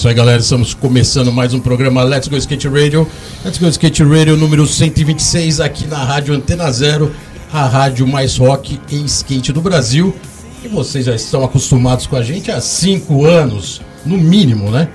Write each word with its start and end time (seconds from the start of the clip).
Isso 0.00 0.08
aí, 0.08 0.14
galera. 0.14 0.40
Estamos 0.40 0.72
começando 0.72 1.30
mais 1.30 1.52
um 1.52 1.60
programa 1.60 2.02
Let's 2.02 2.26
Go 2.26 2.34
Skate 2.34 2.66
Radio. 2.68 3.06
Let's 3.44 3.58
Go 3.58 3.68
Skate 3.68 4.02
Radio 4.02 4.34
número 4.34 4.66
126 4.66 5.60
aqui 5.60 5.86
na 5.86 6.02
Rádio 6.02 6.32
Antena 6.32 6.72
Zero, 6.72 7.14
a 7.52 7.66
rádio 7.66 8.06
mais 8.06 8.38
rock 8.38 8.80
e 8.90 9.04
skate 9.04 9.52
do 9.52 9.60
Brasil. 9.60 10.16
E 10.64 10.68
vocês 10.68 11.04
já 11.04 11.14
estão 11.14 11.44
acostumados 11.44 12.06
com 12.06 12.16
a 12.16 12.22
gente 12.22 12.50
há 12.50 12.62
cinco 12.62 13.26
anos, 13.26 13.82
no 14.06 14.16
mínimo, 14.16 14.70
né? 14.70 14.88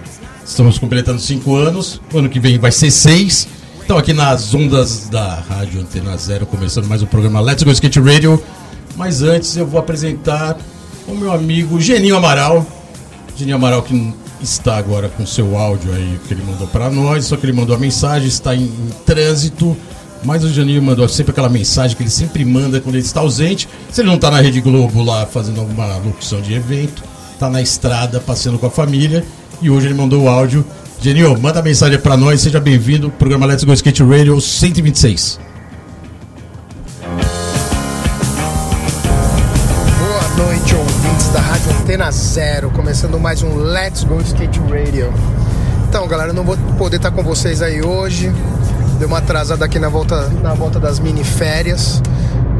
Estamos 0.43 0.79
completando 0.79 1.21
cinco 1.21 1.55
anos. 1.55 2.01
O 2.11 2.17
ano 2.17 2.27
que 2.27 2.39
vem 2.39 2.57
vai 2.57 2.71
ser 2.71 2.89
seis. 2.89 3.47
Então 3.83 3.99
aqui 3.99 4.11
nas 4.11 4.55
ondas 4.55 5.07
da 5.07 5.35
Rádio 5.35 5.81
Antena 5.81 6.17
Zero, 6.17 6.47
começando 6.47 6.87
mais 6.87 7.03
um 7.03 7.05
programa 7.05 7.39
Let's 7.39 7.61
Go 7.61 7.69
Skate 7.69 7.99
Radio. 7.99 8.43
Mas 8.95 9.21
antes 9.21 9.55
eu 9.55 9.67
vou 9.67 9.79
apresentar 9.79 10.57
o 11.07 11.13
meu 11.13 11.31
amigo 11.31 11.79
Geninho 11.79 12.17
Amaral. 12.17 12.65
Geninho 13.35 13.57
Amaral 13.57 13.83
que 13.83 13.93
está 14.45 14.77
agora 14.77 15.09
com 15.09 15.25
seu 15.25 15.57
áudio 15.57 15.91
aí 15.93 16.19
que 16.27 16.33
ele 16.33 16.43
mandou 16.43 16.67
para 16.67 16.89
nós, 16.89 17.25
só 17.25 17.35
que 17.35 17.45
ele 17.45 17.53
mandou 17.53 17.75
a 17.75 17.79
mensagem, 17.79 18.27
está 18.27 18.55
em, 18.55 18.63
em 18.63 18.89
trânsito, 19.05 19.75
mas 20.23 20.43
o 20.43 20.53
Janinho 20.53 20.81
mandou 20.81 21.07
sempre 21.09 21.31
aquela 21.31 21.49
mensagem 21.49 21.95
que 21.97 22.03
ele 22.03 22.09
sempre 22.09 22.45
manda 22.45 22.79
quando 22.79 22.95
ele 22.95 23.03
está 23.03 23.19
ausente. 23.19 23.67
Se 23.91 24.01
ele 24.01 24.07
não 24.07 24.15
está 24.15 24.31
na 24.31 24.41
Rede 24.41 24.61
Globo 24.61 25.03
lá 25.03 25.25
fazendo 25.25 25.59
alguma 25.59 25.97
locução 25.97 26.41
de 26.41 26.53
evento, 26.53 27.03
está 27.33 27.49
na 27.49 27.61
estrada 27.61 28.19
passeando 28.19 28.57
com 28.57 28.65
a 28.65 28.71
família 28.71 29.25
e 29.61 29.69
hoje 29.69 29.87
ele 29.87 29.93
mandou 29.93 30.23
o 30.23 30.29
áudio. 30.29 30.65
Janinho, 31.01 31.37
manda 31.39 31.59
a 31.59 31.63
mensagem 31.63 31.99
para 31.99 32.15
nós, 32.15 32.41
seja 32.41 32.59
bem-vindo, 32.59 33.11
programa 33.11 33.45
Let's 33.45 33.63
Go 33.63 33.73
Skate 33.73 34.03
Radio 34.03 34.39
126. 34.39 35.44
Antena 41.95 42.11
Zero, 42.11 42.69
começando 42.71 43.17
mais 43.17 43.41
um 43.41 43.55
Let's 43.55 44.03
Go 44.03 44.19
Skate 44.19 44.59
Radio. 44.59 45.13
Então, 45.87 46.05
galera, 46.09 46.33
não 46.33 46.43
vou 46.43 46.57
poder 46.77 46.97
estar 46.97 47.09
com 47.09 47.23
vocês 47.23 47.61
aí 47.61 47.81
hoje. 47.81 48.29
Deu 48.99 49.07
uma 49.07 49.19
atrasada 49.19 49.63
aqui 49.63 49.79
na 49.79 49.87
volta, 49.87 50.27
na 50.43 50.53
volta 50.53 50.77
das 50.77 50.99
mini 50.99 51.23
férias. 51.23 52.03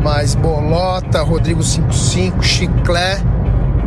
Mas 0.02 0.36
Bolota, 0.36 1.22
Rodrigo 1.22 1.62
55, 1.62 2.42
Chiclé 2.42 3.18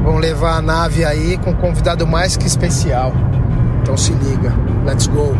vão 0.04 0.18
levar 0.18 0.58
a 0.58 0.60
nave 0.60 1.02
aí 1.02 1.38
com 1.38 1.52
um 1.52 1.56
convidado 1.56 2.06
mais 2.06 2.36
que 2.36 2.46
especial. 2.46 3.14
Então 3.80 3.96
se 3.96 4.12
liga, 4.12 4.52
let's 4.84 5.06
go. 5.06 5.34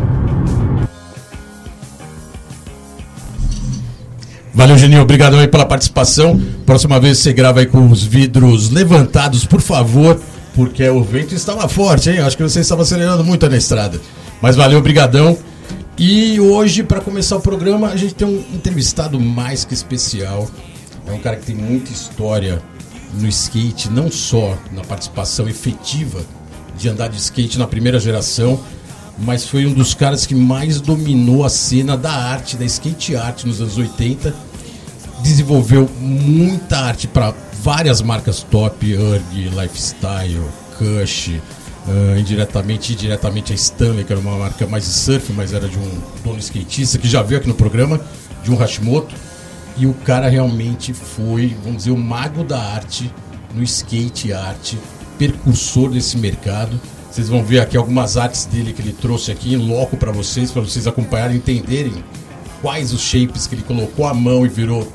Valeu, 4.59 4.77
Geninho. 4.77 5.03
Obrigadão 5.03 5.39
aí 5.39 5.47
pela 5.47 5.65
participação. 5.65 6.37
Próxima 6.67 6.99
vez 6.99 7.19
você 7.19 7.33
grava 7.33 7.61
aí 7.61 7.67
com 7.67 7.89
os 7.89 8.03
vidros 8.03 8.71
levantados, 8.71 9.45
por 9.45 9.61
favor, 9.61 10.21
porque 10.53 10.87
o 10.89 11.01
vento 11.01 11.33
estava 11.33 11.69
forte, 11.69 12.11
hein? 12.11 12.19
Acho 12.19 12.37
que 12.37 12.43
você 12.43 12.59
estava 12.59 12.83
acelerando 12.83 13.23
muito 13.23 13.49
na 13.49 13.57
estrada. 13.57 14.01
Mas 14.43 14.57
valeu, 14.57 14.83
brigadão. 14.83 15.39
E 15.97 16.41
hoje, 16.41 16.83
para 16.83 17.01
começar 17.01 17.37
o 17.37 17.41
programa, 17.41 17.91
a 17.91 17.97
gente 17.97 18.17
tem 18.17 18.27
um 18.27 18.45
entrevistado 18.53 19.21
mais 19.21 19.65
que 19.65 19.75
especial. 19.75 20.51
É 21.07 21.13
um 21.13 21.21
cara 21.21 21.37
que 21.37 21.47
tem 21.47 21.55
muita 21.55 21.93
história 21.93 22.61
no 23.15 23.29
skate, 23.29 23.89
não 23.89 24.11
só 24.11 24.59
na 24.73 24.83
participação 24.83 25.49
efetiva 25.49 26.19
de 26.77 26.89
andar 26.89 27.07
de 27.07 27.17
skate 27.17 27.61
na 27.61 27.69
primeira 27.69 28.01
geração, 28.01 28.59
mas 29.21 29.47
foi 29.47 29.67
um 29.67 29.73
dos 29.73 29.95
caras 29.95 30.27
que 30.27 30.35
mais 30.35 30.81
dominou 30.81 31.45
a 31.45 31.49
cena 31.49 31.97
da 31.97 32.11
arte, 32.11 32.57
da 32.57 32.65
skate 32.65 33.15
art 33.15 33.45
nos 33.45 33.61
anos 33.61 33.79
80. 33.79 34.48
Desenvolveu 35.23 35.89
muita 36.01 36.79
arte 36.79 37.09
para 37.09 37.35
várias 37.63 38.01
marcas 38.01 38.43
top, 38.43 38.95
URG, 38.95 39.49
Lifestyle, 39.49 40.43
Kush, 40.79 41.29
uh, 41.87 42.19
indiretamente 42.19 42.93
e 42.93 42.97
diretamente 42.97 43.53
a 43.53 43.57
Stanley, 43.57 44.05
que 44.05 44.13
era 44.13 44.21
uma 44.21 44.37
marca 44.37 44.67
mais 44.67 44.85
de 44.85 44.91
surf, 44.91 45.33
mas 45.33 45.53
era 45.53 45.69
de 45.69 45.79
um 45.79 46.01
dono 46.23 46.39
skatista 46.39 46.99
que 46.99 47.09
já 47.09 47.23
veio 47.23 47.41
aqui 47.41 47.49
no 47.49 47.55
programa, 47.55 48.01
de 48.45 48.51
um 48.51 48.57
Hashimoto. 48.57 49.15
E 49.77 49.87
o 49.87 49.95
cara 49.95 50.29
realmente 50.29 50.93
foi, 50.93 51.57
vamos 51.63 51.79
dizer, 51.79 51.91
o 51.91 51.97
mago 51.97 52.43
da 52.43 52.59
arte 52.59 53.11
no 53.55 53.63
skate 53.63 54.33
art, 54.33 54.75
percursor 55.19 55.91
desse 55.91 56.17
mercado. 56.17 56.81
Vocês 57.11 57.29
vão 57.29 57.43
ver 57.43 57.61
aqui 57.61 57.77
algumas 57.77 58.17
artes 58.17 58.45
dele 58.45 58.73
que 58.73 58.83
ele 58.83 58.93
trouxe 58.93 59.33
aqui 59.33 59.55
em 59.55 59.57
loco 59.57 59.97
para 59.97 60.13
vocês, 60.13 60.51
para 60.51 60.63
vocês 60.63 60.87
acompanharem 60.87 61.37
e 61.37 61.39
entenderem 61.39 62.05
quais 62.61 62.93
os 62.93 63.01
shapes 63.01 63.47
que 63.47 63.55
ele 63.55 63.63
colocou 63.63 64.07
a 64.07 64.15
mão 64.15 64.45
e 64.45 64.49
virou 64.49 64.87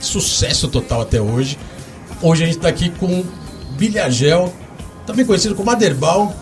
sucesso 0.00 0.68
total 0.68 1.00
até 1.02 1.20
hoje. 1.20 1.58
Hoje 2.22 2.42
a 2.42 2.46
gente 2.46 2.56
está 2.56 2.68
aqui 2.68 2.90
com 2.90 3.24
Bilhagel, 3.76 4.52
também 5.06 5.24
conhecido 5.24 5.54
como 5.54 5.70
Aderbal. 5.70 6.34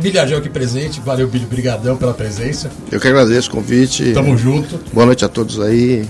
Bilhagel 0.00 0.38
aqui 0.38 0.48
presente, 0.48 1.00
valeu 1.00 1.28
Billy, 1.28 1.44
brigadão 1.44 1.96
pela 1.96 2.14
presença. 2.14 2.70
Eu 2.90 2.98
que 2.98 3.08
agradeço 3.08 3.48
o 3.50 3.52
convite. 3.52 4.12
Tamo 4.12 4.36
junto. 4.38 4.80
Boa 4.92 5.04
noite 5.06 5.24
a 5.24 5.28
todos 5.28 5.60
aí. 5.60 6.08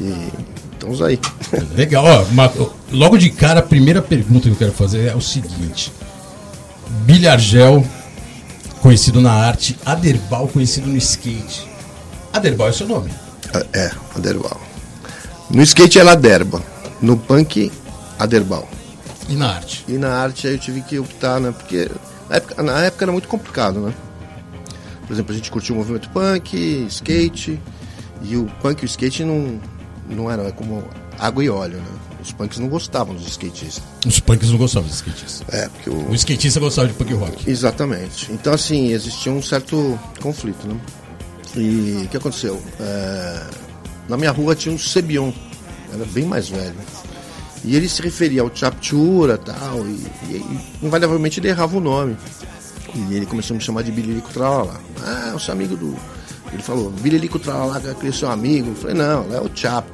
E 0.00 0.28
estamos 0.72 1.02
aí. 1.02 1.18
Legal, 1.76 2.04
ó, 2.04 2.22
uma- 2.24 2.50
logo 2.90 3.18
de 3.18 3.28
cara, 3.30 3.60
a 3.60 3.62
primeira 3.62 4.00
pergunta 4.00 4.42
que 4.44 4.50
eu 4.50 4.56
quero 4.56 4.72
fazer 4.72 5.08
é 5.08 5.14
o 5.14 5.20
seguinte: 5.20 5.92
Bilhargel, 7.04 7.84
conhecido 8.80 9.20
na 9.20 9.32
arte, 9.32 9.76
Aderbal, 9.84 10.48
conhecido 10.48 10.86
no 10.88 10.96
skate. 10.96 11.68
Aderbal 12.32 12.68
é 12.68 12.72
seu 12.72 12.86
nome? 12.88 13.10
É, 13.74 13.90
Aderbal. 14.16 14.58
No 15.52 15.62
skate 15.62 15.98
é 15.98 16.02
Laderba. 16.02 16.62
No 17.00 17.16
punk, 17.16 17.70
Aderbal. 18.18 18.68
E 19.28 19.34
na 19.34 19.54
arte? 19.54 19.84
E 19.86 19.92
na 19.92 20.08
arte 20.08 20.46
aí 20.46 20.54
eu 20.54 20.58
tive 20.58 20.80
que 20.82 20.98
optar, 20.98 21.40
né? 21.40 21.52
Porque 21.52 21.90
na 22.28 22.36
época, 22.36 22.62
na 22.62 22.84
época 22.84 23.04
era 23.04 23.12
muito 23.12 23.28
complicado, 23.28 23.80
né? 23.80 23.94
Por 25.06 25.12
exemplo, 25.12 25.32
a 25.32 25.36
gente 25.36 25.50
curtia 25.50 25.74
o 25.74 25.78
movimento 25.78 26.08
punk, 26.10 26.56
skate. 26.88 27.60
E 28.22 28.36
o 28.36 28.46
punk 28.62 28.82
e 28.82 28.84
o 28.84 28.86
skate 28.86 29.24
não, 29.24 29.60
não 30.08 30.30
eram 30.30 30.46
é 30.46 30.52
como 30.52 30.82
água 31.18 31.44
e 31.44 31.50
óleo, 31.50 31.76
né? 31.76 31.98
Os 32.22 32.32
punks 32.32 32.58
não 32.58 32.68
gostavam 32.68 33.14
dos 33.14 33.26
skatistas. 33.26 33.82
Os 34.06 34.20
punks 34.20 34.48
não 34.48 34.56
gostavam 34.56 34.88
de 34.88 34.94
skatistas. 34.94 35.42
É, 35.48 35.68
porque 35.68 35.90
o, 35.90 36.08
O 36.08 36.14
skatista 36.14 36.60
gostava 36.60 36.86
de 36.88 36.94
punk 36.94 37.12
rock. 37.14 37.50
Exatamente. 37.50 38.30
Então, 38.32 38.54
assim, 38.54 38.92
existia 38.92 39.32
um 39.32 39.42
certo 39.42 39.98
conflito, 40.20 40.66
né? 40.68 40.80
E 41.56 42.04
o 42.04 42.08
que 42.08 42.16
aconteceu? 42.16 42.62
É, 42.80 43.46
Na 44.12 44.18
minha 44.18 44.30
rua 44.30 44.54
tinha 44.54 44.74
um 44.74 44.78
Sebion, 44.78 45.32
era 45.90 46.04
bem 46.04 46.26
mais 46.26 46.46
velho. 46.46 46.76
E 47.64 47.74
ele 47.74 47.88
se 47.88 48.02
referia 48.02 48.42
ao 48.42 48.54
Chaptura 48.54 49.38
tal, 49.38 49.86
e, 49.86 50.06
e, 50.28 50.60
invariavelmente 50.82 51.40
ele 51.40 51.48
errava 51.48 51.78
o 51.78 51.80
nome. 51.80 52.14
E 52.94 53.14
ele 53.14 53.24
começou 53.24 53.54
a 53.54 53.56
me 53.56 53.64
chamar 53.64 53.80
de 53.80 53.90
Bililico 53.90 54.30
Tralala. 54.30 54.78
Ah, 55.02 55.30
eu 55.32 55.38
sou 55.38 55.54
amigo 55.54 55.78
do. 55.78 55.96
Ele 56.52 56.62
falou, 56.62 56.90
Bililico 56.90 57.38
Tralala, 57.38 57.80
que 57.80 57.88
aquele 57.88 58.12
seu 58.12 58.30
amigo. 58.30 58.68
Eu 58.68 58.74
falei, 58.74 58.96
não, 58.96 59.34
é 59.34 59.40
o 59.40 59.50
Chap. 59.54 59.88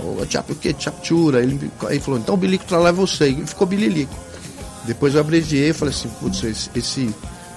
O 0.00 0.26
Chap 0.28 0.52
o 0.52 0.54
quê? 0.54 0.76
Chaptura. 0.78 1.42
Ele, 1.42 1.70
ele 1.88 2.00
falou, 2.00 2.20
então 2.20 2.34
o 2.34 2.38
Bililico 2.38 2.66
Tralala 2.66 2.90
é 2.90 2.92
você. 2.92 3.28
E 3.30 3.46
ficou 3.46 3.66
Bililico. 3.66 4.14
Depois 4.84 5.14
eu 5.14 5.22
abreviei 5.22 5.70
e 5.70 5.72
falei 5.72 5.94
assim, 5.94 6.10
putz, 6.20 6.44
esse, 6.44 6.68
esse 6.74 7.14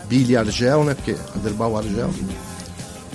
Billy 0.08 0.38
Argel, 0.38 0.86
né? 0.86 0.94
Porque 0.94 1.18
Aderbal 1.36 1.78
Argel. 1.78 2.12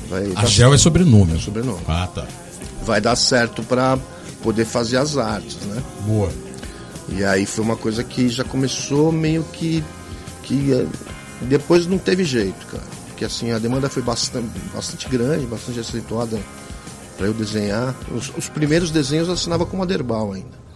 Vai 0.08 0.24
dar, 0.28 0.40
Argel 0.40 0.74
é 0.74 0.78
sobrenome. 0.78 1.40
Sobrenome. 1.40 1.82
Ah, 1.86 2.08
tá. 2.12 2.26
vai 2.82 3.00
dar 3.00 3.16
certo 3.16 3.62
pra 3.62 3.98
poder 4.42 4.64
fazer 4.64 4.96
as 4.96 5.16
artes, 5.16 5.58
né? 5.66 5.82
Boa. 6.06 6.30
E 7.10 7.24
aí 7.24 7.46
foi 7.46 7.64
uma 7.64 7.76
coisa 7.76 8.04
que 8.04 8.28
já 8.28 8.44
começou 8.44 9.12
meio 9.12 9.44
que. 9.52 9.82
que 10.42 10.72
eh, 10.72 10.86
depois 11.42 11.86
não 11.86 11.98
teve 11.98 12.24
jeito, 12.24 12.66
cara. 12.66 12.84
Porque 13.08 13.24
assim, 13.24 13.50
a 13.50 13.58
demanda 13.58 13.88
foi 13.88 14.02
bastante, 14.02 14.48
bastante 14.74 15.08
grande, 15.08 15.46
bastante 15.46 15.80
acentuada 15.80 16.38
para 17.16 17.26
eu 17.26 17.34
desenhar. 17.34 17.94
Os, 18.14 18.32
os 18.36 18.48
primeiros 18.48 18.90
desenhos 18.90 19.28
eu 19.28 19.34
assinava 19.34 19.66
com 19.66 19.82
Aderbal 19.82 20.32
ainda. 20.32 20.68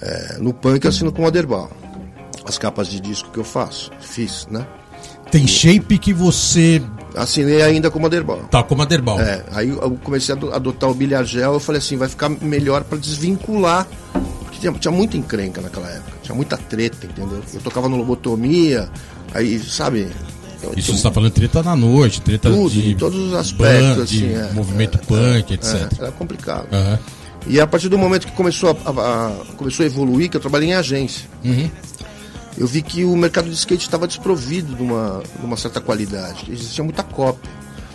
É, 0.00 0.38
no 0.38 0.52
punk 0.52 0.84
eu 0.84 0.90
assino 0.90 1.12
com 1.12 1.26
Aderbal. 1.26 1.70
As 2.44 2.58
capas 2.58 2.88
de 2.88 2.98
disco 2.98 3.30
que 3.30 3.38
eu 3.38 3.44
faço, 3.44 3.90
fiz, 4.00 4.46
né? 4.50 4.66
Tem 5.30 5.46
shape 5.46 5.98
que 5.98 6.12
você 6.12 6.82
Assinei 7.16 7.62
ainda 7.62 7.90
com 7.90 8.04
Aderbal. 8.04 8.38
tá 8.50 8.62
como 8.62 8.82
Aderbal. 8.82 9.20
É, 9.20 9.42
aí 9.52 9.68
eu 9.68 9.98
comecei 10.02 10.34
a 10.34 10.38
ado- 10.38 10.52
adotar 10.52 10.90
o 10.90 10.94
bilhar 10.94 11.24
gel, 11.24 11.54
eu 11.54 11.60
falei 11.60 11.78
assim, 11.78 11.96
vai 11.96 12.08
ficar 12.08 12.28
melhor 12.28 12.84
para 12.84 12.96
desvincular, 12.98 13.86
porque 14.40 14.58
tinha, 14.60 14.72
tinha 14.72 14.92
muita 14.92 15.16
encrenca 15.16 15.60
naquela 15.60 15.88
época, 15.88 16.12
tinha 16.22 16.34
muita 16.34 16.56
treta, 16.56 17.06
entendeu? 17.06 17.42
Eu 17.52 17.60
tocava 17.60 17.88
no 17.88 17.96
lobotomia, 17.96 18.88
aí, 19.34 19.58
sabe? 19.58 20.08
Isso 20.76 20.92
você 20.92 20.96
está 20.98 21.10
falando 21.10 21.32
treta 21.32 21.60
na 21.62 21.74
noite, 21.74 22.20
treta 22.20 22.48
tudo, 22.48 22.70
de 22.70 22.90
em 22.92 22.96
todos 22.96 23.18
os 23.18 23.34
aspectos, 23.34 23.98
assim, 24.04 24.32
é, 24.32 24.50
movimento 24.52 24.96
é, 24.96 25.04
punk, 25.04 25.50
é, 25.50 25.54
etc. 25.54 25.74
é, 25.98 26.02
era 26.04 26.12
complicado. 26.12 26.66
Aham. 26.72 26.98
E 27.48 27.60
a 27.60 27.66
partir 27.66 27.88
do 27.88 27.98
momento 27.98 28.28
que 28.28 28.32
começou 28.32 28.70
a, 28.70 28.90
a- 28.90 29.26
a- 29.26 29.32
começou 29.56 29.82
a 29.82 29.86
evoluir, 29.86 30.30
que 30.30 30.36
eu 30.36 30.40
trabalhei 30.40 30.68
em 30.68 30.74
agência, 30.74 31.28
Uhum. 31.44 31.68
Eu 32.56 32.66
vi 32.66 32.82
que 32.82 33.04
o 33.04 33.16
mercado 33.16 33.48
de 33.48 33.54
skate 33.54 33.84
estava 33.84 34.06
desprovido 34.06 34.74
de 34.74 34.82
uma, 34.82 35.22
de 35.38 35.44
uma 35.44 35.56
certa 35.56 35.80
qualidade, 35.80 36.44
existia 36.50 36.82
muita 36.84 37.02
cópia. 37.02 37.50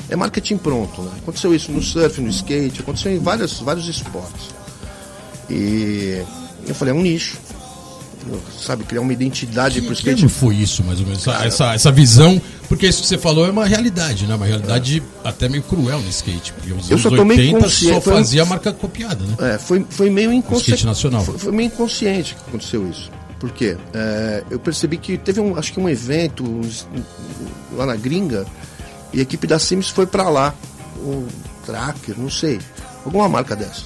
É 0.09 0.15
marketing 0.15 0.57
pronto, 0.57 1.01
né? 1.01 1.11
Aconteceu 1.21 1.53
isso 1.53 1.69
no 1.71 1.81
surf, 1.81 2.21
no 2.21 2.29
skate, 2.29 2.79
aconteceu 2.79 3.11
em 3.11 3.19
vários, 3.19 3.59
vários 3.59 3.87
esportes. 3.87 4.49
E 5.49 6.23
eu 6.65 6.73
falei, 6.75 6.93
é 6.93 6.97
um 6.97 7.01
nicho. 7.01 7.37
Sabe, 8.59 8.83
criar 8.83 8.99
uma 9.01 9.13
identidade 9.13 9.79
para 9.81 9.89
o 9.91 9.93
skate. 9.93 10.21
ano 10.21 10.29
foi 10.29 10.55
isso, 10.55 10.83
mais 10.83 10.99
ou 10.99 11.05
menos? 11.05 11.25
Essa, 11.25 11.45
essa, 11.45 11.73
essa 11.73 11.91
visão, 11.91 12.41
porque 12.67 12.85
isso 12.85 13.01
que 13.01 13.07
você 13.07 13.17
falou 13.17 13.45
é 13.45 13.49
uma 13.51 13.65
realidade, 13.65 14.25
né? 14.27 14.35
Uma 14.35 14.45
realidade 14.45 15.01
até 15.23 15.47
meio 15.47 15.63
cruel 15.63 16.01
no 16.01 16.09
skate. 16.09 16.51
Porque 16.51 16.73
os 16.73 16.89
Eu 16.89 16.97
anos 16.97 17.03
só 17.03 17.09
tomei 17.09 17.37
80 17.37 17.59
só 17.59 17.63
consciência- 17.65 18.01
foi 18.01 18.13
um- 18.13 18.15
fazia 18.17 18.41
a 18.41 18.45
marca 18.45 18.73
copiada, 18.73 19.23
né? 19.25 19.53
É, 19.53 19.57
foi, 19.57 19.85
foi 19.89 20.09
meio 20.09 20.33
inconsciente. 20.33 20.85
nacional. 20.85 21.23
Foi, 21.23 21.37
foi 21.37 21.51
meio 21.53 21.67
inconsciente 21.67 22.35
que 22.35 22.41
aconteceu 22.49 22.89
isso. 22.89 23.09
Por 23.39 23.51
quê? 23.51 23.77
É, 23.93 24.43
eu 24.49 24.59
percebi 24.59 24.97
que 24.97 25.17
teve 25.17 25.39
um, 25.39 25.55
acho 25.57 25.71
que 25.73 25.79
um 25.79 25.87
evento 25.87 26.43
uns- 26.43 26.87
lá 27.73 27.85
na 27.85 27.95
gringa 27.95 28.45
e 29.13 29.19
a 29.19 29.21
equipe 29.21 29.45
da 29.45 29.59
Sims 29.59 29.89
foi 29.89 30.07
pra 30.07 30.27
lá. 30.29 30.53
O 30.97 31.27
Tracker, 31.65 32.15
não 32.17 32.29
sei. 32.29 32.59
Alguma 33.05 33.29
marca 33.29 33.55
dessa. 33.55 33.83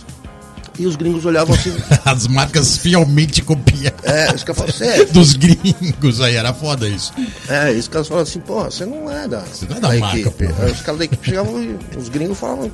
E 0.80 0.86
os 0.88 0.96
gringos 0.96 1.26
olhavam 1.26 1.54
assim. 1.54 1.76
As 2.06 2.28
marcas 2.28 2.78
fielmente 2.78 3.42
copiadas. 3.42 4.00
é, 4.06 4.34
os 4.34 4.42
caras 4.44 4.74
falavam? 4.78 5.06
Dos 5.12 5.34
gringos 5.34 6.22
aí, 6.22 6.36
era 6.38 6.54
foda 6.54 6.88
isso. 6.88 7.14
É, 7.50 7.72
os 7.72 7.90
caras 7.90 8.08
falavam 8.08 8.24
assim, 8.30 8.40
pô, 8.40 8.64
você 8.64 8.86
não 8.86 9.12
é 9.12 9.28
da, 9.28 9.42
Você 9.42 9.66
não 9.66 9.76
é 9.78 9.80
da 9.82 9.94
marca, 10.00 10.18
equipe. 10.18 10.48
pô. 10.48 10.64
Aí 10.64 10.72
os 10.72 10.82
caras 10.82 11.00
da 11.00 11.06
equipe 11.06 11.26
chegavam 11.30 11.62
e 11.62 11.78
os 11.98 12.08
gringos 12.08 12.40
falavam. 12.40 12.72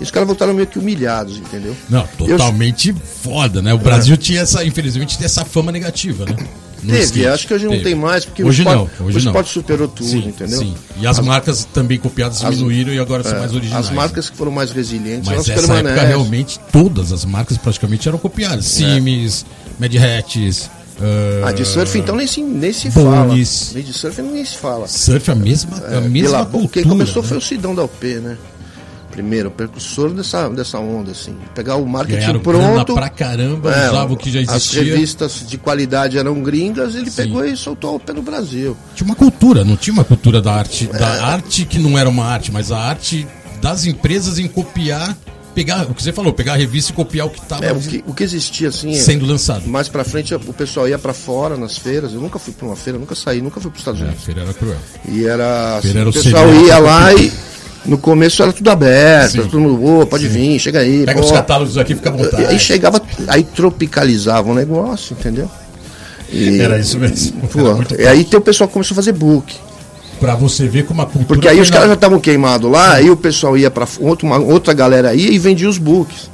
E 0.00 0.02
os 0.04 0.10
caras 0.10 0.26
voltaram 0.26 0.52
meio 0.54 0.66
que 0.66 0.78
humilhados, 0.78 1.36
entendeu? 1.38 1.74
Não, 1.88 2.00
Eu- 2.18 2.26
totalmente 2.26 2.92
foda, 3.22 3.62
né? 3.62 3.72
O 3.72 3.78
Brasil 3.78 4.16
tinha 4.16 4.40
essa, 4.40 4.64
infelizmente, 4.64 5.16
tinha 5.16 5.26
essa 5.26 5.44
fama 5.44 5.70
negativa, 5.70 6.24
né? 6.24 6.36
No 6.82 6.90
Teve, 6.90 7.04
skate. 7.04 7.26
acho 7.28 7.46
que 7.46 7.54
hoje 7.54 7.64
não 7.64 7.70
Teve. 7.72 7.84
tem 7.84 7.94
mais, 7.94 8.26
porque 8.26 8.44
hoje 8.44 8.60
o 8.60 8.68
esporte, 8.68 8.92
não, 9.00 9.06
hoje 9.06 9.16
o 9.18 9.22
não. 9.22 9.30
esporte 9.30 9.50
superou 9.52 9.88
tudo, 9.88 10.06
sim, 10.10 10.26
entendeu? 10.28 10.58
Sim. 10.58 10.74
E 11.00 11.06
as, 11.06 11.18
marcas 11.20 11.64
também 11.72 11.98
copiadas 11.98 12.44
as- 12.44 12.50
diminuíram 12.50 12.92
e 12.92 12.98
agora 12.98 13.22
são 13.22 13.36
É, 13.36 13.38
mais 13.38 13.54
originais. 13.54 13.86
As 13.86 13.90
marcas 13.92 14.28
que 14.28 14.36
foram 14.36 14.52
mais 14.52 14.70
resilientes, 14.70 15.26
Mas 15.30 15.48
elas 15.48 15.60
permanecem. 15.62 15.92
época, 15.92 16.06
realmente, 16.06 16.60
todas 16.70 17.10
as 17.10 17.24
marcas 17.24 17.56
praticamente 17.56 18.06
eram 18.06 18.18
copiadas. 18.18 18.66
Sims, 18.66 19.46
Mad 19.78 19.94
Hats, 19.96 20.68
Ah, 21.46 21.52
de 21.52 21.64
surf 21.64 21.98
então 21.98 22.14
nem 22.16 22.26
se, 22.26 22.42
nem 22.42 22.72
se 22.72 22.90
Bones. 22.90 23.68
fala. 23.70 23.82
De 23.82 23.92
surf 23.92 24.20
nem 24.22 24.44
se 24.44 24.56
fala. 24.56 24.86
Surf, 24.86 25.30
a 25.30 25.34
mesma, 25.34 25.76
a 25.78 26.00
mesma 26.02 26.44
cultura. 26.44 26.68
Quem 26.68 26.84
começou 26.84 27.22
né? 27.22 27.28
foi 27.30 27.38
o 27.38 27.40
Sidão 27.40 27.74
da 27.74 27.82
UP, 27.84 28.04
né? 28.06 28.36
Primeiro, 29.14 29.48
o 29.48 29.52
precursor 29.52 30.10
dessa, 30.10 30.48
dessa 30.50 30.78
onda, 30.78 31.12
assim. 31.12 31.36
Pegar 31.54 31.76
o 31.76 31.86
marketing 31.86 32.18
Ganharam 32.18 32.40
pronto. 32.40 32.94
pra 32.94 33.08
caramba, 33.08 33.72
é, 33.72 33.88
usava 33.90 34.12
o 34.12 34.16
que 34.16 34.28
já 34.30 34.40
As 34.40 34.48
existia. 34.56 34.82
revistas 34.82 35.44
de 35.46 35.56
qualidade 35.56 36.18
eram 36.18 36.42
gringas, 36.42 36.96
ele 36.96 37.08
Sim. 37.10 37.16
pegou 37.22 37.44
e 37.44 37.56
soltou 37.56 37.94
o 37.94 38.00
pé 38.00 38.12
no 38.12 38.22
Brasil. 38.22 38.76
Tinha 38.96 39.06
uma 39.06 39.14
cultura, 39.14 39.64
não 39.64 39.76
tinha 39.76 39.94
uma 39.94 40.04
cultura 40.04 40.42
da 40.42 40.52
arte, 40.54 40.86
da 40.88 41.24
arte 41.26 41.64
que 41.64 41.78
não 41.78 41.96
era 41.96 42.08
uma 42.08 42.24
arte, 42.24 42.50
mas 42.50 42.72
a 42.72 42.78
arte 42.78 43.24
das 43.62 43.86
empresas 43.86 44.36
em 44.38 44.48
copiar, 44.48 45.16
pegar, 45.54 45.84
o 45.88 45.94
que 45.94 46.02
você 46.02 46.12
falou, 46.12 46.32
pegar 46.32 46.54
a 46.54 46.56
revista 46.56 46.90
e 46.90 46.94
copiar 46.96 47.28
o 47.28 47.30
que 47.30 47.38
estava 47.38 47.64
É, 47.64 47.72
o 47.72 47.78
que, 47.78 48.02
o 48.08 48.12
que 48.12 48.24
existia, 48.24 48.68
assim. 48.68 48.90
é- 48.90 48.94
sendo 48.98 49.24
lançado. 49.24 49.64
Mais 49.68 49.88
pra 49.88 50.02
frente 50.02 50.34
o 50.34 50.40
pessoal 50.52 50.88
ia 50.88 50.98
pra 50.98 51.14
fora 51.14 51.56
nas 51.56 51.78
feiras. 51.78 52.12
Eu 52.12 52.20
nunca 52.20 52.38
fui 52.40 52.52
pra 52.52 52.66
uma 52.66 52.74
feira, 52.74 52.98
nunca 52.98 53.14
saí, 53.14 53.40
nunca 53.40 53.60
fui 53.60 53.70
pros 53.70 53.80
Estados 53.80 54.00
É, 54.00 54.04
a 54.04 54.06
Unidos. 54.08 54.24
feira 54.24 54.42
era 54.42 54.52
cruel. 54.52 54.76
E 55.08 55.24
era. 55.24 55.76
assim, 55.78 55.96
era 55.96 56.06
o 56.06 56.10
o 56.10 56.12
pessoal 56.12 56.52
ia 56.52 56.78
lá 56.80 57.14
e. 57.14 57.32
No 57.84 57.98
começo 57.98 58.42
era 58.42 58.52
tudo 58.52 58.70
aberto, 58.70 59.32
Sim. 59.32 59.42
todo 59.42 59.60
mundo, 59.60 60.00
ô, 60.00 60.06
pode 60.06 60.26
vir, 60.26 60.58
chega 60.58 60.80
aí. 60.80 61.04
Pega 61.04 61.20
pô. 61.20 61.26
os 61.26 61.32
catálogos 61.32 61.76
aqui, 61.76 61.94
fica 61.94 62.08
à 62.08 62.12
vontade. 62.12 62.46
Aí 62.46 62.58
chegava, 62.58 63.00
aí 63.28 63.42
tropicalizava 63.42 64.50
o 64.50 64.54
negócio, 64.54 65.14
entendeu? 65.18 65.50
E, 66.32 66.60
Era 66.60 66.78
isso 66.78 66.98
mesmo. 66.98 67.40
Pô, 67.48 67.60
e 67.98 68.06
aí 68.06 68.24
tem 68.24 68.38
o 68.38 68.42
pessoal 68.42 68.66
que 68.66 68.72
começou 68.72 68.94
a 68.94 68.96
fazer 68.96 69.12
book. 69.12 69.54
Pra 70.18 70.34
você 70.34 70.66
ver 70.66 70.84
como 70.86 71.02
a 71.02 71.06
cultura. 71.06 71.26
Porque 71.26 71.48
aí 71.48 71.60
os 71.60 71.70
caras 71.70 71.88
já 71.88 71.94
estavam 71.94 72.18
queimados 72.18 72.70
lá, 72.70 72.94
aí 72.94 73.10
o 73.10 73.16
pessoal 73.16 73.56
ia 73.56 73.70
pra 73.70 73.86
outra, 74.00 74.26
uma, 74.26 74.38
outra 74.38 74.72
galera 74.72 75.14
ia 75.14 75.30
e 75.30 75.38
vendia 75.38 75.68
os 75.68 75.76
books 75.76 76.30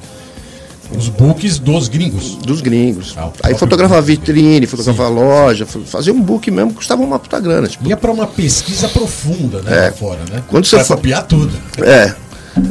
Os 0.96 1.08
books 1.08 1.58
dos 1.58 1.88
gringos. 1.88 2.36
dos 2.36 2.60
gringos. 2.60 3.14
Ah, 3.16 3.30
aí 3.42 3.54
fotografava 3.54 4.00
vitrine, 4.02 4.66
fotografava 4.66 5.08
loja, 5.08 5.64
fa- 5.66 5.80
fazia 5.86 6.12
um 6.12 6.20
book 6.20 6.50
mesmo, 6.50 6.74
custava 6.74 7.02
uma 7.02 7.18
puta 7.18 7.38
grana. 7.40 7.68
Tipo, 7.68 7.88
Ia 7.88 7.96
pra 7.96 8.10
uma 8.10 8.26
pesquisa 8.26 8.88
profunda, 8.88 9.62
né? 9.62 9.86
lá 9.86 9.92
fora, 9.92 10.20
né? 10.30 10.42
Quando 10.48 10.64
você 10.66 10.76
pra 10.76 10.84
fa- 10.84 10.96
copiar 10.96 11.26
tudo. 11.26 11.52
É. 11.82 12.14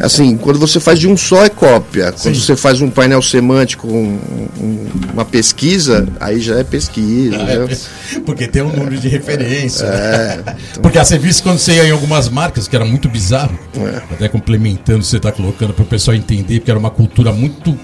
Assim, 0.03 0.35
quando 0.35 0.59
você 0.59 0.77
faz 0.77 0.99
de 0.99 1.07
um 1.07 1.15
só 1.15 1.45
é 1.45 1.49
cópia. 1.49 2.11
Quando 2.11 2.35
Sim. 2.35 2.41
você 2.41 2.55
faz 2.55 2.81
um 2.81 2.89
painel 2.89 3.21
semântico, 3.21 3.87
um- 3.87 4.19
um- 4.59 4.87
uma 5.13 5.23
pesquisa, 5.23 6.05
aí 6.19 6.41
já 6.41 6.59
é 6.59 6.63
pesquisa. 6.65 7.35
entendeu? 7.37 7.69
É, 7.69 8.19
porque 8.25 8.45
tem 8.49 8.61
um 8.61 8.67
número 8.75 8.97
de 8.97 9.07
referência. 9.07 9.85
É. 9.85 10.39
Porque 10.81 10.99
as 10.99 11.09
revistas, 11.09 11.41
quando 11.41 11.59
você 11.59 11.73
ia 11.75 11.87
em 11.87 11.91
algumas 11.91 12.27
marcas, 12.27 12.67
que 12.67 12.75
era 12.75 12.83
muito 12.85 13.07
bizarro, 13.07 13.57
É. 13.77 14.01
até 14.13 14.27
complementando 14.27 15.01
você 15.03 15.15
está 15.17 15.31
colocando 15.31 15.73
para 15.73 15.83
o 15.83 15.87
pessoal 15.87 16.15
entender, 16.15 16.59
porque 16.59 16.71
era 16.71 16.79
uma 16.79 16.91
cultura 16.91 17.31
muito 17.31 17.77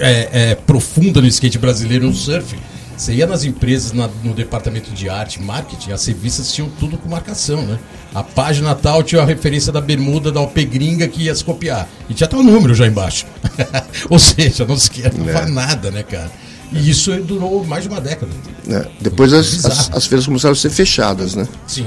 é, 0.00 0.50
é, 0.50 0.54
profunda 0.54 1.20
no 1.20 1.26
skate 1.28 1.58
brasileiro 1.58 2.06
no 2.06 2.14
surf. 2.14 2.56
Você 2.96 3.14
ia 3.14 3.26
nas 3.26 3.44
empresas, 3.44 3.92
na- 3.92 4.10
no 4.22 4.34
departamento 4.34 4.90
de 4.90 5.08
arte, 5.08 5.40
marketing, 5.40 5.92
as 5.92 6.04
revistas 6.04 6.52
tinham 6.52 6.68
tudo 6.78 6.98
com 6.98 7.08
marcação, 7.08 7.62
né? 7.62 7.78
A 8.14 8.22
página 8.22 8.74
tal 8.74 9.02
tinha 9.02 9.22
a 9.22 9.24
referência 9.24 9.72
da 9.72 9.80
bermuda 9.80 10.30
da 10.30 10.40
OP 10.40 10.62
gringa 10.66 11.08
que 11.08 11.22
ia 11.22 11.34
se 11.34 11.42
copiar. 11.42 11.88
E 12.10 12.14
tinha 12.14 12.26
até 12.26 12.36
o 12.36 12.42
número 12.42 12.74
já 12.74 12.86
embaixo. 12.86 13.24
Ou 14.10 14.18
seja, 14.18 14.66
não 14.66 14.76
se 14.76 14.90
quer, 14.90 15.14
não 15.14 15.26
É. 15.28 15.32
faz 15.32 15.50
nada, 15.50 15.90
né, 15.90 16.02
cara? 16.02 16.30
E 16.72 16.90
isso 16.90 17.10
durou 17.22 17.64
mais 17.64 17.84
de 17.84 17.88
uma 17.88 18.00
década. 18.02 18.30
É. 18.68 18.86
Depois 19.00 19.32
as, 19.32 19.64
as, 19.64 19.90
as 19.92 20.06
feiras 20.06 20.26
começaram 20.26 20.52
a 20.52 20.56
ser 20.56 20.68
fechadas, 20.70 21.34
né? 21.34 21.48
Sim. 21.66 21.86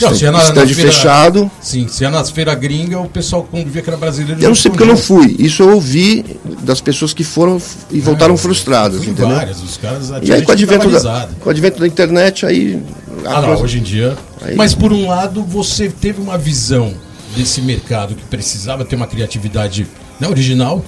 Não, 0.00 0.14
se 0.14 0.26
é 0.26 0.30
na, 0.30 0.38
Stand 0.42 0.54
na 0.54 0.66
feira, 0.66 0.92
fechado. 0.92 1.50
Sim, 1.60 1.86
se 1.88 2.04
é 2.04 2.10
nas 2.10 2.30
feiras 2.30 2.58
gringas, 2.58 3.00
o 3.00 3.08
pessoal 3.08 3.46
quando 3.48 3.70
via 3.70 3.80
que 3.80 3.88
era 3.88 3.96
brasileiro. 3.96 4.40
Eu 4.42 4.48
não 4.48 4.54
sei 4.54 4.70
porque 4.70 4.82
eu 4.82 4.88
não 4.88 4.96
fui. 4.96 5.36
Isso 5.38 5.62
eu 5.62 5.70
ouvi 5.74 6.24
das 6.62 6.80
pessoas 6.80 7.12
que 7.14 7.22
foram 7.22 7.60
e 7.90 8.00
voltaram 8.00 8.36
frustradas, 8.36 8.98
Fui 9.04 9.12
entendeu? 9.12 9.34
várias, 9.34 9.62
os 9.62 9.76
caras 9.76 10.10
E 10.22 10.32
aí 10.32 10.42
com 10.42 10.50
o, 10.50 10.52
advento 10.52 10.90
da... 10.90 11.28
com 11.40 11.48
o 11.48 11.50
advento 11.50 11.78
da 11.80 11.86
internet, 11.86 12.44
aí. 12.44 12.82
Ah, 13.24 13.40
não, 13.40 13.48
coisa- 13.48 13.62
hoje 13.62 13.78
em 13.78 13.82
dia. 13.82 14.16
Aí- 14.42 14.56
Mas 14.56 14.74
por 14.74 14.92
um 14.92 15.06
lado, 15.08 15.42
você 15.44 15.88
teve 15.88 16.20
uma 16.20 16.36
visão 16.36 16.92
desse 17.36 17.60
mercado 17.60 18.14
que 18.14 18.22
precisava 18.24 18.84
ter 18.84 18.96
uma 18.96 19.06
criatividade 19.06 19.86
né, 20.20 20.28
original. 20.28 20.84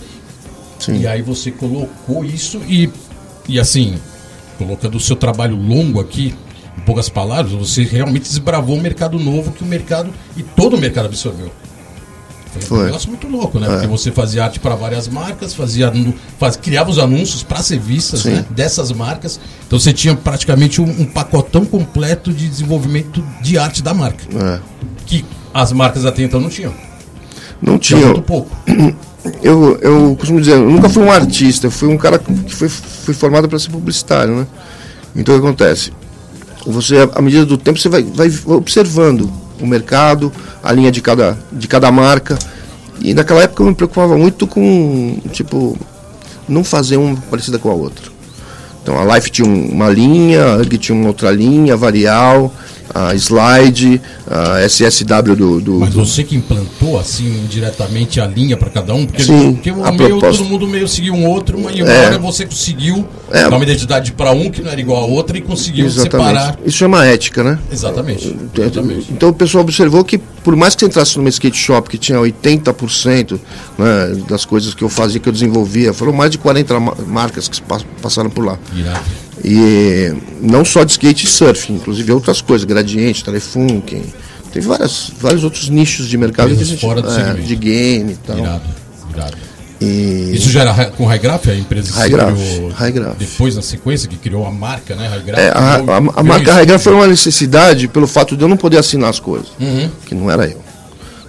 Sim. 0.78 1.00
E 1.00 1.06
aí 1.06 1.22
você 1.22 1.50
colocou 1.50 2.24
isso 2.24 2.60
e, 2.68 2.90
e 3.48 3.58
assim, 3.58 3.94
colocando 4.58 4.96
o 4.96 5.00
seu 5.00 5.16
trabalho 5.16 5.56
longo 5.56 6.00
aqui, 6.00 6.34
poucas 6.86 7.08
palavras, 7.08 7.52
você 7.52 7.82
realmente 7.82 8.22
desbravou 8.22 8.76
um 8.76 8.80
mercado 8.80 9.18
novo 9.18 9.52
que 9.52 9.62
o 9.62 9.66
mercado 9.66 10.10
e 10.36 10.42
todo 10.42 10.76
o 10.76 10.80
mercado 10.80 11.06
absorveu. 11.06 11.50
Foi, 12.52 12.62
Foi. 12.62 12.78
um 12.78 12.84
negócio 12.86 13.08
muito 13.10 13.28
louco, 13.28 13.58
né? 13.58 13.68
Porque 13.68 13.86
você 13.86 14.10
fazia 14.10 14.44
arte 14.44 14.58
para 14.58 14.74
várias 14.74 15.08
marcas, 15.08 15.52
fazia 15.52 15.92
faz, 16.38 16.56
criava 16.56 16.88
os 16.88 16.98
anúncios 16.98 17.42
para 17.42 17.58
as 17.58 17.68
revistas 17.68 18.24
né, 18.24 18.46
dessas 18.48 18.90
marcas. 18.92 19.38
Então 19.66 19.78
você 19.78 19.92
tinha 19.92 20.14
praticamente 20.14 20.80
um, 20.80 20.88
um 20.88 21.04
pacotão 21.04 21.66
completo 21.66 22.32
de 22.32 22.48
desenvolvimento 22.48 23.22
de 23.42 23.58
arte 23.58 23.82
da 23.82 23.92
marca. 23.92 24.24
É. 24.34 24.60
Que 25.04 25.24
as 25.52 25.72
marcas 25.72 26.06
até 26.06 26.22
então 26.22 26.40
não 26.40 26.48
tinham. 26.48 26.72
Não 27.60 27.78
Tinha 27.78 28.00
tinha. 28.00 28.12
muito 28.12 28.22
pouco. 28.22 28.50
Eu, 29.42 29.76
eu 29.82 30.14
costumo 30.16 30.38
dizer, 30.38 30.52
eu 30.52 30.70
nunca 30.70 30.88
fui 30.88 31.02
um 31.02 31.10
artista, 31.10 31.66
eu 31.66 31.70
fui 31.70 31.88
um 31.88 31.98
cara 31.98 32.16
que 32.16 32.54
foi, 32.54 32.68
fui 32.68 33.12
formado 33.12 33.48
para 33.48 33.58
ser 33.58 33.70
publicitário, 33.70 34.36
né? 34.36 34.46
Então 35.16 35.34
o 35.34 35.40
que 35.40 35.44
acontece? 35.44 35.92
Você, 36.66 37.08
à 37.14 37.22
medida 37.22 37.46
do 37.46 37.56
tempo, 37.56 37.78
você 37.78 37.88
vai, 37.88 38.02
vai 38.02 38.30
observando 38.46 39.30
o 39.60 39.66
mercado, 39.66 40.32
a 40.62 40.72
linha 40.72 40.90
de 40.90 41.00
cada, 41.00 41.38
de 41.52 41.68
cada 41.68 41.90
marca. 41.92 42.38
E 43.00 43.14
naquela 43.14 43.42
época 43.42 43.62
eu 43.62 43.66
me 43.68 43.74
preocupava 43.74 44.16
muito 44.18 44.46
com, 44.46 45.18
tipo, 45.32 45.78
não 46.48 46.64
fazer 46.64 46.96
uma 46.96 47.16
parecida 47.30 47.58
com 47.58 47.70
a 47.70 47.74
outra. 47.74 48.10
Então 48.82 48.98
a 48.98 49.14
Life 49.16 49.30
tinha 49.30 49.46
um- 49.46 49.68
uma 49.70 49.88
linha, 49.90 50.44
a 50.44 50.56
UGG 50.58 50.78
tinha 50.78 51.06
outra 51.06 51.30
linha, 51.30 51.74
a 51.74 51.76
Varial. 51.76 52.52
A 52.94 53.14
Slide, 53.14 54.00
a 54.30 54.60
SSW 54.62 55.34
do. 55.36 55.60
do 55.60 55.72
Mas 55.80 55.94
você 55.94 56.22
que 56.24 56.36
implantou 56.36 56.98
assim 56.98 57.46
diretamente 57.48 58.20
a 58.20 58.26
linha 58.26 58.56
para 58.56 58.70
cada 58.70 58.94
um, 58.94 59.04
porque, 59.06 59.22
Sim, 59.22 59.54
porque 59.54 59.70
o 59.70 59.84
a 59.84 59.92
meio, 59.92 60.10
proposta- 60.18 60.42
todo 60.42 60.48
mundo 60.50 60.66
meio 60.66 60.86
seguiu 60.88 61.14
um 61.14 61.26
outro, 61.26 61.58
mas 61.62 61.74
uma 61.78 61.90
É. 61.90 62.06
hora 62.06 62.18
você 62.18 62.44
conseguiu 62.46 63.06
É. 63.30 63.48
dar 63.48 63.56
uma 63.56 63.64
identidade 63.64 64.12
para 64.12 64.30
um 64.32 64.50
que 64.50 64.62
não 64.62 64.70
era 64.70 64.80
igual 64.80 65.02
a 65.02 65.06
outra 65.06 65.36
e 65.36 65.40
conseguiu 65.40 65.90
separar. 65.90 66.58
Isso 66.64 66.78
chama 66.78 67.04
ética, 67.06 67.42
né? 67.42 67.58
Exatamente. 67.70 68.36
exatamente. 68.56 69.06
Então 69.12 69.28
o 69.30 69.34
pessoal 69.34 69.62
observou 69.62 70.04
que, 70.04 70.18
por 70.18 70.54
mais 70.56 70.74
que 70.74 70.80
você 70.80 70.86
entrasse 70.86 71.16
numa 71.18 71.28
skate 71.28 71.56
shop 71.58 71.88
que 71.90 71.98
tinha 71.98 72.18
80% 72.20 73.38
né, 73.78 74.16
das 74.28 74.44
coisas 74.44 74.74
que 74.74 74.82
eu 74.82 74.88
fazia, 74.88 75.20
que 75.20 75.28
eu 75.28 75.32
desenvolvia, 75.32 75.92
foram 75.92 76.12
mais 76.12 76.30
de 76.30 76.38
40 76.38 76.78
ma- 76.80 76.94
marcas 77.06 77.48
que 77.48 77.60
pa- 77.62 77.80
passaram 78.00 78.30
por 78.30 78.44
lá. 78.44 78.58
Irado. 78.74 79.00
E 79.44 80.12
não 80.40 80.64
só 80.64 80.82
de 80.84 80.92
skate 80.92 81.26
e 81.26 81.28
surf, 81.28 81.72
inclusive 81.72 82.10
outras 82.12 82.40
coisas, 82.40 82.64
gradiente, 82.64 83.22
telefunken. 83.24 84.02
Tem 84.52 84.62
várias, 84.62 85.12
vários 85.20 85.44
outros 85.44 85.68
nichos 85.68 86.08
de 86.08 86.16
mercado 86.16 86.54
que 86.56 86.62
a 86.74 86.76
fora 86.78 87.02
do 87.02 87.08
é, 87.10 87.14
segmento. 87.14 87.42
de 87.42 87.56
game 87.56 88.12
e 88.12 88.16
tal. 88.16 88.38
Irado. 88.38 88.62
Irado. 89.14 89.36
E 89.78 90.30
Isso 90.34 90.48
já 90.48 90.62
era 90.62 90.72
ra- 90.72 90.86
com 90.86 91.04
High 91.04 91.18
Graph, 91.18 91.48
a 91.48 91.54
empresa 91.54 91.92
que 91.92 91.98
High 91.98 92.08
se 92.08 92.16
Graph, 92.16 92.34
criou 92.34 92.70
High 92.70 92.92
Graph. 92.92 93.16
depois 93.18 93.54
na 93.56 93.60
sequência 93.60 94.08
que 94.08 94.16
criou 94.16 94.46
a 94.46 94.50
marca, 94.50 94.94
né? 94.96 95.06
High 95.06 95.20
Graph. 95.22 95.38
é, 95.38 95.48
a, 95.50 95.74
a, 95.74 95.78
criou- 95.80 95.90
a 95.94 96.00
criou 96.00 96.24
marca 96.24 96.42
isso. 96.50 96.52
High 96.72 96.78
foi 96.78 96.94
uma 96.94 97.06
necessidade 97.06 97.86
pelo 97.88 98.06
fato 98.06 98.34
de 98.34 98.42
eu 98.42 98.48
não 98.48 98.56
poder 98.56 98.78
assinar 98.78 99.10
as 99.10 99.20
coisas, 99.20 99.48
Uhum. 99.60 99.90
que 100.06 100.14
não 100.14 100.30
era 100.30 100.46
eu. 100.46 100.62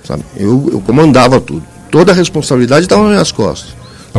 Sabe? 0.05 0.23
Eu, 0.37 0.69
eu 0.71 0.79
comandava 0.79 1.41
tudo. 1.41 1.61
Toda 1.91 2.13
a 2.13 2.15
responsabilidade 2.15 2.85
estava 2.85 3.01
nas 3.03 3.11
minhas 3.11 3.31
costas. 3.33 3.71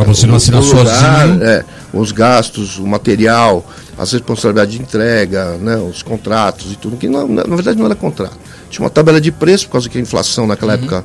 Pra 0.05 0.15
você 0.15 0.27
não 0.27 0.37
assinar 0.37 0.63
lugar, 0.63 0.87
sozinho. 1.27 1.43
é, 1.45 1.65
os 1.93 2.13
gastos, 2.13 2.79
o 2.79 2.87
material, 2.87 3.65
as 3.99 4.13
responsabilidades 4.13 4.75
de 4.75 4.81
entrega, 4.83 5.57
né, 5.59 5.77
os 5.77 6.03
contratos 6.03 6.73
e 6.73 6.77
tudo, 6.77 6.97
que 6.97 7.09
não- 7.09 7.27
na, 7.29 7.43
verdade 7.45 7.79
não 7.79 7.87
era 7.87 7.95
contrato. 7.95 8.37
Tinha 8.71 8.85
uma 8.85 8.91
tabela 8.91 9.21
de 9.21 9.31
preço, 9.33 9.67
por 9.67 9.73
causa 9.73 9.89
que 9.89 9.99
a 9.99 10.01
inflação 10.01 10.47
naquela 10.47 10.75
época 10.75 11.05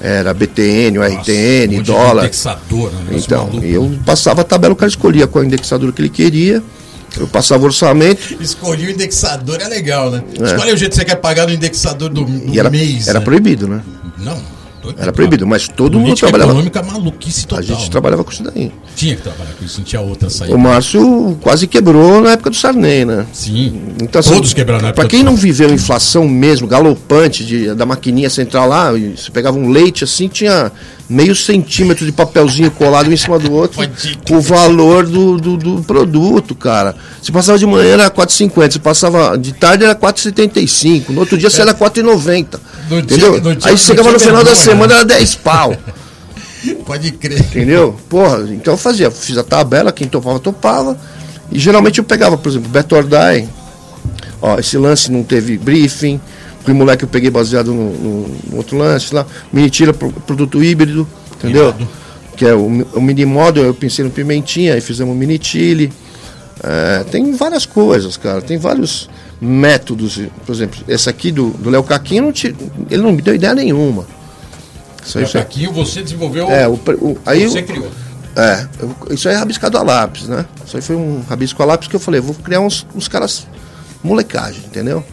era 0.00 0.34
BTN, 0.34 0.98
Uhum. 0.98 1.04
Nossa, 1.04 1.20
RTN, 1.20 1.78
um 1.78 1.82
dólar. 1.82 2.24
Indexador, 2.24 2.92
né? 2.92 3.16
Então, 3.16 3.46
maluco. 3.46 3.64
eu 3.64 3.98
passava 4.04 4.40
a 4.40 4.44
tabela, 4.44 4.72
o 4.74 4.76
cara 4.76 4.88
escolhia 4.88 5.26
qual 5.26 5.44
indexador 5.44 5.92
que 5.92 6.02
ele 6.02 6.08
queria, 6.10 6.62
eu 7.16 7.28
passava 7.28 7.62
o 7.62 7.66
orçamento 7.66 8.36
Escolhi 8.40 8.88
o 8.88 8.90
indexador, 8.90 9.60
é 9.60 9.68
legal, 9.68 10.10
né? 10.10 10.22
É. 10.40 10.44
Escolhe 10.46 10.72
o 10.72 10.76
jeito 10.76 10.90
que 10.90 10.96
você 10.96 11.04
quer 11.04 11.14
pagar 11.16 11.46
no 11.46 11.52
indexador 11.54 12.08
do, 12.10 12.24
do 12.24 12.58
era, 12.58 12.68
mês. 12.68 13.06
era 13.06 13.20
né? 13.20 13.24
proibido, 13.24 13.68
né? 13.68 13.80
Não, 14.18 14.36
Era 14.98 15.12
proibido, 15.12 15.46
mas 15.46 15.68
todo 15.68 15.98
mundo 15.98 16.16
trabalhava. 16.16 16.50
econômica 16.52 16.82
maluquice 16.82 17.46
total. 17.46 17.58
A 17.58 17.66
gente 17.66 17.84
né? 17.84 17.88
trabalhava 17.90 18.24
com 18.24 18.30
isso 18.30 18.42
daí. 18.42 18.72
Tinha 18.96 19.16
que 19.16 19.22
trabalhar 19.22 19.52
com 19.52 19.64
isso, 19.64 19.78
não 19.78 19.84
tinha 19.84 20.00
outra 20.00 20.30
saída. 20.30 20.54
O 20.54 20.58
Márcio 20.58 21.38
quase 21.40 21.66
quebrou 21.66 22.20
na 22.20 22.32
época 22.32 22.50
do 22.50 22.56
Sarney, 22.56 23.04
né? 23.04 23.26
Sim. 23.32 23.82
Então, 24.02 24.20
assim, 24.20 24.34
Todos 24.34 24.54
quebraram 24.54 24.82
na 24.82 24.88
época 24.88 25.02
Pra 25.02 25.08
quem 25.08 25.22
não 25.22 25.36
viveu 25.36 25.72
inflação 25.72 26.28
mesmo, 26.28 26.66
galopante 26.66 27.44
de, 27.44 27.74
da 27.74 27.86
maquininha 27.86 28.30
central 28.30 28.68
lá, 28.68 28.92
e 28.96 29.16
você 29.16 29.30
pegava 29.30 29.58
um 29.58 29.70
leite 29.70 30.04
assim, 30.04 30.28
tinha 30.28 30.70
meio 31.14 31.34
centímetro 31.34 32.04
de 32.04 32.10
papelzinho 32.12 32.70
colado 32.70 33.08
um 33.08 33.12
em 33.12 33.16
cima 33.16 33.38
do 33.38 33.52
outro, 33.52 33.80
com 34.26 34.36
o 34.36 34.40
valor 34.40 35.06
do, 35.06 35.36
do, 35.38 35.56
do 35.56 35.82
produto, 35.82 36.54
cara. 36.54 36.94
Se 37.22 37.30
passava 37.30 37.58
de 37.58 37.64
manhã 37.66 37.92
era 37.94 38.10
4,50, 38.10 38.72
se 38.72 38.78
passava 38.80 39.38
de 39.38 39.52
tarde 39.52 39.84
era 39.84 39.94
4,75, 39.94 41.10
no 41.10 41.20
outro 41.20 41.38
dia 41.38 41.48
você 41.48 41.62
era 41.62 41.72
4,90. 41.74 42.58
No 42.90 42.98
Entendeu? 42.98 43.40
dia- 43.40 43.54
dia- 43.56 43.70
Aí 43.70 43.78
chegava 43.78 44.10
no 44.12 44.18
final 44.18 44.42
da 44.44 44.54
semana 44.54 44.94
era 44.94 45.04
10 45.04 45.34
pau. 45.36 45.76
Pode 46.86 47.12
crer. 47.12 47.40
Entendeu? 47.40 47.94
Porra, 48.08 48.40
então 48.50 48.74
eu 48.74 48.78
fazia, 48.78 49.10
fiz 49.10 49.36
a 49.38 49.44
tabela, 49.44 49.92
quem 49.92 50.08
topava, 50.08 50.38
topava. 50.40 50.96
E 51.52 51.58
geralmente 51.58 51.98
eu 51.98 52.04
pegava, 52.04 52.36
por 52.38 52.48
exemplo, 52.48 52.68
Beto 52.70 52.96
Ordai. 52.96 53.48
Ó, 54.40 54.58
esse 54.58 54.76
lance 54.76 55.12
não 55.12 55.22
teve 55.22 55.56
briefing. 55.58 56.20
Fui 56.64 56.72
moleque 56.74 57.04
eu 57.04 57.08
peguei 57.08 57.30
baseado 57.30 57.72
no, 57.74 57.92
no- 57.92 58.28
no 58.50 58.56
outro 58.56 58.76
lance 58.78 59.14
lá. 59.14 59.26
Mini 59.52 59.68
tira 59.70 59.92
pro- 59.92 60.10
produto 60.12 60.62
híbrido, 60.64 61.06
entendeu? 61.36 61.68
Irado. 61.68 61.88
Que 62.36 62.46
é 62.46 62.54
o, 62.54 62.66
o 62.94 63.00
mini 63.00 63.24
model, 63.24 63.64
eu 63.64 63.74
pensei 63.74 64.04
no 64.04 64.10
pimentinha, 64.10 64.74
aí 64.74 64.80
fizemos 64.80 65.14
mini 65.16 65.38
chile. 65.40 65.92
É, 66.62 67.04
tem 67.04 67.32
várias 67.32 67.66
coisas, 67.66 68.16
cara. 68.16 68.40
Tem 68.40 68.56
vários 68.58 69.08
métodos. 69.40 70.20
Por 70.46 70.52
exemplo, 70.54 70.80
esse 70.88 71.08
aqui 71.08 71.30
do 71.30 71.54
Léo 71.68 71.82
Caquinho, 71.84 72.32
te- 72.32 72.54
ele 72.90 73.02
não 73.02 73.12
me 73.12 73.20
deu 73.22 73.34
ideia 73.34 73.54
nenhuma. 73.54 74.06
Isso 75.04 75.18
aí- 75.18 75.24
Aqui 75.42 75.66
você 75.66 76.02
desenvolveu. 76.02 76.50
é, 76.50 76.66
o, 76.66 76.72
o- 76.74 77.18
aí 77.26 77.46
você 77.46 77.62
criou. 77.62 77.88
é, 78.36 78.66
eu- 78.80 79.14
isso 79.14 79.28
aí 79.28 79.34
é 79.34 79.38
rabiscado 79.38 79.76
a 79.76 79.82
lápis, 79.82 80.26
né? 80.26 80.46
Isso 80.66 80.76
aí 80.76 80.82
foi 80.82 80.96
um 80.96 81.22
rabisco 81.28 81.62
a 81.62 81.66
lápis 81.66 81.88
que 81.88 81.94
eu 81.94 82.00
falei, 82.00 82.20
vou 82.20 82.34
criar 82.34 82.60
uns, 82.60 82.86
uns 82.94 83.06
caras 83.06 83.46
molecagem, 84.02 84.62
entendeu? 84.66 85.04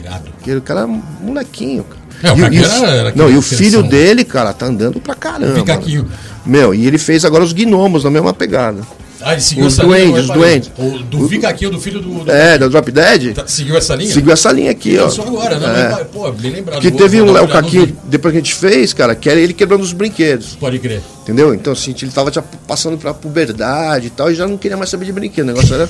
Irado. 0.00 0.30
Porque 0.36 0.54
o 0.54 0.60
cara 0.62 0.80
é 0.80 0.84
um 0.86 1.02
molequinho, 1.22 1.84
cara. 1.84 2.02
É, 2.22 2.32
o 2.32 2.38
E 2.38 2.42
o- 2.42 2.52
e 2.54 2.60
o- 2.60 2.64
era- 2.64 2.90
era 2.90 3.12
não, 3.16 3.30
e 3.30 3.36
o 3.36 3.42
filho 3.42 3.82
dele, 3.82 4.24
cara, 4.24 4.52
tá 4.52 4.66
andando 4.66 5.00
pra 5.00 5.14
caramba. 5.14 5.54
Picaquinho. 5.54 6.06
Meu, 6.46 6.72
e 6.74 6.86
ele 6.86 6.98
fez 6.98 7.24
agora 7.24 7.42
os 7.42 7.52
gnomos 7.52 8.04
na 8.04 8.10
mesma 8.10 8.32
pegada. 8.32 8.80
Ah, 9.24 9.32
ele 9.34 9.40
seguiu 9.40 9.66
Os 9.66 9.74
essa 9.74 9.82
linha. 9.84 9.94
duendes, 9.96 10.16
eu 10.16 10.22
os 10.22 10.30
duendes. 10.30 10.70
O 10.76 10.98
do 11.04 11.28
Vicaquinho, 11.28 11.70
do 11.70 11.80
filho 11.80 12.00
do. 12.00 12.24
do- 12.24 12.30
É, 12.30 12.58
da 12.58 12.66
Drop 12.66 12.90
Dead, 12.90 13.34
Tá- 13.34 13.46
Seguiu 13.46 13.76
essa 13.76 13.94
linha? 13.94 14.12
seguiu 14.12 14.32
essa 14.32 14.50
linha 14.50 14.72
aqui, 14.72 14.98
ó. 14.98 15.08
Só 15.08 15.22
agora, 15.22 15.60
né? 15.60 15.96
É. 16.00 16.04
Pô, 16.04 16.30
bem 16.32 16.50
lembrado. 16.50 16.80
Que 16.80 16.90
teve 16.90 17.22
um 17.22 17.30
Léo 17.30 17.46
Caquinho, 17.46 17.96
depois 18.04 18.32
que 18.32 18.38
a 18.38 18.40
gente 18.42 18.54
fez, 18.54 18.92
cara, 18.92 19.14
que 19.14 19.30
era 19.30 19.38
ele 19.38 19.52
quebrando 19.52 19.82
os 19.82 19.92
brinquedos. 19.92 20.56
Pode 20.58 20.80
crer. 20.80 21.00
Entendeu? 21.22 21.54
Então, 21.54 21.72
assim, 21.72 21.94
ele 22.02 22.10
tava 22.10 22.32
já 22.32 22.42
passando 22.66 22.98
pra 22.98 23.14
puberdade 23.14 24.08
e 24.08 24.10
tal, 24.10 24.28
e 24.28 24.34
já 24.34 24.46
não 24.48 24.58
queria 24.58 24.76
mais 24.76 24.90
saber 24.90 25.04
de 25.04 25.12
brinquedo. 25.12 25.44
O 25.44 25.52
negócio 25.52 25.72
era. 25.72 25.88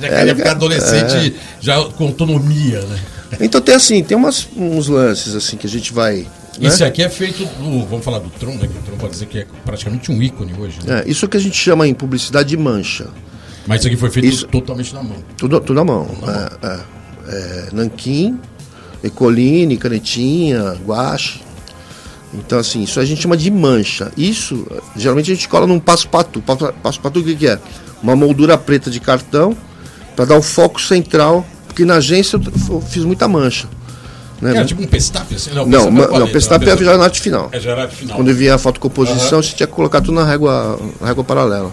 Já 0.00 0.06
É, 0.06 0.18
queria 0.18 0.36
ficar 0.36 0.48
é. 0.48 0.52
adolescente 0.52 1.34
já 1.60 1.82
com 1.84 2.04
autonomia, 2.04 2.80
né? 2.82 2.98
Então 3.40 3.60
tem 3.60 3.74
assim, 3.74 4.02
tem 4.02 4.16
umas, 4.16 4.46
uns 4.56 4.88
lances 4.88 5.34
assim 5.34 5.56
que 5.56 5.66
a 5.66 5.70
gente 5.70 5.92
vai. 5.92 6.26
né? 6.58 6.68
Isso 6.68 6.84
aqui 6.84 7.02
é 7.02 7.08
feito 7.08 7.44
do. 7.44 7.86
Vamos 7.86 8.04
falar 8.04 8.18
do 8.18 8.28
Tron, 8.30 8.52
né? 8.54 8.68
Que 8.68 8.78
o 8.78 8.82
Tron 8.82 8.96
pode 8.98 9.12
dizer 9.12 9.26
que 9.26 9.38
é 9.38 9.46
praticamente 9.64 10.12
um 10.12 10.22
ícone 10.22 10.52
hoje. 10.58 10.78
Né? 10.84 11.02
É, 11.06 11.10
isso 11.10 11.26
que 11.28 11.36
a 11.36 11.40
gente 11.40 11.56
chama 11.56 11.86
em 11.88 11.94
publicidade 11.94 12.48
de 12.50 12.56
mancha. 12.56 13.06
Mas 13.66 13.80
isso 13.80 13.88
aqui 13.88 13.96
foi 13.96 14.10
feito 14.10 14.28
Isso- 14.28 14.46
totalmente 14.48 14.92
na 14.92 15.02
mão. 15.02 15.16
Tudo, 15.36 15.60
tudo 15.60 15.80
à 15.80 15.84
mão. 15.84 16.08
É, 16.62 16.66
é. 16.66 16.80
É, 17.28 17.68
nanquim, 17.72 18.38
ecoline, 19.02 19.76
canetinha, 19.76 20.72
guache. 20.84 21.40
Então, 22.34 22.58
assim, 22.58 22.82
isso 22.82 22.98
a 22.98 23.04
gente 23.04 23.20
chama 23.22 23.36
de 23.36 23.50
mancha. 23.50 24.10
Isso, 24.16 24.66
geralmente 24.96 25.30
a 25.30 25.34
gente 25.34 25.48
cola 25.48 25.66
num 25.66 25.78
passo-patu. 25.78 26.40
Pa- 26.42 26.72
Passo-patu 26.72 27.20
o 27.20 27.24
que, 27.24 27.34
que 27.36 27.46
é? 27.46 27.58
Uma 28.02 28.16
moldura 28.16 28.56
preta 28.58 28.90
de 28.90 28.98
cartão 29.00 29.56
para 30.16 30.24
dar 30.24 30.36
o 30.36 30.42
foco 30.42 30.80
central, 30.80 31.46
porque 31.72 31.84
na 31.84 31.94
agência 31.94 32.40
eu, 32.70 32.80
fiz 32.82 33.04
muita 33.04 33.26
mancha. 33.26 33.66
Né? 34.40 34.56
Era 34.56 34.64
tipo 34.64 34.82
um 34.82 34.86
pestap, 34.86 35.32
assim? 35.34 35.50
Não, 35.52 35.66
não, 35.66 35.86
é 35.86 35.90
ma- 35.90 36.02
paleta, 36.02 36.18
não, 36.20 36.28
pestap 36.28 36.66
é 36.66 36.70
arte 36.70 37.20
final. 37.20 37.48
É 37.52 37.70
arte 37.70 37.96
final. 37.96 38.16
Quando 38.16 38.34
vinha 38.34 38.54
a 38.54 38.58
fotocomposição, 38.58 39.38
Aham. 39.38 39.42
você 39.42 39.54
tinha 39.54 39.66
que 39.66 39.72
colocar 39.72 40.00
tudo 40.00 40.14
na 40.14 40.24
régua, 40.24 40.78
na 41.00 41.06
régua 41.06 41.24
paralela. 41.24 41.72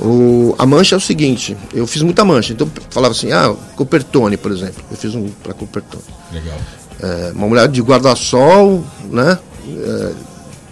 O, 0.00 0.54
a 0.58 0.66
mancha 0.66 0.94
é 0.94 0.98
o 0.98 1.00
seguinte, 1.00 1.56
eu 1.72 1.86
fiz 1.86 2.02
muita 2.02 2.24
mancha, 2.24 2.52
então 2.52 2.68
falava 2.90 3.12
assim, 3.12 3.32
ah, 3.32 3.54
Copertone, 3.76 4.36
por 4.36 4.50
exemplo. 4.50 4.82
Eu 4.90 4.96
fiz 4.96 5.14
um 5.14 5.28
para 5.42 5.52
Copertone. 5.52 6.02
Legal. 6.32 6.58
É, 7.00 7.32
uma 7.34 7.46
mulher 7.46 7.68
de 7.68 7.80
guarda-sol, 7.82 8.84
né? 9.10 9.38
é, 9.68 10.12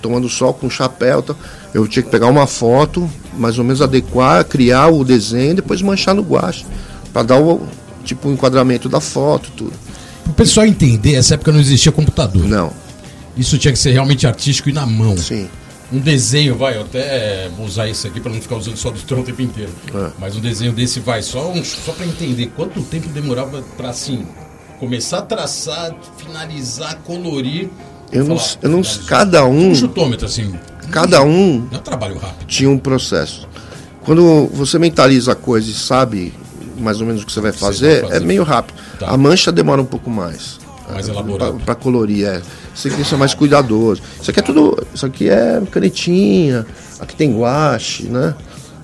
tomando 0.00 0.28
sol 0.28 0.54
com 0.54 0.68
chapéu. 0.70 1.22
tal. 1.22 1.36
Eu 1.72 1.86
tinha 1.86 2.02
que 2.02 2.10
pegar 2.10 2.26
uma 2.26 2.46
foto, 2.46 3.10
mais 3.34 3.58
ou 3.58 3.64
menos 3.64 3.80
adequar, 3.80 4.44
criar 4.44 4.88
o 4.88 5.04
desenho, 5.04 5.54
depois 5.54 5.80
manchar 5.82 6.14
no 6.14 6.22
guache, 6.22 6.66
para 7.12 7.22
dar 7.22 7.40
o 7.40 7.66
tipo 8.02 8.28
o 8.28 8.32
enquadramento 8.32 8.88
da 8.88 9.00
foto, 9.00 9.50
tudo. 9.56 9.72
Para 10.24 10.30
o 10.30 10.34
pessoal 10.34 10.66
entender, 10.66 11.14
essa 11.14 11.34
época 11.34 11.50
não 11.52 11.60
existia 11.60 11.90
computador. 11.92 12.44
Não, 12.46 12.72
Isso 13.36 13.56
tinha 13.58 13.72
que 13.72 13.78
ser 13.78 13.92
realmente 13.92 14.26
artístico 14.26 14.68
e 14.68 14.72
na 14.72 14.86
mão. 14.86 15.16
sim. 15.16 15.48
Um 15.94 15.98
desenho, 15.98 16.56
vai, 16.56 16.74
eu 16.78 16.82
até 16.82 17.50
vou 17.54 17.66
usar 17.66 17.86
isso 17.86 18.06
aqui 18.06 18.18
para 18.18 18.32
não 18.32 18.40
ficar 18.40 18.56
usando 18.56 18.78
só 18.78 18.90
do 18.90 18.98
Tron 19.02 19.20
o 19.20 19.24
tempo 19.24 19.42
inteiro. 19.42 19.70
É. 19.94 20.10
Mas 20.18 20.34
um 20.34 20.40
desenho 20.40 20.72
desse 20.72 21.00
vai, 21.00 21.22
só, 21.22 21.52
um, 21.52 21.62
só 21.62 21.92
para 21.92 22.06
entender 22.06 22.46
quanto 22.56 22.80
tempo 22.80 23.10
demorava 23.10 23.62
para 23.76 23.90
assim, 23.90 24.26
começar 24.80 25.18
a 25.18 25.22
traçar, 25.22 25.94
finalizar, 26.16 26.96
colorir. 27.04 27.68
Eu 28.10 28.24
não, 28.24 28.38
falar, 28.38 28.58
eu 28.62 28.70
não, 28.70 28.82
cada 29.06 29.44
um, 29.44 29.72
Um 29.72 29.74
chutômetro, 29.74 30.24
assim. 30.24 30.54
cada 30.90 31.22
um 31.22 31.58
Não 31.70 31.76
é 31.76 31.80
um 31.80 31.82
trabalho 31.82 32.16
rápido. 32.16 32.46
tinha 32.46 32.70
um 32.70 32.78
processo. 32.78 33.46
Quando 34.02 34.46
você 34.46 34.78
mentaliza 34.78 35.32
a 35.32 35.34
coisa 35.34 35.70
e 35.70 35.74
sabe 35.74 36.32
mais 36.78 37.00
ou 37.00 37.06
menos 37.06 37.22
o 37.22 37.26
que 37.26 37.32
você 37.32 37.40
vai 37.40 37.52
fazer, 37.52 38.00
vai 38.02 38.10
fazer. 38.10 38.22
é 38.22 38.26
meio 38.26 38.42
rápido. 38.42 38.76
Tá. 38.98 39.08
A 39.08 39.16
mancha 39.16 39.50
demora 39.52 39.80
um 39.80 39.86
pouco 39.86 40.10
mais. 40.10 40.58
Mais 40.90 41.08
elaborado. 41.08 41.60
Para 41.64 41.74
colorir, 41.74 42.26
é. 42.26 42.42
Isso 42.74 42.88
aqui 42.88 43.00
isso 43.02 43.14
é 43.14 43.18
mais 43.18 43.34
cuidadoso. 43.34 44.02
Isso 44.20 44.30
aqui 44.30 44.40
é 44.40 44.42
tudo. 44.42 44.86
Isso 44.94 45.06
aqui 45.06 45.28
é 45.28 45.60
canetinha, 45.70 46.66
aqui 47.00 47.14
tem 47.16 47.32
guache, 47.38 48.04
né? 48.04 48.34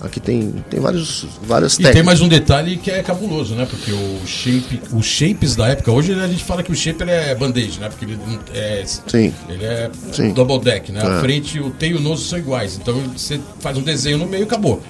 Aqui 0.01 0.21
tem, 0.21 0.55
tem 0.71 0.79
vários, 0.79 1.27
várias 1.43 1.73
E 1.75 1.79
tem 1.79 1.87
técnicas. 1.87 2.07
mais 2.07 2.21
um 2.21 2.29
detalhe 2.29 2.77
que 2.77 2.89
é 2.89 3.03
cabuloso, 3.03 3.57
né? 3.57 3.67
Porque 3.69 3.91
o 3.91 4.21
shape, 4.25 4.81
os 4.93 5.05
shapes 5.05 5.57
da 5.57 5.67
época, 5.67 5.91
hoje 5.91 6.13
a 6.13 6.29
gente 6.29 6.45
fala 6.45 6.63
que 6.63 6.71
o 6.71 6.75
shape 6.77 7.03
é 7.03 7.35
band-aid, 7.35 7.81
né? 7.81 7.89
Porque 7.89 8.05
ele 8.05 8.17
é, 8.55 8.85
Sim. 8.87 9.35
ele 9.49 9.65
é 9.65 9.91
Sim. 10.13 10.31
double 10.33 10.61
deck, 10.61 10.93
né? 10.93 11.03
A 11.05 11.17
É. 11.17 11.21
frente, 11.21 11.59
o 11.59 11.71
teio 11.71 11.97
e 11.97 11.99
o 11.99 12.01
noso 12.01 12.25
são 12.27 12.39
iguais. 12.39 12.79
Então 12.81 12.95
você 13.17 13.41
faz 13.59 13.77
um 13.77 13.83
desenho 13.83 14.19
no 14.19 14.27
meio 14.27 14.43
e 14.43 14.45
acabou. 14.45 14.81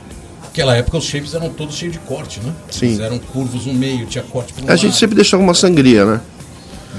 Naquela 0.58 0.76
época 0.76 0.98
os 0.98 1.04
shapes 1.04 1.34
eram 1.34 1.50
todos 1.50 1.76
cheios 1.76 1.92
de 1.92 2.00
corte, 2.00 2.40
né? 2.40 2.52
Sim. 2.68 2.86
Eles 2.86 2.98
eram 2.98 3.16
curvos 3.20 3.64
no 3.66 3.72
meio, 3.72 4.06
tinha 4.06 4.24
corte 4.24 4.52
por 4.52 4.64
um 4.64 4.66
A 4.68 4.74
gente 4.74 4.86
lado. 4.86 4.98
sempre 4.98 5.14
deixava 5.14 5.40
uma 5.40 5.54
sangria, 5.54 6.04
né? 6.04 6.20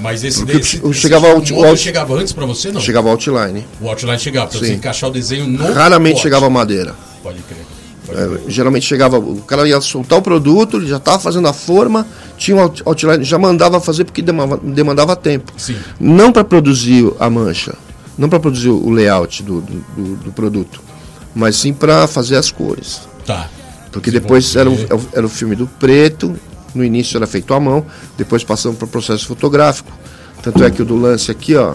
Mas 0.00 0.24
esse 0.24 0.38
Porque 0.38 0.56
desse, 0.56 0.76
esse 0.82 0.94
chegava 0.94 1.28
ao- 1.28 1.34
outro 1.36 1.62
ao- 1.62 1.76
chegava 1.76 2.14
antes 2.14 2.32
pra 2.32 2.46
você, 2.46 2.72
não? 2.72 2.80
Chegava 2.80 3.10
outline. 3.10 3.66
O 3.78 3.86
outline 3.90 4.18
chegava, 4.18 4.46
pra 4.48 4.58
você 4.58 4.68
Sim. 4.68 4.72
encaixar 4.76 5.10
o 5.10 5.12
desenho 5.12 5.46
no 5.46 5.58
Raramente 5.74 6.12
corte. 6.14 6.22
chegava 6.22 6.48
madeira. 6.48 6.94
Pode 7.22 7.38
crer. 7.42 7.66
É, 8.18 8.50
geralmente 8.50 8.86
chegava, 8.86 9.18
o 9.18 9.42
cara 9.42 9.68
ia 9.68 9.78
soltar 9.82 10.18
o 10.18 10.22
produto, 10.22 10.78
ele 10.78 10.86
já 10.88 10.96
estava 10.96 11.18
fazendo 11.18 11.46
a 11.46 11.52
forma, 11.52 12.06
tinha 12.38 12.56
um 12.56 12.60
out- 12.60 12.82
outline, 12.86 13.22
já 13.24 13.38
mandava 13.38 13.78
fazer 13.78 14.04
porque 14.04 14.22
demandava, 14.22 14.58
demandava 14.64 15.14
tempo. 15.14 15.52
Sim. 15.58 15.76
Não 16.00 16.32
para 16.32 16.44
produzir 16.44 17.12
a 17.20 17.28
mancha, 17.28 17.74
não 18.16 18.26
para 18.30 18.40
produzir 18.40 18.70
o 18.70 18.88
layout 18.88 19.42
do, 19.42 19.60
do, 19.60 19.84
do- 19.96 20.16
do 20.16 20.32
produto, 20.32 20.80
mas 21.34 21.56
sim 21.56 21.74
para 21.74 22.06
fazer 22.06 22.36
as 22.36 22.50
cores. 22.50 23.02
Tá. 23.34 23.48
Porque 23.92 24.10
depois 24.10 24.54
era 24.56 24.68
o, 24.70 24.74
Desenvolver. 24.74 25.08
era 25.12 25.26
o 25.26 25.28
filme 25.28 25.56
do 25.56 25.66
preto, 25.66 26.38
no 26.74 26.84
início 26.84 27.16
era 27.16 27.26
feito 27.26 27.52
à 27.52 27.58
mão, 27.60 27.84
depois 28.16 28.44
passamos 28.44 28.78
para 28.78 28.84
o 28.86 28.88
processo 28.88 29.26
fotográfico. 29.26 29.90
Tanto 30.42 30.62
é 30.64 30.70
que 30.70 30.80
o 30.82 30.84
do 30.84 30.96
lance 30.96 31.30
aqui, 31.30 31.54
ó. 31.56 31.74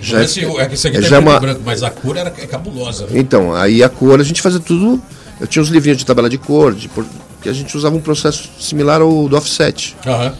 Já 0.00 0.22
Esse, 0.22 0.44
é 0.44 0.66
que 0.68 0.74
esse 0.74 0.86
aqui 0.88 0.98
é 0.98 1.00
tá 1.00 1.08
já 1.08 1.16
preto 1.16 1.28
uma- 1.30 1.40
branco, 1.40 1.60
mas 1.64 1.82
a 1.82 1.90
cor 1.90 2.16
era, 2.16 2.28
é 2.38 2.46
cabulosa. 2.46 3.04
né? 3.06 3.12
Então, 3.18 3.54
aí 3.54 3.82
a 3.82 3.88
cor 3.88 4.20
a 4.20 4.22
gente 4.22 4.42
fazia 4.42 4.60
tudo. 4.60 5.02
Eu 5.40 5.46
tinha 5.46 5.62
uns 5.62 5.68
livrinhos 5.68 5.98
de 5.98 6.04
tabela 6.06 6.28
de 6.28 6.36
cor, 6.38 6.74
de, 6.74 6.88
por- 6.88 7.06
que 7.42 7.48
a 7.48 7.52
gente 7.52 7.74
usava 7.76 7.96
um 7.96 8.00
processo 8.00 8.48
similar 8.60 9.00
ao 9.00 9.26
do 9.28 9.36
offset. 9.36 9.96
Aham. 10.06 10.34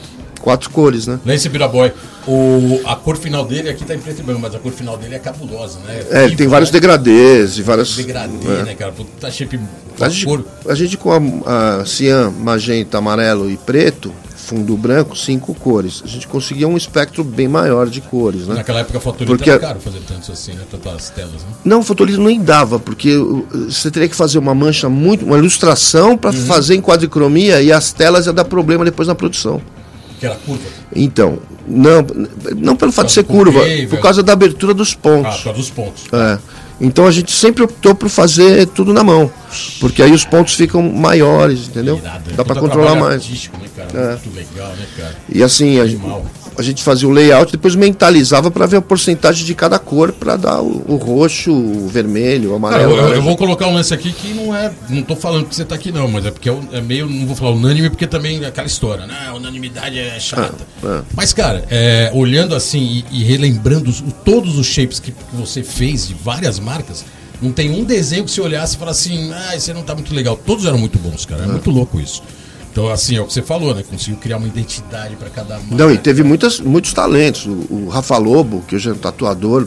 Quatro 0.47 0.71
cores, 0.71 1.09
né? 1.09 1.19
Lance 1.27 1.49
Biraboy, 1.49 1.93
o, 2.25 2.81
a 2.87 2.95
cor 2.95 3.17
final 3.17 3.45
dele 3.45 3.69
aqui 3.69 3.85
tá 3.85 3.97
em 3.97 3.99
preto 3.99 4.21
e 4.21 4.23
branco, 4.23 4.41
mas 4.41 4.55
a 4.55 4.61
cor 4.61 4.71
final 4.71 4.97
dele 4.97 5.17
é 5.17 5.19
cabulosa, 5.19 5.81
né? 5.81 6.05
É, 6.09 6.25
ele 6.25 6.37
tem 6.37 6.47
vários 6.47 6.71
degradês 6.71 7.59
e 7.59 7.63
várias. 7.63 7.97
degradê, 7.97 8.47
é. 8.47 8.63
né, 8.63 8.75
cara? 8.77 8.93
Puta, 8.93 9.11
Tá 9.21 9.29
shape 9.29 9.59
A 10.01 10.09
gente, 10.09 10.25
cor. 10.25 10.45
a 10.69 10.75
gente 10.77 10.97
com 10.97 11.11
a, 11.45 11.81
a 11.81 11.85
cian, 11.85 12.31
magenta, 12.31 12.97
amarelo 12.99 13.51
e 13.51 13.57
preto, 13.57 14.13
fundo 14.37 14.77
branco, 14.77 15.17
cinco 15.19 15.53
cores. 15.53 16.01
A 16.05 16.07
gente 16.07 16.29
conseguia 16.29 16.69
um 16.69 16.77
espectro 16.77 17.25
bem 17.25 17.49
maior 17.49 17.89
de 17.89 18.01
cores, 18.01 18.47
né? 18.47 18.55
Naquela 18.55 18.79
época 18.79 19.01
fotolito 19.01 19.37
Porque- 19.37 19.51
era 19.51 19.59
caro 19.59 19.81
fazer 19.81 19.99
tantos 20.07 20.31
assim, 20.31 20.53
né? 20.53 20.63
Tantas 20.71 21.11
telas, 21.11 21.33
né? 21.43 21.49
Não, 21.65 21.83
fotolito 21.83 22.21
nem 22.23 22.41
dava, 22.41 22.79
porque 22.79 23.17
você 23.69 23.91
teria 23.91 24.09
que 24.09 24.15
fazer 24.15 24.39
uma 24.39 24.55
mancha 24.55 24.89
muito, 24.89 25.25
uma 25.27 25.39
ilustração 25.39 26.17
para 26.17 26.31
Uhum. 26.31 26.47
fazer 26.47 26.77
em 26.77 26.81
quadricromia 26.81 27.61
e 27.61 27.73
as 27.73 27.93
telas 27.93 28.27
ia 28.27 28.33
dar 28.33 28.45
problema 28.45 28.85
depois 28.85 29.09
na 29.09 29.15
produção. 29.17 29.61
Que 30.29 30.33
era 30.33 30.41
curva. 30.45 30.65
Então, 30.95 31.39
não, 31.67 32.07
não 32.57 32.77
pelo 32.77 32.93
fato 32.93 33.07
de 33.07 33.13
ser 33.13 33.25
causa 33.25 33.39
do 33.45 33.45
curva, 33.53 33.61
concave, 33.61 33.87
por 33.87 34.01
causa 34.01 34.23
da 34.23 34.33
abertura 34.33 34.73
dos 34.75 34.93
Ah, 34.95 34.99
pontos. 35.03 35.37
por 35.37 35.45
causa 35.45 35.59
dos 35.59 35.71
pontos. 35.71 36.03
É. 36.13 36.39
Então 36.79 37.07
a 37.07 37.11
gente 37.11 37.33
sempre 37.33 37.63
optou 37.65 37.95
por 37.95 38.09
fazer 38.11 38.67
tudo 38.67 38.93
na 38.93 39.03
mão, 39.03 39.31
porque 39.81 40.03
aí 40.03 40.13
os 40.13 40.27
pontos 40.27 40.53
ficam 40.55 40.83
maiores, 40.93 41.69
entendeu? 41.69 41.97
Irado, 41.97 42.31
Dá 42.35 42.45
para 42.45 42.61
controlar 42.61 42.95
mais. 42.97 43.27
né, 43.27 43.49
cara? 43.75 43.89
É. 43.95 44.11
Muito 44.11 44.37
legal, 44.37 44.69
né, 44.77 44.87
cara? 44.95 45.17
E 45.33 45.43
assim, 45.43 45.81
a, 45.81 45.85
Animal. 45.85 46.27
A 46.59 46.63
gente 46.63 46.83
fazia 46.83 47.09
o 47.09 47.11
layout, 47.11 47.53
depois 47.53 47.75
mentalizava 47.75 48.51
para 48.51 48.67
ver 48.67 48.77
a 48.79 48.83
porcentagem 48.83 49.45
de 49.45 49.55
cada 49.55 49.79
cor 49.79 50.13
para 50.13 50.37
dar 50.37 50.61
o, 50.63 50.85
o 50.89 50.97
roxo, 50.97 51.53
o 51.53 51.89
vermelho, 51.89 52.55
o 52.55 52.61
Cara, 52.61 52.75
amarelo. 52.85 52.93
eu, 52.97 53.09
eu- 53.09 53.15
eu 53.17 53.23
vou 53.23 53.37
colocar 53.37 53.67
um 53.67 53.75
lance 53.75 53.93
aqui 53.93 54.13
que 54.13 54.33
não 54.35 54.55
é. 54.55 54.73
Não 54.89 55.03
tô 55.03 55.15
falando 55.17 55.47
que 55.47 55.55
você 55.55 55.65
tá 55.65 55.75
aqui, 55.75 55.91
não, 55.93 56.09
mas 56.09 56.25
é 56.27 56.31
porque 56.31 56.49
é, 56.49 56.53
um- 56.53 56.69
é 56.73 56.81
meio. 56.81 57.07
Não 57.09 57.27
vou 57.27 57.37
falar 57.37 57.51
unânime, 57.53 57.91
porque 57.91 58.07
também 58.07 58.43
é 58.43 58.47
aquela 58.47 58.67
história, 58.67 59.07
né? 59.07 59.27
A 59.29 59.35
unanimidade 59.35 59.99
é 59.99 60.19
chata. 60.19 60.55
Ah, 60.83 61.01
ah. 61.01 61.03
Mas, 61.15 61.33
cara, 61.33 61.65
é, 61.71 62.11
olhando 62.15 62.55
assim 62.55 63.05
e, 63.11 63.21
e 63.21 63.25
relembrando 63.25 63.91
os- 63.91 64.03
todos 64.25 64.59
os 64.59 64.67
shapes 64.67 64.99
que, 65.01 65.13
que 65.13 65.37
você 65.37 65.63
fez 65.63 66.09
de 66.09 66.15
várias 66.15 66.59
marcas, 66.59 67.05
não 67.43 67.53
tem 67.53 67.71
um 67.71 67.85
desenho 67.85 68.25
que 68.25 68.31
você 68.31 68.41
olhasse 68.41 68.77
e 68.77 68.79
falasse 68.79 69.11
assim, 69.11 69.31
ah, 69.33 69.55
esse 69.57 69.73
não 69.75 69.83
tá 69.83 69.95
muito 69.95 70.15
legal. 70.15 70.37
Todos 70.37 70.65
eram 70.65 70.79
muito 70.79 70.99
bons, 70.99 71.27
cara. 71.27 71.45
É 71.45 71.47
muito 71.47 71.71
louco 71.71 72.01
isso. 72.01 72.23
Então, 72.77 72.91
assim, 72.91 73.17
é 73.17 73.23
o 73.23 73.25
que 73.25 73.33
você 73.33 73.41
falou, 73.41 73.75
né? 73.75 73.83
Conseguiu 73.89 74.19
criar 74.19 74.37
uma 74.37 74.47
identidade 74.47 75.17
pra 75.17 75.31
cada 75.31 75.55
marca. 75.55 75.75
Não, 75.75 75.91
e 75.91 75.97
teve 75.97 76.23
muitas, 76.23 76.61
muitos 76.61 76.93
talentos. 76.93 77.47
O, 77.47 77.67
o 77.71 77.89
Rafa 77.89 78.19
Lobo, 78.19 78.63
que 78.69 78.77
hoje 78.77 78.91
é 78.91 78.93
um 78.93 78.97
tatuador 78.97 79.67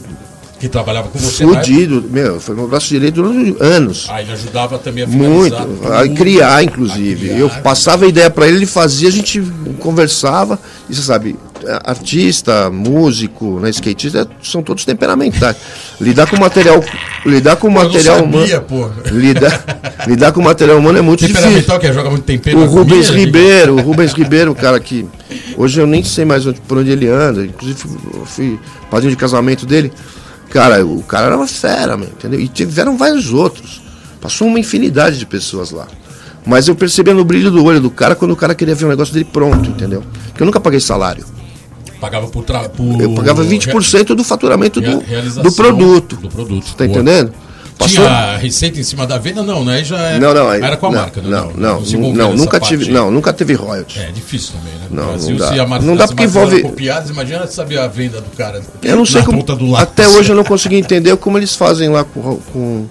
Que 0.60 0.70
trabalhava 0.70 1.08
com 1.08 1.18
você. 1.18 1.44
fudido, 1.44 2.06
meu, 2.08 2.40
foi 2.40 2.54
meu 2.54 2.68
braço 2.68 2.88
direito 2.90 3.16
durante 3.16 3.58
anos. 3.60 4.06
Ah, 4.12 4.22
ele 4.22 4.32
ajudava 4.32 4.78
também 4.78 5.06
a 5.06 5.08
Muito, 5.08 5.56
a 5.92 6.08
criar, 6.08 6.64
inclusive. 6.64 7.32
a 7.32 7.34
criar, 7.34 7.40
eu 7.40 7.50
passava 7.64 8.06
a 8.06 8.08
ideia 8.08 8.30
para 8.30 8.48
ele, 8.48 8.58
ele 8.58 8.66
fazia, 8.68 9.08
a 9.08 9.12
gente 9.12 9.42
conversava. 9.80 10.60
E 10.88 10.94
você 10.94 11.02
sabe, 11.02 11.36
artista, 11.84 12.70
músico, 12.70 13.60
né, 13.60 13.70
skatista, 13.70 14.28
são 14.42 14.62
todos 14.64 14.86
temperamentais. 14.86 15.56
Lidar 16.00 16.28
com 16.30 16.38
material, 16.38 16.84
lidar 17.26 17.56
com 17.58 17.70
material 17.70 18.24
humano, 18.24 18.62
pô. 18.68 18.90
lidar, 19.12 19.64
lidar 20.08 20.32
com 20.32 20.42
material 20.42 20.78
humano 20.78 20.98
é 20.98 21.02
muito 21.02 21.20
difícil. 21.22 21.42
Temperamental 21.44 21.80
que 21.80 21.88
é, 21.88 21.94
joga 21.94 22.10
muito 22.10 22.24
tempero 22.24 22.58
O 22.58 22.62
comida, 22.68 22.80
Rubens 22.80 23.10
que- 23.10 23.16
Ribeiro, 23.18 23.76
o 23.76 23.82
Rubens 23.82 24.14
Ribeiro, 24.14 24.56
cara 24.56 24.80
que 24.80 25.06
hoje 25.58 25.80
eu 25.82 25.88
nem 25.88 26.04
sei 26.04 26.26
mais 26.26 26.46
onde, 26.46 26.60
por 26.62 26.78
onde 26.78 26.90
ele 26.92 27.08
anda, 27.08 27.44
inclusive 27.46 27.84
fui 28.26 28.60
padrinho 28.90 29.12
de 29.12 29.18
casamento 29.18 29.66
dele. 29.66 29.92
Cara, 30.50 30.84
o 30.84 31.04
cara 31.04 31.28
era 31.28 31.38
uma 31.38 31.48
fera, 31.48 31.96
meu, 31.96 32.08
entendeu? 32.08 32.40
E 32.40 32.48
tiveram 32.48 32.98
vários 32.98 33.32
outros. 33.32 33.82
Passou 34.20 34.48
uma 34.48 34.60
infinidade 34.60 35.20
de 35.20 35.26
pessoas 35.26 35.70
lá. 35.72 35.88
Mas 36.46 36.68
eu 36.68 36.74
percebia 36.76 37.14
no 37.14 37.24
brilho 37.24 37.52
do 37.52 37.64
olho 37.64 37.80
do 37.80 37.92
cara 37.92 38.16
quando 38.16 38.32
o 38.32 38.36
cara 38.36 38.56
queria 38.56 38.74
ver 38.74 38.86
o 38.86 38.88
negócio 38.90 39.14
dele 39.14 39.28
pronto, 39.32 39.70
entendeu? 39.70 40.02
Porque 40.30 40.42
eu 40.42 40.46
nunca 40.46 40.60
paguei 40.60 40.80
salário. 40.80 41.24
Pagava 42.00 42.28
por, 42.28 42.44
tra... 42.44 42.70
por... 42.70 43.02
Eu 43.02 43.14
pagava 43.14 43.44
20% 43.44 44.16
do 44.16 44.24
faturamento 44.24 44.80
do, 44.80 45.02
do 45.44 45.52
produto. 45.52 46.16
Do 46.16 46.30
produto. 46.30 46.76
Tá 46.76 46.86
Boa. 46.86 46.90
entendendo? 46.90 47.34
Tinha 47.88 48.38
receita 48.38 48.80
em 48.80 48.84
cima 48.84 49.08
da 49.08 49.18
venda? 49.18 49.42
Não, 49.42 49.64
né? 49.64 49.84
Já 49.84 49.98
é... 49.98 50.20
Não, 50.20 50.34
não, 50.34 50.52
Era 50.52 50.76
com 50.76 50.88
a 50.88 50.92
não, 50.92 51.00
marca, 51.00 51.22
né? 51.22 51.30
Não, 51.30 51.52
não, 51.52 51.82
não, 51.82 52.14
não, 52.14 52.36
nunca 52.36 52.60
tive, 52.60 52.86
aí. 52.86 52.92
não, 52.92 53.10
nunca 53.10 53.32
teve 53.32 53.54
royalties. 53.54 54.02
É 54.02 54.12
difícil 54.12 54.54
também, 54.54 54.74
né? 54.74 54.88
Não, 54.92 55.06
Brasil, 55.08 55.30
não 55.32 55.38
dá. 55.38 55.48
se 55.54 55.60
a 55.60 55.68
marca 55.68 55.86
Não 55.86 55.96
dá 55.96 56.08
porque 56.08 56.24
envolve- 56.24 56.60
era 56.60 56.70
copiada, 56.70 57.10
imagina 57.10 57.48
saber 57.48 57.80
a 57.80 57.88
venda 57.88 58.20
do 58.20 58.30
cara. 58.36 58.62
Eu 58.84 58.98
não 58.98 59.06
sei 59.06 59.22
como. 59.24 59.46
Até 59.78 60.08
hoje 60.08 60.32
eu 60.32 60.36
não 60.36 60.44
consegui 60.44 60.76
entender 60.76 61.16
como 61.18 61.38
eles 61.38 61.56
fazem 61.56 61.88
lá 61.90 62.04
com, 62.04 62.38
com 62.52 62.86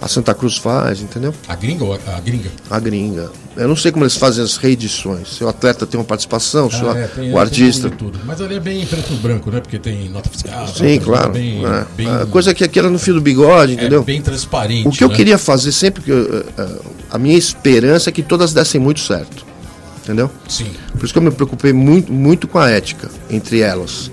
a 0.00 0.08
Santa 0.08 0.34
Cruz 0.34 0.56
faz, 0.58 1.00
entendeu? 1.00 1.34
A 1.48 1.54
gringa 1.56 1.84
ou 1.84 1.94
a, 1.94 1.98
a 2.16 2.20
gringa? 2.20 2.50
A 2.70 2.78
gringa. 2.78 3.30
Eu 3.56 3.66
não 3.66 3.76
sei 3.76 3.90
como 3.90 4.04
eles 4.04 4.16
fazem 4.16 4.44
as 4.44 4.58
reedições. 4.58 5.36
Se 5.36 5.42
o 5.42 5.48
atleta 5.48 5.86
tem 5.86 5.98
uma 5.98 6.04
participação, 6.04 6.68
Ah, 6.72 6.98
é, 6.98 7.06
tem- 7.06 7.32
o 7.32 7.38
artista. 7.38 7.88
tudo. 7.88 8.20
Mas 8.26 8.40
ali 8.42 8.56
é 8.56 8.60
bem 8.60 8.84
preto 8.84 9.14
e 9.14 9.16
branco, 9.16 9.50
né? 9.50 9.60
Porque 9.60 9.78
tem 9.78 10.10
nota 10.10 10.28
fiscal. 10.28 10.68
Sim, 10.68 11.00
claro. 11.00 11.32
Bem, 11.32 11.64
é. 11.64 11.86
bem, 11.96 12.06
a 12.08 12.26
coisa 12.26 12.52
que 12.52 12.62
aqui 12.62 12.78
era 12.78 12.90
no 12.90 12.98
fio 12.98 13.14
do 13.14 13.20
bigode, 13.22 13.72
é 13.72 13.74
entendeu? 13.76 14.02
bem 14.02 14.20
transparente. 14.20 14.86
O 14.86 14.90
que 14.90 15.02
eu 15.02 15.08
né? 15.08 15.14
queria 15.16 15.38
fazer 15.38 15.72
sempre 15.72 16.02
que 16.02 16.10
eu, 16.10 16.38
eh, 16.40 16.44
eh, 16.58 16.78
a 17.10 17.18
minha 17.18 17.36
esperança 17.38 18.10
é 18.10 18.12
que 18.12 18.22
todas 18.22 18.52
dessem 18.52 18.78
muito 18.78 19.00
certo. 19.00 19.46
Entendeu? 20.04 20.30
Sim. 20.46 20.66
Por 20.92 21.04
isso 21.04 21.12
que 21.14 21.18
eu 21.18 21.22
me 21.22 21.30
preocupei 21.30 21.72
muito, 21.72 22.12
muito 22.12 22.46
com 22.46 22.58
a 22.58 22.68
ética 22.68 23.08
entre 23.30 23.60
elas. 23.60 24.10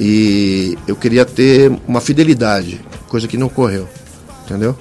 E 0.00 0.76
eu 0.88 0.96
queria 0.96 1.24
ter 1.24 1.70
uma 1.86 2.00
fidelidade, 2.00 2.80
coisa 3.08 3.28
que 3.28 3.36
não 3.38 3.46
ocorreu. 3.46 3.88
Entendeu? 4.44 4.76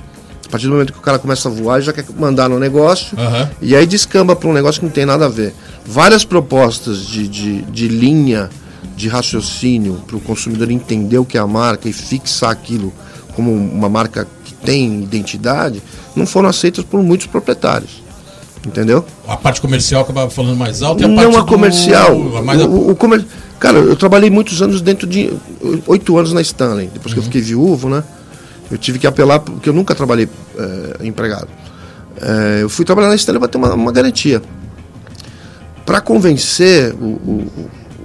A 0.51 0.57
partir 0.59 0.65
do 0.67 0.73
momento 0.73 0.91
que 0.91 0.99
o 0.99 1.01
cara 1.01 1.17
começa 1.17 1.47
a 1.47 1.51
voar, 1.51 1.79
já 1.81 1.93
quer 1.93 2.03
mandar 2.19 2.49
no 2.49 2.59
negócio. 2.59 3.17
Aham. 3.17 3.49
E 3.61 3.73
aí 3.73 3.87
descamba 3.87 4.35
para 4.35 4.49
um 4.49 4.53
negócio 4.53 4.81
que 4.81 4.85
não 4.85 4.91
tem 4.91 5.05
nada 5.05 5.27
a 5.27 5.29
ver. 5.29 5.53
Várias 5.85 6.25
propostas 6.25 7.05
de, 7.07 7.25
de, 7.25 7.61
de 7.61 7.87
linha 7.87 8.49
de 8.97 9.07
raciocínio 9.07 9.93
para 10.05 10.17
o 10.17 10.19
consumidor 10.19 10.69
entender 10.69 11.17
o 11.17 11.23
que 11.23 11.37
é 11.37 11.39
a 11.39 11.47
marca 11.47 11.87
e 11.87 11.93
fixar 11.93 12.49
aquilo 12.49 12.91
como 13.33 13.49
uma 13.53 13.87
marca 13.87 14.27
que 14.43 14.53
tem 14.53 15.01
identidade, 15.03 15.81
não 16.17 16.25
foram 16.25 16.49
aceitas 16.49 16.83
por 16.83 17.01
muitos 17.01 17.27
proprietários. 17.27 18.03
Entendeu? 18.67 19.05
A 19.25 19.37
parte 19.37 19.61
comercial 19.61 20.01
acabava 20.01 20.29
falando 20.29 20.57
mais 20.57 20.81
alto 20.81 21.01
e 21.01 21.05
a 21.05 21.07
parte 21.07 21.21
Não 21.31 21.37
a 21.37 21.39
do- 21.41 21.47
comercial. 21.47 22.11
a- 22.11 22.65
O, 22.67 22.91
o 22.91 22.95
comer... 22.97 23.25
Cara, 23.57 23.77
eu 23.77 23.95
trabalhei 23.95 24.29
muitos 24.29 24.61
anos 24.61 24.81
dentro 24.81 25.07
de. 25.07 25.31
oito 25.87 26.17
anos 26.17 26.33
na 26.33 26.41
Stanley. 26.41 26.89
Depois 26.93 27.13
que 27.13 27.19
Uhum. 27.19 27.25
eu 27.25 27.31
fiquei 27.31 27.41
viúvo, 27.41 27.87
né? 27.87 28.03
Eu 28.71 28.77
tive 28.77 28.97
que 28.99 29.05
apelar, 29.07 29.39
porque 29.39 29.67
eu 29.69 29.73
nunca 29.73 29.93
trabalhei 29.93 30.29
eh, 30.57 30.97
empregado. 31.03 31.47
Eh, 32.21 32.59
eu 32.61 32.69
fui 32.69 32.85
trabalhar 32.85 33.09
na 33.09 33.15
Stanley 33.15 33.39
para 33.39 33.49
ter 33.49 33.57
uma, 33.57 33.73
uma 33.73 33.91
garantia. 33.91 34.41
Para 35.85 35.99
convencer 35.99 36.93
o, 36.93 37.05
o, 37.05 37.51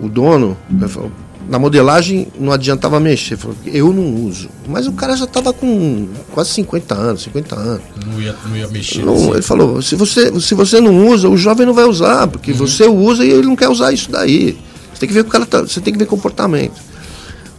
o 0.03 0.09
dono, 0.09 0.57
eu 0.81 0.89
falo, 0.89 1.13
na 1.49 1.59
modelagem 1.59 2.27
não 2.39 2.51
adiantava 2.51 2.99
mexer. 2.99 3.37
Falou, 3.37 3.57
eu 3.67 3.93
não 3.93 4.15
uso. 4.27 4.49
Mas 4.67 4.87
o 4.89 4.93
cara 4.93 5.17
já 5.17 5.25
estava 5.25 5.53
com 5.53 6.09
quase 6.33 6.51
50 6.51 6.95
anos, 6.95 7.23
50 7.23 7.55
anos. 7.55 7.83
Não 8.05 8.21
ia, 8.21 8.35
não 8.49 8.57
ia 8.57 8.67
mexer. 8.69 9.05
Não, 9.05 9.15
assim. 9.15 9.31
ele 9.33 9.43
falou, 9.43 9.81
se 9.83 9.95
você, 9.95 10.41
se 10.41 10.55
você 10.55 10.81
não 10.81 11.07
usa, 11.09 11.29
o 11.29 11.37
jovem 11.37 11.65
não 11.67 11.75
vai 11.75 11.85
usar, 11.85 12.27
porque 12.27 12.51
Uhum. 12.53 12.59
você 12.59 12.87
usa 12.87 13.25
e 13.25 13.31
ele 13.31 13.47
não 13.47 13.55
quer 13.55 13.69
usar 13.69 13.93
isso 13.93 14.11
daí. 14.11 14.59
Você 14.93 15.01
tem 15.01 15.09
que 15.09 15.15
ver 15.15 15.21
o 15.21 15.25
cara 15.27 15.45
tá- 15.47 15.61
você 15.61 15.81
tem 15.81 15.93
que 15.93 15.99
ver 15.99 16.07
comportamento. 16.07 16.81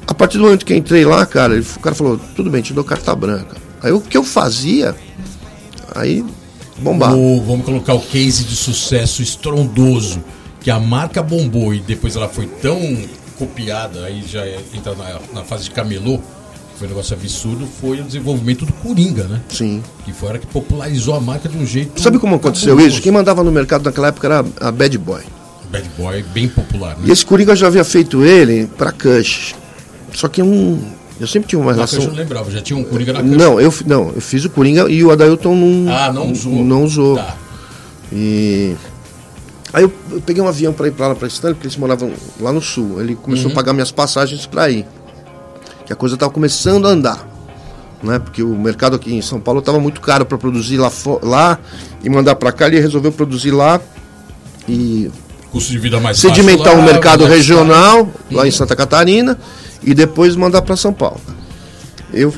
A 0.07 0.13
partir 0.13 0.37
do 0.37 0.45
momento 0.45 0.65
que 0.65 0.73
eu 0.73 0.77
entrei 0.77 1.03
lá, 1.05 1.25
cara, 1.25 1.53
ele- 1.55 1.65
o 1.75 1.79
cara 1.79 1.95
falou, 1.95 2.19
tudo 2.35 2.49
bem, 2.49 2.61
te 2.61 2.73
dou 2.73 2.83
carta 2.83 3.13
branca. 3.13 3.57
Aí 3.83 3.91
o 3.91 3.99
que 4.01 4.17
eu 4.17 4.23
fazia, 4.23 4.95
aí 5.93 6.25
bombava. 6.79 7.15
O- 7.15 7.43
vamos 7.45 7.65
colocar 7.65 7.93
o 7.93 7.99
case 8.01 8.43
de 8.45 8.55
sucesso 8.55 9.21
estrondoso 9.21 10.23
que 10.61 10.71
a 10.71 10.79
marca 10.79 11.21
bombou 11.21 11.73
e 11.73 11.79
depois 11.79 12.15
ela 12.15 12.27
foi 12.29 12.45
tão 12.47 12.97
copiada, 13.37 14.05
aí 14.05 14.23
já 14.27 14.47
entra 14.73 14.95
na, 14.95 15.19
na 15.33 15.43
fase 15.43 15.65
de 15.65 15.71
camelô. 15.71 16.19
foi 16.77 16.85
um 16.85 16.91
negócio 16.91 17.15
absurdo, 17.15 17.67
foi 17.81 17.99
o 18.01 18.03
desenvolvimento 18.03 18.63
do 18.63 18.71
Coringa, 18.71 19.23
né? 19.23 19.41
Sim. 19.49 19.81
Que 20.05 20.13
foi 20.13 20.27
a 20.27 20.31
hora 20.33 20.39
que 20.39 20.45
popularizou 20.45 21.15
a 21.15 21.19
marca 21.19 21.49
de 21.49 21.57
um 21.57 21.65
jeito. 21.65 21.99
Sabe 21.99 22.19
como 22.19 22.35
aconteceu 22.35 22.69
cabuloso. 22.75 22.89
isso? 22.93 23.01
Quem 23.01 23.11
mandava 23.11 23.43
no 23.43 23.51
mercado 23.51 23.83
naquela 23.83 24.09
época 24.09 24.27
era 24.27 24.45
a 24.61 24.71
Bad 24.71 24.95
Boy. 24.99 25.23
Bad 25.71 25.89
Boy, 25.97 26.23
bem 26.35 26.47
popular, 26.47 26.95
né? 26.97 27.05
E 27.07 27.11
esse 27.11 27.25
Coringa 27.25 27.55
já 27.55 27.65
havia 27.65 27.83
feito 27.83 28.23
ele 28.23 28.67
pra 28.77 28.91
Cush. 28.91 29.55
Só 30.17 30.27
que 30.27 30.41
um, 30.41 30.81
eu 31.19 31.27
sempre 31.27 31.47
tinha 31.47 31.61
uma 31.61 31.75
Na 31.75 31.83
Cush 31.83 31.93
eu 31.93 31.99
relação. 31.99 32.15
não 32.15 32.23
lembrava, 32.23 32.49
já 32.49 32.59
tinha 32.59 32.75
um 32.75 32.83
Coringa 32.83 33.13
na 33.13 33.21
Cush. 33.21 33.37
Não, 33.37 33.61
eu, 33.61 33.71
não, 33.85 34.11
eu 34.15 34.19
fiz 34.19 34.43
o 34.45 34.49
Coringa 34.49 34.89
e 34.89 35.03
o 35.03 35.11
Adailton 35.11 35.53
não, 35.53 35.93
Ah, 35.95 36.11
não 36.11 36.31
usou. 36.31 36.53
Não 36.53 36.83
usou. 36.83 37.17
Tá. 37.17 37.35
E 38.11 38.75
aí 39.71 39.83
eu, 39.83 39.93
eu 40.09 40.19
peguei 40.21 40.41
um 40.41 40.47
avião 40.47 40.73
para 40.73 40.87
ir 40.87 40.91
para 40.91 41.09
lá 41.09 41.13
para 41.13 41.27
Stanley, 41.27 41.53
porque 41.53 41.67
eles 41.67 41.77
moravam 41.77 42.11
lá 42.39 42.51
no 42.51 42.59
sul. 42.59 42.99
Ele 42.99 43.13
começou 43.13 43.51
a 43.51 43.53
pagar 43.53 43.73
minhas 43.73 43.91
passagens 43.91 44.47
para 44.47 44.71
ir. 44.71 44.87
Que 45.85 45.93
a 45.93 45.95
coisa 45.95 46.15
estava 46.15 46.31
começando 46.31 46.87
a 46.87 46.89
andar. 46.89 47.27
Né? 48.01 48.17
Porque 48.17 48.41
o 48.41 48.57
mercado 48.57 48.95
aqui 48.95 49.13
em 49.13 49.21
São 49.21 49.39
Paulo 49.39 49.59
estava 49.59 49.79
muito 49.79 50.01
caro 50.01 50.25
para 50.25 50.39
produzir 50.39 50.77
lá, 50.77 50.91
lá 51.21 51.59
e 52.03 52.09
mandar 52.09 52.33
para 52.33 52.51
cá. 52.51 52.65
Ele 52.65 52.79
resolveu 52.79 53.11
produzir 53.11 53.51
lá 53.51 53.79
e 54.67 55.11
Custo 55.51 55.71
de 55.71 55.77
vida 55.77 55.99
mais 55.99 56.17
sedimentar 56.17 56.73
o 56.73 56.79
lá, 56.79 56.85
mercado 56.85 57.23
regional 57.23 58.09
lá 58.31 58.47
em 58.47 58.51
Santa 58.51 58.75
Catarina 58.75 59.37
e 59.83 59.93
depois 59.93 60.35
mandar 60.35 60.61
para 60.61 60.75
São 60.75 60.93
Paulo. 60.93 61.21
Eu 62.13 62.33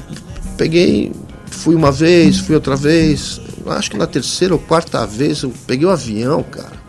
peguei, 0.58 1.12
fui 1.48 1.76
uma 1.76 1.92
vez, 1.92 2.40
fui 2.40 2.56
outra 2.56 2.76
vez, 2.76 3.40
acho 3.68 3.92
que 3.92 3.98
na 3.98 4.08
terceira 4.08 4.54
ou 4.54 4.60
quarta 4.60 5.06
vez 5.06 5.44
eu 5.44 5.54
peguei 5.68 5.86
o 5.86 5.92
avião, 5.92 6.44
cara. 6.44 6.80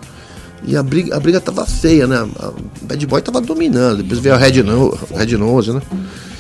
E 0.63 0.77
a 0.77 0.83
briga, 0.83 1.17
a 1.17 1.21
briga 1.21 1.41
tava 1.41 1.65
feia, 1.65 2.07
né? 2.07 2.17
A 2.39 2.53
Bad 2.83 3.07
Boy 3.07 3.23
tava 3.23 3.41
dominando, 3.41 4.03
depois 4.03 4.21
veio 4.21 4.35
a 4.35 4.39
Red, 4.39 4.63
no, 4.63 4.91
Red 5.15 5.37
Nose, 5.37 5.73
né? 5.73 5.81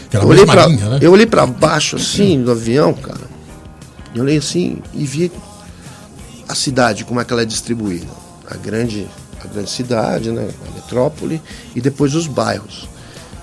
Aquela 0.07 0.25
eu, 0.25 0.29
olhei 0.29 0.46
pra, 0.46 0.66
linha, 0.66 0.88
né? 0.88 0.99
eu 1.01 1.12
olhei 1.12 1.27
pra 1.27 1.46
baixo 1.46 1.96
assim 1.96 2.42
do 2.42 2.51
avião, 2.51 2.92
cara. 2.92 3.31
Eu 4.14 4.23
olhei 4.23 4.37
assim 4.37 4.79
e 4.92 5.05
vi 5.05 5.33
a 6.49 6.55
cidade, 6.55 7.05
como 7.05 7.20
é 7.20 7.25
que 7.25 7.33
ela 7.33 7.42
é 7.42 7.46
distribuída. 7.46 8.09
A 8.51 8.57
grande, 8.57 9.07
a 9.42 9.46
grande 9.46 9.70
cidade, 9.70 10.31
né? 10.33 10.51
A 10.68 10.75
metrópole 10.75 11.40
e 11.75 11.81
depois 11.81 12.14
os 12.14 12.27
bairros. 12.27 12.88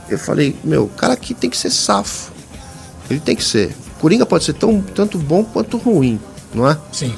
Eu 0.10 0.17
falei, 0.17 0.56
meu, 0.63 0.84
o 0.84 0.89
cara 0.89 1.13
aqui 1.13 1.34
tem 1.34 1.50
que 1.50 1.58
ser 1.58 1.70
safo. 1.70 2.32
Ele 3.10 3.20
tem 3.20 3.36
que 3.36 3.43
ser. 3.43 3.76
Coringa 4.00 4.26
pode 4.26 4.43
ser 4.43 4.54
tão, 4.54 4.82
tanto 4.82 5.17
bom 5.17 5.43
quanto 5.43 5.78
ruim, 5.78 6.20
não 6.54 6.70
é? 6.70 6.78
Sim. 6.91 7.13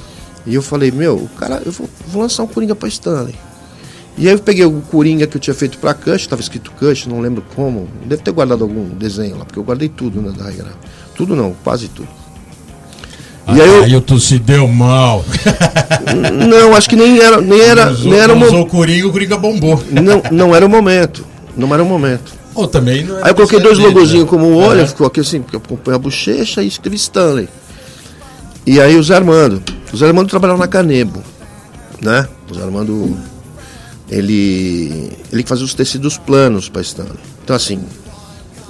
E 0.45 0.55
eu 0.55 0.61
falei, 0.61 0.91
meu, 0.91 1.15
o 1.17 1.27
cara, 1.37 1.61
eu 1.65 1.71
vou, 1.71 1.89
vou 2.07 2.21
lançar 2.21 2.43
um 2.43 2.47
Coringa 2.47 2.73
pra 2.75 2.87
Stanley. 2.87 3.35
E 4.17 4.27
aí 4.27 4.33
eu 4.33 4.39
peguei 4.39 4.65
o 4.65 4.81
Coringa 4.89 5.27
que 5.27 5.37
eu 5.37 5.41
tinha 5.41 5.53
feito 5.53 5.77
pra 5.77 5.93
Cush, 5.93 6.27
tava 6.27 6.41
escrito 6.41 6.71
Cush, 6.71 7.05
não 7.05 7.19
lembro 7.19 7.43
como. 7.55 7.87
Deve 8.05 8.21
ter 8.21 8.31
guardado 8.31 8.63
algum 8.63 8.89
desenho 8.89 9.37
lá, 9.37 9.45
porque 9.45 9.59
eu 9.59 9.63
guardei 9.63 9.87
tudo, 9.89 10.21
né, 10.21 10.31
da 10.37 10.45
regra. 10.49 10.71
Tudo 11.15 11.35
não, 11.35 11.53
quase 11.63 11.87
tudo. 11.89 12.07
E 13.47 13.61
aí 13.61 13.67
eu- 13.67 13.83
Aí 13.83 13.95
o 13.95 14.01
tu 14.01 14.19
se 14.19 14.37
deu 14.37 14.67
mal. 14.67 15.23
Não, 16.47 16.75
acho 16.75 16.89
que 16.89 16.95
nem 16.95 17.19
era, 17.19 17.41
nem 17.41 17.59
era, 17.61 17.91
usou, 17.91 18.11
nem 18.11 18.19
era 18.19 18.33
o 18.33 18.43
usou 18.45 18.61
o 18.61 18.65
Coringa, 18.67 19.07
o 19.07 19.11
Coringa 19.11 19.37
bombou. 19.37 19.81
não, 19.91 20.21
não 20.31 20.55
era 20.55 20.65
o 20.65 20.69
momento. 20.69 21.25
Não 21.57 21.73
era 21.73 21.83
o 21.83 21.85
momento. 21.85 22.33
Ou 22.55 22.67
também 22.67 23.03
não 23.05 23.17
era 23.17 23.25
Aí 23.25 23.31
eu 23.31 23.35
coloquei 23.35 23.59
dois 23.59 23.77
logozinhos 23.77 24.23
né? 24.25 24.29
como 24.29 24.45
o 24.47 24.55
olho, 24.57 24.81
É. 24.81 24.87
ficou 24.87 25.07
aqui 25.07 25.19
assim, 25.19 25.41
porque 25.41 25.55
eu 25.55 25.61
acompanho 25.63 25.95
a 25.95 25.99
bochecha 25.99 26.61
e 26.63 26.67
escrevi 26.67 26.95
Stanley. 26.97 27.47
E 28.65 28.79
aí 28.81 28.95
o 28.97 29.03
Zé 29.03 29.15
Armando. 29.15 29.63
O 29.93 29.97
Zé 29.97 30.07
Armando 30.07 30.29
trabalhava 30.29 30.59
na 30.59 30.67
Canebo, 30.67 31.23
né? 32.01 32.27
O 32.49 32.53
Zé 32.53 32.61
Armando, 32.63 33.17
ele, 34.09 35.11
ele 35.31 35.43
fazia 35.43 35.65
os 35.65 35.73
tecidos 35.73 36.17
planos 36.17 36.69
para 36.69 36.81
Stanley. 36.81 37.13
Então 37.43 37.55
assim, 37.55 37.79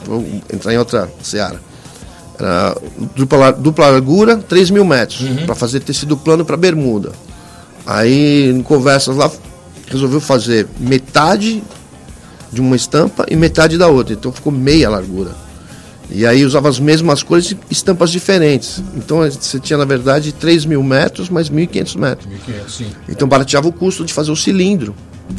vou 0.06 0.24
entrar 0.54 0.74
em 0.74 0.78
outra 0.78 1.10
seara. 1.22 1.60
Era 2.38 2.76
dupla, 3.16 3.52
dupla 3.52 3.90
largura, 3.90 4.38
3 4.38 4.70
mil 4.72 4.86
metros, 4.86 5.20
para 5.46 5.56
fazer 5.56 5.82
tecido 5.82 6.16
plano 6.16 6.46
para 6.46 6.56
bermuda. 6.56 7.12
Aí, 7.86 8.50
em 8.50 8.62
conversas 8.62 9.16
lá, 9.18 9.30
resolveu 9.88 10.22
fazer 10.22 10.68
metade 10.80 11.62
de 12.52 12.62
uma 12.62 12.76
estampa 12.76 13.26
e 13.30 13.36
metade 13.36 13.78
da 13.78 13.88
outra. 13.88 14.14
Então 14.14 14.32
ficou 14.32 14.52
meia 14.52 14.90
largura. 14.90 15.32
E 16.12 16.26
aí 16.26 16.44
usava 16.44 16.70
as 16.70 16.80
mesmas 16.80 17.22
cores 17.22 17.52
e 17.52 17.58
estampas 17.70 18.10
diferentes. 18.10 18.82
Então 18.96 19.20
você 19.20 19.60
tinha, 19.60 19.78
na 19.78 19.86
verdade, 19.86 20.32
3 20.32 20.66
mil 20.66 20.82
metros 20.82 21.30
mais 21.30 21.50
1.500 21.50 21.98
metros. 21.98 22.28
1500, 22.28 22.76
sim. 22.76 22.92
Então 23.08 23.28
barateava 23.28 23.68
o 23.68 23.72
custo 23.72 24.04
de 24.04 24.14
fazer 24.14 24.32
o 24.32 24.36
cilindro. 24.36 24.96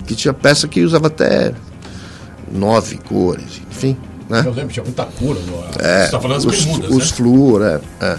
Que 0.07 0.14
tinha 0.14 0.33
peça 0.33 0.68
que 0.68 0.83
usava 0.83 1.09
até 1.09 1.53
nove 2.53 2.99
cores, 2.99 3.61
enfim. 3.68 3.96
Né? 4.29 4.44
Eu 4.46 4.53
lembro, 4.53 4.73
tinha 4.73 4.85
muita 4.85 5.05
cor. 5.05 5.35
No, 5.35 5.64
É, 5.85 6.05
você 6.05 6.11
tá 6.12 6.20
falando 6.20 6.44
das 6.44 6.55
os, 6.55 6.64
bermudas, 6.64 6.90
os 6.90 7.11
né? 7.11 7.16
flúor, 7.16 7.62
é, 7.62 7.81
é. 8.01 8.18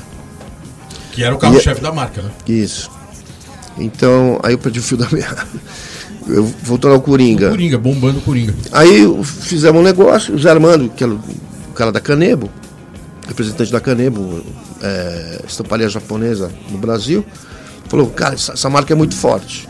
Que 1.13 1.23
era 1.23 1.33
o 1.33 1.37
carro-chefe 1.37 1.81
da 1.81 1.91
marca, 1.93 2.21
né? 2.21 2.29
Isso. 2.45 2.91
Então, 3.77 4.37
aí 4.43 4.53
eu 4.53 4.57
perdi 4.57 4.79
o 4.79 4.83
fio 4.83 4.97
da 4.97 5.07
meada. 5.09 5.47
Eu, 6.27 6.43
voltando 6.63 6.91
ao 6.93 6.99
O 6.99 7.01
Coringa. 7.01 7.49
Coringa, 7.49 7.77
bombando 7.77 8.19
o 8.19 8.21
Coringa. 8.21 8.53
Aí 8.71 9.01
fizemos 9.23 9.81
um 9.81 9.83
negócio, 9.83 10.35
o 10.35 10.39
Zé 10.39 10.49
Armando, 10.51 10.89
que 10.89 11.03
era 11.03 11.13
o 11.13 11.19
o 11.69 11.73
cara 11.73 11.89
da 11.89 12.01
Canebo, 12.01 12.49
representante 13.27 13.71
da 13.71 13.79
Canebo, 13.79 14.43
é, 14.81 15.39
estamparia 15.47 15.87
japonesa 15.87 16.51
no 16.69 16.77
Brasil, 16.77 17.25
falou, 17.87 18.07
cara, 18.07 18.33
essa, 18.35 18.51
essa 18.53 18.69
marca 18.69 18.91
é 18.91 18.95
muito 18.95 19.15
forte. 19.15 19.69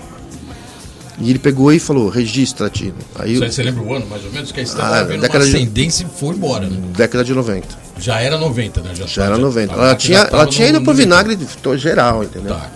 E 1.20 1.30
ele 1.30 1.38
pegou 1.38 1.72
e 1.72 1.78
falou, 1.78 2.10
registra, 2.10 2.72
Tino. 2.72 2.96
Aí, 3.14 3.36
eu- 3.36 3.44
aí 3.44 3.52
você 3.52 3.62
lembra 3.62 3.84
o 3.84 3.94
ano, 3.94 4.08
mais 4.08 4.26
ou 4.26 4.32
menos? 4.32 4.52
Que 4.52 4.62
aí 4.62 4.66
você 4.66 4.82
Ah, 4.82 5.04
década 5.04 5.46
de- 5.46 5.56
ascendência 5.56 6.04
e 6.12 6.20
foi 6.20 6.34
embora, 6.36 6.68
né? 6.68 6.76
década 6.98 7.24
de 7.24 7.36
90. 7.36 7.68
Já 8.00 8.20
era 8.20 8.40
90, 8.40 8.82
né? 8.82 8.90
Já 9.06 9.24
era 9.26 9.38
90. 9.38 9.74
a 9.74 9.78
Ela 9.78 9.96
tinha, 9.96 10.20
ela 10.22 10.48
tinha 10.48 10.70
ido 10.70 10.82
pro 10.82 10.94
vinagre 10.96 11.38
geral, 11.78 12.24
entendeu? 12.24 12.56
Tá. 12.56 12.72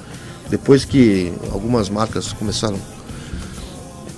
Depois 0.51 0.85
que 0.85 1.33
algumas 1.51 1.89
marcas 1.89 2.31
começaram. 2.31 2.77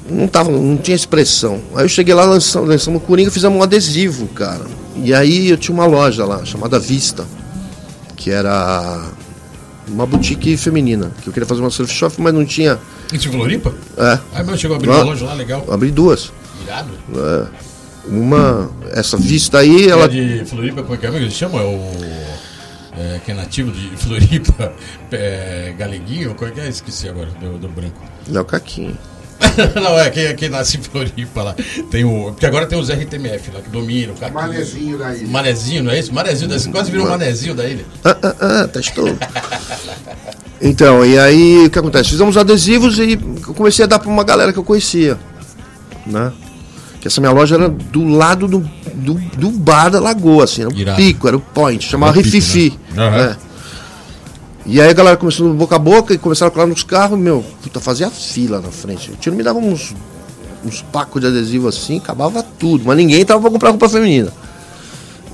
Não, 0.09 0.27
tava, 0.27 0.51
não 0.51 0.77
tinha 0.77 0.95
expressão. 0.95 1.61
Aí 1.75 1.83
eu 1.83 1.89
cheguei 1.89 2.13
lá, 2.13 2.23
lançamos, 2.23 2.69
lançamos 2.69 3.01
o 3.01 3.05
Coringa, 3.05 3.29
fizemos 3.31 3.57
um 3.59 3.63
adesivo, 3.63 4.27
cara. 4.27 4.65
E 4.95 5.13
aí 5.13 5.49
eu 5.49 5.57
tinha 5.57 5.73
uma 5.73 5.85
loja 5.85 6.25
lá, 6.25 6.43
chamada 6.45 6.79
Vista, 6.79 7.25
que 8.15 8.31
era 8.31 9.05
uma 9.87 10.05
boutique 10.05 10.55
feminina. 10.57 11.11
Que 11.21 11.27
eu 11.29 11.33
queria 11.33 11.45
fazer 11.47 11.61
uma 11.61 11.69
surf 11.69 11.93
shop, 11.93 12.15
mas 12.21 12.33
não 12.33 12.45
tinha. 12.45 12.79
Isso 13.11 13.27
em 13.27 13.31
Floripa? 13.31 13.73
É, 13.97 14.19
Aí 14.33 14.43
meu 14.45 14.57
chegou 14.57 14.75
a 14.75 14.77
abrir 14.77 14.89
Ah. 14.91 14.95
uma 14.95 15.03
loja 15.03 15.25
lá, 15.25 15.33
legal. 15.33 15.65
abri 15.69 15.91
duas. 15.91 16.31
Irado. 16.65 16.89
Uma. 18.07 18.69
Essa 18.91 19.17
Vista 19.17 19.59
aí, 19.59 19.83
Ela... 19.89 20.03
ela. 20.03 20.05
É 20.05 20.07
de 20.39 20.45
Floripa, 20.45 20.81
como 20.83 20.95
é 20.95 20.97
que 20.97 21.05
é? 21.05 21.09
Eles 21.15 21.33
chamam? 21.33 21.59
É 21.59 21.63
o. 21.63 21.91
É, 22.99 23.19
que 23.23 23.31
é 23.31 23.35
nativo 23.35 23.71
de 23.71 23.95
Floripa, 23.95 24.73
é, 25.11 25.71
Galeguinho, 25.77 26.33
como 26.33 26.49
é 26.49 26.53
que 26.53 26.59
é? 26.61 26.67
Esqueci 26.67 27.07
agora, 27.07 27.27
do, 27.39 27.57
do 27.59 27.67
branco. 27.67 28.01
Léo 28.27 28.43
Caquinho. 28.43 28.97
não, 29.75 29.99
é 29.99 30.09
quem, 30.09 30.35
quem 30.35 30.49
nasce 30.49 30.77
em 30.77 30.81
Floripa 30.81 31.43
lá. 31.43 31.55
Tem 31.91 32.03
o, 32.03 32.31
porque 32.31 32.45
agora 32.45 32.65
tem 32.65 32.79
os 32.79 32.89
RTMF 32.89 33.51
lá 33.53 33.61
que 33.61 33.69
dominam. 33.69 34.13
o 34.13 34.17
Caquinho. 34.17 34.33
Manezinho 34.41 34.97
da 34.97 35.15
ilha. 35.15 35.27
Manezinho, 35.27 35.83
não 35.83 35.91
é 35.91 35.99
isso? 35.99 36.13
Manezinho, 36.13 36.49
da- 36.49 36.71
quase 36.71 36.91
virou 36.91 37.07
manezinho 37.07 37.53
da 37.55 37.65
ilha. 37.67 37.85
Ah, 38.03 38.17
ah, 38.23 38.35
ah, 38.63 38.67
testou. 38.67 39.17
Então, 40.61 41.05
e 41.05 41.17
aí 41.19 41.65
o 41.65 41.69
que 41.69 41.77
acontece? 41.79 42.09
Fizemos 42.09 42.35
adesivos 42.35 42.97
e 42.99 43.13
eu 43.13 43.53
comecei 43.53 43.85
a 43.85 43.87
dar 43.87 43.99
para 43.99 44.09
uma 44.09 44.23
galera 44.23 44.51
que 44.51 44.59
eu 44.59 44.63
conhecia. 44.63 45.17
Né? 46.05 46.31
Que 46.99 47.07
essa 47.07 47.21
minha 47.21 47.31
loja 47.31 47.55
era 47.55 47.69
do 47.69 48.07
lado 48.07 48.47
do, 48.47 48.59
do, 48.93 49.13
do 49.13 49.51
bar 49.51 49.89
da 49.89 49.99
lagoa, 49.99 50.45
assim, 50.45 50.61
era 50.61 50.69
o 50.71 50.75
Irado. 50.75 50.97
pico, 50.97 51.27
era 51.27 51.37
o 51.37 51.39
point, 51.39 51.83
chamava 51.85 52.13
Rififi. 52.13 52.77
né? 52.91 53.37
E 54.69 54.81
aí 54.81 54.89
a 54.89 54.93
galera 54.93 55.15
começou 55.15 55.47
no 55.47 55.53
boca 55.53 55.77
a 55.77 55.79
boca 55.79 56.13
e 56.13 56.17
começaram 56.17 56.49
a 56.49 56.51
colar 56.51 56.67
nos 56.67 56.83
carros, 56.83 57.17
meu, 57.17 57.43
puta, 57.63 57.79
fazia 57.79 58.09
fila 58.09 58.59
na 58.59 58.69
frente. 58.69 59.11
O 59.11 59.15
tio 59.15 59.33
me 59.33 59.41
dava 59.41 59.57
uns, 59.59 59.95
uns 60.65 60.81
pacos 60.81 61.21
de 61.21 61.27
adesivo 61.27 61.69
assim, 61.69 61.97
acabava 61.97 62.43
tudo, 62.43 62.83
mas 62.85 62.97
ninguém 62.97 63.23
tava 63.25 63.39
pra 63.39 63.49
comprar 63.49 63.69
roupa 63.69 63.87
feminina. 63.87 64.31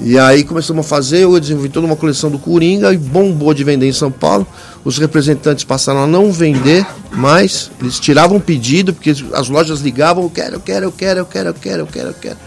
E 0.02 0.20
aí 0.20 0.44
começamos 0.44 0.86
a 0.86 0.90
fazer, 0.90 1.20
eu 1.24 1.40
desenvolvi 1.40 1.70
toda 1.70 1.86
uma 1.88 1.96
coleção 1.96 2.30
do 2.30 2.38
Coringa 2.38 2.94
e 2.94 2.98
bombou 2.98 3.54
de 3.54 3.64
vender 3.64 3.88
em 3.88 3.94
São 3.94 4.12
Paulo. 4.12 4.46
Os 4.84 4.98
representantes 4.98 5.64
passaram 5.64 6.04
a 6.04 6.08
não 6.08 6.32
vender 6.32 6.86
mais, 7.12 7.72
eles 7.82 8.00
tiravam 8.00 8.40
pedido, 8.40 8.94
porque 8.94 9.16
as 9.34 9.50
lojas 9.50 9.80
ligavam, 9.82 10.24
eu 10.26 10.30
quero, 10.30 10.56
eu 10.56 10.60
quero, 10.60 10.86
eu 10.86 10.92
quero, 10.92 11.20
eu 11.20 11.26
quero, 11.26 11.50
eu 11.50 11.54
quero, 11.54 11.82
eu 11.82 11.88
quero, 11.88 12.08
eu 12.10 12.14
quero. 12.14 12.38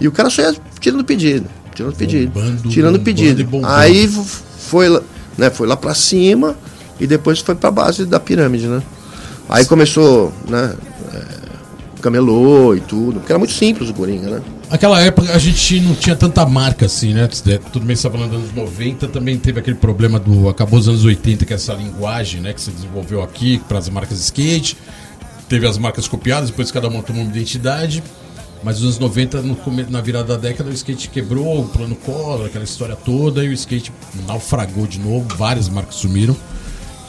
E 0.00 0.08
o 0.08 0.12
cara 0.12 0.30
só 0.30 0.42
ia 0.42 0.54
tirando 0.80 1.04
pedido, 1.04 1.46
tirando 1.74 1.94
pedido, 1.94 2.32
Bombando, 2.32 2.68
tirando 2.68 2.92
bombando 2.98 3.04
pedido. 3.04 3.66
Aí 3.66 4.08
foi, 4.58 4.88
lá- 4.88 5.02
né, 5.42 5.50
foi 5.50 5.66
lá 5.66 5.76
pra 5.76 5.92
cima 5.92 6.56
e 7.00 7.06
depois 7.06 7.40
foi 7.40 7.56
pra 7.56 7.70
base 7.70 8.06
da 8.06 8.20
pirâmide, 8.20 8.68
né? 8.68 8.80
Aí 9.48 9.64
começou, 9.64 10.32
né, 10.48 10.76
é, 11.12 12.00
camelô 12.00 12.76
e 12.76 12.80
tudo, 12.80 13.18
porque 13.18 13.32
era 13.32 13.40
muito 13.40 13.52
simples 13.52 13.90
o 13.90 13.94
Coringa, 13.94 14.30
né? 14.30 14.42
Aquela 14.70 15.00
época 15.02 15.34
a 15.34 15.38
gente 15.38 15.80
não 15.80 15.94
tinha 15.96 16.14
tanta 16.14 16.46
marca 16.46 16.86
assim, 16.86 17.12
né? 17.12 17.28
Tudo 17.72 17.84
bem 17.84 17.96
você 17.96 18.04
tá 18.04 18.10
falando 18.10 18.30
dos 18.30 18.40
anos 18.40 18.54
90, 18.54 19.08
também 19.08 19.36
teve 19.36 19.58
aquele 19.58 19.76
problema 19.76 20.18
do. 20.18 20.48
Acabou 20.48 20.78
os 20.78 20.88
anos 20.88 21.04
80, 21.04 21.44
que 21.44 21.52
é 21.52 21.56
essa 21.56 21.74
linguagem, 21.74 22.40
né? 22.40 22.54
Que 22.54 22.60
se 22.60 22.70
desenvolveu 22.70 23.22
aqui 23.22 23.60
para 23.68 23.76
as 23.76 23.90
marcas 23.90 24.18
skate. 24.20 24.78
Teve 25.46 25.66
as 25.66 25.76
marcas 25.76 26.08
copiadas, 26.08 26.48
depois 26.48 26.70
cada 26.70 26.88
uma 26.88 27.02
tomou 27.02 27.20
uma 27.20 27.30
identidade. 27.30 28.02
Mas 28.62 28.76
nos 28.76 28.84
anos 28.84 28.98
90, 28.98 29.42
no 29.42 29.56
na 29.90 30.00
virada 30.00 30.36
da 30.36 30.48
década, 30.48 30.70
o 30.70 30.72
skate 30.72 31.08
quebrou, 31.08 31.62
o 31.62 31.68
plano 31.68 31.96
Collor, 31.96 32.46
aquela 32.46 32.64
história 32.64 32.94
toda, 32.94 33.44
e 33.44 33.48
o 33.48 33.52
skate 33.52 33.92
naufragou 34.26 34.86
de 34.86 35.00
novo, 35.00 35.26
várias 35.36 35.68
marcas 35.68 35.96
sumiram. 35.96 36.36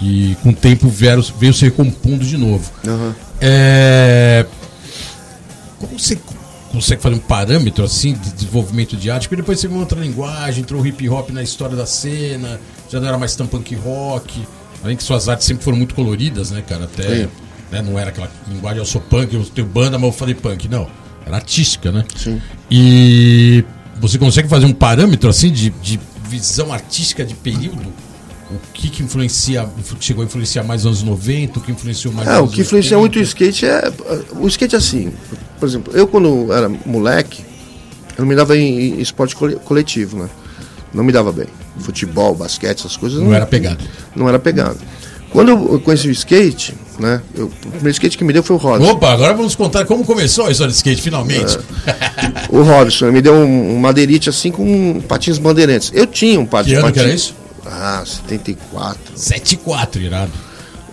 E 0.02 0.36
com 0.42 0.50
o 0.50 0.56
tempo 0.56 0.90
vieram, 0.90 1.24
veio 1.40 1.54
se 1.54 1.64
recompondo 1.66 2.26
de 2.26 2.38
novo. 2.38 2.72
Aham. 2.86 3.16
É... 3.40 4.46
Como 5.80 6.00
você 6.00 6.18
consegue 6.72 7.02
fazer 7.02 7.16
um 7.16 7.20
parâmetro 7.20 7.84
assim 7.84 8.14
de 8.14 8.32
desenvolvimento 8.32 8.98
de 8.98 9.12
arte? 9.12 9.28
Porque 9.28 9.42
depois 9.42 9.60
você 9.60 9.68
viu 9.68 9.78
outra 9.78 10.00
linguagem, 10.00 10.62
entrou 10.62 10.82
o 10.82 10.88
hip 10.88 11.08
hop 11.08 11.30
na 11.30 11.44
história 11.44 11.76
da 11.76 11.86
cena, 11.86 12.60
já 12.90 13.00
não 13.00 13.08
era 13.08 13.18
mais 13.18 13.36
tão 13.36 13.46
punk 13.46 13.76
rock. 13.76 14.42
Além 14.84 14.98
que 14.98 15.04
suas 15.04 15.30
artes 15.30 15.46
sempre 15.46 15.64
foram 15.64 15.78
muito 15.78 15.94
coloridas, 15.94 16.52
né, 16.52 16.64
cara? 16.68 16.86
Até 16.86 17.30
né, 17.72 17.82
não 17.82 17.98
era 17.98 18.10
aquela 18.10 18.30
linguagem, 18.48 18.80
eu 18.80 18.86
sou 18.86 19.00
punk, 19.00 19.34
eu 19.34 19.46
tenho 19.46 19.68
banda, 19.68 19.98
mas 19.98 20.08
eu 20.08 20.12
falei 20.12 20.36
punk. 20.36 20.68
Não, 20.68 20.88
era 21.26 21.36
artística, 21.38 21.92
né? 21.92 22.06
Sim. 22.16 22.42
E 22.70 23.64
você 24.00 24.18
consegue 24.18 24.48
fazer 24.48 24.66
um 24.66 24.74
parâmetro 24.74 25.30
assim 25.30 25.52
de, 25.52 25.70
de 25.70 26.00
visão 26.30 26.72
artística 26.74 27.24
de 27.26 27.34
período? 27.36 27.94
O 28.52 28.60
que, 28.74 28.90
que 28.90 29.02
influencia, 29.02 29.68
chegou 30.00 30.22
a 30.24 30.26
influenciar 30.26 30.64
mais 30.64 30.84
nos 30.84 31.02
anos 31.02 31.04
90, 31.10 31.58
o 31.58 31.62
que 31.62 31.72
influenciou 31.72 32.14
mais 32.14 32.28
É, 32.28 32.32
nos 32.34 32.40
o 32.40 32.44
anos 32.44 32.56
que 32.56 32.62
influencia 32.62 32.98
80? 32.98 33.00
muito 33.00 33.20
o 33.20 33.22
skate 33.24 33.66
é. 33.66 33.94
O 34.40 34.48
skate 34.48 34.76
é 34.76 34.78
assim. 34.78 35.12
Por 35.60 35.68
exemplo, 35.68 35.92
eu 35.96 36.08
quando 36.08 36.52
era 36.54 36.70
moleque, 36.70 37.44
eu 38.16 38.22
não 38.22 38.28
me 38.28 38.36
dava 38.36 38.56
em, 38.58 38.96
em 38.98 39.00
esporte 39.02 39.36
cole- 39.36 39.56
coletivo, 39.56 40.18
né? 40.18 40.30
Não 40.94 41.04
me 41.04 41.12
dava 41.12 41.32
bem. 41.32 41.48
Futebol, 41.80 42.36
basquete, 42.36 42.80
essas 42.80 42.96
coisas. 42.96 43.20
Não 43.20 43.34
era 43.34 43.48
pegado. 43.48 43.84
Não 44.16 44.30
era 44.30 44.38
pegado. 44.38 44.78
Quando 45.32 45.50
eu 45.50 45.80
conheci 45.80 46.08
o 46.08 46.12
skate, 46.12 46.76
né? 47.00 47.22
eu- 47.36 47.46
o 47.46 47.70
primeiro 47.72 47.90
skate 47.92 48.18
que 48.18 48.24
me 48.24 48.32
deu 48.34 48.44
foi 48.44 48.56
o 48.56 48.60
Robson. 48.60 48.92
Opa, 48.92 49.12
agora 49.12 49.34
vamos 49.34 49.56
contar 49.56 49.86
como 49.86 50.04
começou 50.06 50.46
a 50.48 50.52
história 50.52 50.72
de 50.72 50.78
skate, 50.78 51.02
finalmente. 51.02 51.58
O 52.50 52.62
Robson, 52.62 53.12
me 53.12 53.22
deu 53.22 53.34
um, 53.34 53.76
um 53.76 53.80
madeirite 53.80 54.30
assim 54.30 54.52
com 54.52 55.02
patins 55.08 55.38
bandeirantes. 55.38 55.92
Eu 55.94 56.06
tinha 56.08 56.40
um 56.40 56.46
par 56.46 56.64
Que 56.64 56.74
ano 56.76 56.88
que 56.88 56.94
patins. 56.94 57.04
era 57.04 57.14
isso? 57.14 57.36
Ah, 57.66 58.04
74. 58.06 59.00
7-4, 59.18 60.02
irado. 60.02 60.32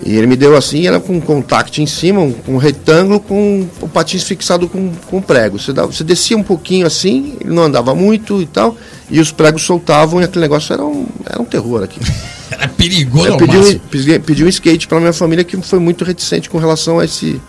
E 0.03 0.17
ele 0.17 0.27
me 0.27 0.35
deu 0.37 0.57
assim, 0.57 0.87
era 0.87 0.99
com 0.99 1.17
um 1.17 1.21
contact 1.21 1.83
em 1.83 1.87
cima, 1.87 2.21
um, 2.23 2.35
um 2.49 2.57
retângulo 2.57 3.21
com 3.21 3.67
o 3.83 3.89
patins 3.89 4.23
fixado 4.23 4.67
com, 4.67 4.91
com 5.11 5.21
prego. 5.21 5.59
Você, 5.59 5.75
dava, 5.75 5.93
você 5.93 6.03
descia 6.03 6.39
um 6.39 6.43
pouquinho 6.43 6.87
assim, 6.87 7.35
ele 7.39 7.53
não 7.53 7.65
andava 7.65 7.95
muito 7.95 8.41
e 8.41 8.47
tal, 8.47 8.75
e 9.11 9.21
os 9.21 9.31
pregos 9.31 9.63
soltavam 9.63 10.23
e 10.23 10.25
aquele 10.25 10.41
negócio 10.41 10.73
era 10.73 10.83
um, 10.83 11.05
era 11.27 11.43
um 11.43 11.45
terror 11.45 11.83
aqui. 11.83 12.01
Era 12.61 12.69
perigoso 12.69 13.27
Eu 13.27 13.37
pedi 13.39 13.57
um, 13.57 13.79
pedi, 13.79 14.19
pedi 14.19 14.45
um 14.45 14.49
skate 14.49 14.87
para 14.87 15.01
minha 15.01 15.13
família 15.13 15.43
que 15.45 15.57
foi 15.63 15.79
muito 15.79 16.05
reticente 16.05 16.49
com 16.51 16.59
relação 16.59 16.99
a 16.99 17.05
esse 17.05 17.41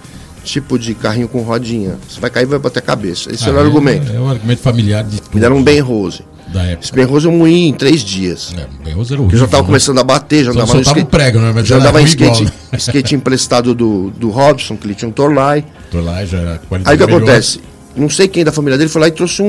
tipo 0.43 0.79
de 0.79 0.93
carrinho 0.95 1.27
com 1.27 1.41
rodinha. 1.41 1.97
Você 2.09 2.19
vai 2.19 2.29
cair 2.29 2.43
e 2.43 2.45
vai 2.47 2.57
bater 2.59 2.79
a 2.79 2.81
cabeça. 2.81 3.31
Esse 3.31 3.43
Ah, 3.45 3.49
era 3.49 3.57
o 3.57 3.61
é- 3.61 3.63
argumento. 3.65 4.11
É 4.11 4.19
o 4.19 4.27
argumento 4.27 4.59
familiar 4.61 5.03
de 5.03 5.15
Me 5.15 5.19
tudo 5.21 5.39
deram 5.39 5.57
um 5.57 5.63
Ben 5.63 5.79
Rose. 5.81 6.23
da 6.51 6.63
Esse 6.63 6.71
época. 6.73 6.95
Ben 6.95 7.05
Rose 7.05 7.25
eu 7.25 7.31
moí 7.31 7.67
em 7.67 7.73
três 7.73 8.01
dias. 8.01 8.53
É, 8.57 8.63
o 8.63 8.83
Ben 8.83 8.93
Rose 8.93 9.11
era 9.13 9.19
Eu 9.21 9.25
horrível. 9.25 9.39
já 9.39 9.45
estava 9.45 9.63
né? 9.63 9.67
começando 9.67 9.99
a 9.99 10.03
bater, 10.03 10.45
já 10.45 10.51
Só 10.53 10.59
andava 10.59 10.73
no 10.73 10.79
o 10.79 10.81
skate. 10.81 11.05
prego, 11.09 11.39
né? 11.39 11.51
Mas 11.53 11.67
Já 11.67 11.75
era 11.75 11.83
andava 11.83 12.01
em 12.01 12.05
igual, 12.05 12.31
skate, 12.31 12.43
né? 12.45 12.51
skate 12.79 13.15
emprestado 13.15 13.75
do, 13.75 14.09
do 14.11 14.29
Robson, 14.29 14.75
que 14.75 14.87
ele 14.87 14.95
tinha 14.95 15.07
um 15.09 15.11
Torlai. 15.11 15.63
Lá, 15.93 16.25
já 16.25 16.37
era 16.39 16.57
qualidade 16.67 16.89
Aí 16.89 16.95
o 16.95 16.99
que 16.99 17.05
melhor. 17.13 17.17
acontece? 17.29 17.59
Não 17.95 18.09
sei 18.09 18.27
quem 18.27 18.43
da 18.45 18.51
família 18.53 18.77
dele 18.77 18.89
foi 18.89 19.01
lá 19.01 19.07
e 19.09 19.11
trouxe 19.11 19.41
um, 19.41 19.45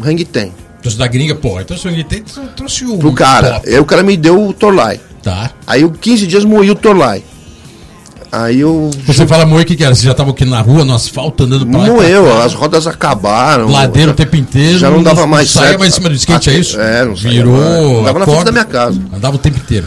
um 0.00 0.04
hang 0.04 0.24
ten 0.24 0.52
Trouxe 0.84 0.98
da 0.98 1.06
gringa, 1.06 1.34
pô. 1.34 1.58
Então 1.58 1.76
eu 1.82 2.04
trouxe 2.54 2.84
o. 2.84 2.98
pro 2.98 3.12
cara. 3.14 3.54
top. 3.54 3.68
Aí 3.70 3.78
o 3.78 3.84
cara 3.86 4.02
me 4.02 4.16
deu 4.18 4.48
o 4.48 4.52
Torlai. 4.52 5.00
Tá. 5.22 5.50
Aí 5.66 5.80
eu 5.80 5.90
15 5.90 6.26
dias 6.26 6.44
moí 6.44 6.70
o 6.70 6.74
Torlai. 6.74 7.24
Aí 8.30 8.60
eu. 8.60 8.90
Você 9.06 9.26
fala 9.26 9.46
moe, 9.46 9.62
o 9.62 9.64
que 9.64 9.76
que 9.76 9.82
era? 9.84 9.94
Você 9.94 10.04
já 10.04 10.12
tava 10.12 10.32
aqui 10.32 10.44
na 10.44 10.60
rua, 10.60 10.84
no 10.84 10.92
asfalto, 10.94 11.44
andando 11.44 11.64
pra 11.66 11.78
lá 11.78 11.84
pra 11.86 11.94
Moeu, 11.94 12.42
as 12.42 12.52
rodas 12.52 12.86
acabaram. 12.86 13.70
Ladeira 13.70 14.10
o 14.10 14.14
tempo 14.14 14.36
inteiro. 14.36 14.78
Já 14.78 14.90
não 14.90 15.02
dava 15.02 15.26
mais 15.26 15.50
Saia 15.50 15.68
certo. 15.68 15.78
mais 15.78 15.92
em 15.92 15.96
cima 15.96 16.08
do 16.10 16.14
skate, 16.16 16.50
é 16.50 16.58
isso? 16.58 16.78
É, 16.80 17.04
não 17.04 17.14
Virou. 17.14 17.54
mais. 17.56 18.00
Andava 18.00 18.18
na 18.18 18.24
a 18.24 18.28
frente 18.28 18.44
da 18.44 18.52
minha 18.52 18.64
casa. 18.64 19.00
Andava 19.14 19.36
o 19.36 19.38
tempo 19.38 19.56
inteiro. 19.58 19.86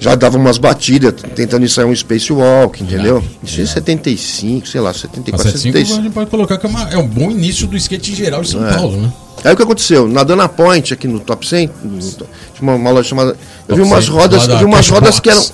Já 0.00 0.14
dava 0.16 0.36
umas 0.36 0.58
batidas, 0.58 1.14
tentando 1.36 1.64
ensaiar 1.64 1.88
um 1.88 1.94
spacewalk, 1.94 2.82
entendeu? 2.82 3.22
Isso 3.42 3.60
em 3.60 3.66
75, 3.66 4.66
sei 4.66 4.80
lá, 4.80 4.90
A 4.90 4.94
74, 4.94 5.42
75 5.52 5.76
a 5.78 5.80
75. 5.80 6.02
gente 6.02 6.12
pode 6.12 6.28
colocar 6.30 6.58
que 6.58 6.66
é, 6.66 6.68
uma- 6.68 6.88
é 6.90 6.98
um 6.98 7.06
bom 7.06 7.30
início 7.30 7.66
do 7.66 7.76
skate 7.76 8.10
em 8.12 8.14
geral 8.16 8.42
em 8.42 8.44
São 8.46 8.66
É. 8.66 8.72
Paulo, 8.74 8.96
né? 9.00 9.12
Aí 9.44 9.52
o 9.52 9.56
que 9.56 9.62
aconteceu? 9.62 10.08
Na 10.08 10.24
Dana 10.24 10.48
Point, 10.48 10.94
aqui 10.94 11.06
no 11.06 11.20
Top 11.20 11.46
100, 11.46 11.70
no- 11.84 11.98
tinha 12.00 12.26
uma, 12.62 12.74
uma 12.74 12.90
loja 12.90 13.08
chamada. 13.10 13.30
Eu 13.68 13.76
Top 13.76 13.82
vi 13.82 13.86
umas 13.86 14.04
100, 14.06 14.14
rodas, 14.14 14.46
vi 14.46 14.64
umas 14.64 14.88
rodas 14.88 15.20
que 15.20 15.28
eram, 15.30 15.46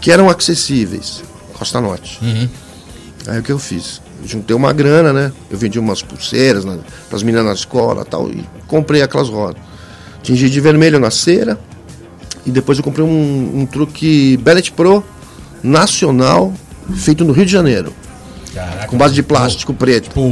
que 0.00 0.12
eram 0.12 0.30
acessíveis. 0.30 1.22
Costa 1.54 1.80
Norte. 1.80 2.18
Uhum. 2.22 2.48
Aí 3.26 3.40
o 3.40 3.42
que 3.42 3.50
eu 3.50 3.58
fiz? 3.58 4.00
Eu 4.22 4.28
juntei 4.28 4.54
uma 4.54 4.72
grana, 4.72 5.12
né? 5.12 5.32
Eu 5.50 5.58
vendi 5.58 5.78
umas 5.78 6.02
pulseiras 6.02 6.64
para 6.64 7.16
as 7.16 7.22
meninas 7.22 7.44
na 7.46 7.52
escola 7.52 8.02
e 8.02 8.04
tal, 8.08 8.30
e 8.30 8.44
comprei 8.68 9.02
aquelas 9.02 9.28
rodas. 9.28 9.60
Tingi 10.22 10.48
de 10.48 10.60
vermelho 10.60 11.00
na 11.00 11.10
cera, 11.10 11.58
e 12.44 12.50
depois 12.50 12.78
eu 12.78 12.84
comprei 12.84 13.04
um, 13.04 13.60
um 13.60 13.66
truque 13.66 14.36
Bellet 14.38 14.70
Pro 14.72 15.02
nacional, 15.62 16.52
feito 16.94 17.24
no 17.24 17.32
Rio 17.32 17.46
de 17.46 17.52
Janeiro, 17.52 17.92
Caraca. 18.56 18.86
com 18.88 18.96
base 18.96 19.14
de 19.14 19.22
plástico 19.22 19.74
preto. 19.74 20.04
Tipo 20.04 20.22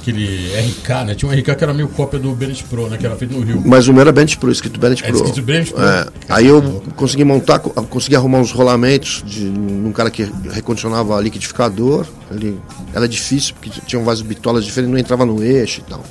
aquele 0.00 0.48
RK, 0.54 0.88
né? 1.06 1.14
Tinha 1.14 1.30
um 1.30 1.34
RK 1.34 1.54
que 1.54 1.64
era 1.64 1.72
meio 1.72 1.88
cópia 1.88 2.18
do 2.18 2.32
Bennett 2.34 2.62
Pro, 2.64 2.88
né? 2.88 2.96
Que 2.98 3.06
era 3.06 3.16
feito 3.16 3.34
no 3.34 3.40
Rio. 3.42 3.62
Mas 3.64 3.88
o 3.88 3.92
meu 3.92 4.02
era 4.02 4.12
Bent 4.12 4.36
Pro, 4.36 4.50
escrito 4.52 4.78
Bent 4.78 5.00
É 5.02 5.06
Pro. 5.08 5.16
escrito 5.16 5.42
Bennett 5.42 5.72
Pro? 5.72 5.82
É. 5.82 6.06
Aí 6.28 6.46
eu 6.46 6.82
consegui 6.96 7.24
montar, 7.24 7.58
co- 7.60 7.70
consegui 7.84 8.16
arrumar 8.16 8.38
uns 8.38 8.52
rolamentos 8.52 9.22
de 9.26 9.46
um 9.46 9.92
cara 9.92 10.10
que 10.10 10.30
recondicionava 10.50 11.18
liquidificador. 11.20 12.06
Ele, 12.30 12.58
era 12.94 13.08
difícil, 13.08 13.54
porque 13.54 13.80
tinham 13.86 14.04
várias 14.04 14.22
bitolas 14.22 14.64
diferentes, 14.64 14.92
não 14.92 14.98
entrava 15.00 15.24
no 15.24 15.42
eixo 15.42 15.80
e 15.80 15.90
tal. 15.90 16.02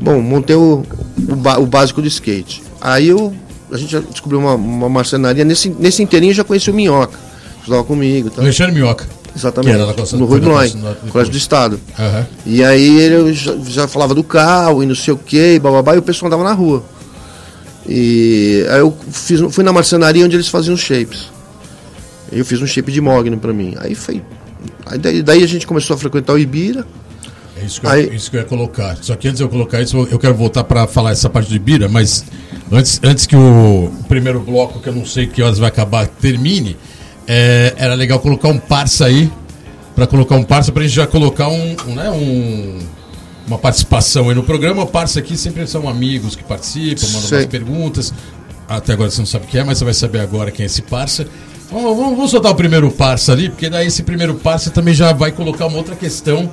Bom, 0.00 0.20
montei 0.20 0.54
o, 0.54 0.84
o, 1.28 1.60
o 1.62 1.66
básico 1.66 2.00
do 2.00 2.08
skate. 2.08 2.62
Aí 2.80 3.08
eu, 3.08 3.34
a 3.72 3.76
gente 3.76 3.98
descobriu 4.10 4.38
uma, 4.38 4.54
uma 4.54 4.88
marcenaria. 4.88 5.44
Nesse, 5.44 5.70
nesse 5.70 6.02
inteirinho 6.02 6.30
eu 6.30 6.34
já 6.36 6.44
conheci 6.44 6.70
o 6.70 6.74
Minhoca. 6.74 7.18
Estudava 7.58 7.82
comigo. 7.82 8.28
e 8.28 8.30
tal. 8.30 8.44
Alexandre 8.44 8.72
Minhoca. 8.72 9.15
Exatamente. 9.36 9.76
No 10.16 10.24
Rui 10.24 10.40
Blanc, 10.40 10.76
no- 10.76 11.10
Colégio 11.12 11.30
do 11.32 11.36
Estado. 11.38 11.78
Aham. 11.98 12.26
E 12.46 12.64
aí 12.64 12.98
ele 13.00 13.32
já, 13.34 13.54
já 13.68 13.86
falava 13.88 14.14
do 14.14 14.24
carro 14.24 14.82
e 14.82 14.86
não 14.86 14.94
sei 14.94 15.12
o 15.14 15.16
que, 15.18 15.54
e 15.54 15.58
bababá, 15.58 15.94
e 15.94 15.98
o 15.98 16.02
pessoal 16.02 16.28
andava 16.28 16.42
na 16.42 16.52
rua. 16.54 16.82
E 17.88 18.64
aí 18.70 18.78
eu 18.80 18.96
fiz, 19.12 19.40
fui 19.54 19.62
na 19.62 19.72
marcenaria 19.72 20.24
onde 20.24 20.34
eles 20.36 20.48
faziam 20.48 20.76
shapes. 20.76 21.30
E 22.32 22.38
eu 22.38 22.44
fiz 22.44 22.60
um 22.60 22.66
shape 22.66 22.90
de 22.90 23.00
Mogno 23.00 23.38
pra 23.38 23.52
mim. 23.52 23.74
Aí 23.78 23.94
foi. 23.94 24.22
Aí 24.86 24.98
daí, 24.98 25.22
daí 25.22 25.42
a 25.44 25.46
gente 25.46 25.66
começou 25.66 25.94
a 25.94 25.98
frequentar 25.98 26.32
o 26.32 26.38
Ibira. 26.38 26.84
É 27.60 27.64
isso 27.64 27.80
que, 27.80 27.86
eu, 27.86 27.90
Aí- 27.90 28.14
isso 28.14 28.30
que 28.30 28.36
eu 28.36 28.40
ia 28.40 28.46
colocar. 28.46 28.96
Só 29.00 29.14
que 29.14 29.28
antes 29.28 29.38
de 29.38 29.44
eu 29.44 29.48
colocar 29.48 29.80
isso, 29.80 29.96
eu 30.10 30.18
quero 30.18 30.34
voltar 30.34 30.64
para 30.64 30.86
falar 30.86 31.12
essa 31.12 31.30
parte 31.30 31.48
do 31.48 31.54
Ibira, 31.56 31.88
mas 31.88 32.24
antes, 32.70 33.00
antes 33.02 33.24
que 33.26 33.36
o 33.36 33.90
primeiro 34.08 34.40
bloco, 34.40 34.80
que 34.80 34.88
eu 34.88 34.94
não 34.94 35.06
sei 35.06 35.26
que 35.26 35.40
horas 35.42 35.58
vai 35.58 35.68
acabar, 35.68 36.06
termine, 36.06 36.76
é, 37.26 37.74
era 37.76 37.94
legal 37.94 38.18
colocar 38.20 38.48
um 38.48 38.58
parça 38.58 39.06
aí, 39.06 39.30
para 39.94 40.06
colocar 40.06 40.36
um 40.36 40.42
parça, 40.42 40.70
para 40.72 40.82
a 40.82 40.86
gente 40.86 40.94
já 40.94 41.06
colocar 41.06 41.48
um, 41.48 41.76
um, 41.88 41.94
né, 41.94 42.10
um- 42.10 42.78
uma 43.46 43.58
participação 43.58 44.28
aí 44.28 44.34
no 44.34 44.42
programa. 44.42 44.82
O 44.82 44.86
parça 44.86 45.20
aqui 45.20 45.36
sempre 45.36 45.66
são 45.66 45.88
amigos 45.88 46.34
que 46.36 46.44
participam, 46.44 47.06
mandam 47.06 47.20
Sei. 47.28 47.38
umas 47.38 47.46
perguntas. 47.46 48.12
Até 48.68 48.92
agora 48.92 49.10
você 49.10 49.18
não 49.20 49.26
sabe 49.26 49.44
o 49.44 49.48
que 49.48 49.56
é, 49.58 49.64
mas 49.64 49.78
você 49.78 49.84
vai 49.84 49.94
saber 49.94 50.20
agora 50.20 50.50
quem 50.50 50.64
é 50.64 50.66
esse 50.66 50.82
parça. 50.82 51.26
Vamos, 51.70 51.96
vamos, 51.96 52.16
vamos 52.16 52.30
soltar 52.30 52.52
o 52.52 52.54
primeiro 52.54 52.90
parça 52.90 53.32
ali, 53.32 53.48
porque 53.48 53.70
daí 53.70 53.86
esse 53.86 54.02
primeiro 54.02 54.34
parça 54.34 54.70
também 54.70 54.92
já 54.94 55.12
vai 55.12 55.30
colocar 55.32 55.66
uma 55.66 55.78
outra 55.78 55.94
questão 55.96 56.50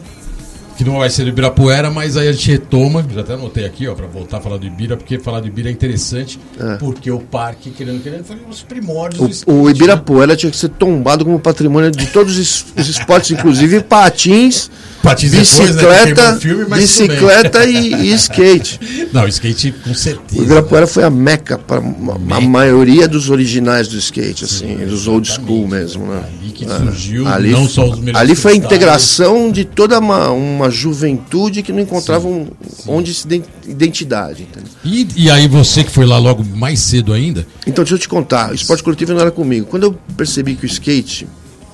que 0.78 0.84
não 0.84 0.98
vai 1.00 1.10
ser 1.10 1.24
do 1.24 1.30
Ibirapuera, 1.30 1.92
mas 1.92 2.18
aí 2.18 2.28
a 2.28 2.32
gente 2.32 2.50
retoma, 2.52 3.06
já 3.14 3.22
até 3.22 3.34
anotei 3.34 3.66
aqui, 3.66 3.88
ó, 3.88 3.94
pra 3.94 4.08
voltar 4.08 4.38
a 4.38 4.42
falar 4.42 4.58
do 4.58 4.66
Ibira, 4.66 4.98
porque 4.98 5.20
falar 5.20 5.40
do 5.40 5.48
Ibira 5.48 5.70
é 5.70 5.72
interessante, 5.72 6.40
É. 6.60 6.76
porque 6.78 7.12
o 7.12 7.20
parque, 7.20 7.70
querendo 7.70 8.02
querendo, 8.02 8.24
foi 8.24 8.36
um 8.38 8.50
dos 8.50 8.62
primórdios 8.64 9.20
do 9.20 9.28
O, 9.28 9.30
skate, 9.30 9.52
o 9.52 9.66
né? 9.66 9.72
Ibirapuera 9.72 10.36
tinha 10.36 10.50
que 10.52 10.58
ser 10.58 10.70
tombado 10.70 11.24
como 11.26 11.40
patrimônio 11.40 11.92
de 11.92 12.08
todos 12.08 12.38
os, 12.38 12.66
esportes, 12.90 13.32
inclusive 13.32 13.82
patins, 13.82 14.70
Patins 15.04 15.32
depois, 15.32 15.60
né, 15.60 15.66
bicicleta, 15.66 16.34
o 16.36 16.40
filme, 16.40 16.66
mas 16.70 16.96
tudo 16.96 17.08
bem. 17.08 17.18
bicicleta 17.18 17.66
e, 17.66 17.94
e 17.94 18.14
skate. 18.14 18.80
Não, 19.12 19.28
skate 19.28 19.74
com 19.84 19.92
O 19.92 19.96
certeza. 19.96 20.42
Ibirapuera 20.42 20.88
foi 20.88 21.04
a 21.04 21.10
meca 21.10 21.58
para 21.58 21.80
a 21.80 22.40
maioria 22.42 23.06
dos 23.06 23.30
originais 23.30 23.90
do 23.90 23.98
skate, 23.98 24.46
assim, 24.46 24.78
dos 24.78 25.06
old 25.08 25.28
school 25.30 25.68
mesmo, 25.68 26.06
né? 26.06 26.24
Ali 26.42 26.52
que 26.54 26.64
É. 26.64 26.70
surgiu, 26.70 27.28
Ali- 27.28 27.52
não 27.52 27.68
só 27.68 27.90
os 27.90 28.00
Ali 28.16 28.34
foi 28.34 28.54
a 28.54 28.56
integração 28.56 29.52
de 29.52 29.66
toda 29.66 30.00
uma, 30.00 30.30
uma 30.30 30.63
juventude 30.70 31.62
que 31.64 31.72
não 31.72 31.80
encontrava 31.82 32.28
um- 32.28 32.48
onde 32.88 33.14
se 33.14 33.26
ident- 33.26 33.46
identidade. 33.68 34.48
E, 34.84 35.08
e 35.16 35.30
aí 35.30 35.48
você 35.48 35.84
que 35.84 35.92
foi 35.92 36.06
lá 36.06 36.18
logo 36.18 36.44
mais 36.44 36.80
cedo 36.80 37.14
ainda, 37.14 37.46
Então, 37.68 37.84
deixa 37.84 37.96
eu 37.96 38.00
te 38.00 38.10
contar, 38.10 38.52
o 38.52 38.56
esporte 38.56 38.84
coletivo 38.84 39.14
não 39.14 39.22
era 39.22 39.32
comigo. 39.32 39.66
Quando 39.68 39.84
eu 39.84 39.94
percebi 40.16 40.56
que 40.56 40.66
o 40.66 40.68
skate 40.68 41.28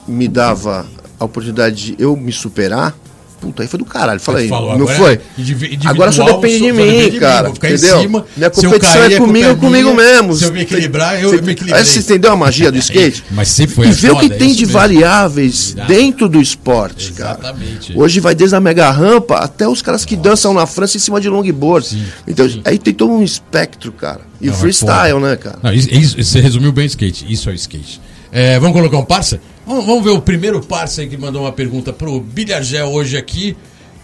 me 0.07 0.27
dava 0.27 0.85
a 1.19 1.25
oportunidade 1.25 1.75
de 1.87 1.95
eu 1.99 2.15
me 2.15 2.31
superar, 2.31 2.95
Puta, 3.39 3.63
aí 3.63 3.69
foi 3.69 3.79
do 3.79 3.85
caralho. 3.85 4.19
Falei, 4.19 4.49
Falou, 4.49 4.77
não 4.77 4.81
agora 4.83 4.97
foi? 4.97 5.13
é 5.13 5.21
individual, 5.37 5.93
Agora 5.93 6.11
só 6.11 6.25
depende 6.25 6.57
de 6.57 6.71
mim, 6.73 6.77
depende 6.83 7.05
de 7.05 7.11
mim, 7.13 7.19
cara. 7.19 7.49
entendeu? 7.49 8.01
cima, 8.01 8.25
Minha 8.35 8.49
competição 8.49 8.93
cair, 9.01 9.13
é 9.13 9.17
comigo, 9.17 9.49
é 9.49 9.55
comigo 9.55 9.93
mesmo. 9.95 10.35
Se 10.35 10.43
eu 10.43 10.51
me 10.51 10.61
equilibrar, 10.61 11.13
eu- 11.21 11.33
eu 11.33 11.41
me 11.43 11.53
equilibrei. 11.53 11.79
Aí 11.81 11.85
você 11.85 11.99
entendeu 11.99 12.31
a 12.33 12.35
magia 12.35 12.69
do 12.71 12.77
skate? 12.77 13.23
Mas 13.31 13.47
sempre 13.47 13.75
foi 13.75 13.87
E 13.87 13.89
a 13.89 13.93
vê 13.93 14.11
o 14.11 14.19
que 14.19 14.25
é 14.25 14.29
tem 14.29 14.53
de 14.53 14.65
mesmo. 14.65 14.73
variáveis 14.73 15.71
Irado. 15.71 15.87
dentro 15.93 16.27
do 16.29 16.41
esporte, 16.41 17.13
cara. 17.13 17.39
Exatamente. 17.39 17.93
Hoje 17.97 18.19
vai 18.19 18.35
desde 18.35 18.55
a 18.55 18.59
mega 18.59 18.89
rampa 18.91 19.35
até 19.37 19.67
os 19.67 19.81
caras 19.81 20.03
que 20.05 20.15
dançam 20.15 20.53
na 20.53 20.65
França 20.65 20.97
em 20.97 20.99
cima 20.99 21.21
de 21.21 21.29
longboard. 21.29 21.87
Sim, 21.87 22.03
então, 22.27 22.47
sim. 22.49 22.61
aí 22.65 22.77
tem 22.77 22.93
todo 22.93 23.11
um 23.13 23.23
espectro, 23.23 23.91
cara. 23.91 24.21
E 24.41 24.47
Não, 24.47 24.53
o 24.53 24.55
é 24.55 24.59
freestyle, 24.59 25.19
né, 25.19 25.35
cara? 25.35 25.59
Não, 25.63 25.73
isso, 25.73 25.89
isso- 25.93 26.21
você 26.23 26.39
resumiu 26.41 26.71
bem 26.71 26.85
o 26.85 26.87
skate. 26.87 27.25
Isso 27.29 27.49
é 27.49 27.53
o 27.53 27.55
skate. 27.55 28.01
É, 28.31 28.59
vamos 28.59 28.75
colocar 28.77 28.97
um 28.97 29.05
parça? 29.05 29.39
Vamos, 29.69 29.85
vamos 29.85 30.03
ver 30.03 30.09
o 30.09 30.19
primeiro 30.19 30.59
parça 30.61 31.01
aí 31.01 31.07
que 31.07 31.15
mandou 31.15 31.43
uma 31.43 31.51
pergunta 31.51 31.93
pro 31.93 32.19
Bilhagel 32.19 32.87
hoje 32.87 33.15
aqui, 33.15 33.55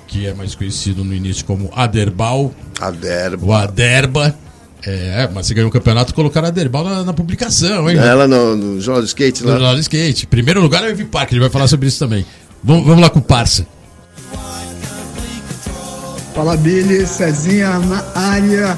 que 0.06 0.28
é 0.28 0.32
mais 0.32 0.54
conhecido 0.54 1.04
no 1.04 1.12
início 1.12 1.44
como 1.44 1.72
Aderbal, 1.76 2.54
A 2.80 2.92
derba. 2.92 3.44
o 3.44 3.52
Aderba. 3.52 4.36
É, 4.86 5.28
mas 5.34 5.48
você 5.48 5.56
ganhou 5.56 5.70
o 5.72 5.74
campeonato 5.74 6.14
colocaram 6.14 6.50
Aderbal 6.50 6.84
na, 6.84 7.04
na 7.04 7.14
publicação, 7.14 7.90
hein? 7.90 7.98
Ela 7.98 8.28
no, 8.28 8.56
no 8.56 8.80
Jornal 8.80 9.02
do 9.02 9.08
Skate 9.08 9.42
No 9.42 9.48
lá. 9.50 9.54
Jornal 9.56 9.74
do 9.74 9.82
Skate. 9.82 10.28
Primeiro 10.28 10.62
lugar 10.62 10.84
é 10.84 10.86
o 10.86 10.90
Evi 10.92 11.04
Park, 11.04 11.32
ele 11.32 11.42
vai 11.42 11.50
falar 11.50 11.68
sobre 11.68 11.88
isso 11.88 11.98
também. 11.98 12.24
Vamos, 12.64 12.86
vamos 12.86 13.02
lá 13.02 13.10
com 13.10 13.18
o 13.18 13.24
parça. 13.24 13.66
Fala 16.36 16.56
Billy, 16.58 17.08
Cezinha 17.08 17.80
na 17.80 18.06
área. 18.14 18.78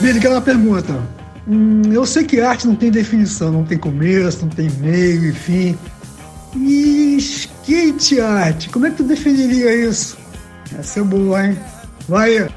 Billy, 0.00 0.16
aquela 0.16 0.40
pergunta. 0.40 0.98
Hum, 1.46 1.82
eu 1.92 2.06
sei 2.06 2.24
que 2.24 2.40
arte 2.40 2.66
não 2.66 2.74
tem 2.74 2.90
definição, 2.90 3.52
não 3.52 3.64
tem 3.64 3.76
começo, 3.76 4.46
não 4.46 4.48
tem 4.48 4.70
meio, 4.80 5.28
enfim. 5.28 5.76
E 6.56 7.16
skate 7.18 8.20
art, 8.20 8.68
como 8.70 8.86
é 8.86 8.90
que 8.90 8.96
tu 8.96 9.04
definiria 9.04 9.88
isso? 9.88 10.16
Essa 10.78 11.00
é 11.00 11.02
boa, 11.02 11.46
hein? 11.46 11.58
Vai. 12.08 12.48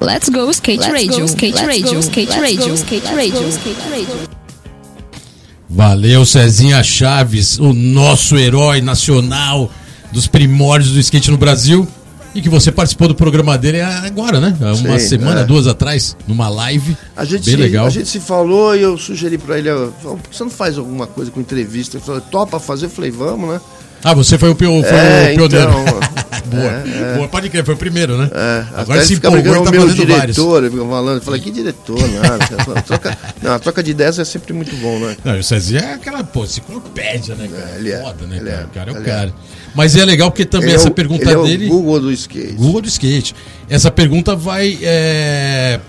Let's 0.00 0.28
go 0.28 0.50
skate 0.50 0.90
radio, 0.90 1.24
skate 1.26 1.64
radio, 1.64 2.00
skate 2.00 2.32
radio, 2.32 2.74
skate 2.74 3.14
radio, 3.14 3.48
skate 3.48 3.88
radio. 3.90 4.28
Valeu, 5.68 6.26
Cezinha 6.26 6.82
Chaves, 6.82 7.58
o 7.58 7.72
nosso 7.72 8.36
herói 8.36 8.80
nacional 8.80 9.70
dos 10.12 10.26
primórdios 10.26 10.92
do 10.92 11.00
skate 11.00 11.30
no 11.30 11.38
Brasil. 11.38 11.88
E 12.34 12.40
que 12.40 12.48
você 12.48 12.72
participou 12.72 13.08
do 13.08 13.14
programa 13.14 13.58
dele 13.58 13.80
agora, 13.80 14.40
né? 14.40 14.56
Uma 14.58 14.98
Sim, 14.98 15.08
semana, 15.08 15.40
é. 15.40 15.44
duas 15.44 15.66
atrás, 15.66 16.16
numa 16.26 16.48
live. 16.48 16.96
A 17.14 17.24
gente, 17.24 17.44
bem 17.44 17.54
se, 17.56 17.60
legal. 17.60 17.86
a 17.86 17.90
gente 17.90 18.08
se 18.08 18.20
falou 18.20 18.74
e 18.74 18.80
eu 18.80 18.96
sugeri 18.96 19.36
pra 19.36 19.58
ele, 19.58 19.68
por 20.00 20.18
que 20.30 20.36
você 20.36 20.42
não 20.44 20.50
faz 20.50 20.78
alguma 20.78 21.06
coisa 21.06 21.30
com 21.30 21.40
entrevista? 21.40 21.96
Ele 21.98 22.04
falou, 22.04 22.20
topa 22.22 22.58
fazer? 22.58 22.86
Eu 22.86 22.90
falei, 22.90 23.10
vamos, 23.10 23.50
né? 23.50 23.60
Ah, 24.04 24.14
você 24.14 24.36
foi 24.36 24.50
o, 24.50 24.54
pio, 24.56 24.82
foi 24.82 24.90
É, 24.98 25.32
o 25.32 25.36
pioneiro. 25.36 25.70
então, 25.70 26.00
Boa. 26.52 27.14
Boa, 27.16 27.28
pode 27.28 27.48
crer, 27.48 27.64
foi 27.64 27.74
o 27.74 27.76
primeiro, 27.76 28.18
né? 28.18 28.28
É, 28.34 28.64
Agora 28.74 29.04
se 29.04 29.14
empolgou 29.14 29.40
e 29.40 29.42
tá 29.44 29.50
o 29.50 29.70
meu 29.70 29.82
fazendo 29.88 30.06
vários. 30.08 30.36
diretor, 30.36 30.64
ele 30.64 30.70
fica 30.72 30.84
falando, 30.84 31.16
eu 31.16 31.22
falei, 31.22 31.40
que 31.40 31.50
diretor, 31.50 32.00
nada. 32.08 32.82
troca, 32.82 33.18
não, 33.40 33.52
a 33.52 33.58
troca 33.60 33.82
de 33.82 33.92
ideias 33.92 34.18
é 34.18 34.24
sempre 34.24 34.52
muito 34.52 34.74
bom, 34.76 34.98
né? 34.98 35.16
Não, 35.24 35.38
o 35.38 35.42
Cezinha 35.42 35.80
é 35.80 35.94
aquela, 35.94 36.24
pô, 36.24 36.44
enciclopédia, 36.44 37.36
né, 37.36 37.48
cara? 37.48 37.70
É, 37.70 37.78
ele 37.78 37.92
é, 37.92 38.02
Foda, 38.02 38.26
né, 38.26 38.36
ele 38.38 38.50
cara? 38.50 38.60
é, 38.60 38.64
o 38.64 38.68
cara 38.68 38.90
é 38.90 38.94
o 38.94 38.96
ele 38.96 39.04
cara. 39.04 39.34
Mas 39.74 39.96
é 39.96 40.04
legal 40.04 40.30
porque 40.30 40.44
também 40.44 40.68
Ele 40.68 40.74
é 40.74 40.76
essa 40.76 40.88
o- 40.88 40.94
pergunta 40.94 41.22
ele 41.24 41.32
é 41.40 41.42
dele. 41.42 41.66
o 41.66 41.70
Google 41.70 42.00
do 42.00 42.12
skate. 42.12 42.52
Google 42.54 42.82
do 42.82 42.88
skate. 42.88 43.34
Essa 43.68 43.90
pergunta 43.90 44.36
vai. 44.36 44.78
é, 44.82 45.80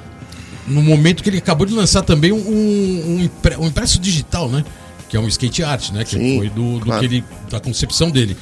no 0.68 0.82
momento 0.82 1.22
que 1.22 1.30
ele 1.30 1.40
acabou 1.40 1.68
de 1.68 1.74
lançar 1.74 2.02
também 2.04 2.32
um, 2.32 2.38
um, 2.38 3.30
um 3.60 3.68
impresso 3.68 4.00
digital, 4.00 4.48
né? 4.48 4.64
Que 5.10 5.18
é 5.18 5.20
um 5.20 5.28
skate 5.28 5.62
art, 5.64 5.92
né? 5.92 6.04
Que 6.06 6.12
Sim, 6.18 6.38
foi 6.38 6.50
do, 6.50 6.80
do 6.80 6.86
claro. 6.86 7.00
que 7.02 7.06
ele, 7.16 7.24
da 7.52 7.60
concepção 7.60 8.10
dele. 8.10 8.38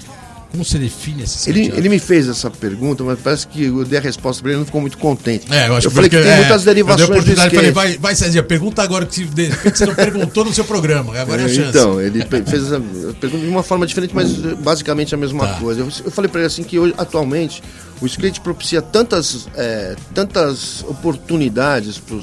Como 0.52 0.66
você 0.66 0.78
define 0.78 1.24
esse 1.24 1.50
Ele, 1.50 1.72
ele 1.76 1.88
me 1.88 1.98
fez 1.98 2.28
essa 2.28 2.50
pergunta, 2.52 3.04
mas 3.06 3.18
parece 3.20 3.48
que 3.48 3.64
eu 3.66 3.86
dei 3.86 3.98
a 3.98 4.02
resposta 4.02 4.42
pra 4.44 4.52
ele 4.52 4.60
não 4.60 4.66
ficou 4.66 4.82
muito 4.82 4.98
contente. 4.98 5.48
É, 5.50 5.70
eu 5.70 5.76
acho 5.78 5.90
falei 5.90 6.10
que, 6.10 6.18
tem 6.18 6.30
é, 6.30 6.36
muitas 6.36 6.62
eu 6.62 6.66
dei 6.66 6.84
derivações 6.84 7.24
do 7.24 7.32
skate. 7.32 7.56
falei, 7.56 7.72
vai, 7.72 7.98
vai, 7.98 8.16
Cezinha, 8.16 8.44
pergunta 8.44 8.84
agora 8.84 9.06
que 9.06 9.24
você 9.24 9.86
não 9.86 9.96
perguntou 9.96 10.44
no 10.44 10.54
seu 10.54 10.66
programa. 10.66 11.18
Agora 11.18 11.44
é 11.44 11.46
a 11.46 11.48
chance. 11.48 11.70
Então, 11.70 12.02
ele 12.02 12.26
fez 12.26 12.66
essa 12.66 12.82
pergunta 13.20 13.44
de 13.46 13.48
uma 13.50 13.64
forma 13.64 13.88
diferente, 13.88 14.14
mas 14.14 14.30
basicamente 14.58 15.16
a 15.16 15.18
mesma 15.18 15.48
Tá. 15.48 15.54
coisa. 15.54 15.80
Eu, 15.82 15.90
eu 16.06 16.12
falei 16.12 16.30
para 16.30 16.42
ele 16.42 16.48
assim 16.48 16.64
que 16.64 16.78
hoje, 16.78 16.94
atualmente, 16.98 17.64
o 18.02 18.06
skate 18.06 18.42
propicia 18.42 18.82
tantas, 18.82 19.48
eh, 19.56 19.96
tantas 20.14 20.84
oportunidades 20.88 21.98
para 21.98 22.16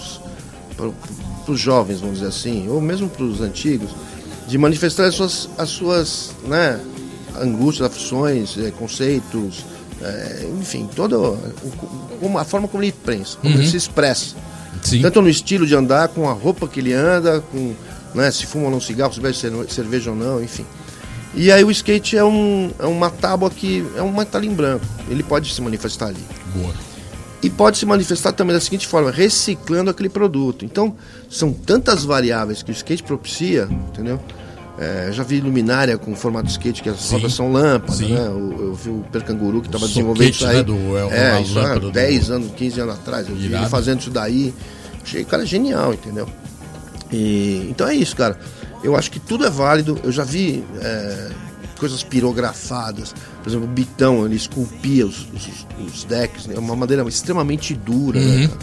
os 1.49 1.59
jovens, 1.59 2.01
vamos 2.01 2.17
dizer 2.17 2.29
assim, 2.29 2.69
ou 2.69 2.79
mesmo 2.81 3.09
para 3.09 3.25
os 3.25 3.41
antigos, 3.41 3.89
de 4.47 4.59
manifestar 4.59 5.07
as 5.07 5.15
suas, 5.15 5.49
as 5.57 5.69
suas 5.71 6.31
né, 6.47 6.79
angústias, 7.43 7.87
aflições, 7.87 8.57
eh, 8.59 8.71
conceitos, 8.79 9.65
eh, 10.01 10.49
enfim, 10.61 10.89
toda 10.95 11.17
a 12.39 12.45
forma 12.45 12.69
como 12.69 12.83
ele 12.83 12.93
pensa, 12.93 13.37
como 13.41 13.55
ele 13.55 13.69
se 13.69 13.77
expressa. 13.77 14.35
Sim. 14.83 15.03
Tanto 15.03 15.21
no 15.21 15.29
estilo 15.29 15.67
de 15.67 15.75
andar, 15.75 16.09
com 16.09 16.29
a 16.29 16.33
roupa 16.33 16.69
que 16.69 16.81
ele 16.81 16.93
anda, 16.93 17.41
com 17.53 17.75
né, 18.15 18.31
se 18.31 18.47
fuma 18.47 18.67
ou 18.67 18.71
não 18.71 18.81
cigarro, 18.81 19.13
se 19.13 19.21
bebe 19.21 19.37
cer- 19.37 19.53
cerveja 19.69 20.11
ou 20.11 20.17
não, 20.17 20.43
enfim. 20.43 20.65
E 21.35 21.53
aí 21.53 21.63
o 21.63 21.71
skate 21.71 22.17
é, 22.17 22.25
um, 22.25 22.71
é 22.79 22.87
uma 22.87 23.11
tábua 23.11 23.51
que 23.51 23.87
é 23.97 24.03
um 24.03 24.13
metalim 24.13 24.55
branco. 24.55 24.85
Ele 25.09 25.23
pode 25.23 25.53
se 25.53 25.61
manifestar 25.61 26.07
ali. 26.07 26.25
Boa. 26.55 26.73
E 27.43 27.51
pode 27.51 27.79
se 27.79 27.87
manifestar 27.87 28.33
também 28.33 28.55
da 28.55 28.61
seguinte 28.61 28.87
forma, 28.87 29.11
reciclando 29.11 29.91
aquele 29.91 30.09
produto. 30.09 30.65
Então, 30.65 30.97
são 31.31 31.53
tantas 31.53 32.05
variáveis 32.05 32.63
que 32.63 32.71
o 32.71 32.73
skate 32.73 33.03
propicia, 33.03 33.69
entendeu? 33.91 34.19
É, 34.81 35.11
já 35.11 35.25
vi 35.25 35.41
luminária 35.41 35.99
com 35.99 36.15
formato 36.15 36.49
skate, 36.49 36.83
que 36.83 36.89
as 36.89 37.01
Sim. 37.01 37.17
rodas 37.17 37.35
são 37.35 37.51
lâmpadas, 37.51 37.99
né? 38.01 38.17
Eu, 38.27 38.57
eu 38.61 38.75
vi 38.75 38.91
o 38.91 39.05
Percanguru 39.11 39.61
que 39.61 39.67
estava 39.67 39.89
desenvolvendo 39.89 40.31
isso 40.31 40.47
aí. 40.47 40.57
né, 40.59 40.63
do- 40.63 40.97
é 40.97 41.37
é, 41.39 41.43
isso 41.43 41.59
há 41.59 41.63
lâmpada 41.63 41.81
do- 41.81 41.91
10 41.91 42.31
anos, 42.31 42.53
15 42.57 42.81
anos 42.81 42.95
atrás. 42.95 43.29
Eu 43.29 43.35
vi 43.35 43.47
Irado. 43.47 43.65
ele 43.65 43.71
fazendo 43.71 44.01
isso 44.01 44.11
daí. 44.11 44.55
Achei 45.03 45.23
o 45.23 45.27
cara 45.27 45.45
genial, 45.45 45.93
entendeu? 45.95 46.29
E, 47.13 47.67
então 47.71 47.89
é 47.89 47.95
isso, 47.95 48.15
cara. 48.15 48.39
Eu 48.85 48.95
acho 48.97 49.11
que 49.11 49.19
tudo 49.19 49.45
é 49.45 49.51
válido. 49.51 49.99
Eu 50.05 50.13
já 50.13 50.23
vi 50.23 50.65
é, 50.81 51.31
coisas 51.79 52.03
pirografadas. 52.05 53.15
Por 53.43 53.49
exemplo, 53.51 53.67
o 53.67 53.69
Bitão, 53.71 54.25
ele 54.27 54.37
esculpia 54.37 55.07
os, 55.07 55.27
os, 55.35 55.67
os 55.93 56.05
decks. 56.05 56.47
né? 56.47 56.55
É 56.55 56.59
uma 56.59 56.77
madeira 56.77 57.03
extremamente 57.09 57.75
dura, 57.75 58.19
Uhum. 58.21 58.25
né, 58.43 58.47
cara? 58.49 58.61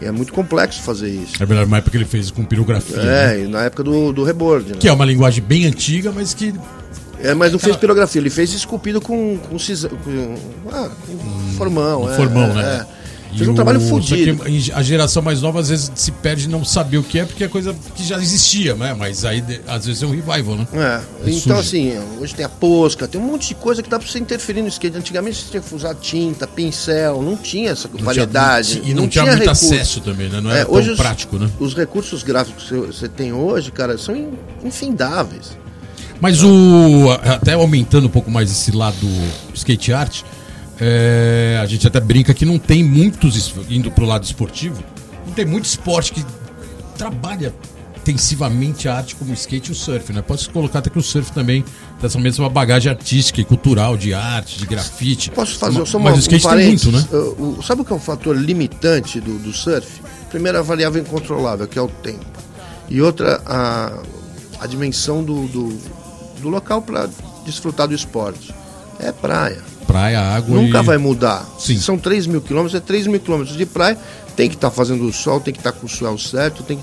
E 0.00 0.04
é 0.04 0.10
muito 0.10 0.32
complexo 0.32 0.82
fazer 0.82 1.08
isso. 1.08 1.42
É 1.42 1.46
melhor 1.46 1.64
uma 1.66 1.78
época 1.78 1.90
que 1.92 1.96
ele 1.96 2.04
fez 2.04 2.30
com 2.30 2.44
pirografia. 2.44 2.96
né? 2.98 3.34
É, 3.36 3.40
e 3.44 3.46
na 3.48 3.62
época 3.62 3.82
do, 3.82 4.12
do 4.12 4.24
reboard. 4.24 4.72
Né? 4.72 4.76
Que 4.78 4.88
é 4.88 4.92
uma 4.92 5.04
linguagem 5.06 5.42
bem 5.42 5.64
antiga, 5.66 6.12
mas 6.12 6.34
que 6.34 6.54
É, 7.18 7.32
mas 7.32 7.50
não 7.52 7.58
fez 7.58 7.76
pirografia, 7.76 8.20
ele 8.20 8.28
fez 8.28 8.52
esculpido 8.52 9.00
com, 9.00 9.38
com, 9.38 9.58
cisa- 9.58 9.88
com, 9.88 10.34
ah, 10.70 10.90
com 11.06 11.56
formão. 11.56 12.02
um 12.04 12.12
é, 12.12 12.16
formão, 12.16 12.50
é, 12.50 12.54
né? 12.54 12.86
é. 12.92 13.05
Fez 13.36 13.48
um 13.48 13.54
trabalho 13.54 13.80
fodido. 13.80 14.42
a 14.74 14.82
geração 14.82 15.22
mais 15.22 15.42
nova 15.42 15.60
às 15.60 15.68
vezes 15.68 15.90
se 15.94 16.10
perde 16.10 16.48
não 16.48 16.64
saber 16.64 16.98
o 16.98 17.02
que 17.02 17.18
é, 17.18 17.24
porque 17.24 17.44
é 17.44 17.48
coisa 17.48 17.74
que 17.94 18.02
já 18.04 18.16
existia, 18.18 18.74
né? 18.74 18.94
Mas 18.98 19.24
aí 19.24 19.42
às 19.66 19.86
vezes 19.86 20.02
é 20.02 20.06
um 20.06 20.10
revival, 20.10 20.56
né? 20.56 20.66
É, 20.72 21.00
Ele 21.26 21.36
então 21.36 21.56
surge. 21.62 21.90
assim, 21.90 21.98
hoje 22.20 22.34
tem 22.34 22.44
a 22.44 22.48
posca, 22.48 23.06
tem 23.06 23.20
um 23.20 23.24
monte 23.24 23.48
de 23.48 23.54
coisa 23.54 23.82
que 23.82 23.88
dá 23.90 23.98
pra 23.98 24.08
você 24.08 24.18
interferir 24.18 24.62
no 24.62 24.68
skate. 24.68 24.96
Antigamente 24.96 25.36
você 25.36 25.50
tinha 25.50 25.62
que 25.62 25.74
usar 25.74 25.94
tinta, 25.94 26.46
pincel, 26.46 27.22
não 27.22 27.36
tinha 27.36 27.70
essa 27.70 27.88
Não 27.92 28.04
variedade. 28.04 28.80
tinha- 28.80 28.90
e 28.90 28.94
não, 28.94 29.06
tinha, 29.08 29.24
muito 29.24 29.38
recurso. 29.40 29.66
acesso 29.74 30.00
também, 30.00 30.28
né? 30.28 30.40
Não 30.40 30.50
era 30.50 30.60
É, 30.60 30.64
tão 30.64 30.74
hoje 30.74 30.90
os- 30.90 30.96
prático, 30.96 31.38
né? 31.38 31.48
Os 31.60 31.74
recursos 31.74 32.22
gráficos 32.22 32.64
que 32.64 32.74
você- 32.74 33.08
tem 33.08 33.32
hoje, 33.32 33.70
cara, 33.70 33.96
são 33.98 34.14
in- 34.16 34.32
infindáveis. 34.64 35.56
Mas 36.20 36.42
o. 36.42 37.10
Até 37.24 37.52
aumentando 37.52 38.06
um 38.06 38.10
pouco 38.10 38.30
mais 38.30 38.50
esse 38.50 38.70
lado 38.72 39.06
skate 39.54 39.92
art, 39.92 40.22
é, 40.80 41.58
a 41.62 41.66
gente 41.66 41.86
até 41.86 42.00
brinca 42.00 42.32
que 42.34 42.44
não 42.44 42.58
tem 42.58 42.82
muitos, 42.84 43.54
indo 43.70 43.90
pro 43.90 44.04
lado 44.04 44.24
esportivo, 44.24 44.82
não 45.26 45.32
tem 45.32 45.44
muito 45.44 45.64
esporte 45.64 46.12
que 46.12 46.24
trabalha 46.96 47.54
intensivamente 47.96 48.88
a 48.88 48.94
arte 48.96 49.16
como 49.16 49.32
o 49.32 49.34
skate 49.34 49.70
e 49.70 49.72
o 49.72 49.74
surf, 49.74 50.12
né? 50.12 50.22
Pode 50.22 50.42
se 50.42 50.48
colocar 50.48 50.78
até 50.78 50.88
que 50.88 50.98
o 50.98 51.02
surf 51.02 51.32
também 51.32 51.62
tem 51.62 52.06
essa 52.06 52.18
mesma 52.20 52.48
bagagem 52.48 52.88
artística 52.90 53.40
e 53.40 53.44
cultural, 53.44 53.96
de 53.96 54.14
arte, 54.14 54.58
de 54.58 54.66
grafite. 54.66 55.30
Posso 55.32 55.58
fazer 55.58 55.84
só 55.86 55.98
uma, 55.98 56.10
mas 56.10 56.18
o 56.18 56.20
skate 56.20 56.46
um 56.46 56.50
tem 56.56 56.66
muito, 56.68 56.92
né? 56.92 57.04
Uh, 57.12 57.56
o- 57.58 57.62
sabe 57.64 57.82
o 57.82 57.84
que 57.84 57.92
é 57.92 57.96
um 57.96 58.00
fator 58.00 58.36
limitante 58.36 59.20
do, 59.20 59.36
do 59.38 59.52
surf? 59.52 60.00
Primeiro, 60.30 60.56
a 60.58 60.62
variável 60.62 61.02
incontrolável, 61.02 61.66
que 61.66 61.78
é 61.78 61.82
o 61.82 61.88
tempo. 61.88 62.24
E 62.88 63.02
outra, 63.02 63.42
a, 63.44 63.98
a 64.60 64.66
dimensão 64.68 65.24
do, 65.24 65.48
do, 65.48 65.76
do 66.40 66.48
local 66.48 66.82
para 66.82 67.08
desfrutar 67.44 67.88
do 67.88 67.94
esporte. 67.94 68.54
É 69.00 69.10
praia. 69.10 69.60
Praia, 69.86 70.20
água 70.20 70.60
Nunca 70.60 70.80
e... 70.80 70.82
vai 70.82 70.98
mudar. 70.98 71.46
Sim. 71.58 71.78
São 71.78 71.96
3 71.98 72.26
mil 72.26 72.40
quilômetros, 72.40 72.74
é 72.74 72.80
3 72.84 73.06
mil 73.06 73.20
quilômetros 73.20 73.56
de 73.56 73.64
praia. 73.66 73.96
Tem 74.34 74.48
que 74.48 74.54
estar 74.56 74.70
fazendo 74.70 75.04
o 75.06 75.12
sol, 75.12 75.40
tem 75.40 75.52
que 75.54 75.60
estar 75.60 75.72
com 75.72 75.86
o 75.86 75.88
sol 75.88 76.18
certo. 76.18 76.62
Tem... 76.62 76.78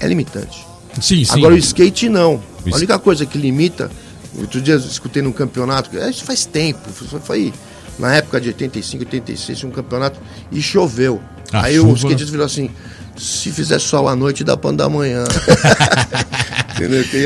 É 0.00 0.06
limitante. 0.06 0.66
Sim, 1.00 1.24
sim. 1.24 1.32
Agora 1.38 1.54
o 1.54 1.58
skate 1.58 2.08
não. 2.08 2.34
O 2.64 2.72
A 2.72 2.76
única 2.76 2.98
coisa 2.98 3.24
que 3.26 3.36
limita, 3.38 3.90
outro 4.38 4.60
dia 4.60 4.74
eu 4.74 4.78
escutei 4.80 5.22
num 5.22 5.32
campeonato, 5.32 5.90
que- 5.90 5.98
isso 6.08 6.24
faz 6.24 6.44
tempo, 6.46 6.88
foi- 6.90 7.20
foi 7.20 7.52
na 7.98 8.14
época 8.14 8.40
de 8.40 8.48
85, 8.48 9.04
86, 9.04 9.64
um 9.64 9.70
campeonato 9.70 10.18
e 10.50 10.60
choveu. 10.60 11.20
A 11.52 11.62
Aí 11.64 11.76
chuva- 11.76 11.92
o 11.92 11.94
skatista 11.96 12.30
virou 12.30 12.46
assim: 12.46 12.70
se 13.16 13.50
fizer 13.52 13.78
sol 13.78 14.08
à 14.08 14.16
noite, 14.16 14.42
dá 14.42 14.56
pra 14.56 14.70
andar 14.70 14.86
amanhã. 14.86 15.24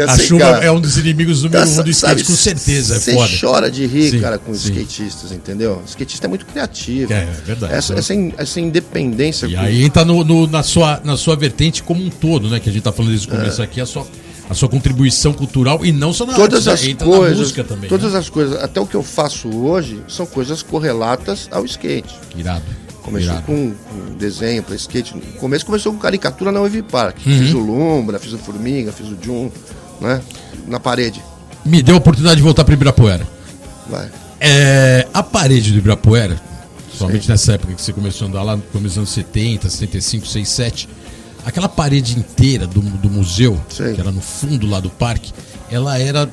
A 0.09 0.19
chuva 0.19 0.45
é 0.63 0.71
um 0.71 0.81
dos 0.81 0.97
inimigos 0.97 1.43
número 1.43 1.63
Tá, 1.65 1.69
um 1.69 1.83
do 1.83 1.93
sabe, 1.95 2.21
skate, 2.21 2.25
com 2.25 2.33
certeza. 2.35 2.97
É 2.97 2.99
Você 2.99 3.13
foda. 3.15 3.33
chora 3.41 3.71
de 3.71 3.87
rir, 3.87 4.11
Sim, 4.11 4.21
cara, 4.21 4.39
com 4.39 4.53
os 4.53 4.65
skatistas, 4.65 5.33
entendeu? 5.33 5.83
O 5.85 5.89
skatista 5.89 6.27
é 6.27 6.29
muito 6.29 6.47
criativo. 6.47 7.13
É, 7.13 7.17
é 7.23 7.43
verdade. 7.45 7.75
Essa, 7.75 7.95
essa, 7.95 8.15
in- 8.15 8.33
essa 8.37 8.61
independência. 8.61 9.47
E 9.47 9.55
com- 9.55 9.61
aí 9.61 9.85
entra 9.85 10.05
no, 10.05 10.25
no- 10.25 10.47
na, 10.47 10.63
sua, 10.63 11.01
na 11.05 11.17
sua 11.17 11.37
vertente 11.37 11.83
como 11.83 12.03
um 12.05 12.11
todo, 12.11 12.49
né? 12.49 12.61
Que 12.61 12.69
a 12.71 12.73
gente 12.73 12.83
tá 12.83 12.93
falando 12.93 13.11
desde 13.11 13.27
o 13.27 13.31
começo 13.31 13.61
aqui, 13.63 13.81
a 13.81 13.87
sua, 13.87 14.07
a 14.49 14.55
sua 14.55 14.69
contribuição 14.69 15.33
cultural 15.33 15.85
e 15.85 15.93
não 15.93 16.13
só 16.13 16.25
na 16.27 16.35
todas 16.35 16.67
arte, 16.69 16.83
as 16.83 16.89
né? 16.89 16.97
na 17.01 17.07
coisas, 17.07 17.39
música 17.39 17.65
também. 17.65 17.89
todas 17.89 18.13
né? 18.13 18.19
as 18.19 18.29
coisas, 18.29 18.63
até 18.63 18.81
o 18.81 18.87
que 18.87 18.95
eu 18.97 19.03
faço 19.03 19.49
hoje, 19.49 20.01
são 20.09 20.27
coisas 20.27 20.63
correlatas 20.63 21.49
ao 21.51 21.65
skate. 21.65 22.15
Irado. 22.37 22.65
Começou 23.03 23.33
irado. 23.33 23.47
com 23.47 23.75
desenho 24.19 24.63
para 24.63 24.75
skate. 24.75 25.15
No 25.17 25.21
começo 25.39 25.65
começou 25.65 25.93
com 25.93 25.99
caricatura 25.99 26.53
na 26.53 26.61
Wave 26.61 26.83
Park. 26.83 27.19
Uhum. 27.27 27.39
Fiz 27.39 27.55
o 27.55 27.59
Lumbra, 27.59 28.19
fiz 28.19 28.33
o 28.33 28.39
Formiga, 28.39 28.93
fiz 28.93 29.09
o 29.09 29.17
Jun, 29.21 29.51
né? 30.01 30.21
Na 30.67 30.79
parede. 30.79 31.23
Me 31.65 31.83
deu 31.83 31.95
a 31.97 31.99
oportunidade 31.99 32.37
de 32.37 32.43
voltar 32.43 32.65
para 32.65 32.75
Ibirapuera. 32.75 33.27
Vai. 33.89 34.09
É, 34.41 35.07
a 35.13 35.23
parede 35.23 35.73
do 35.73 35.79
Ibirapuera, 35.79 36.41
somente 36.93 37.29
nessa 37.29 37.53
época 37.53 37.75
que 37.75 37.83
você 37.83 37.93
começou 37.93 38.27
a 38.27 38.31
andar 38.31 38.43
lá, 38.43 38.57
no 38.57 38.63
começo 38.63 38.89
dos 38.95 38.99
anos 38.99 39.11
70, 39.11 39.69
75, 39.69 40.27
67, 40.27 40.89
aquela 41.45 41.69
parede 41.69 42.19
inteira 42.19 42.67
do, 42.67 42.81
do 42.81 43.11
museu, 43.11 43.61
Sei. 43.69 43.95
que 43.95 44.01
era 44.01 44.11
no 44.11 44.21
fundo 44.21 44.67
lá 44.67 44.81
do 44.81 44.89
parque, 44.89 45.33
ela 45.71 45.99
era, 45.99 46.27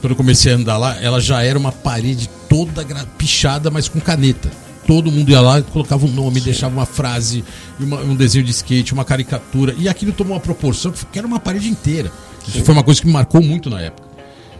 quando 0.00 0.10
eu 0.10 0.16
comecei 0.16 0.52
a 0.52 0.56
andar 0.56 0.76
lá, 0.76 1.00
ela 1.00 1.20
já 1.20 1.42
era 1.42 1.58
uma 1.58 1.72
parede 1.72 2.28
toda 2.48 2.84
pichada, 3.16 3.70
mas 3.70 3.88
com 3.88 4.00
caneta. 4.00 4.50
Todo 4.86 5.10
mundo 5.10 5.28
ia 5.30 5.40
lá, 5.40 5.60
colocava 5.62 6.06
um 6.06 6.10
nome, 6.10 6.40
deixava 6.40 6.74
uma 6.74 6.86
frase, 6.86 7.44
uma- 7.80 8.00
um 8.00 8.14
desenho 8.14 8.44
de 8.44 8.50
skate, 8.52 8.92
uma 8.92 9.04
caricatura. 9.04 9.74
E 9.78 9.88
aquilo 9.88 10.12
tomou 10.12 10.34
uma 10.34 10.40
proporção 10.40 10.92
que 10.92 11.18
era 11.18 11.26
uma 11.26 11.40
parede 11.40 11.68
inteira. 11.68 12.10
Isso 12.46 12.62
foi 12.64 12.72
uma 12.72 12.84
coisa 12.84 13.00
que 13.00 13.06
me 13.06 13.12
marcou 13.12 13.42
muito 13.42 13.68
na 13.68 13.80
época. 13.80 14.06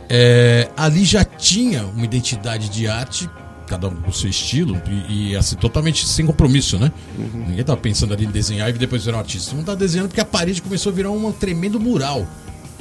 É, 0.08 0.68
ali 0.76 1.04
já 1.04 1.24
tinha 1.24 1.84
uma 1.86 2.04
identidade 2.04 2.68
de 2.68 2.86
arte, 2.88 3.28
cada 3.66 3.88
um 3.88 3.94
com 3.96 4.12
seu 4.12 4.30
estilo, 4.30 4.80
e, 5.08 5.30
e, 5.32 5.36
assim, 5.36 5.56
totalmente 5.56 6.06
sem 6.06 6.24
compromisso, 6.26 6.78
né? 6.78 6.90
Ninguém 7.34 7.64
tava 7.64 7.80
pensando 7.80 8.14
ali 8.14 8.24
em 8.24 8.30
desenhar 8.30 8.68
e 8.70 8.72
depois 8.72 9.04
virar 9.04 9.16
um 9.16 9.20
artista. 9.20 9.54
Não 9.54 9.64
tá 9.64 9.74
desenhando 9.74 10.08
porque 10.08 10.20
a 10.20 10.24
parede 10.24 10.62
começou 10.62 10.90
a 10.92 10.94
virar 10.94 11.10
um 11.10 11.32
tremendo 11.32 11.78
mural. 11.80 12.26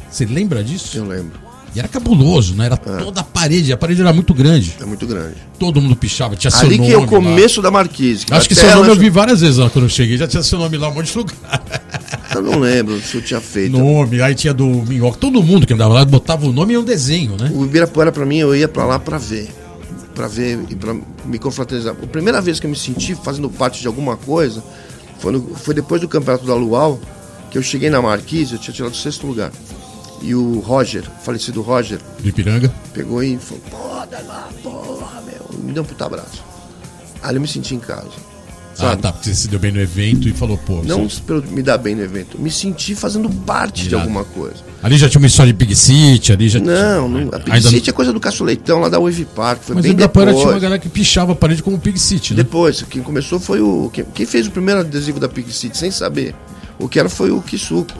Você 0.09 0.25
lembra 0.25 0.63
disso? 0.63 0.97
Eu 0.97 1.05
lembro. 1.05 1.44
E 1.75 1.79
era 1.79 1.87
cabuloso, 1.87 2.55
né? 2.55 2.67
Era 2.67 2.77
toda 2.77 3.19
a 3.19 3.23
parede, 3.23 3.73
a 3.73 3.77
parede 3.77 3.99
era 4.01 4.13
muito 4.13 4.33
grande. 4.33 4.75
É 4.79 4.85
muito 4.85 5.05
grande. 5.05 5.35
Todo 5.59 5.81
mundo 5.81 5.95
pichava, 5.95 6.35
tinha 6.35 6.49
seu 6.49 6.67
Ali 6.67 6.77
nome. 6.77 6.87
que 6.89 6.93
é 6.95 6.97
o 6.97 7.01
lá. 7.01 7.07
começo 7.07 7.61
da 7.61 7.69
Marquise. 7.69 8.25
Acho 8.31 8.47
que 8.47 8.55
seu 8.55 8.73
nome 8.75 8.89
eu 8.89 8.95
vi 8.95 9.09
várias 9.09 9.41
vezes 9.41 9.57
lá 9.57 9.69
quando 9.69 9.85
eu 9.85 9.89
cheguei, 9.89 10.17
já 10.17 10.27
tinha 10.27 10.41
seu 10.41 10.57
nome 10.57 10.77
lá 10.77 10.87
um 10.89 10.93
monte 10.93 11.11
de 11.11 11.17
lugar. 11.17 11.35
Eu 12.33 12.41
não 12.41 12.59
lembro 12.59 12.99
se 13.01 13.15
eu 13.17 13.21
tinha 13.21 13.41
feito. 13.41 13.77
Nome, 13.77 14.21
aí 14.21 14.33
tinha 14.35 14.53
do 14.53 14.65
Minhoca, 14.65 15.17
todo 15.17 15.41
mundo 15.43 15.67
que 15.67 15.73
andava 15.73 15.93
lá 15.93 16.05
botava 16.05 16.45
o 16.47 16.51
nome 16.53 16.73
e 16.73 16.77
um 16.77 16.83
desenho, 16.83 17.35
né? 17.37 17.51
O 17.53 17.65
Ibirapuera, 17.65 18.11
pra 18.11 18.25
mim, 18.25 18.37
eu 18.37 18.55
ia 18.55 18.67
pra 18.67 18.85
lá 18.85 18.97
pra 18.99 19.17
ver. 19.17 19.49
Pra 20.13 20.27
ver 20.29 20.59
e 20.69 20.75
pra 20.75 20.95
me 21.25 21.37
confraternizar. 21.37 21.93
A 22.01 22.07
primeira 22.07 22.41
vez 22.41 22.57
que 22.59 22.65
eu 22.65 22.69
me 22.69 22.75
senti 22.77 23.15
fazendo 23.15 23.49
parte 23.49 23.81
de 23.81 23.87
alguma 23.87 24.15
coisa 24.15 24.63
foi, 25.19 25.33
no- 25.33 25.55
foi 25.55 25.73
depois 25.73 25.99
do 25.99 26.07
Campeonato 26.07 26.45
da 26.45 26.53
Luau, 26.55 26.99
que 27.51 27.57
eu 27.57 27.61
cheguei 27.61 27.89
na 27.89 28.01
Marquise, 28.01 28.53
eu 28.53 28.59
tinha 28.59 28.73
tirado 28.73 28.93
o 28.93 28.95
sexto 28.95 29.27
lugar. 29.27 29.51
E 30.21 30.33
o 30.33 30.59
Roger, 30.59 31.03
falecido 31.23 31.61
Roger, 31.61 31.99
De 32.19 32.31
Piranga. 32.31 32.73
pegou 32.93 33.21
e 33.23 33.37
falou: 33.37 33.63
Pô, 33.69 34.05
Dalma, 34.09 34.47
porra, 34.63 35.21
meu. 35.21 35.59
Me 35.63 35.71
deu 35.73 35.83
um 35.83 35.85
puta 35.85 36.05
abraço. 36.05 36.43
Ali 37.21 37.37
eu 37.37 37.41
me 37.41 37.47
senti 37.47 37.75
em 37.75 37.79
casa. 37.79 38.09
Ah, 38.77 38.89
Sabe? 38.89 39.01
tá, 39.03 39.13
porque 39.13 39.29
você 39.29 39.35
se 39.35 39.47
deu 39.47 39.57
bem 39.57 39.71
no 39.71 39.79
evento 39.79 40.27
e 40.27 40.33
falou, 40.33 40.57
pô. 40.57 40.81
Não 40.83 41.07
você- 41.09 41.21
me 41.49 41.61
dar 41.63 41.77
bem 41.77 41.95
no 41.95 42.01
evento, 42.03 42.37
me 42.37 42.51
senti 42.51 42.93
fazendo 42.93 43.29
parte 43.29 43.83
de 43.83 43.87
Irado. 43.87 44.03
alguma 44.03 44.25
coisa. 44.25 44.57
Ali 44.83 44.97
já 44.97 45.07
tinha 45.07 45.19
uma 45.19 45.27
história 45.27 45.53
de 45.53 45.57
Pig 45.57 45.73
City, 45.73 46.33
ali 46.33 46.49
já 46.49 46.59
Não, 46.59 47.07
não 47.07 47.19
a 47.19 47.21
Ainda 47.21 47.39
Pig 47.39 47.61
City 47.63 47.89
é 47.89 47.93
coisa 47.93 48.11
do 48.11 48.19
Caço 48.19 48.43
Leitão 48.43 48.81
lá 48.81 48.89
da 48.89 48.99
Wave 48.99 49.23
Park. 49.33 49.61
Foi 49.61 49.75
Mas 49.75 49.85
bem 49.85 49.95
depois. 49.95 50.27
tinha 50.35 50.49
uma 50.49 50.59
galera 50.59 50.77
que 50.79 50.89
pichava 50.89 51.31
a 51.31 51.35
parede 51.35 51.63
como 51.63 51.79
Pig 51.79 51.97
City, 51.97 52.33
né? 52.33 52.43
Depois, 52.43 52.81
quem 52.89 53.01
começou 53.01 53.39
foi 53.39 53.61
o. 53.61 53.89
Quem, 54.13 54.25
fez 54.25 54.45
o 54.47 54.51
primeiro 54.51 54.81
adesivo 54.81 55.21
da 55.21 55.29
Pig 55.29 55.51
City 55.53 55.77
sem 55.77 55.89
saber 55.89 56.35
o 56.77 56.89
que 56.89 56.99
era 56.99 57.07
foi 57.07 57.31
o 57.31 57.41
Kisuko. 57.41 57.93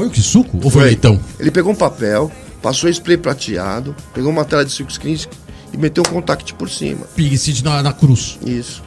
Foi 0.00 0.06
o 0.08 0.10
que 0.10 0.22
suco? 0.22 0.58
Ou 0.64 0.70
foi 0.70 0.80
o 0.80 0.84
leitão? 0.86 1.20
Ele 1.38 1.50
pegou 1.50 1.72
um 1.72 1.76
papel, 1.76 2.32
passou 2.62 2.88
spray 2.88 3.18
prateado, 3.18 3.94
pegou 4.14 4.30
uma 4.30 4.46
tela 4.46 4.64
de 4.64 4.72
silk 4.72 4.90
screens 4.90 5.28
e 5.74 5.76
meteu 5.76 6.02
um 6.08 6.10
contact 6.10 6.54
por 6.54 6.70
cima. 6.70 7.06
Pig 7.14 7.36
City 7.36 7.62
na, 7.62 7.82
na 7.82 7.92
cruz. 7.92 8.38
Isso. 8.46 8.82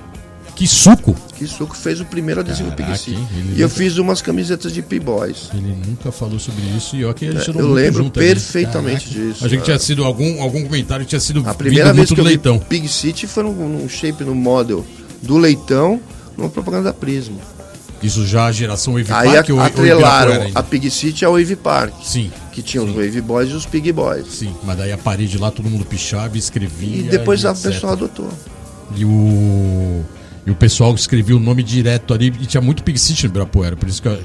Que 0.56 0.68
suco? 0.68 1.16
Kisuko 1.36 1.76
fez 1.78 2.00
o 2.00 2.06
primeiro 2.06 2.40
adesivo 2.42 2.72
Caraca, 2.72 2.96
City. 2.98 3.12
E 3.56 3.62
eu 3.62 3.68
nunca- 3.68 3.70
fiz 3.70 3.98
umas 3.98 4.24
camisetas 4.24 4.74
de 4.74 4.82
P-Boys. 4.82 5.50
Ele 5.54 5.76
nunca 5.88 6.12
falou 6.12 6.40
sobre 6.40 6.64
isso 6.76 6.96
e 6.96 7.06
ó 7.06 7.14
que 7.14 7.28
a 7.28 7.32
gente 7.32 7.50
É, 7.52 7.54
não 7.54 7.62
eu 7.62 7.74
lembro 7.74 8.10
perfeitamente 8.10 9.10
disso, 9.10 9.46
Achei 9.46 9.58
que 9.58 9.64
é. 9.64 9.66
tinha 9.66 9.80
sido 9.80 10.04
algum, 10.04 10.42
algum 10.42 10.64
comentário 10.64 11.06
que 11.06 11.10
tinha 11.10 11.20
sido 11.20 11.44
A 11.48 11.54
primeira 11.54 11.94
vez 11.94 12.08
que 12.08 12.14
eu 12.14 12.18
do 12.18 12.24
vi 12.24 12.30
leitão. 12.30 12.58
Pig 12.58 12.88
City 12.88 13.28
foi 13.28 13.44
num, 13.44 13.54
num 13.54 13.88
shape, 13.88 14.24
no 14.24 14.34
model 14.34 14.84
do 15.22 15.38
Leitão, 15.38 16.00
numa 16.36 16.50
propaganda 16.50 16.86
da 16.86 16.94
Prisma. 16.94 17.38
Isso 18.04 18.26
já 18.28 18.46
a 18.46 18.52
geração 18.52 18.94
Wave 18.94 19.12
Aí 19.12 19.30
Park 19.34 19.50
a- 19.50 19.54
ou, 19.54 19.60
atrelaram 19.62 20.52
a 20.54 20.62
Pig 20.62 20.92
City 20.92 21.24
ao 21.26 21.34
Wave 21.34 21.56
Park. 21.56 21.94
Sim, 22.04 22.32
Que 22.52 22.62
tinha 22.62 22.84
os 22.84 22.92
Wave 22.92 23.22
Boys 23.22 23.50
e 23.50 23.54
os 23.54 23.66
Pig 23.66 23.92
Boys. 23.94 24.26
sim. 24.30 24.54
Mas 24.64 24.78
daí 24.78 24.92
a 24.92 24.98
parede 24.98 25.38
lá 25.38 25.50
todo 25.50 25.70
mundo 25.70 25.86
pichava, 25.86 26.38
escrevia. 26.38 26.98
E 26.98 27.04
depois 27.04 27.44
a 27.46 27.52
etc. 27.52 27.64
pessoa 27.72 27.94
adotou. 27.94 28.30
E 28.96 29.06
o, 29.06 30.04
e 30.46 30.52
o 30.52 30.56
pessoal 30.56 30.94
escrevia 30.94 31.36
o 31.36 31.40
nome 31.40 31.64
direto 31.64 32.14
ali 32.14 32.28
e 32.28 32.46
tinha 32.46 32.62
muito 32.62 32.84
Pig 32.84 33.00
City 33.00 33.24
no 33.24 33.30
Ibirapuera. 33.30 33.76
Por 33.76 33.88
isso 33.90 34.02
que, 34.02 34.20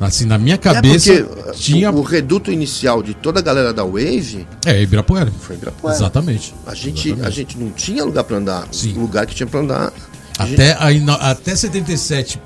assim, 0.00 0.24
na 0.24 0.38
minha 0.38 0.56
cabeça 0.56 1.12
é 1.12 1.22
porque 1.24 1.52
tinha. 1.58 1.90
o, 1.90 1.98
o 1.98 2.02
reduto 2.02 2.50
inicial 2.52 3.02
de 3.02 3.12
toda 3.14 3.40
a 3.40 3.42
galera 3.42 3.72
da 3.72 3.82
Wave 3.84 4.46
É, 4.64 4.80
Ibirapuera. 4.80 5.30
foi 5.40 5.56
Ibirapuera. 5.56 5.96
Exatamente. 5.96 6.54
A 6.66 6.74
gente, 6.74 7.08
Exatamente. 7.08 7.26
a 7.26 7.30
gente 7.30 7.58
não 7.58 7.70
tinha 7.72 8.04
lugar 8.04 8.24
pra 8.24 8.36
andar. 8.38 8.68
Sim. 8.72 8.94
O 8.96 9.00
lugar 9.00 9.26
que 9.26 9.34
tinha 9.34 9.46
pra 9.46 9.60
andar. 9.60 9.92
a 10.38 10.46
gente- 10.46 10.54
Até, 10.54 10.76
aí, 10.80 11.02
até 11.20 11.54
77. 11.56 12.40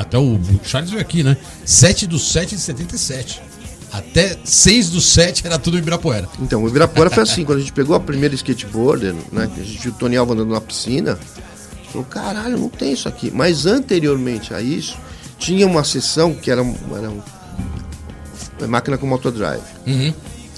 Até 0.00 0.16
o, 0.18 0.38
Charles 0.64 0.90
veio 0.90 1.02
aqui, 1.02 1.22
né? 1.24 1.36
7 1.64 2.06
do 2.06 2.18
7 2.18 2.54
de 2.54 2.60
77. 2.62 3.42
Até 3.92 4.38
6 4.44 4.90
do 4.90 5.00
7 5.00 5.46
era 5.46 5.58
tudo 5.58 5.76
Ibirapuera. 5.78 6.28
Então, 6.40 6.62
o 6.62 6.68
Ibirapuera 6.68 7.10
foi 7.10 7.22
assim, 7.22 7.44
quando 7.44 7.58
a 7.58 7.60
gente 7.60 7.72
pegou 7.72 7.96
a 7.96 8.00
primeira 8.00 8.34
skateboarder, 8.34 9.14
né? 9.32 9.50
que 9.54 9.60
A 9.60 9.64
gente 9.64 9.78
viu 9.82 9.92
o 9.92 9.94
Tony 9.94 10.16
Alva 10.16 10.34
andando 10.34 10.52
na 10.52 10.60
piscina. 10.60 11.12
a 11.12 11.76
gente 11.82 11.88
Falou, 11.92 12.06
caralho, 12.06 12.58
não 12.58 12.68
tem 12.68 12.92
isso 12.92 13.08
aqui. 13.08 13.30
Mas 13.34 13.64
anteriormente 13.66 14.52
a 14.54 14.60
isso, 14.60 14.96
tinha 15.38 15.66
uma 15.66 15.82
sessão 15.84 16.34
que 16.34 16.50
era, 16.50 16.62
um- 16.62 16.76
era 16.96 17.10
um- 17.10 17.22
uma 18.58 18.68
máquina 18.68 18.98
com 18.98 19.06
motor 19.06 19.32
drive. 19.32 19.62
Uhum. 19.86 20.12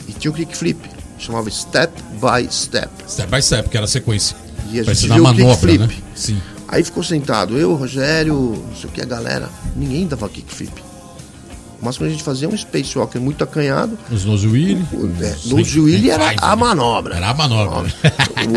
E 0.09 0.13
tinha 0.13 0.31
o 0.31 0.35
kickflip. 0.35 0.79
Chamava 1.19 1.49
Step 1.51 1.93
by 2.15 2.53
Step. 2.53 2.89
Step 3.09 3.31
by 3.31 3.43
step, 3.43 3.69
que 3.69 3.77
era 3.77 3.85
a 3.87 3.89
sequência. 3.89 4.37
E 4.73 4.81
a 4.81 4.83
gente 4.83 5.07
viu 5.09 5.17
o 5.21 5.23
manobra, 5.23 5.47
né? 5.73 5.79
kickflip. 5.87 6.05
Sim. 6.17 6.41
Aí 6.71 6.85
ficou 6.85 7.03
sentado, 7.03 7.59
eu, 7.59 7.73
o 7.73 7.75
Rogério, 7.75 8.35
não 8.69 8.77
sei 8.77 8.89
o 8.89 8.93
que, 8.93 9.03
a 9.03 9.05
galera. 9.05 9.49
Ninguém 9.75 10.07
dava 10.07 10.29
kickflip. 10.29 10.73
Mas 11.83 11.97
quando 11.97 12.09
a 12.09 12.13
gente 12.13 12.23
fazia 12.23 12.47
um 12.47 12.55
spacewalker 12.55 13.19
muito 13.19 13.43
acanhado, 13.43 13.99
Os 14.13 14.27
Nose 14.27 14.47
Willy. 14.47 14.85
é, 15.23 15.27
os 15.29 15.47
no 15.47 15.65
Swing- 15.65 15.81
Willy 15.81 15.99
Swing 15.99 16.11
era 16.11 16.35
a 16.37 16.55
manobra. 16.55 17.17
Era 17.17 17.31
a 17.31 17.35
manobra. 17.35 17.91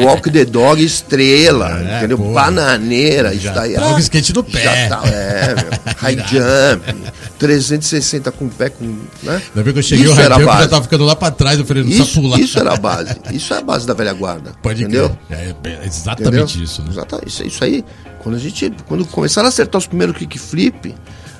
Walk 0.03 0.29
the 0.29 0.43
Dog 0.43 0.83
estrela, 0.83 1.79
É, 1.89 1.97
entendeu? 1.99 2.17
pô. 2.17 2.33
Bananeira, 2.33 3.33
isso 3.33 3.43
Já 3.45 3.53
daí 3.53 3.75
tava 3.75 3.91
era. 3.91 3.99
skate 4.01 4.33
no 4.33 4.43
pé. 4.43 4.61
Já 4.61 4.89
tá, 4.89 5.07
é, 5.07 5.55
meu. 5.55 5.71
High 5.97 6.17
jump, 6.27 7.11
360 7.47 8.31
com 8.31 8.45
o 8.45 8.49
pé, 8.49 8.69
com. 8.69 8.85
Né? 9.21 9.41
Ainda 9.49 9.63
bem 9.63 9.73
que 9.73 9.79
eu 9.79 9.83
cheguei, 9.83 10.05
Isso 10.05 10.13
o 10.13 10.15
Jump 10.23 10.39
já 10.45 10.67
tava 10.69 10.83
ficando 10.83 11.03
lá 11.03 11.15
pra 11.15 11.29
trás, 11.29 11.59
eu 11.59 11.65
falei, 11.65 11.83
não 11.83 11.89
Isso, 11.91 12.13
pular. 12.21 12.39
isso 12.39 12.57
era 12.57 12.73
a 12.73 12.77
base. 12.77 13.15
Isso 13.33 13.53
é 13.53 13.57
a 13.57 13.61
base 13.61 13.85
da 13.85 13.93
velha 13.93 14.13
guarda. 14.13 14.53
Pode 14.63 14.81
entendeu? 14.83 15.15
crer. 15.27 15.55
É, 15.65 15.69
é 15.69 15.85
exatamente 15.85 16.27
Entendeu? 16.53 16.63
isso, 16.63 16.81
né? 16.81 16.87
Exatamente. 16.91 17.27
Isso, 17.27 17.43
isso 17.45 17.63
aí, 17.63 17.83
quando 18.19 18.35
a 18.35 18.39
gente. 18.39 18.71
Quando 18.87 19.05
começaram 19.05 19.47
a 19.47 19.49
acertar 19.49 19.77
os 19.79 19.85
primeiros 19.87 20.15
kickflip, 20.17 20.95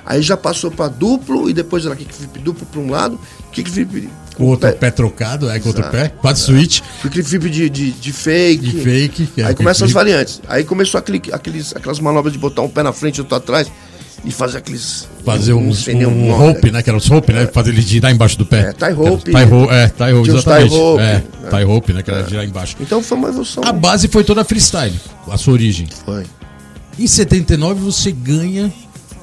aí 0.06 0.22
já 0.22 0.36
passou 0.36 0.70
pra 0.70 0.90
duplo 0.90 1.50
e 1.50 1.54
depois 1.54 1.86
era 1.86 1.96
kickflip 1.96 2.38
duplo 2.40 2.66
pra 2.66 2.80
um 2.82 2.90
lado, 2.92 3.18
kickflip. 3.52 4.10
Com 4.36 4.46
o 4.46 4.48
outro 4.48 4.68
pé- 4.68 4.76
pé, 4.76 4.92
trocado, 4.92 5.48
é, 5.50 5.60
com 5.60 5.70
outro 5.70 5.84
pé. 5.92 6.10
Quatro 6.10 6.42
switch. 6.42 6.82
Kickflip 7.04 7.50
de, 7.50 7.70
de, 7.70 7.92
de 7.92 8.12
fake. 8.12 8.66
De 8.66 8.82
fake, 8.82 9.30
é 9.38 9.44
Aí 9.46 9.56
começam 9.56 9.86
as 9.86 9.92
variantes. 9.94 10.42
Aí 10.48 10.64
começou 10.64 10.98
aquele, 10.98 11.22
aqueles, 11.32 11.76
aquelas 11.76 12.00
manobras 12.00 12.34
de 12.34 12.40
botar 12.40 12.64
um 12.64 12.68
pé 12.70 12.82
na 12.82 12.92
frente 12.92 13.18
e 13.18 13.22
outro 13.22 13.36
atrás 13.38 13.72
e 14.26 14.32
fazer 14.32 14.60
aqueles. 14.60 15.08
Fazer 15.26 15.54
um, 15.54 15.70
o 15.70 15.72
um 15.72 16.28
nome, 16.28 16.32
rope, 16.32 16.72
né? 16.72 16.82
Que 16.82 16.90
era 16.90 16.98
os 16.98 17.08
rope, 17.08 17.34
né? 17.34 17.48
Fazer 17.48 17.72
ele 17.72 17.82
girar 17.82 18.12
embaixo 18.12 18.38
do 18.38 18.46
pé. 18.46 18.70
É, 18.70 18.74
tie 18.74 18.92
rope. 18.92 19.32
Tie 19.32 19.44
rope, 19.44 19.74
é, 19.74 19.88
tie 19.90 20.12
rope, 20.12 20.32
os 20.32 20.44
tie 20.44 20.52
exatamente. 20.54 20.76
rope, 20.76 21.02
é, 21.02 21.14
né? 21.14 21.24
tie 21.50 21.64
rope, 21.64 21.94
né? 21.94 22.04
Que 22.04 22.12
era 22.12 22.30
girar 22.30 22.46
embaixo. 22.46 22.76
Então 22.80 23.02
foi 23.02 23.18
uma 23.18 23.30
evolução. 23.30 23.64
A 23.66 23.72
base 23.72 24.08
foi 24.08 24.24
toda 24.24 24.44
freestyle, 24.44 24.98
a 25.30 25.38
sua 25.38 25.54
origem. 25.54 25.88
Foi. 26.06 26.26
Em 26.98 27.08
79 27.08 27.82
você 27.82 28.12
ganha 28.12 28.72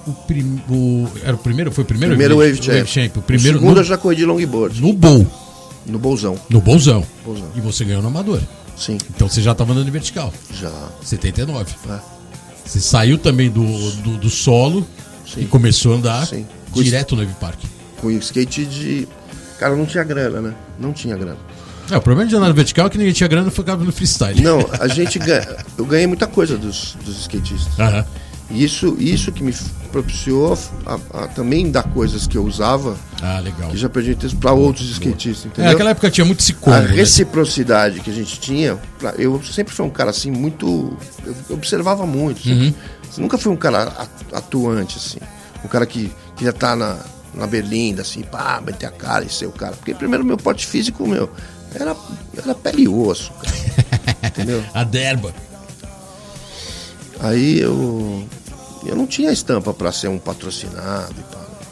o, 0.07 0.13
prim... 0.13 0.61
o 0.69 1.09
era 1.23 1.35
o 1.35 1.39
primeiro, 1.39 1.71
foi 1.71 1.85
o 1.85 1.87
primeiro 1.87 2.15
Primeiro 2.15 2.37
Wave 2.37 2.53
Wave 2.53 2.63
Champ. 2.63 2.87
Champ, 2.87 3.17
o 3.17 3.23
primeiro 3.23 3.59
o 3.59 3.61
segundo 3.61 3.77
no, 3.77 3.81
eu 3.81 3.85
já 3.85 3.97
corri 3.97 4.17
de 4.17 4.25
longboard, 4.25 4.81
no 4.81 4.93
bowl, 4.93 5.27
no 5.87 5.99
bolsão. 5.99 6.39
no 6.49 6.61
bolzão. 6.61 7.07
Bolzão. 7.25 7.49
E 7.55 7.61
você 7.61 7.85
ganhou 7.85 8.03
no 8.03 8.09
amador. 8.09 8.41
Sim, 8.77 8.97
Então 9.15 9.29
você 9.29 9.43
já 9.43 9.53
estava 9.53 9.73
andando 9.73 9.89
em 9.89 9.91
vertical. 9.91 10.33
já. 10.55 10.73
79. 11.03 11.75
É. 11.89 12.20
Você 12.71 12.79
saiu 12.81 13.19
também 13.19 13.51
do, 13.51 13.65
do, 14.03 14.17
do 14.17 14.31
solo 14.31 14.87
Sim. 15.27 15.41
e 15.41 15.45
começou 15.47 15.93
a 15.93 15.97
andar 15.97 16.25
Sim. 16.25 16.47
direto 16.73 17.17
no 17.17 17.23
Wave 17.23 17.35
Park. 17.41 17.59
Com 18.01 18.13
skate 18.13 18.65
de. 18.65 19.09
Cara, 19.59 19.75
não 19.75 19.85
tinha 19.85 20.05
grana, 20.05 20.41
né? 20.41 20.55
Não 20.79 20.93
tinha 20.93 21.17
grana. 21.17 21.37
É, 21.91 21.97
o 21.97 22.01
problema 22.01 22.31
de 22.31 22.37
andar 22.37 22.47
no 22.47 22.55
vertical 22.55 22.87
é 22.87 22.91
que 22.91 22.97
ninguém 22.97 23.13
tinha 23.13 23.27
grana 23.27 23.49
e 23.49 23.51
ficava 23.51 23.83
no 23.83 23.91
freestyle. 23.91 24.41
Não, 24.41 24.61
a 24.79 24.87
gente 24.87 25.19
ganha, 25.19 25.57
eu 25.77 25.85
ganhei 25.85 26.07
muita 26.07 26.29
coisa 26.29 26.57
dos, 26.57 26.97
dos 27.05 27.23
skatistas. 27.23 27.77
Aham. 27.77 28.07
Isso, 28.51 28.97
isso 28.99 29.31
que 29.31 29.43
me 29.45 29.55
propiciou 29.93 30.59
a, 30.85 30.95
a 31.25 31.29
também 31.29 31.71
dar 31.71 31.85
coisas 31.85 32.27
que 32.27 32.37
eu 32.37 32.45
usava, 32.45 32.97
Ah, 33.23 33.39
legal. 33.41 33.71
que 33.71 33.77
já 33.77 33.89
perdi 33.89 34.15
tempo 34.17 34.37
para 34.37 34.53
outros 34.53 34.91
skatistas, 34.91 35.45
É, 35.45 35.49
entendeu? 35.49 35.71
naquela 35.73 35.91
época 35.91 36.11
tinha 36.11 36.25
muito 36.25 36.41
esse 36.41 36.57
a 36.67 36.81
né? 36.81 36.87
reciprocidade 36.97 38.01
que 38.01 38.11
a 38.11 38.13
gente 38.13 38.41
tinha, 38.41 38.77
pra- 38.99 39.15
eu 39.19 39.41
sempre 39.45 39.73
fui 39.73 39.87
um 39.87 39.91
cara 39.91 40.11
assim, 40.11 40.31
muito. 40.33 40.97
Eu 41.49 41.55
observava 41.57 42.05
muito. 42.07 42.45
Uhum. 42.49 42.75
Nunca 43.19 43.39
fui 43.39 43.53
um 43.53 43.57
cara 43.57 44.07
atuante, 44.33 44.97
assim. 44.99 45.19
Um 45.65 45.69
cara 45.69 45.87
que 45.87 46.11
queria 46.37 46.51
estar 46.51 46.75
na, 46.77 46.99
na 47.35 47.47
berlinda, 47.47 48.03
assim, 48.03 48.23
pá, 48.23 48.61
meter 48.65 48.87
a 48.87 48.91
cara 48.91 49.25
e 49.25 49.29
ser 49.31 49.47
o 49.47 49.53
cara. 49.53 49.73
Porque 49.75 49.95
primeiro 49.95 50.25
meu 50.25 50.37
porte 50.37 50.67
físico, 50.67 51.07
meu, 51.07 51.31
era, 51.75 51.95
era 52.37 52.55
pele 52.55 52.83
e 52.83 52.89
osso, 52.89 53.33
cara. 53.35 54.17
entendeu? 54.27 54.65
A 54.75 54.83
derba. 54.85 55.33
Aí 57.21 57.61
eu. 57.61 58.25
Eu 58.85 58.97
não 58.97 59.07
tinha 59.07 59.31
estampa 59.33 59.73
para 59.75 59.93
ser 59.93 60.09
um 60.09 60.19
patrocinado 60.19 61.15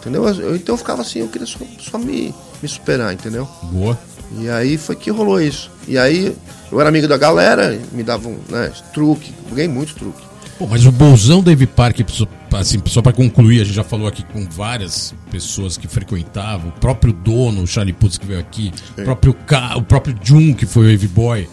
entendeu? 0.00 0.26
Eu- 0.28 0.54
então 0.56 0.74
eu 0.74 0.78
ficava 0.78 1.02
assim, 1.02 1.18
eu 1.20 1.28
queria 1.28 1.46
só, 1.46 1.59
só 1.80 1.98
me, 1.98 2.32
me 2.62 2.68
superar, 2.68 3.12
entendeu? 3.12 3.48
Boa. 3.64 3.98
E 4.40 4.48
aí 4.48 4.76
foi 4.78 4.94
que 4.94 5.11
rolou 5.11 5.40
isso. 5.40 5.70
E 5.88 5.98
aí 5.98 6.36
eu 6.70 6.80
era 6.80 6.88
amigo 6.88 7.09
da 7.09 7.16
galera, 7.16 7.78
me 7.92 8.02
davam 8.02 8.36
né, 8.48 8.70
truque, 8.94 9.32
ganhei 9.52 9.68
muito 9.68 9.94
truque. 9.94 10.22
Pô, 10.59 10.66
mas 10.66 10.84
o 10.86 10.92
bolsão 10.92 11.40
Dave 11.42 11.66
Park, 11.66 11.98
só- 12.09 12.26
assim, 12.56 12.80
só 12.86 13.00
pra 13.02 13.12
concluir, 13.12 13.61
a 13.61 13.64
gente 13.64 13.74
já 13.74 13.84
falou 13.84 14.06
aqui 14.06 14.24
com 14.24 14.46
várias 14.48 15.14
pessoas 15.30 15.76
que 15.76 15.86
frequentavam, 15.88 16.68
o 16.70 16.72
próprio 16.80 17.12
dono, 17.12 17.62
o 17.62 17.66
Charlie 17.66 17.92
Putz 17.92 18.18
que 18.18 18.26
veio 18.26 18.40
aqui, 18.40 18.72
o 18.98 19.02
próprio, 19.02 19.34
Ka, 19.34 19.76
o 19.76 19.82
próprio 19.82 20.14
Jun, 20.22 20.54
que 20.54 20.66
foi 20.66 20.86
o 20.86 20.90
Wave 20.92 21.09
Boy. 21.09 21.48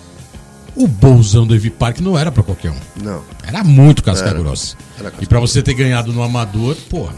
O 0.75 0.87
bolsão 0.87 1.45
do 1.47 1.53
Wave 1.53 1.69
Park 1.69 1.99
não 1.99 2.17
era 2.17 2.31
pra 2.31 2.43
qualquer 2.43 2.71
um. 2.71 2.79
Não. 3.01 3.23
Era 3.43 3.63
muito 3.63 4.03
casca 4.03 4.33
grossa. 4.33 4.75
Era 4.99 5.09
casca 5.09 5.23
E 5.23 5.27
pra 5.27 5.39
você 5.39 5.61
ter 5.61 5.73
ganhado 5.73 6.11
no 6.11 6.21
amador, 6.21 6.75
porra, 6.89 7.13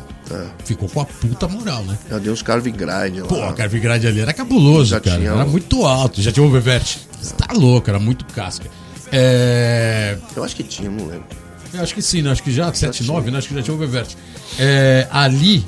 ficou 0.63 0.87
com 0.89 1.01
a 1.01 1.05
puta 1.05 1.47
moral, 1.47 1.83
né? 1.83 1.97
Eu 2.09 2.19
dei 2.19 2.31
uns 2.31 2.41
carve 2.41 2.69
grind 2.71 3.17
lá. 3.19 3.27
Pô, 3.27 3.41
a 3.43 3.53
Carve 3.53 3.79
Grade 3.79 4.07
ali 4.07 4.19
era 4.19 4.33
cabuloso, 4.33 4.91
Já 4.91 4.99
cara. 4.99 5.17
tinha 5.17 5.31
Era 5.31 5.45
muito 5.45 5.85
alto. 5.85 6.21
Já 6.21 6.31
tinha 6.31 6.43
o 6.43 6.47
Oververt. 6.47 6.97
Você 7.21 7.33
tá 7.33 7.53
louco, 7.53 7.89
era 7.89 7.99
muito 7.99 8.25
casca. 8.25 8.69
É. 9.11 10.17
Eu 10.35 10.43
acho 10.43 10.55
que 10.55 10.63
tinha, 10.63 10.89
não 10.89 11.07
lembro. 11.07 11.25
Eu 11.73 11.81
acho 11.81 11.93
que 11.93 12.01
sim, 12.01 12.21
né? 12.21 12.31
Acho 12.31 12.43
que 12.43 12.51
já, 12.51 12.71
7, 12.73 13.03
9, 13.03 13.31
né? 13.31 13.37
Acho 13.37 13.47
que 13.49 13.55
já 13.55 13.61
tinha 13.61 13.73
o 13.73 13.77
Oververt. 13.77 14.15
É, 14.59 15.07
ali, 15.11 15.65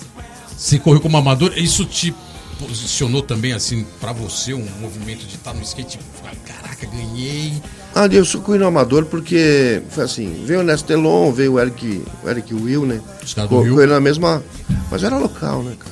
você 0.56 0.80
correu 0.80 1.00
como 1.02 1.18
amador, 1.18 1.54
isso 1.58 1.86
te 1.86 2.14
posicionou 2.60 3.22
também, 3.22 3.54
assim, 3.54 3.86
pra 4.00 4.12
você, 4.12 4.54
um 4.54 4.66
movimento 4.82 5.26
de 5.26 5.36
estar 5.36 5.54
no 5.54 5.62
skate, 5.62 5.98
tipo, 5.98 6.04
caraca, 6.46 6.86
ganhei. 6.88 7.54
Ah, 7.96 8.06
eu 8.06 8.26
fui 8.26 8.58
no 8.58 8.68
amador 8.68 9.06
porque 9.06 9.82
foi 9.90 10.04
assim, 10.04 10.44
veio 10.46 10.60
o 10.62 10.64
Nestelon, 10.64 11.32
veio 11.32 11.54
o 11.54 11.60
Eric, 11.60 12.04
o 12.24 12.30
Eric 12.30 12.54
Will, 12.54 12.86
né? 12.86 13.02
Os 13.24 13.34
caras 13.34 13.50
do 13.50 13.56
Co- 13.58 13.62
Rio. 13.64 13.82
ele 13.82 13.92
na 13.92 14.00
mesma. 14.00 14.44
Mas 14.92 15.04
era 15.04 15.18
local, 15.18 15.64
né, 15.64 15.74
cara? 15.78 15.92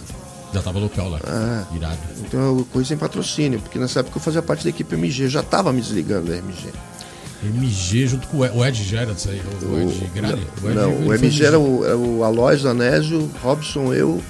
Já 0.53 0.61
tava 0.61 0.79
local 0.79 1.09
lá. 1.09 1.19
É. 1.19 1.75
Irado. 1.75 1.97
Então 2.21 2.57
eu 2.59 2.67
corri 2.71 2.85
sem 2.85 2.95
patrocínio, 2.97 3.59
porque 3.59 3.77
nessa 3.79 3.99
época 3.99 4.17
eu 4.17 4.21
fazia 4.21 4.41
parte 4.41 4.63
da 4.63 4.69
equipe 4.69 4.95
MG, 4.95 5.27
já 5.27 5.43
tava 5.43 5.73
me 5.73 5.81
desligando 5.81 6.27
da 6.31 6.37
MG. 6.37 6.69
MG 7.43 8.07
junto 8.07 8.27
com 8.27 8.37
o 8.37 8.45
Ed, 8.45 8.57
o 8.57 8.65
Ed 8.65 8.83
já 8.83 9.01
era 9.01 9.13
disso 9.13 9.29
aí, 9.29 9.41
o 9.63 9.79
Ed 9.79 10.11
Gralha. 10.13 10.39
não, 10.73 11.07
o 11.07 11.13
MG 11.13 11.45
era 11.45 11.59
o, 11.59 11.85
era 11.85 11.97
o 11.97 12.23
Aloys, 12.23 12.65
Anésio, 12.65 13.29
Robson, 13.43 13.93
eu. 13.93 14.21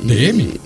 e- 0.00 0.06
DM? 0.06 0.60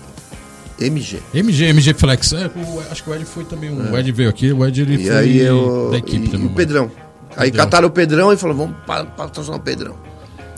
MG. 0.80 1.20
MG, 1.34 1.64
MG 1.66 1.94
Flex. 1.94 2.32
É, 2.32 2.46
o- 2.46 2.82
acho 2.90 3.02
que 3.04 3.10
o 3.10 3.14
Ed 3.14 3.24
foi 3.24 3.44
também. 3.44 3.70
um- 3.70 3.92
O 3.92 3.98
Ed 3.98 4.10
veio 4.12 4.28
aqui, 4.30 4.52
o 4.52 4.64
Ed 4.66 4.80
ele 4.82 4.94
É. 4.94 4.96
E 5.00 5.06
foi 5.08 5.16
aí 5.16 5.38
eu. 5.38 5.88
da 5.90 5.98
equipe 5.98 6.26
e, 6.26 6.28
também. 6.28 6.46
e 6.46 6.50
o 6.50 6.54
Pedrão. 6.54 6.90
Aí 7.36 7.50
Pedrão. 7.50 7.64
cataram 7.64 7.88
o 7.88 7.90
Pedrão 7.90 8.32
e 8.32 8.36
falaram, 8.36 8.58
vamos 8.58 8.76
pa- 8.86 9.04
patrocinar 9.04 9.58
o 9.58 9.62
Pedrão. 9.62 9.94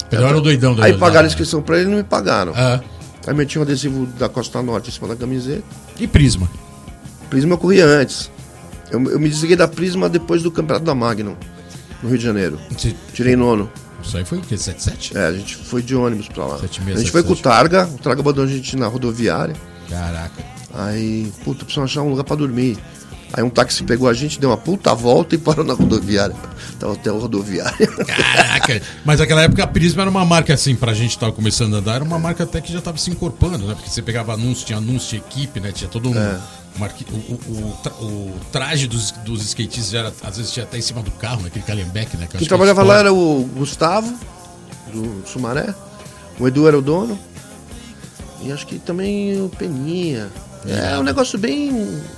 Pedrão 0.09 0.29
era 0.29 0.39
o 0.39 0.41
doidão 0.41 0.75
do 0.75 0.83
Aí 0.83 0.93
da- 0.93 0.99
pagaram 0.99 1.25
a 1.25 1.29
inscrição 1.29 1.61
pra 1.63 1.77
ele 1.79 1.87
e 1.87 1.91
não 1.91 1.99
me 1.99 2.05
pagaram. 2.05 2.53
Ah, 2.57 2.81
Aí 3.27 3.35
meti 3.35 3.57
um 3.59 3.63
adesivo 3.63 4.05
da 4.19 4.29
Costa 4.29 4.61
Norte 4.63 4.89
em 4.91 4.93
cima 4.93 5.09
da 5.09 5.15
camiseta. 5.17 5.63
e 5.99 6.07
Prisma. 6.09 6.51
Prisma 7.31 7.55
eu 7.55 7.59
corria 7.59 7.87
antes. 7.87 8.31
Eu, 8.91 9.03
eu 9.11 9.19
me 9.21 9.29
desliguei 9.29 9.57
da 9.57 9.67
Prisma 9.69 10.09
depois 10.09 10.43
do 10.43 10.51
campeonato 10.51 10.85
da 10.85 10.95
Magnum, 10.95 11.35
no 12.03 12.09
Rio 12.09 12.19
de 12.19 12.25
Janeiro. 12.25 12.59
Você- 12.77 12.95
Tirei 13.15 13.37
nono. 13.37 13.71
Isso 14.03 14.17
aí 14.17 14.25
foi 14.25 14.39
o 14.39 14.41
quê? 14.41 14.57
77? 14.57 15.17
É, 15.17 15.27
a 15.27 15.33
gente 15.33 15.57
foi 15.57 15.81
de 15.83 15.95
ônibus 15.95 16.27
pra 16.29 16.45
lá. 16.45 16.59
Sete 16.59 16.81
e 16.81 16.85
meia, 16.85 16.97
a 16.97 17.01
gente 17.01 17.13
foi 17.13 17.23
com 17.23 17.33
o. 17.33 17.37
Targa, 17.37 17.87
o 17.87 17.99
Targa 17.99 18.21
abandonou 18.21 18.51
a 18.51 18.53
gente 18.53 18.77
na 18.77 18.89
rodoviária. 18.89 19.55
Caraca. 19.89 20.43
Aí, 20.75 21.31
puta, 21.45 21.65
precisamos 21.65 21.91
achar 21.91 22.03
um 22.03 22.09
lugar 22.11 22.25
pra 22.25 22.37
dormir. 22.37 22.79
Aí 23.35 23.43
um 23.43 23.49
táxi 23.49 23.83
pegou 23.83 24.09
a 24.09 24.13
gente, 24.13 24.39
deu 24.39 24.51
uma 24.51 24.59
puta 24.59 24.95
volta 24.95 25.35
e 25.35 25.39
parou 25.39 25.65
na 25.65 25.73
rodoviária. 25.73 26.37
Tava 26.79 26.93
até 26.93 27.09
a 27.09 27.15
rodoviária. 27.15 27.87
Caraca. 27.87 28.83
Mas 29.07 29.21
naquela 29.21 29.41
época 29.43 29.63
a 29.65 29.67
Prisma 29.67 30.03
era 30.03 30.11
uma 30.11 30.25
marca 30.25 30.53
assim, 30.53 30.75
pra 30.77 30.93
gente 30.93 31.13
que 31.13 31.19
tava 31.19 31.33
começando 31.33 31.75
a 31.75 31.79
andar, 31.79 31.95
era 31.95 32.05
uma 32.05 32.19
marca 32.19 32.45
até 32.45 32.61
que 32.61 32.71
já 32.71 32.81
tava 32.83 32.99
se 32.99 33.11
incorporando, 33.11 33.67
né? 33.67 33.75
Porque 33.75 33.89
você 33.89 34.03
pegava 34.03 34.35
anúncio, 34.35 34.67
tinha 34.67 34.77
anúncio 34.79 35.11
de 35.11 35.17
equipe, 35.17 35.61
né? 35.61 35.73
Tinha 35.73 35.89
todo 35.89 36.11
um. 36.11 36.15
É. 36.19 36.39
uma 36.77 36.87
arqui- 36.87 37.07
o, 37.11 37.17
o- 37.17 37.79
o 38.01 38.05
o 38.05 38.35
traje 38.53 38.87
dos, 38.87 39.13
dos 39.25 39.43
skatistas 39.47 39.91
já 39.91 40.01
era, 40.01 40.13
às 40.23 40.37
vezes 40.37 40.53
tinha 40.53 40.65
até 40.65 40.77
em 40.77 40.83
cima 40.83 41.03
do 41.03 41.11
carro, 41.13 41.41
né? 41.41 41.47
Aquele 41.49 41.65
Calhambeck, 41.65 42.17
né? 42.19 42.27
que 42.27 42.33
Quem 42.33 42.41
que 42.41 42.49
trabalhava 42.49 42.83
é 42.83 42.85
lá 42.85 42.99
era 42.99 43.13
o 43.15 43.45
Gustavo, 43.57 44.13
do 44.93 45.23
Sumaré. 45.27 45.75
O 46.39 46.47
Edu 46.47 46.69
era 46.69 46.79
o 46.79 46.83
dono. 46.83 47.19
E 48.45 48.53
acho 48.53 48.67
que 48.67 48.79
também 48.79 49.41
o 49.41 49.49
Peninha. 49.49 50.29
É 50.67 50.97
um 50.99 51.03
negócio 51.03 51.39
bem. 51.39 51.73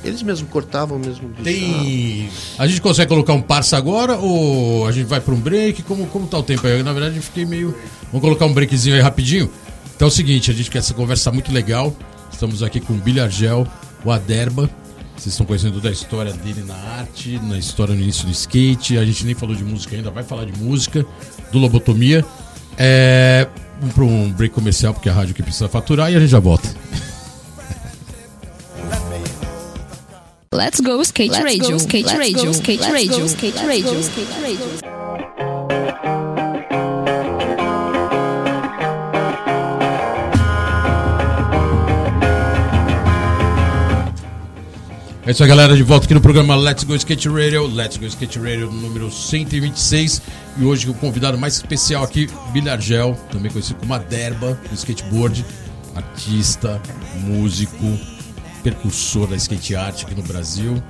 Eles 0.04 0.22
mesmos 0.22 0.50
cortavam 0.50 0.98
mesmo. 0.98 1.30
Tem. 1.42 2.28
A 2.58 2.66
gente 2.66 2.80
consegue 2.80 3.08
colocar 3.08 3.32
um 3.32 3.40
parça 3.40 3.76
agora 3.76 4.16
ou 4.16 4.86
a 4.86 4.92
gente 4.92 5.06
vai 5.06 5.20
para 5.20 5.32
um 5.32 5.40
break? 5.40 5.82
Como, 5.82 6.06
como 6.06 6.26
tá 6.26 6.38
o 6.38 6.42
tempo 6.42 6.66
aí? 6.66 6.82
Na 6.82 6.92
verdade, 6.92 7.16
eu 7.16 7.22
fiquei 7.22 7.46
meio. 7.46 7.74
Vamos 8.08 8.20
colocar 8.20 8.44
um 8.46 8.52
breakzinho 8.52 8.96
aí 8.96 9.00
rapidinho? 9.00 9.50
Então 9.96 10.06
é 10.06 10.10
o 10.10 10.12
seguinte, 10.12 10.50
a 10.50 10.54
gente 10.54 10.70
quer 10.70 10.78
essa 10.78 10.92
conversa 10.92 11.30
muito 11.30 11.52
legal. 11.52 11.94
Estamos 12.30 12.62
aqui 12.62 12.80
com 12.80 12.92
o 12.92 12.96
Billy 12.96 13.20
Argel, 13.20 13.66
o 14.04 14.10
Aderba. 14.10 14.68
Vocês 15.16 15.32
estão 15.32 15.46
conhecendo 15.46 15.80
da 15.80 15.90
história 15.90 16.32
dele 16.32 16.64
na 16.66 16.74
arte, 16.74 17.40
na 17.44 17.56
história 17.56 17.94
no 17.94 18.02
início 18.02 18.26
do 18.26 18.32
skate. 18.32 18.98
A 18.98 19.04
gente 19.04 19.24
nem 19.24 19.34
falou 19.34 19.54
de 19.54 19.64
música 19.64 19.96
ainda, 19.96 20.10
vai 20.10 20.24
falar 20.24 20.44
de 20.44 20.58
música, 20.58 21.06
do 21.52 21.58
Lobotomia. 21.58 22.24
É, 22.76 23.46
vamos 23.80 23.94
para 23.94 24.04
um 24.04 24.32
break 24.32 24.54
comercial, 24.54 24.94
porque 24.94 25.08
é 25.08 25.12
a 25.12 25.14
rádio 25.14 25.34
que 25.34 25.42
precisa 25.42 25.68
faturar 25.68 26.12
e 26.12 26.16
a 26.16 26.20
gente 26.20 26.30
já 26.30 26.40
volta. 26.40 26.68
Let's 30.52 30.80
go 30.80 31.02
skate 31.02 31.34
radio, 31.42 31.76
skate 31.76 32.16
radio, 32.16 32.50
skate 32.52 32.82
radio, 32.84 33.26
skate 33.26 33.66
radio, 33.66 34.00
skate 34.00 34.40
radio. 34.40 34.94
É 45.26 45.30
isso 45.30 45.42
aí, 45.42 45.48
galera, 45.48 45.74
de 45.74 45.82
volta 45.82 46.04
aqui 46.04 46.12
no 46.12 46.20
programa 46.20 46.54
Let's 46.54 46.84
Go 46.84 46.94
Skate 46.94 47.30
Radio, 47.30 47.66
Let's 47.66 47.96
Go 47.96 48.04
Skate 48.04 48.38
Radio 48.38 48.70
número 48.70 49.10
126. 49.10 50.20
E 50.56 50.64
hoje 50.64 50.88
o 50.88 50.94
convidado 50.94 51.36
mais 51.36 51.54
especial 51.54 52.04
aqui, 52.04 52.28
Billy 52.52 52.68
Argel, 52.68 53.16
também 53.30 53.50
conhecido 53.50 53.80
como 53.80 53.92
a 53.92 53.98
Derba 53.98 54.58
do 54.68 54.74
skateboard, 54.74 55.44
artista, 55.96 56.80
músico, 57.22 57.98
percursor 58.62 59.26
da 59.26 59.36
skate 59.36 59.74
art 59.74 60.04
aqui 60.04 60.14
no 60.14 60.22
Brasil, 60.22 60.80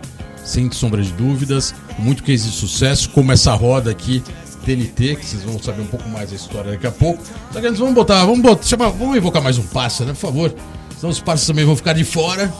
sem 0.45 0.71
sombra 0.71 1.03
de 1.03 1.12
dúvidas, 1.12 1.75
muito 1.99 2.23
case 2.23 2.51
de 2.51 2.55
sucesso, 2.55 3.09
como 3.11 3.33
essa 3.33 3.55
roda 3.55 3.91
aqui, 3.91 4.23
TNT, 4.67 5.17
que 5.17 5.25
vocês 5.25 5.43
vão 5.43 5.61
saber 5.62 5.83
um 5.83 5.87
pouco 5.87 6.09
mais 6.09 6.31
da 6.31 6.37
história 6.37 6.73
daqui 6.73 6.87
a 6.87 6.93
pouco. 6.93 7.23
Só 7.53 7.61
que 7.61 7.67
antes 7.67 7.79
vamos 7.79 7.95
botar, 7.95 8.25
vamos 8.25 8.41
botar, 8.41 8.62
chama, 8.62 8.91
vamos 8.91 9.17
invocar 9.17 9.43
mais 9.43 9.57
um 9.57 9.67
parça, 9.67 10.05
né, 10.05 10.12
por 10.12 10.21
favor. 10.21 10.55
Senão 10.97 11.11
os 11.11 11.21
parças 11.21 11.47
também 11.47 11.65
vão 11.65 11.75
ficar 11.75 11.95
de 11.95 12.05
fora 12.05 12.53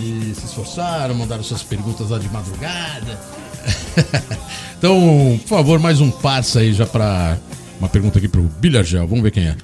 e 0.00 0.34
se 0.34 0.46
esforçaram, 0.46 1.14
mandaram 1.14 1.42
suas 1.42 1.62
perguntas 1.62 2.10
lá 2.10 2.18
de 2.18 2.28
madrugada. 2.30 3.18
então, 4.78 5.38
por 5.42 5.48
favor, 5.48 5.78
mais 5.78 6.00
um 6.00 6.10
parça 6.10 6.60
aí 6.60 6.72
já 6.72 6.86
pra 6.86 7.38
uma 7.78 7.88
pergunta 7.88 8.18
aqui 8.18 8.28
pro 8.28 8.42
Billy 8.42 8.78
Argel. 8.78 9.06
Vamos 9.06 9.22
ver 9.22 9.30
quem 9.30 9.48
é. 9.48 9.56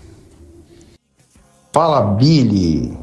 Fala 1.72 2.00
Billy, 2.02 2.96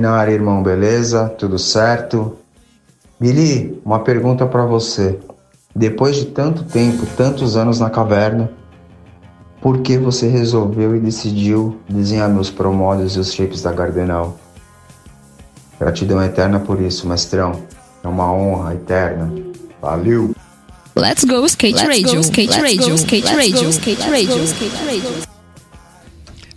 na 0.00 0.10
área, 0.12 0.32
irmão, 0.32 0.62
beleza? 0.62 1.28
Tudo 1.28 1.58
certo? 1.58 2.38
Billy, 3.20 3.80
uma 3.84 4.00
pergunta 4.00 4.46
pra 4.46 4.64
você. 4.64 5.18
Depois 5.74 6.16
de 6.16 6.26
tanto 6.26 6.64
tempo, 6.64 7.06
tantos 7.16 7.56
anos 7.56 7.78
na 7.78 7.90
caverna, 7.90 8.50
por 9.60 9.78
que 9.78 9.98
você 9.98 10.28
resolveu 10.28 10.96
e 10.96 11.00
decidiu 11.00 11.78
desenhar 11.88 12.28
meus 12.28 12.50
promódios 12.50 13.16
e 13.16 13.18
os 13.18 13.32
shapes 13.32 13.62
da 13.62 13.72
Gardenal? 13.72 14.38
Gratidão 15.78 16.22
eterna 16.22 16.58
por 16.58 16.80
isso, 16.80 17.08
mestrão. 17.08 17.62
É 18.02 18.08
uma 18.08 18.32
honra 18.32 18.74
eterna. 18.74 19.47
Valeu! 19.80 20.34
Let's 20.96 21.24
go 21.24 21.44
skate 21.46 21.86
radio, 21.86 22.20
skate 22.20 22.60
radio, 22.60 22.94
skate 22.94 23.26
radio, 23.28 23.68
skate 23.70 24.10
radio, 24.10 24.44
skate 24.44 24.84
radio. 24.84 25.28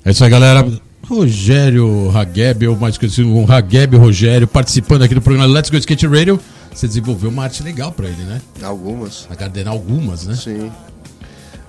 É 0.04 0.12
isso 0.12 0.24
aí, 0.24 0.30
galera. 0.30 0.68
Rogério 1.04 2.10
Hageb, 2.16 2.68
ou 2.68 2.76
mais 2.76 2.98
conhecido 2.98 3.30
como 3.30 3.52
Hageb 3.52 3.98
Rogério, 3.98 4.48
participando 4.48 5.04
aqui 5.04 5.14
do 5.14 5.22
programa 5.22 5.46
Let's 5.46 5.70
Go 5.70 5.78
Skate 5.78 6.08
Radio. 6.08 6.40
Você 6.74 6.88
desenvolveu 6.88 7.30
uma 7.30 7.44
arte 7.44 7.62
legal 7.62 7.92
pra 7.92 8.08
ele, 8.08 8.24
né? 8.24 8.42
Algumas. 8.64 9.28
A 9.30 9.36
Gardenal 9.36 9.74
algumas, 9.74 10.26
né? 10.26 10.36
Sim. 10.36 10.72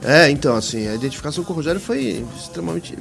É, 0.02 0.30
então, 0.30 0.56
assim, 0.56 0.88
a 0.88 0.94
identificação 0.94 1.44
com 1.44 1.52
o 1.52 1.56
Rogério 1.56 1.80
foi 1.80 2.24
extremamente. 2.38 2.96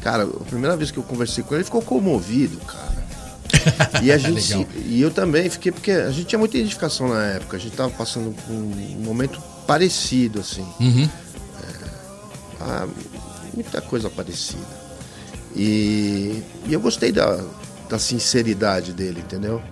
Cara, 0.00 0.22
a 0.22 0.44
primeira 0.44 0.76
vez 0.76 0.90
que 0.90 0.98
eu 0.98 1.02
conversei 1.02 1.44
com 1.44 1.54
ele, 1.54 1.58
ele 1.58 1.64
ficou 1.64 1.82
comovido, 1.82 2.56
cara. 2.58 2.99
E 4.02 4.10
a 4.12 4.16
gente. 4.18 4.54
Legal. 4.54 4.66
e 4.86 5.00
eu 5.00 5.10
também 5.10 5.48
fiquei, 5.48 5.72
porque 5.72 5.90
a 5.90 6.10
gente 6.10 6.26
tinha 6.26 6.38
muita 6.38 6.56
identificação 6.56 7.08
na 7.08 7.24
época, 7.26 7.56
a 7.56 7.60
gente 7.60 7.76
tava 7.76 7.90
passando 7.90 8.34
por 8.34 8.52
um 8.52 9.02
momento 9.04 9.40
parecido, 9.66 10.40
assim. 10.40 10.66
Uhum. 10.80 11.08
Ah, 12.60 12.86
muita 13.54 13.80
coisa 13.80 14.10
parecida. 14.10 14.80
E, 15.56 16.42
e 16.66 16.72
eu 16.72 16.80
gostei 16.80 17.10
da, 17.10 17.42
da 17.88 17.98
sinceridade 17.98 18.92
dele, 18.92 19.20
entendeu? 19.20 19.62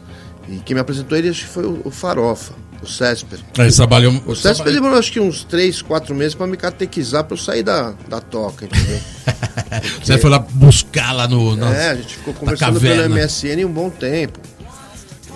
E 0.49 0.57
quem 0.61 0.75
me 0.75 0.81
apresentou 0.81 1.17
ele 1.17 1.33
foi 1.35 1.65
o, 1.67 1.83
o 1.85 1.91
Farofa, 1.91 2.55
o 2.83 2.87
Césper. 2.87 3.39
Aí 3.59 3.65
Eles 3.65 3.77
trabalham. 3.77 4.23
O 4.27 4.35
Césper 4.37 4.73
demorou 4.73 4.99
acho 4.99 5.11
que 5.13 5.21
uns 5.21 5.45
3, 5.45 5.83
4 5.83 6.15
meses 6.15 6.35
pra 6.35 6.47
me 6.47 6.57
catequizar 6.57 7.25
pra 7.25 7.35
eu 7.35 7.39
sair 7.39 7.63
da, 7.63 7.93
da 8.09 8.21
toca, 8.21 8.65
entendeu? 8.67 9.01
Você 10.03 10.19
foi 10.19 10.31
lá 10.31 10.39
buscar 10.39 11.13
lá 11.13 11.27
no. 11.29 11.55
nas- 11.57 11.77
É, 11.77 11.91
a 11.91 11.95
gente 11.97 12.17
ficou 12.17 12.33
na 12.35 12.41
conversando 12.41 12.81
pelo. 12.81 13.15
MSN 13.15 13.65
um 13.67 13.73
bom 13.73 13.91
tempo. 13.91 14.39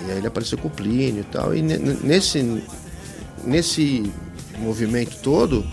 E 0.07 0.11
aí 0.11 0.19
ele 0.19 0.27
apareceu 0.27 0.59
com 0.59 0.69
o 0.69 0.71
Plínio 0.71 1.21
e 1.21 1.25
tal. 1.25 1.55
E 1.55 1.63
ne- 1.63 1.79
ne- 1.79 1.99
nesse, 2.03 2.63
nesse 3.45 4.11
movimento 4.59 5.17
todo, 5.23 5.65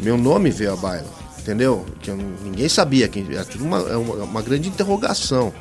meu 0.00 0.16
nome 0.16 0.50
veio 0.50 0.72
à 0.72 0.76
baila, 0.76 1.06
entendeu? 1.38 1.84
Que 2.00 2.10
eu 2.10 2.16
ninguém 2.42 2.68
sabia 2.68 3.08
quem 3.08 3.26
era 3.30 3.44
tudo 3.44 3.64
uma, 3.64 3.78
é 3.80 3.96
uma, 3.96 4.14
uma 4.24 4.42
grande 4.42 4.68
interrogação. 4.68 5.52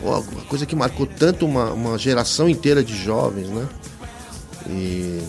Pô, 0.00 0.10
uma 0.18 0.42
coisa 0.48 0.64
que 0.64 0.76
marcou 0.76 1.06
tanto 1.06 1.44
uma, 1.44 1.72
uma 1.72 1.98
geração 1.98 2.48
inteira 2.48 2.82
de 2.84 2.96
jovens, 2.96 3.48
né? 3.48 3.66
E 4.68 5.22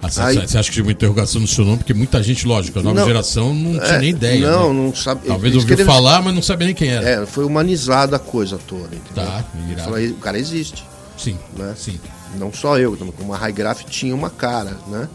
Ah, 0.00 0.08
Você 0.08 0.20
Aí- 0.20 0.38
acha 0.38 0.62
que 0.62 0.70
tinha 0.70 0.84
uma 0.84 0.92
interrogação 0.92 1.40
no 1.40 1.46
seu 1.48 1.64
nome? 1.64 1.78
Porque 1.78 1.92
muita 1.92 2.22
gente, 2.22 2.46
lógico, 2.46 2.78
a 2.78 2.82
nova 2.82 3.00
Não. 3.00 3.06
geração 3.06 3.52
não 3.52 3.72
tinha 3.80 3.94
É, 3.96 3.98
nem 3.98 4.10
ideia. 4.10 4.48
Não, 4.48 4.72
né? 4.72 4.80
não 4.82 4.94
sabe. 4.94 5.26
Talvez 5.26 5.56
ouviu 5.56 5.76
falar, 5.84 6.22
mas 6.22 6.32
não 6.34 6.40
sabia 6.42 6.66
nem 6.66 6.74
quem 6.74 6.88
era. 6.88 7.08
É, 7.22 7.26
foi 7.26 7.44
humanizada 7.44 8.14
a 8.14 8.18
coisa 8.20 8.58
toda, 8.58 8.94
entendeu? 8.94 9.24
Tá, 9.26 9.44
falei, 9.82 10.10
o 10.10 10.14
cara 10.14 10.38
existe. 10.38 10.84
Sim, 11.16 11.36
Né? 11.56 11.74
sim. 11.76 11.98
Não 12.36 12.52
só 12.52 12.78
eu, 12.78 12.96
como 13.16 13.34
a 13.34 13.36
High 13.38 13.52
Graph 13.52 13.80
tinha 13.90 14.14
uma 14.14 14.30
cara, 14.30 14.76
né? 14.86 15.08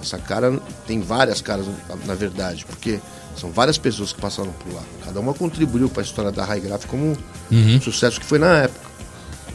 Essa 0.00 0.16
cara 0.16 0.58
tem 0.86 0.98
várias 1.02 1.42
caras, 1.42 1.66
na 2.06 2.14
verdade, 2.14 2.64
porque 2.64 2.98
são 3.38 3.50
várias 3.50 3.76
pessoas 3.76 4.14
que 4.14 4.20
passaram 4.20 4.50
por 4.52 4.72
lá. 4.72 4.82
Cada 5.04 5.20
uma 5.20 5.34
contribuiu 5.34 5.90
para 5.90 6.00
a 6.02 6.04
história 6.04 6.32
da 6.32 6.42
High 6.42 6.60
Graph 6.60 6.86
como 6.86 7.14
um 7.52 7.80
sucesso 7.82 8.18
que 8.18 8.24
foi 8.24 8.38
na 8.38 8.60
época. 8.60 8.86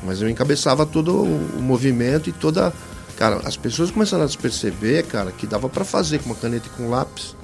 Mas 0.03 0.21
eu 0.21 0.29
encabeçava 0.29 0.85
todo 0.85 1.23
o 1.23 1.61
movimento 1.61 2.29
e 2.29 2.33
toda. 2.33 2.73
Cara, 3.17 3.41
as 3.45 3.55
pessoas 3.55 3.91
começaram 3.91 4.23
a 4.23 4.27
se 4.27 4.37
perceber, 4.37 5.05
cara, 5.05 5.31
que 5.31 5.45
dava 5.45 5.69
para 5.69 5.85
fazer 5.85 6.19
com 6.19 6.27
uma 6.27 6.35
caneta 6.35 6.67
e 6.67 6.69
com 6.71 6.83
um 6.83 6.89
lápis, 6.89 7.35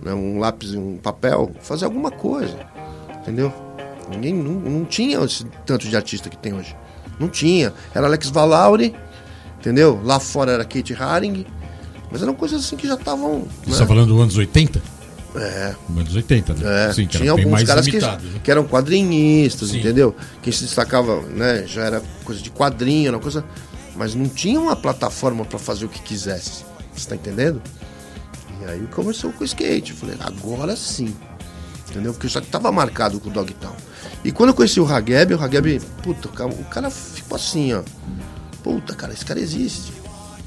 né? 0.00 0.14
um 0.14 0.38
lápis 0.38 0.72
e 0.72 0.76
um 0.76 0.98
papel, 0.98 1.50
fazer 1.62 1.84
alguma 1.84 2.10
coisa. 2.10 2.56
Entendeu? 3.22 3.52
Ninguém 4.08 4.32
não, 4.32 4.52
não 4.52 4.84
tinha 4.84 5.18
esse 5.24 5.44
tanto 5.64 5.88
de 5.88 5.96
artista 5.96 6.30
que 6.30 6.38
tem 6.38 6.54
hoje. 6.54 6.76
Não 7.18 7.28
tinha. 7.28 7.72
Era 7.92 8.06
Alex 8.06 8.30
Valauri, 8.30 8.94
entendeu? 9.58 10.00
Lá 10.04 10.20
fora 10.20 10.52
era 10.52 10.64
Kate 10.64 10.94
Haring. 10.94 11.44
Mas 12.10 12.22
eram 12.22 12.34
coisas 12.34 12.64
assim 12.64 12.76
que 12.76 12.86
já 12.86 12.94
estavam. 12.94 13.40
Você 13.40 13.66
né? 13.66 13.72
está 13.72 13.86
falando 13.86 14.08
dos 14.08 14.20
anos 14.20 14.36
80? 14.36 14.80
É. 15.38 15.74
Anos 15.90 16.14
80, 16.14 16.54
né? 16.54 16.86
É, 16.88 16.92
Sim, 16.92 17.06
tinha 17.06 17.30
alguns 17.30 17.62
caras 17.64 17.86
limitado. 17.86 18.22
que, 18.22 18.32
né? 18.34 18.40
que 18.42 18.50
eram 18.50 18.64
quadrinistas, 18.64 19.68
Sim. 19.70 19.78
entendeu? 19.80 20.14
Quem 20.42 20.52
se 20.52 20.64
destacava, 20.64 21.20
né, 21.22 21.64
já 21.66 21.82
era 21.84 22.02
coisa 22.24 22.40
de 22.40 22.50
quadrinho, 22.50 23.08
era 23.08 23.16
uma 23.16 23.22
coisa. 23.22 23.44
Mas 23.94 24.14
não 24.14 24.28
tinha 24.28 24.60
uma 24.60 24.76
plataforma 24.76 25.44
para 25.44 25.58
fazer 25.58 25.84
o 25.86 25.88
que 25.88 26.00
quisesse. 26.02 26.64
Você 26.94 27.08
tá 27.08 27.14
entendendo? 27.16 27.60
E 28.62 28.70
aí 28.70 28.86
começou 28.90 29.32
com 29.32 29.42
o 29.42 29.46
skate. 29.46 29.92
Eu 29.92 29.96
falei, 29.96 30.16
agora 30.20 30.76
sim. 30.76 31.14
Entendeu? 31.90 32.12
Porque 32.12 32.26
eu 32.26 32.30
já 32.30 32.40
tava 32.40 32.70
marcado 32.72 33.18
com 33.20 33.28
o 33.30 33.32
Dogtown. 33.32 33.74
E 34.24 34.32
quando 34.32 34.50
eu 34.50 34.54
conheci 34.54 34.80
o 34.80 34.86
Hageb, 34.86 35.34
o 35.34 35.40
Hageb, 35.42 35.80
puta, 36.02 36.28
o 36.28 36.32
cara- 36.32 36.50
o 36.50 36.64
cara 36.64 36.90
ficou 36.90 37.36
assim, 37.36 37.72
ó. 37.72 37.82
Puta, 38.62 38.94
cara, 38.94 39.12
esse 39.12 39.24
cara 39.24 39.38
existe. 39.40 39.92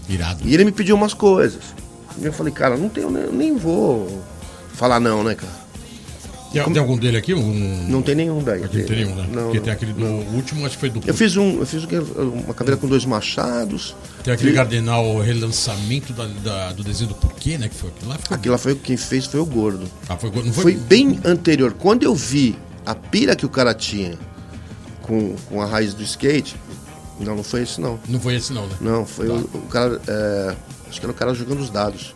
Irado. 0.08 0.42
E 0.44 0.54
ele 0.54 0.66
me 0.66 0.72
pediu 0.72 0.96
umas 0.96 1.14
coisas. 1.14 1.62
E 2.20 2.26
eu 2.26 2.34
falei, 2.34 2.52
cara, 2.54 2.76
não 2.76 2.90
tenho, 2.90 3.10
nem, 3.10 3.32
nem 3.32 3.56
vou 3.58 4.22
falar 4.80 5.00
não, 5.00 5.24
né, 5.24 5.36
cara? 5.36 5.70
Tem, 6.52 6.64
tem 6.64 6.80
algum 6.82 6.98
dele 6.98 7.16
aqui? 7.18 7.32
Um... 7.36 7.86
Não 7.88 8.02
tem 8.02 8.16
nenhum 8.16 8.42
daí. 8.42 8.64
Aqui 8.64 8.80
não 8.80 8.86
tem 8.88 8.96
nenhum, 9.06 9.14
né? 9.16 9.28
Não, 9.32 9.44
Porque 9.44 9.58
não. 9.60 9.64
tem 9.66 9.72
aquele 9.74 9.94
do 9.94 10.06
último, 10.36 10.66
acho 10.66 10.76
que 10.76 10.80
foi 10.80 10.90
do. 10.90 11.00
Eu 11.06 11.14
fiz 11.14 11.38
um, 11.38 11.60
eu 11.60 11.66
fiz 11.66 11.84
uma 11.84 12.56
caveira 12.56 12.76
com 12.76 12.88
dois 12.88 13.06
machados. 13.06 13.96
Tem 14.24 14.34
aquele 14.34 14.50
E- 14.50 14.54
Gardenal 14.54 15.20
relançamento 15.20 16.12
da, 16.12 16.26
da- 16.26 16.72
do 16.74 16.84
desenho 16.84 17.10
do 17.10 17.16
porquê, 17.16 17.56
né? 17.60 17.70
Que 17.70 17.76
foi 17.76 17.90
aquilo 17.92 18.10
lá. 18.10 18.18
Ficou... 18.18 18.36
Aquilo 18.36 18.52
lá 18.54 18.58
foi 18.58 18.74
quem 18.74 18.98
fez 18.98 19.28
foi 19.28 19.40
o 19.40 19.46
gordo. 19.46 19.86
Ah, 20.08 20.18
foi, 20.18 20.32
não 20.32 20.52
foi, 20.52 20.64
Foi 20.64 20.76
bem 20.76 21.20
anterior. 21.24 21.74
Quando 21.74 22.02
eu 22.02 22.16
vi 22.16 22.58
a 22.84 22.96
pira 22.96 23.36
que 23.36 23.46
o 23.46 23.50
cara 23.50 23.72
tinha 23.76 24.18
com, 25.04 25.36
com 25.50 25.62
a 25.62 25.68
raiz 25.68 25.94
do 25.94 26.02
skate, 26.02 26.56
não, 27.20 27.36
não 27.36 27.44
foi 27.44 27.62
esse 27.62 27.80
não. 27.80 28.00
Não 28.08 28.20
foi 28.20 28.36
esse, 28.38 28.52
não, 28.54 28.66
né? 28.66 28.76
Não, 28.82 29.06
foi 29.06 29.28
Tá. 29.28 29.34
o, 29.34 29.38
o 29.54 29.62
cara. 29.70 30.02
é, 30.08 30.56
acho 30.90 31.00
que 31.00 31.06
era 31.06 31.12
o 31.12 31.16
cara 31.16 31.32
jogando 31.36 31.60
os 31.60 31.70
dados. 31.70 32.16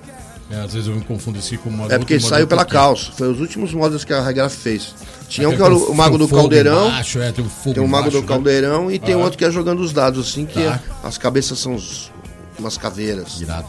É, 0.54 0.60
às 0.62 0.74
vezes 0.74 0.88
eu 0.88 0.95
me 0.95 1.01
confundo 1.01 1.39
esse 1.39 1.58
com 1.58 1.70
uma 1.70 1.86
É 1.91 1.97
porque 1.97 2.20
saiu 2.20 2.45
pela 2.45 2.64
calça. 2.64 3.12
Foi 3.18 3.28
os 3.32 3.39
últimos 3.39 3.74
modelos 3.74 4.04
que 4.06 4.14
a 4.14 4.22
Regra 4.22 4.49
fez. 4.49 4.93
Tinha 5.28 5.49
um 5.49 5.56
que 5.56 5.62
era 5.64 5.74
o, 5.76 5.95
Mago 5.95 6.18
do 6.18 6.26
um 6.26 6.28
Caldeirão. 6.28 6.88
Embaixo, 6.89 7.20
é, 7.20 7.32
tem 7.32 7.43
o 7.43 7.49
fogo 7.49 7.74
Tem 7.74 7.84
o 7.84 7.88
Mago 7.88 8.01
embaixo, 8.08 8.18
do 8.18 8.22
né? 8.22 8.28
Caldeirão 8.28 8.91
e 8.91 8.99
tem 8.99 9.16
Ah. 9.16 9.18
outro 9.18 9.38
que 9.38 9.45
é 9.45 9.49
jogando 9.49 9.80
os 9.82 9.91
dados, 9.91 10.30
assim, 10.30 10.45
que 10.45 10.64
Tá. 10.64 10.80
as 11.04 11.18
cabeças 11.18 11.58
são 11.58 11.74
os- 11.74 12.12
umas 12.60 12.78
caveiras. 12.78 13.41
Irado, 13.41 13.68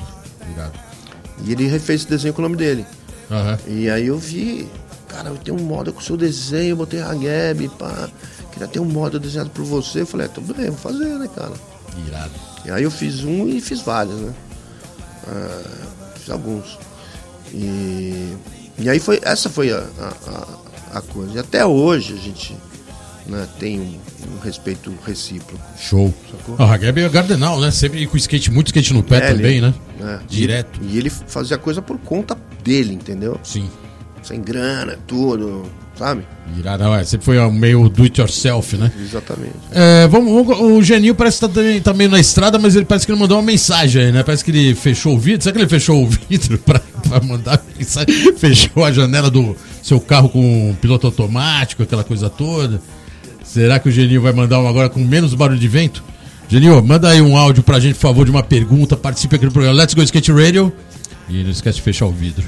irado. 0.55 0.73
E 1.47 1.53
ele 1.53 1.67
refez 1.67 2.03
esse 2.03 2.11
desenho 2.11 2.35
com 2.35 2.43
o 2.43 2.45
nome 2.45 2.57
dele. 2.57 2.85
Aham. 3.31 3.59
E 3.67 3.89
aí 3.89 4.09
eu 4.09 4.19
vi, 4.19 4.69
cara, 5.09 5.31
eu 5.31 5.37
tenho 5.37 5.57
um 5.59 5.63
modo 5.65 5.91
com 5.93 6.01
o 6.01 6.03
seu 6.05 6.17
desenho, 6.19 6.71
eu 6.73 6.77
botei 6.77 7.01
Hageb, 7.01 7.69
pá. 7.79 8.11
Queria 8.53 8.69
ter 8.69 8.81
um 8.81 8.85
modo 8.85 9.19
desenhado 9.19 9.49
por 9.51 9.65
você. 9.65 10.03
Eu 10.03 10.07
falei, 10.07 10.27
é, 10.27 10.29
tudo 10.29 10.53
bem, 10.55 10.67
vou 10.67 10.77
fazer, 10.79 11.19
né, 11.19 11.29
cara? 11.35 11.53
Irado. 12.07 12.31
E 12.67 12.71
aí 12.71 12.83
eu 12.83 12.91
fiz 12.91 13.25
um 13.25 13.49
e 13.49 13.61
fiz 13.61 13.81
vários, 13.81 14.21
né? 14.21 14.33
Ah, 15.27 15.63
fiz 16.25 16.31
alguns. 16.31 16.79
E, 17.53 18.35
e 18.79 18.89
aí 18.89 18.99
foi, 18.99 19.21
essa 19.23 19.49
foi 19.49 19.71
a, 19.73 19.79
a, 19.99 20.99
a- 20.99 21.03
coisa. 21.03 21.35
E 21.35 21.39
até 21.39 21.65
hoje 21.65 22.15
a 22.15 22.17
gente 22.17 22.57
né, 23.27 23.47
tem 23.59 23.81
um, 23.81 23.99
um 24.35 24.39
respeito 24.43 24.93
recíproco. 25.07 25.61
Show. 25.79 26.13
Sacou? 26.31 26.57
Ah, 26.59 26.73
Hageb 26.73 27.01
é 27.01 27.09
Gardenal, 27.09 27.61
né? 27.61 27.71
Sempre 27.71 28.07
com 28.07 28.17
skate, 28.17 28.51
muito 28.51 28.69
skate 28.69 28.93
no 28.93 29.03
pé 29.03 29.17
É, 29.17 29.21
também, 29.33 29.59
ele- 29.59 29.61
né? 29.61 29.75
né? 29.99 30.21
Direto. 30.29 30.81
E 30.83 30.99
ele 30.99 31.11
fazia 31.11 31.59
coisa 31.59 31.81
por 31.83 31.99
conta 31.99 32.37
dele, 32.63 32.95
entendeu? 32.95 33.39
Sim. 33.43 33.69
Sem 34.23 34.41
grana, 34.41 34.99
tudo, 35.07 35.65
sabe? 35.97 36.23
Irado. 36.59 36.85
É, 36.95 37.05
sempre 37.05 37.25
foi 37.25 37.51
meio 37.51 37.89
do 37.89 38.03
it 38.05 38.21
yourself, 38.21 38.77
né? 38.77 38.93
Exatamente. 39.03 39.55
É, 39.73 40.07
vamos, 40.09 40.47
vamos- 40.47 40.61
o 40.61 40.83
Geninho 40.83 41.15
parece 41.15 41.39
que 41.41 41.49
tá 41.49 41.53
também, 41.53 41.81
tá 41.81 41.93
meio 41.95 42.11
na 42.11 42.21
estrada, 42.21 42.59
mas 42.59 42.77
ele 42.77 42.85
parece 42.85 43.07
que 43.07 43.13
ele 43.13 43.19
mandou 43.19 43.39
uma 43.39 43.43
mensagem 43.45 44.03
aí, 44.05 44.13
né? 44.13 44.23
Parece 44.23 44.45
que 44.45 44.51
ele 44.51 44.75
fechou 44.75 45.15
o 45.15 45.19
vidro. 45.19 45.43
Será 45.43 45.53
que 45.55 45.61
ele 45.63 45.69
fechou 45.69 46.05
o 46.05 46.07
vidro 46.29 46.59
pra, 46.59 46.81
pra 47.09 47.21
mandar 47.21 47.63
mensagem? 47.79 48.37
Fechou 48.37 48.85
a 48.85 48.93
janela 48.93 49.31
do 49.31 49.57
seu 49.83 49.99
carro 50.01 50.29
com 50.29 50.75
piloto 50.81 51.07
automático, 51.07 51.83
aquela 51.83 52.05
coisa 52.05 52.29
toda? 52.31 52.81
Será 53.43 53.79
que 53.79 53.89
o 53.89 53.93
Geninho 53.93 54.21
vai 54.23 54.33
mandar 54.33 54.61
um 54.61 54.67
agora 54.69 54.89
com 54.89 55.01
menos 55.01 55.33
barulho 55.35 55.59
de 55.59 55.69
vento? 55.69 56.03
Geninho, 56.49 56.83
manda 56.85 57.09
aí 57.09 57.23
um 57.23 57.37
áudio 57.37 57.63
pra 57.63 57.81
gente, 57.81 57.95
por 57.95 58.03
favor, 58.03 58.25
de 58.25 58.31
uma 58.31 58.43
pergunta. 58.43 58.97
Participe 58.97 59.37
aqui 59.37 59.47
do 59.47 59.53
programa 59.53 59.77
Let's 59.79 59.95
Go 59.95 60.03
Skate 60.03 60.31
Radio. 60.33 60.73
E 61.29 61.43
não 61.43 61.51
esquece 61.51 61.77
de 61.77 61.83
fechar 61.83 62.05
o 62.07 62.11
vidro. 62.13 62.45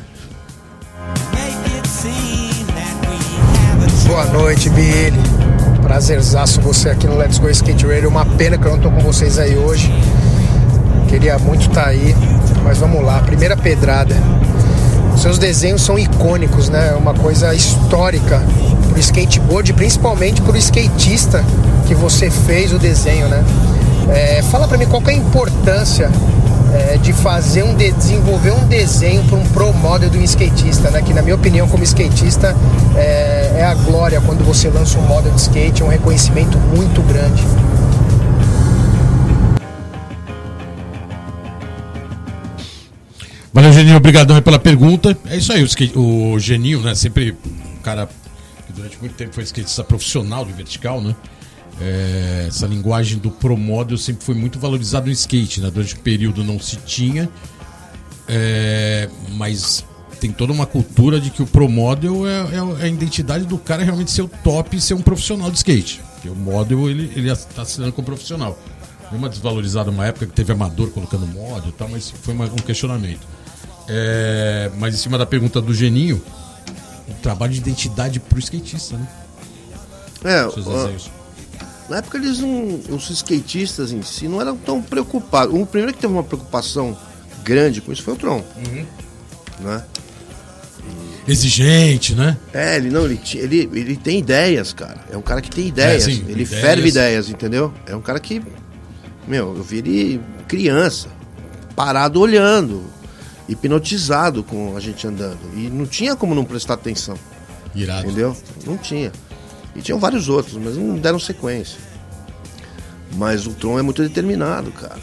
Boa 4.16 4.24
noite, 4.28 4.70
Billy. 4.70 5.12
Prazerzaço 5.82 6.58
você 6.62 6.88
aqui 6.88 7.06
no 7.06 7.18
Let's 7.18 7.38
Go 7.38 7.50
Skate 7.50 7.86
Radio. 7.86 8.08
Uma 8.08 8.24
pena 8.24 8.56
que 8.56 8.64
eu 8.64 8.72
não 8.72 8.78
tô 8.78 8.90
com 8.90 9.00
vocês 9.00 9.38
aí 9.38 9.58
hoje. 9.58 9.92
Queria 11.06 11.38
muito 11.38 11.68
estar 11.68 11.88
aí, 11.88 12.16
mas 12.64 12.78
vamos 12.78 13.04
lá. 13.04 13.20
Primeira 13.20 13.54
pedrada. 13.58 14.16
Seus 15.18 15.36
desenhos 15.36 15.82
são 15.82 15.98
icônicos, 15.98 16.70
né? 16.70 16.92
É 16.92 16.94
uma 16.94 17.12
coisa 17.12 17.54
histórica 17.54 18.42
pro 18.88 18.98
skateboard, 18.98 19.74
principalmente 19.74 20.40
pro 20.40 20.56
skatista 20.56 21.44
que 21.86 21.94
você 21.94 22.30
fez 22.30 22.72
o 22.72 22.78
desenho, 22.78 23.28
né? 23.28 23.44
É, 24.08 24.40
fala 24.44 24.66
pra 24.66 24.78
mim 24.78 24.86
qual 24.86 25.02
é 25.08 25.10
a 25.10 25.12
importância 25.12 26.10
é, 26.76 26.98
de 26.98 27.12
fazer 27.12 27.62
um 27.62 27.74
de- 27.74 27.92
desenvolver 27.92 28.50
um 28.52 28.66
desenho 28.66 29.24
para 29.24 29.36
um 29.36 29.44
pro 29.48 29.72
model 29.72 30.10
do 30.10 30.18
skatista, 30.18 30.90
né? 30.90 31.02
Que 31.02 31.12
na 31.14 31.22
minha 31.22 31.34
opinião, 31.34 31.66
como 31.68 31.82
skatista, 31.84 32.54
é, 32.96 33.56
é 33.58 33.64
a 33.64 33.74
glória 33.74 34.20
quando 34.20 34.44
você 34.44 34.68
lança 34.68 34.98
um 34.98 35.02
model 35.02 35.32
de 35.32 35.40
skate, 35.40 35.82
é 35.82 35.84
um 35.84 35.88
reconhecimento 35.88 36.58
muito 36.58 37.00
grande. 37.02 37.42
Valeu, 43.52 43.72
Geninho, 43.72 43.96
obrigadão 43.96 44.40
pela 44.42 44.58
pergunta. 44.58 45.16
É 45.26 45.36
isso 45.36 45.52
aí, 45.52 45.62
o, 45.62 45.66
skate- 45.66 45.96
o 45.96 46.38
Geninho, 46.38 46.82
né? 46.82 46.94
Sempre 46.94 47.34
um 47.72 47.80
cara 47.82 48.06
que 48.66 48.72
durante 48.72 48.98
muito 49.00 49.14
tempo 49.14 49.34
foi 49.34 49.44
skatista 49.44 49.82
profissional 49.82 50.44
de 50.44 50.52
vertical, 50.52 51.00
né? 51.00 51.14
É, 51.80 52.46
essa 52.48 52.66
linguagem 52.66 53.18
do 53.18 53.30
pro 53.30 53.56
model 53.56 53.98
sempre 53.98 54.24
foi 54.24 54.34
muito 54.34 54.58
valorizado 54.58 55.06
no 55.06 55.12
skate, 55.12 55.60
né? 55.60 55.70
Durante 55.70 55.94
o 55.94 55.98
período 56.00 56.42
não 56.42 56.58
se 56.58 56.76
tinha, 56.76 57.28
é, 58.26 59.08
mas 59.32 59.84
tem 60.20 60.32
toda 60.32 60.52
uma 60.52 60.66
cultura 60.66 61.20
de 61.20 61.30
que 61.30 61.42
o 61.42 61.46
pro 61.46 61.68
model 61.68 62.26
é, 62.26 62.40
é, 62.54 62.84
a 62.84 62.88
identidade 62.88 63.44
do 63.44 63.58
cara 63.58 63.84
realmente 63.84 64.10
ser 64.10 64.22
o 64.22 64.28
top 64.28 64.76
e 64.76 64.80
ser 64.80 64.94
um 64.94 65.02
profissional 65.02 65.50
de 65.50 65.58
skate. 65.58 66.00
Porque 66.14 66.28
o 66.30 66.34
model 66.34 66.88
ele, 66.88 67.12
ele 67.14 67.30
está 67.30 67.62
assinando 67.62 67.92
como 67.92 68.06
profissional. 68.06 68.58
Deu 69.10 69.18
uma 69.18 69.28
desvalorizada 69.28 69.90
uma 69.90 70.06
época 70.06 70.26
que 70.26 70.32
teve 70.32 70.52
amador 70.52 70.90
colocando 70.90 71.26
model 71.26 71.68
e 71.68 71.72
tal, 71.72 71.88
mas 71.88 72.10
foi 72.10 72.34
uma, 72.34 72.46
um 72.46 72.56
questionamento. 72.56 73.26
É, 73.88 74.70
mas 74.78 74.94
em 74.94 74.98
cima 74.98 75.16
da 75.18 75.26
pergunta 75.26 75.60
do 75.60 75.72
Geninho, 75.72 76.20
o 77.08 77.14
trabalho 77.22 77.52
de 77.52 77.58
identidade 77.58 78.18
pro 78.18 78.38
skatista, 78.38 78.96
né? 78.96 79.08
É, 80.24 80.44
ó, 80.44 80.50
na 81.88 81.98
época 81.98 82.18
eles 82.18 82.38
não. 82.38 82.80
Os 82.90 83.10
skatistas 83.10 83.92
em 83.92 84.02
si 84.02 84.28
não 84.28 84.40
eram 84.40 84.56
tão 84.56 84.82
preocupados. 84.82 85.54
O 85.54 85.66
primeiro 85.66 85.92
que 85.92 86.00
teve 86.00 86.12
uma 86.12 86.24
preocupação 86.24 86.96
grande 87.44 87.80
com 87.80 87.92
isso 87.92 88.02
foi 88.02 88.14
o 88.14 88.16
Tron. 88.16 88.44
Uhum. 88.56 88.86
Né? 89.60 89.84
Exigente, 91.28 92.14
né? 92.14 92.36
É, 92.52 92.76
ele 92.76 92.88
não, 92.88 93.04
ele, 93.04 93.20
ele, 93.34 93.70
ele 93.72 93.96
tem 93.96 94.18
ideias, 94.18 94.72
cara. 94.72 95.04
É 95.10 95.16
um 95.16 95.22
cara 95.22 95.40
que 95.40 95.50
tem 95.50 95.66
ideias. 95.66 96.04
É, 96.04 96.10
sim, 96.10 96.24
ele 96.28 96.42
ideias. 96.42 96.64
ferve 96.64 96.88
ideias, 96.88 97.28
entendeu? 97.28 97.72
É 97.86 97.96
um 97.96 98.00
cara 98.00 98.20
que. 98.20 98.40
Meu, 99.26 99.56
eu 99.56 99.62
vi 99.62 99.78
ele 99.78 100.20
criança, 100.46 101.08
parado 101.74 102.20
olhando, 102.20 102.84
hipnotizado 103.48 104.44
com 104.44 104.76
a 104.76 104.80
gente 104.80 105.04
andando. 105.04 105.38
E 105.56 105.68
não 105.68 105.84
tinha 105.84 106.14
como 106.14 106.32
não 106.32 106.44
prestar 106.44 106.74
atenção. 106.74 107.18
Irado. 107.74 108.06
Entendeu? 108.06 108.36
Não 108.64 108.76
tinha. 108.76 109.10
E 109.76 109.82
tinham 109.82 109.98
vários 109.98 110.28
outros, 110.28 110.56
mas 110.56 110.76
não 110.76 110.96
deram 110.96 111.18
sequência. 111.18 111.78
Mas 113.14 113.46
o 113.46 113.52
Tron 113.52 113.78
é 113.78 113.82
muito 113.82 114.02
determinado, 114.02 114.70
cara. 114.72 114.98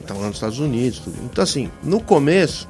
Estava 0.00 0.20
lá 0.20 0.26
nos 0.26 0.36
Estados 0.36 0.58
Unidos. 0.58 1.00
Tudo. 1.00 1.16
Então, 1.24 1.42
assim, 1.44 1.70
no 1.82 2.00
começo, 2.00 2.68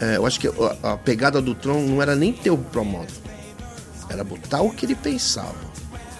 é, 0.00 0.16
eu 0.16 0.26
acho 0.26 0.38
que 0.38 0.48
a, 0.48 0.92
a, 0.92 0.96
pegada 0.96 1.40
do 1.40 1.54
Tron 1.54 1.82
não 1.82 2.00
era 2.00 2.14
nem 2.14 2.32
ter 2.32 2.50
o 2.50 2.58
Promodo. 2.58 3.12
Era 4.08 4.24
botar 4.24 4.62
o 4.62 4.70
que 4.70 4.86
ele 4.86 4.94
pensava. 4.94 5.70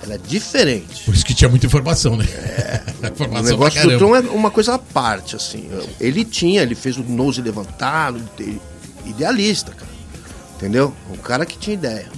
Era 0.03 0.19
diferente. 0.19 1.05
Por 1.05 1.15
isso 1.15 1.25
que 1.25 1.35
tinha 1.35 1.49
muita 1.49 1.67
informação, 1.67 2.17
né? 2.17 2.25
É, 2.25 2.83
o 3.25 3.43
negócio 3.43 3.89
do 3.89 3.99
Tron 3.99 4.17
é 4.17 4.21
uma 4.21 4.51
coisa 4.51 4.75
à 4.75 4.79
parte, 4.79 5.37
assim. 5.37 5.69
Ele 6.01 6.25
tinha, 6.25 6.63
ele 6.63 6.75
fez 6.75 6.97
o 6.97 7.03
nose 7.03 7.43
levantado, 7.43 8.21
idealista, 9.05 9.73
cara. 9.73 9.91
Entendeu? 10.57 10.95
Um 11.11 11.17
cara 11.17 11.47
que 11.47 11.59
tinha 11.59 11.75
ideia. 11.75 12.11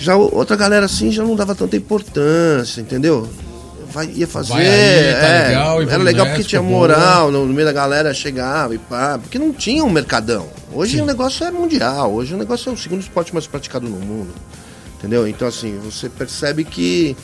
Já 0.00 0.16
outra 0.16 0.56
galera 0.56 0.86
assim 0.86 1.12
já 1.12 1.22
não 1.22 1.36
dava 1.36 1.54
tanta 1.54 1.76
importância, 1.76 2.80
entendeu? 2.80 3.28
Vai, 3.92 4.06
ia 4.06 4.26
fazer. 4.26 4.54
Vai 4.54 4.66
aí, 4.66 5.12
tá 5.12 5.26
é, 5.26 5.48
legal, 5.48 5.82
era 5.82 6.02
legal 6.02 6.26
porque 6.26 6.42
tinha 6.42 6.62
moral, 6.62 7.30
no, 7.30 7.44
no, 7.44 7.52
meio 7.52 7.66
da 7.66 7.72
galera 7.72 8.14
chegava 8.14 8.74
e 8.74 8.78
pá. 8.78 9.18
Porque 9.18 9.38
não 9.38 9.52
tinha 9.52 9.84
um 9.84 9.90
mercadão. 9.90 10.48
Hoje 10.72 10.96
Sim. 10.96 11.02
o 11.02 11.04
negócio 11.04 11.44
é 11.44 11.50
mundial, 11.50 12.14
hoje 12.14 12.34
o 12.34 12.38
negócio 12.38 12.70
é 12.70 12.72
o 12.72 12.78
segundo 12.78 13.02
esporte 13.02 13.34
mais 13.34 13.46
praticado 13.46 13.86
no 13.90 13.98
mundo. 13.98 14.32
Entendeu? 14.96 15.28
Então 15.28 15.46
assim, 15.46 15.78
você 15.84 16.08
percebe 16.08 16.64
que 16.64 17.14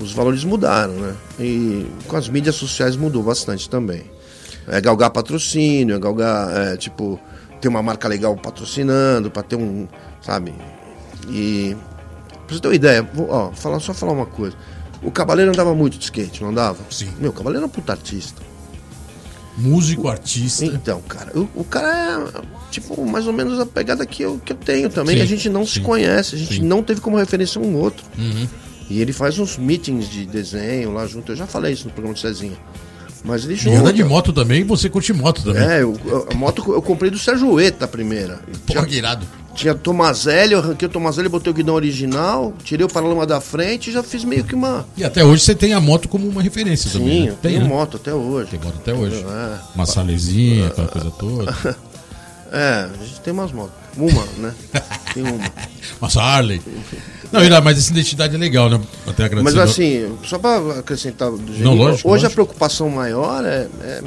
os 0.00 0.10
valores 0.12 0.42
mudaram, 0.42 0.94
né? 0.94 1.14
E 1.38 1.86
com 2.08 2.16
as 2.16 2.28
mídias 2.28 2.56
sociais 2.56 2.96
mudou 2.96 3.22
bastante 3.22 3.70
também. 3.70 4.02
É 4.66 4.80
galgar 4.80 5.10
patrocínio, 5.10 5.94
é 5.94 5.98
galgar, 6.00 6.56
é, 6.56 6.76
tipo, 6.76 7.20
ter 7.60 7.68
uma 7.68 7.82
marca 7.82 8.08
legal 8.08 8.36
patrocinando, 8.36 9.30
para 9.30 9.42
ter 9.44 9.54
um, 9.54 9.86
sabe? 10.20 10.52
E 11.28 11.76
Pra 12.48 12.56
você 12.56 12.62
ter 12.62 12.68
uma 12.68 12.74
ideia, 12.74 13.02
vou, 13.02 13.28
ó, 13.30 13.52
falar, 13.52 13.78
só 13.78 13.92
falar 13.92 14.12
uma 14.12 14.24
coisa. 14.24 14.56
O 15.02 15.10
Cavaleiro 15.10 15.50
andava 15.50 15.74
muito 15.74 15.98
de 15.98 16.04
skate, 16.04 16.42
não 16.42 16.48
andava? 16.48 16.78
Sim. 16.90 17.10
Meu, 17.20 17.30
o 17.30 17.32
Cavaleiro 17.34 17.64
é 17.64 17.66
um 17.66 17.70
puta 17.70 17.92
artista. 17.92 18.42
Músico, 19.58 20.08
artista. 20.08 20.64
Então, 20.64 21.02
cara, 21.02 21.30
o, 21.38 21.46
o, 21.54 21.64
cara 21.64 22.30
é, 22.34 22.42
tipo, 22.70 23.04
mais 23.04 23.26
ou 23.26 23.34
menos 23.34 23.60
a 23.60 23.66
pegada 23.66 24.06
que 24.06 24.22
eu, 24.22 24.40
que 24.42 24.54
eu 24.54 24.56
tenho 24.56 24.88
também. 24.88 25.16
Sim, 25.16 25.22
a 25.22 25.26
gente 25.26 25.48
não 25.50 25.66
sim, 25.66 25.74
se 25.74 25.80
conhece, 25.80 26.36
a 26.36 26.38
gente 26.38 26.54
sim. 26.54 26.62
não 26.62 26.82
teve 26.82 27.02
como 27.02 27.18
referência 27.18 27.60
um 27.60 27.76
outro. 27.76 28.06
Uhum. 28.16 28.48
E 28.88 29.00
ele 29.02 29.12
faz 29.12 29.38
uns 29.38 29.58
meetings 29.58 30.08
de 30.08 30.24
desenho 30.24 30.94
lá 30.94 31.06
junto. 31.06 31.32
Eu 31.32 31.36
já 31.36 31.46
falei 31.46 31.74
isso 31.74 31.84
no 31.84 31.90
programa 31.90 32.14
de 32.14 32.20
Cezinha. 32.20 32.56
Mas 33.22 33.44
ele 33.44 33.56
junta. 33.56 33.76
E 33.76 33.80
anda 33.80 33.92
de 33.92 34.02
moto 34.02 34.32
também, 34.32 34.64
você 34.64 34.88
curte 34.88 35.12
moto 35.12 35.42
também. 35.42 35.62
É, 35.62 35.82
eu, 35.82 36.26
a 36.30 36.34
moto 36.34 36.64
eu 36.72 36.80
comprei 36.80 37.10
do 37.10 37.18
Sérgio 37.18 37.60
Eta 37.60 37.84
a 37.84 37.88
primeira. 37.88 38.40
Pô, 38.66 38.72
já, 38.72 38.88
irado. 38.88 39.26
Tinha 39.54 39.74
Tomazelli, 39.74 40.52
eu 40.52 40.60
arranquei 40.60 40.86
o 40.86 40.90
Tomazelli, 40.90 41.28
botei 41.28 41.50
o 41.50 41.54
guidão 41.54 41.74
original, 41.74 42.54
tirei 42.62 42.86
o 42.86 42.88
paralama 42.88 43.26
da 43.26 43.40
frente 43.40 43.90
e 43.90 43.92
já 43.92 44.02
fiz 44.02 44.22
meio 44.22 44.44
que 44.44 44.54
uma. 44.54 44.86
E 44.96 45.02
até 45.02 45.24
hoje 45.24 45.42
você 45.42 45.54
tem 45.54 45.72
a 45.72 45.80
moto 45.80 46.08
como 46.08 46.28
uma 46.28 46.40
referência 46.40 46.90
Sim, 46.90 46.98
também. 46.98 47.22
Sim, 47.22 47.26
né? 47.30 47.36
tenho 47.42 47.60
né? 47.62 47.68
moto 47.68 47.96
até 47.96 48.14
hoje. 48.14 48.50
Tem 48.50 48.60
moto 48.60 48.76
até 48.76 48.94
hoje. 48.94 49.16
É. 49.16 49.58
Uma 49.74 49.86
salezinha, 49.86 50.68
aquela 50.68 50.88
coisa 50.88 51.10
toda. 51.10 51.78
É, 52.50 52.88
a 52.90 53.04
gente 53.04 53.20
tem 53.20 53.30
umas 53.30 53.52
motos. 53.52 53.74
Uma, 53.94 54.24
né? 54.38 54.54
Tem 55.12 55.22
uma. 55.22 55.52
uma 56.00 56.22
Harley. 56.22 56.62
Não, 57.30 57.44
Ira, 57.44 57.60
mas 57.60 57.76
essa 57.76 57.90
identidade 57.90 58.34
é 58.34 58.38
legal, 58.38 58.70
né? 58.70 58.80
Até 59.06 59.28
Mas 59.34 59.54
assim, 59.56 60.16
só 60.24 60.38
para 60.38 60.78
acrescentar 60.78 61.30
do 61.30 61.46
jeito. 61.46 61.62
Não, 61.62 61.74
lógico, 61.74 62.08
hoje 62.08 62.22
lógico. 62.22 62.26
a 62.26 62.30
preocupação 62.30 62.88
maior 62.88 63.44
é, 63.44 63.68
é 63.82 64.02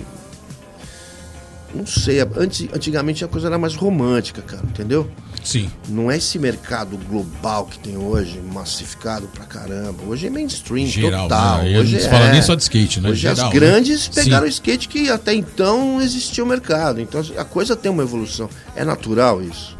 não 1.74 1.86
sei, 1.86 2.20
antes, 2.36 2.68
antigamente 2.74 3.24
a 3.24 3.28
coisa 3.28 3.48
era 3.48 3.58
mais 3.58 3.76
romântica, 3.76 4.42
cara, 4.42 4.64
entendeu? 4.64 5.10
Sim. 5.44 5.70
Não 5.90 6.12
é 6.12 6.18
esse 6.18 6.38
mercado 6.38 6.98
global 7.10 7.66
que 7.66 7.80
tem 7.80 7.98
hoje, 7.98 8.40
massificado 8.54 9.28
pra 9.28 9.46
caramba. 9.46 10.04
Hoje 10.08 10.28
é 10.28 10.30
mainstream 10.30 10.86
Geral, 10.86 11.24
total. 11.24 11.64
Né? 11.64 11.80
Hoje 11.80 11.98
não 11.98 12.06
é... 12.06 12.10
fala 12.10 12.32
nem 12.32 12.42
só 12.42 12.56
de 12.56 12.62
skate, 12.62 13.00
né? 13.00 13.10
Hoje 13.10 13.22
Geral, 13.22 13.48
as 13.48 13.54
grandes 13.54 14.08
né? 14.10 14.24
pegaram 14.24 14.46
o 14.46 14.50
skate 14.50 14.88
que 14.88 15.10
até 15.10 15.34
então 15.34 15.94
não 15.94 16.02
existia 16.02 16.44
o 16.44 16.48
mercado. 16.48 17.02
Então 17.02 17.22
a 17.38 17.46
coisa 17.46 17.76
tem 17.76 17.92
uma 17.92 18.04
evolução. 18.04 18.50
É 18.76 18.84
natural 18.86 19.42
isso. 19.42 19.78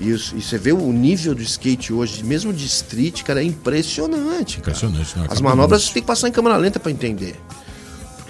Isso, 0.00 0.34
e 0.36 0.42
você 0.42 0.58
vê 0.58 0.72
o 0.72 0.92
nível 0.92 1.34
do 1.34 1.42
skate 1.42 1.92
hoje, 1.92 2.24
mesmo 2.24 2.52
de 2.52 2.66
street, 2.66 3.22
cara, 3.22 3.40
é 3.40 3.44
impressionante. 3.44 4.58
Impressionante, 4.58 5.14
As 5.28 5.40
manobras 5.40 5.84
você 5.84 5.92
tem 5.92 6.02
que 6.02 6.06
passar 6.06 6.28
em 6.28 6.32
câmera 6.32 6.56
lenta 6.56 6.80
para 6.80 6.90
entender. 6.90 7.38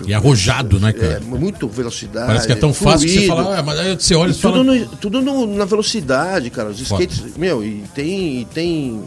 E 0.06 0.14
arrojado, 0.14 0.80
né, 0.80 0.92
cara? 0.92 1.14
É, 1.14 1.20
muito 1.20 1.68
velocidade. 1.68 2.26
Parece 2.26 2.46
que 2.46 2.52
é 2.52 2.56
tão 2.56 2.72
fácil 2.72 3.08
que 3.08 3.20
você 3.20 3.26
fala, 3.26 3.58
ah, 3.58 3.62
mas 3.62 3.78
aí 3.78 3.94
você 3.94 4.14
olha 4.14 4.30
e 4.30 4.34
tudo, 4.34 4.40
fala... 4.40 4.64
no, 4.64 4.86
tudo 4.96 5.22
no, 5.22 5.46
na 5.46 5.64
velocidade, 5.64 6.50
cara. 6.50 6.70
Os 6.70 6.80
skates. 6.80 7.36
Meu, 7.36 7.64
e 7.64 7.84
tem, 7.94 8.40
e 8.40 8.44
tem. 8.46 9.02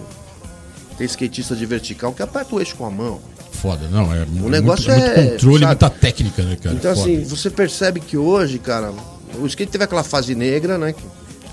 Tem 0.97 1.05
skatista 1.07 1.55
de 1.55 1.65
vertical 1.65 2.13
que 2.13 2.21
aperta 2.21 2.55
o 2.55 2.59
eixo 2.59 2.75
com 2.75 2.85
a 2.85 2.91
mão. 2.91 3.19
Foda, 3.51 3.87
não. 3.89 4.13
É 4.13 4.25
o 4.43 4.49
negócio 4.49 4.89
muito, 4.89 5.03
é. 5.03 5.15
Muito 5.17 5.31
controle, 5.31 5.59
sabe? 5.59 5.65
muita 5.65 5.89
técnica, 5.89 6.43
né, 6.43 6.55
cara? 6.55 6.75
Então, 6.75 6.95
Foda. 6.95 7.09
assim, 7.09 7.23
você 7.23 7.49
percebe 7.49 7.99
que 7.99 8.17
hoje, 8.17 8.59
cara, 8.59 8.93
o 9.39 9.45
skate 9.45 9.71
teve 9.71 9.83
aquela 9.83 10.03
fase 10.03 10.35
negra, 10.35 10.77
né? 10.77 10.95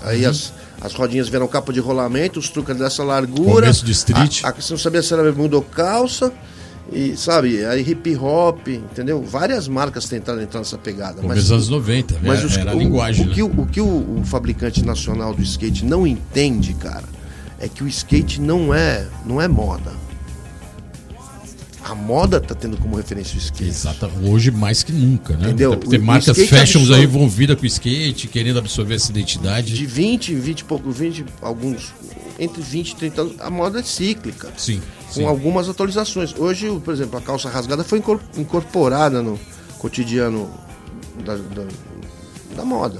Aí 0.01 0.23
uhum. 0.23 0.29
as, 0.29 0.53
as 0.81 0.93
rodinhas 0.93 1.29
vieram 1.29 1.47
capa 1.47 1.71
de 1.71 1.79
rolamento, 1.79 2.39
os 2.39 2.49
truques 2.49 2.75
dessa 2.75 3.03
largura. 3.03 3.61
Começo 3.61 3.85
de 3.85 3.91
street. 3.91 4.43
A, 4.43 4.49
a, 4.49 4.51
você 4.51 4.73
não 4.73 4.77
sabia 4.77 5.01
se 5.01 5.13
era 5.13 5.23
bermuda 5.23 5.55
ou 5.55 5.61
calça. 5.61 6.31
E 6.91 7.15
sabe, 7.15 7.65
aí 7.65 7.81
hip 7.81 8.15
hop, 8.17 8.67
entendeu? 8.67 9.21
Várias 9.21 9.67
marcas 9.67 10.07
tentaram 10.07 10.41
entrar 10.41 10.59
nessa 10.59 10.77
pegada. 10.77 11.21
Começo 11.21 11.41
dos 11.41 11.51
anos 11.51 11.69
90, 11.69 12.19
mas 12.21 12.39
era, 12.39 12.47
os, 12.47 12.57
era 12.57 12.71
a 12.71 12.75
linguagem. 12.75 13.25
O, 13.25 13.29
né? 13.29 13.33
que, 13.33 13.43
o, 13.43 13.61
o 13.61 13.65
que 13.65 13.81
o, 13.81 14.19
o, 14.19 14.23
fabricante 14.25 14.83
nacional 14.83 15.33
do 15.33 15.41
skate 15.41 15.85
não 15.85 16.05
entende, 16.05 16.73
cara, 16.73 17.05
é 17.57 17.69
que 17.69 17.83
o 17.83 17.87
skate 17.87 18.41
não 18.41 18.73
é, 18.73 19.07
não 19.25 19.41
é 19.41 19.47
moda. 19.47 19.91
A 21.85 21.95
moda 21.95 22.39
tá 22.39 22.55
tendo 22.55 22.77
como 22.77 22.95
referência 22.95 23.35
o 23.35 23.39
skate. 23.39 23.69
Exato, 23.69 24.09
hoje 24.23 24.51
mais 24.51 24.83
que 24.83 24.91
nunca, 24.91 25.35
né? 25.35 25.47
Entendeu? 25.47 25.75
Tem 25.75 25.99
marcas 25.99 26.37
fashions 26.37 26.83
absorve... 26.83 26.95
aí 26.95 27.03
envolvidas 27.03 27.57
com 27.57 27.63
o 27.63 27.67
skate, 27.67 28.27
querendo 28.27 28.59
absorver 28.59 28.95
essa 28.95 29.09
identidade. 29.09 29.73
De 29.73 29.85
20, 29.85 30.35
20 30.35 30.59
e 30.59 30.63
pouco, 30.63 30.91
20, 30.91 31.25
alguns, 31.41 31.93
entre 32.39 32.61
20 32.61 32.91
e 32.91 32.95
30 32.95 33.21
anos, 33.21 33.35
a 33.39 33.49
moda 33.49 33.79
é 33.79 33.83
cíclica. 33.83 34.49
Sim 34.57 34.81
com 35.13 35.21
Sim. 35.21 35.25
algumas 35.25 35.69
atualizações. 35.69 36.33
Hoje, 36.37 36.69
por 36.83 36.93
exemplo, 36.93 37.17
a 37.17 37.21
calça 37.21 37.49
rasgada 37.49 37.83
foi 37.83 38.01
incorporada 38.37 39.21
no 39.21 39.39
cotidiano 39.77 40.49
da, 41.23 41.35
da, 41.35 41.67
da 42.55 42.65
moda. 42.65 42.99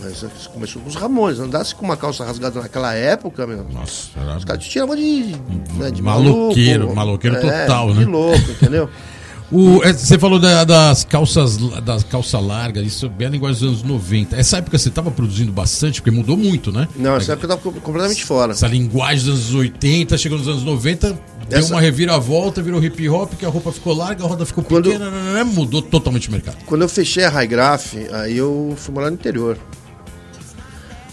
Mas 0.00 0.46
começou 0.48 0.82
com 0.82 0.88
os 0.88 0.94
Ramones. 0.94 1.38
Andasse 1.38 1.74
com 1.74 1.84
uma 1.84 1.96
calça 1.96 2.24
rasgada 2.24 2.60
naquela 2.60 2.94
época, 2.94 3.46
meu. 3.46 3.64
Nossa, 3.64 4.08
era... 4.16 4.36
Os 4.36 4.44
caras 4.44 4.64
te 4.64 4.70
tiravam 4.70 4.96
de, 4.96 5.36
né, 5.76 5.90
de 5.90 6.02
maloqueiro, 6.02 6.80
maluco, 6.80 6.96
maloqueiro 6.96 7.36
é, 7.36 7.66
total, 7.66 7.94
né? 7.94 8.00
De 8.00 8.04
louco, 8.04 8.50
entendeu? 8.50 8.88
O, 9.52 9.84
é, 9.84 9.92
você 9.92 10.18
falou 10.18 10.38
da, 10.38 10.64
das 10.64 11.04
calças 11.04 11.58
das 11.82 12.02
calça 12.04 12.40
larga, 12.40 12.80
isso 12.80 13.04
é 13.04 13.08
bem 13.10 13.26
a 13.28 13.30
linguagem 13.30 13.60
dos 13.60 13.68
anos 13.68 13.82
90. 13.82 14.34
Essa 14.34 14.56
época 14.56 14.78
você 14.78 14.88
estava 14.88 15.10
produzindo 15.10 15.52
bastante, 15.52 16.00
porque 16.00 16.10
mudou 16.10 16.38
muito, 16.38 16.72
né? 16.72 16.88
Não, 16.96 17.16
essa 17.16 17.34
época 17.34 17.52
eu 17.52 17.56
estava 17.56 17.80
completamente 17.80 18.24
fora. 18.24 18.52
Essa 18.52 18.66
linguagem 18.66 19.26
dos 19.26 19.50
anos 19.50 19.54
80, 19.54 20.16
chegou 20.16 20.38
nos 20.38 20.48
anos 20.48 20.64
90, 20.64 21.06
Essa... 21.06 21.18
deu 21.48 21.66
uma 21.66 21.82
reviravolta, 21.82 22.62
virou 22.62 22.82
hip 22.82 23.06
hop, 23.10 23.34
que 23.34 23.44
a 23.44 23.48
roupa 23.50 23.70
ficou 23.72 23.94
larga, 23.94 24.24
a 24.24 24.26
roda 24.26 24.46
ficou 24.46 24.64
Quando... 24.64 24.84
pequena, 24.84 25.10
né, 25.10 25.34
né, 25.34 25.44
mudou 25.44 25.82
totalmente 25.82 26.30
o 26.30 26.32
mercado. 26.32 26.56
Quando 26.64 26.80
eu 26.80 26.88
fechei 26.88 27.24
a 27.24 27.28
High 27.28 27.46
Graph, 27.46 27.92
aí 28.10 28.38
eu 28.38 28.72
fui 28.78 28.94
morar 28.94 29.10
no 29.10 29.16
interior. 29.16 29.58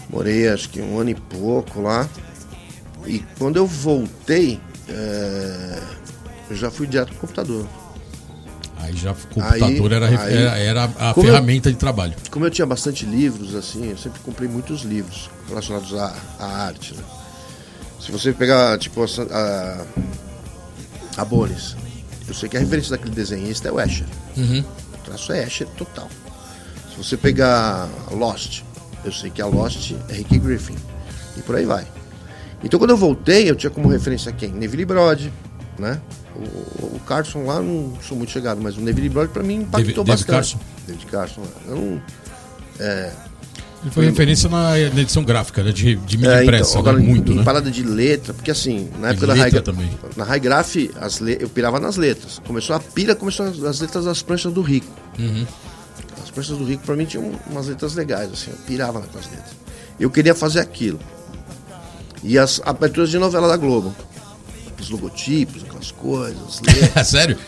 Morei 0.08 0.48
acho 0.48 0.70
que 0.70 0.80
um 0.80 0.98
ano 0.98 1.10
e 1.10 1.14
pouco 1.14 1.82
lá. 1.82 2.08
E 3.06 3.22
quando 3.38 3.58
eu 3.58 3.66
voltei, 3.66 4.58
é, 4.88 5.78
eu 6.48 6.56
já 6.56 6.70
fui 6.70 6.86
direto 6.86 7.10
pro 7.10 7.18
computador. 7.18 7.66
Aí 8.82 8.96
já 8.96 9.12
o 9.12 9.14
computador 9.14 9.92
Aí- 9.92 9.96
era, 10.14 10.22
aí- 10.24 10.36
era, 10.36 10.58
era 10.58 10.84
a 10.84 11.14
Como 11.14 11.26
eu- 11.26 11.32
ferramenta 11.32 11.70
de 11.70 11.76
trabalho. 11.76 12.14
Como 12.30 12.44
eu 12.46 12.50
tinha 12.50 12.66
bastante 12.66 13.04
livros, 13.06 13.54
assim, 13.54 13.90
eu 13.90 13.98
sempre 13.98 14.20
comprei 14.20 14.48
muitos 14.48 14.82
livros 14.82 15.28
relacionados 15.48 15.92
à, 15.94 16.14
à 16.38 16.46
arte, 16.64 16.94
né? 16.94 17.02
Se 18.00 18.10
você 18.10 18.32
pegar, 18.32 18.78
tipo, 18.78 19.02
a, 19.02 19.06
a, 21.18 21.26
eu 22.28 22.34
sei 22.34 22.48
que 22.48 22.56
a 22.56 22.60
referência 22.60 22.90
daquele 22.96 23.14
desenhista 23.14 23.68
é 23.68 23.72
o 23.72 23.80
Escher. 23.80 24.06
Uhum. 24.36 24.64
O 24.94 24.98
traço 25.04 25.32
é 25.32 25.44
Escher 25.46 25.66
total. 25.76 26.08
Se 26.90 26.96
você 26.96 27.16
pegar 27.16 27.88
Lost, 28.10 28.62
eu 29.04 29.12
sei 29.12 29.30
que 29.30 29.42
a 29.42 29.46
Lost 29.46 29.92
é 30.08 30.12
Rick 30.14 30.38
Griffin. 30.38 30.76
E 31.36 31.42
por 31.42 31.56
aí 31.56 31.64
vai. 31.64 31.86
Então 32.62 32.78
quando 32.78 32.90
eu 32.90 32.96
voltei, 32.96 33.50
eu 33.50 33.56
tinha 33.56 33.70
como 33.70 33.88
referência 33.88 34.32
quem? 34.32 34.50
Neville 34.50 34.84
Brod, 34.84 35.28
né? 35.78 36.00
O, 36.36 36.96
o 36.96 37.00
Carson 37.06 37.44
lá, 37.44 37.60
não 37.60 37.92
sou 38.06 38.16
muito 38.16 38.30
chegado, 38.32 38.60
mas 38.62 38.76
o 38.76 38.80
Neville 38.80 39.08
Brod 39.08 39.30
pra 39.30 39.42
mim 39.42 39.56
impactou 39.62 39.80
David- 39.82 39.94
David 39.96 40.10
bastante. 40.26 40.30
Carson? 40.30 40.58
David 40.86 41.06
Carson. 41.06 41.42
Eu 41.66 41.76
não, 41.76 42.02
Ele 43.82 43.90
foi 43.92 44.04
referência 44.06 44.48
na, 44.48 44.70
na 44.72 45.00
edição 45.00 45.24
gráfica, 45.24 45.62
né? 45.62 45.72
De, 45.72 45.96
de 45.96 46.16
mídia 46.18 46.40
É, 46.40 46.42
impressa, 46.42 46.70
então, 46.70 46.80
agora, 46.82 46.98
né? 46.98 47.02
muito, 47.04 47.32
em, 47.32 47.36
né? 47.36 47.42
parada 47.42 47.70
de 47.70 47.82
letra, 47.82 48.34
porque 48.34 48.50
assim, 48.50 48.90
na 48.98 49.10
época 49.10 49.26
da 49.26 49.34
High, 49.34 49.50
também. 49.62 49.90
na 50.16 50.24
High 50.24 50.40
Graph, 50.40 50.76
as 51.00 51.18
le- 51.18 51.38
eu 51.40 51.48
pirava 51.48 51.80
nas 51.80 51.96
letras. 51.96 52.40
Começou 52.46 52.76
a 52.76 52.80
pira, 52.80 53.14
começou 53.14 53.46
as, 53.46 53.62
as 53.64 53.80
letras 53.80 54.04
das 54.04 54.20
pranchas 54.22 54.52
do 54.52 54.60
Rico. 54.60 54.86
Uhum. 55.18 55.46
As 56.22 56.30
pranchas 56.30 56.58
do 56.58 56.64
Rico, 56.64 56.84
pra 56.84 56.94
mim, 56.94 57.06
tinham 57.06 57.32
umas 57.50 57.68
letras 57.68 57.94
legais, 57.94 58.30
assim, 58.32 58.50
eu 58.50 58.56
pirava 58.66 59.00
naquelas 59.00 59.26
letras. 59.30 59.50
Eu 59.98 60.10
queria 60.10 60.34
fazer 60.34 60.60
aquilo. 60.60 61.00
E 62.22 62.38
as 62.38 62.60
aberturas 62.66 63.08
de 63.08 63.18
novela 63.18 63.48
da 63.48 63.56
Globo. 63.56 63.94
Aqueles 64.80 64.90
logotipos, 64.90 65.62
aquelas 65.62 65.90
coisas, 65.90 66.38
as 66.48 66.60
letras. 66.74 67.06
Sério? 67.08 67.38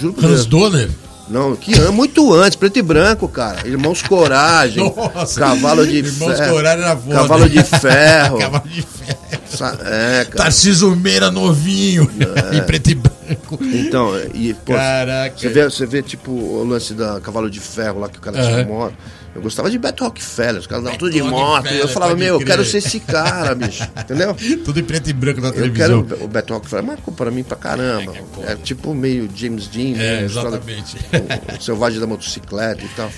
Juro 0.00 0.12
por 0.14 0.24
Hans. 0.24 0.46
Donner? 0.46 0.90
Não, 1.28 1.54
que 1.54 1.72
ano, 1.74 1.92
muito 1.92 2.34
antes, 2.34 2.56
preto 2.56 2.80
e 2.80 2.82
branco, 2.82 3.28
cara. 3.28 3.66
Irmãos 3.66 4.02
Coragem, 4.02 4.92
Nossa. 4.96 5.38
Cavalo 5.38 5.86
de 5.86 5.98
Irmãos 5.98 6.36
Ferro. 6.36 6.54
Coragem 6.54 6.84
era 6.84 6.96
foda. 6.96 7.14
Cavalo 7.14 7.48
de 7.48 7.62
Ferro. 7.62 8.38
Cavalo 8.40 8.68
de 8.68 8.82
ferro. 8.82 9.78
É, 9.84 10.24
cara. 10.24 10.36
Tarcísio 10.44 10.96
Meira 10.96 11.30
novinho. 11.30 12.10
em 12.52 12.60
preto 12.62 12.90
e 12.90 12.94
branco. 12.96 13.58
Então, 13.62 14.10
e, 14.34 14.54
pô, 14.54 14.72
Caraca. 14.72 15.38
você 15.38 15.48
vê, 15.48 15.64
você 15.64 15.86
vê, 15.86 16.02
tipo, 16.02 16.32
o 16.32 16.64
lance 16.64 16.94
da 16.94 17.20
Cavalo 17.20 17.48
de 17.48 17.60
Ferro 17.60 18.00
lá 18.00 18.08
que 18.08 18.18
o 18.18 18.20
cara 18.20 18.42
tinha 18.42 18.64
Aham. 18.64 18.92
Eu 19.34 19.40
gostava 19.42 19.70
de 19.70 19.78
Beto 19.78 20.02
Rockefeller, 20.04 20.60
os 20.60 20.66
caras 20.66 20.82
davam 20.84 20.98
tudo 20.98 21.12
de 21.12 21.22
moto. 21.22 21.68
Eu 21.68 21.86
falava, 21.86 22.16
meu, 22.16 22.34
eu 22.34 22.38
crer. 22.38 22.48
quero 22.48 22.64
ser 22.64 22.78
esse 22.78 22.98
cara, 22.98 23.54
bicho. 23.54 23.84
Entendeu? 23.96 24.36
Tudo 24.64 24.80
em 24.80 24.82
preto 24.84 25.08
e 25.08 25.12
branco 25.12 25.40
na 25.40 25.48
Eu 25.48 25.52
televisão. 25.52 26.02
quero. 26.04 26.24
O 26.24 26.28
Beto 26.28 26.52
Rockefeller 26.52 26.84
marcou 26.84 27.14
pra 27.14 27.30
mim 27.30 27.44
pra 27.44 27.56
caramba. 27.56 28.12
É. 28.42 28.52
É 28.52 28.56
tipo 28.56 28.92
meio 28.92 29.28
James 29.34 29.68
Dean, 29.68 29.92
É, 29.92 30.20
né? 30.20 30.24
Exatamente. 30.24 30.96
o, 31.52 31.56
o 31.58 31.62
selvagem 31.62 32.00
da 32.00 32.06
motocicleta 32.08 32.84
e 32.84 32.88
tal. 32.88 33.10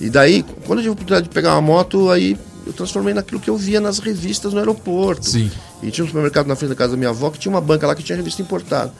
E 0.00 0.10
daí, 0.10 0.44
quando 0.66 0.80
eu 0.80 0.82
tive 0.82 0.88
a 0.88 0.92
oportunidade 0.92 1.28
de 1.28 1.34
pegar 1.34 1.52
uma 1.54 1.62
moto, 1.62 2.10
aí 2.10 2.38
eu 2.66 2.72
transformei 2.74 3.14
naquilo 3.14 3.40
que 3.40 3.48
eu 3.48 3.56
via 3.56 3.80
nas 3.80 3.98
revistas 3.98 4.52
no 4.52 4.58
aeroporto. 4.58 5.26
Sim. 5.26 5.50
E 5.82 5.90
tinha 5.90 6.04
um 6.04 6.08
supermercado 6.08 6.46
na 6.46 6.54
frente 6.56 6.68
da 6.70 6.76
casa 6.76 6.90
da 6.90 6.96
minha 6.98 7.08
avó 7.10 7.30
que 7.30 7.38
tinha 7.38 7.50
uma 7.50 7.60
banca 7.60 7.86
lá 7.86 7.94
que 7.94 8.02
tinha 8.02 8.14
revista 8.16 8.42
importada. 8.42 8.92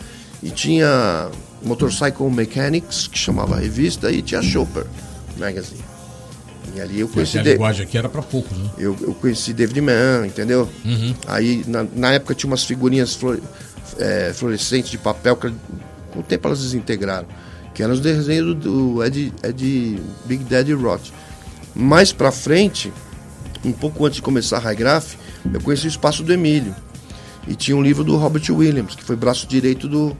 E 0.43 0.51
tinha 0.51 1.29
Motorcycle 1.63 2.31
Mechanics, 2.31 3.07
que 3.07 3.19
chamava 3.19 3.57
a 3.57 3.59
revista, 3.59 4.11
e 4.11 4.23
tinha 4.23 4.41
Chopper 4.41 4.87
Magazine. 5.37 5.85
E 6.79 6.81
ali 6.81 7.01
eu 7.01 7.09
conheci, 7.09 7.39
a 7.39 7.43
de- 7.43 7.51
linguagem 7.53 7.85
aqui 7.85 7.99
era 7.99 8.09
pra 8.09 8.22
poucos, 8.22 8.57
né? 8.57 8.70
eu, 8.79 8.97
eu 9.01 9.12
conheci 9.14 9.53
David 9.53 9.81
Mann, 9.81 10.24
entendeu? 10.26 10.68
Uhum. 10.85 11.12
Aí 11.26 11.64
na, 11.66 11.85
na 11.93 12.12
época 12.12 12.35
tinha 12.37 12.49
umas 12.49 12.62
figurinhas 12.62 13.16
fluor- 13.16 13.41
é, 13.99 14.33
fluorescentes 14.33 14.89
de 14.91 14.97
papel 14.99 15.35
que 15.37 15.53
com 16.12 16.20
o 16.20 16.22
tempo 16.22 16.47
elas 16.47 16.61
desintegraram. 16.61 17.26
Que 17.74 17.83
eram 17.83 17.95
os 17.95 18.01
desenhos 18.01 18.55
do, 18.55 19.03
Ed, 19.05 19.33
Ed 19.43 20.01
Big 20.24 20.45
Daddy 20.45 20.72
Roth. 20.72 21.11
Mais 21.74 22.12
pra 22.12 22.31
frente, 22.31 22.93
um 23.64 23.72
pouco 23.72 24.07
antes 24.07 24.16
de 24.16 24.22
começar 24.22 24.59
a 24.59 24.61
High 24.61 24.76
Graph, 24.76 25.14
eu 25.53 25.61
conheci 25.61 25.87
o 25.87 25.89
espaço 25.89 26.22
do 26.22 26.33
Emílio. 26.33 26.74
E 27.47 27.55
tinha 27.57 27.76
um 27.76 27.83
livro 27.83 28.05
do 28.05 28.16
Robert 28.16 28.43
Williams, 28.51 28.95
que 28.95 29.03
foi 29.03 29.16
braço 29.16 29.47
direito 29.49 29.89
do 29.89 30.16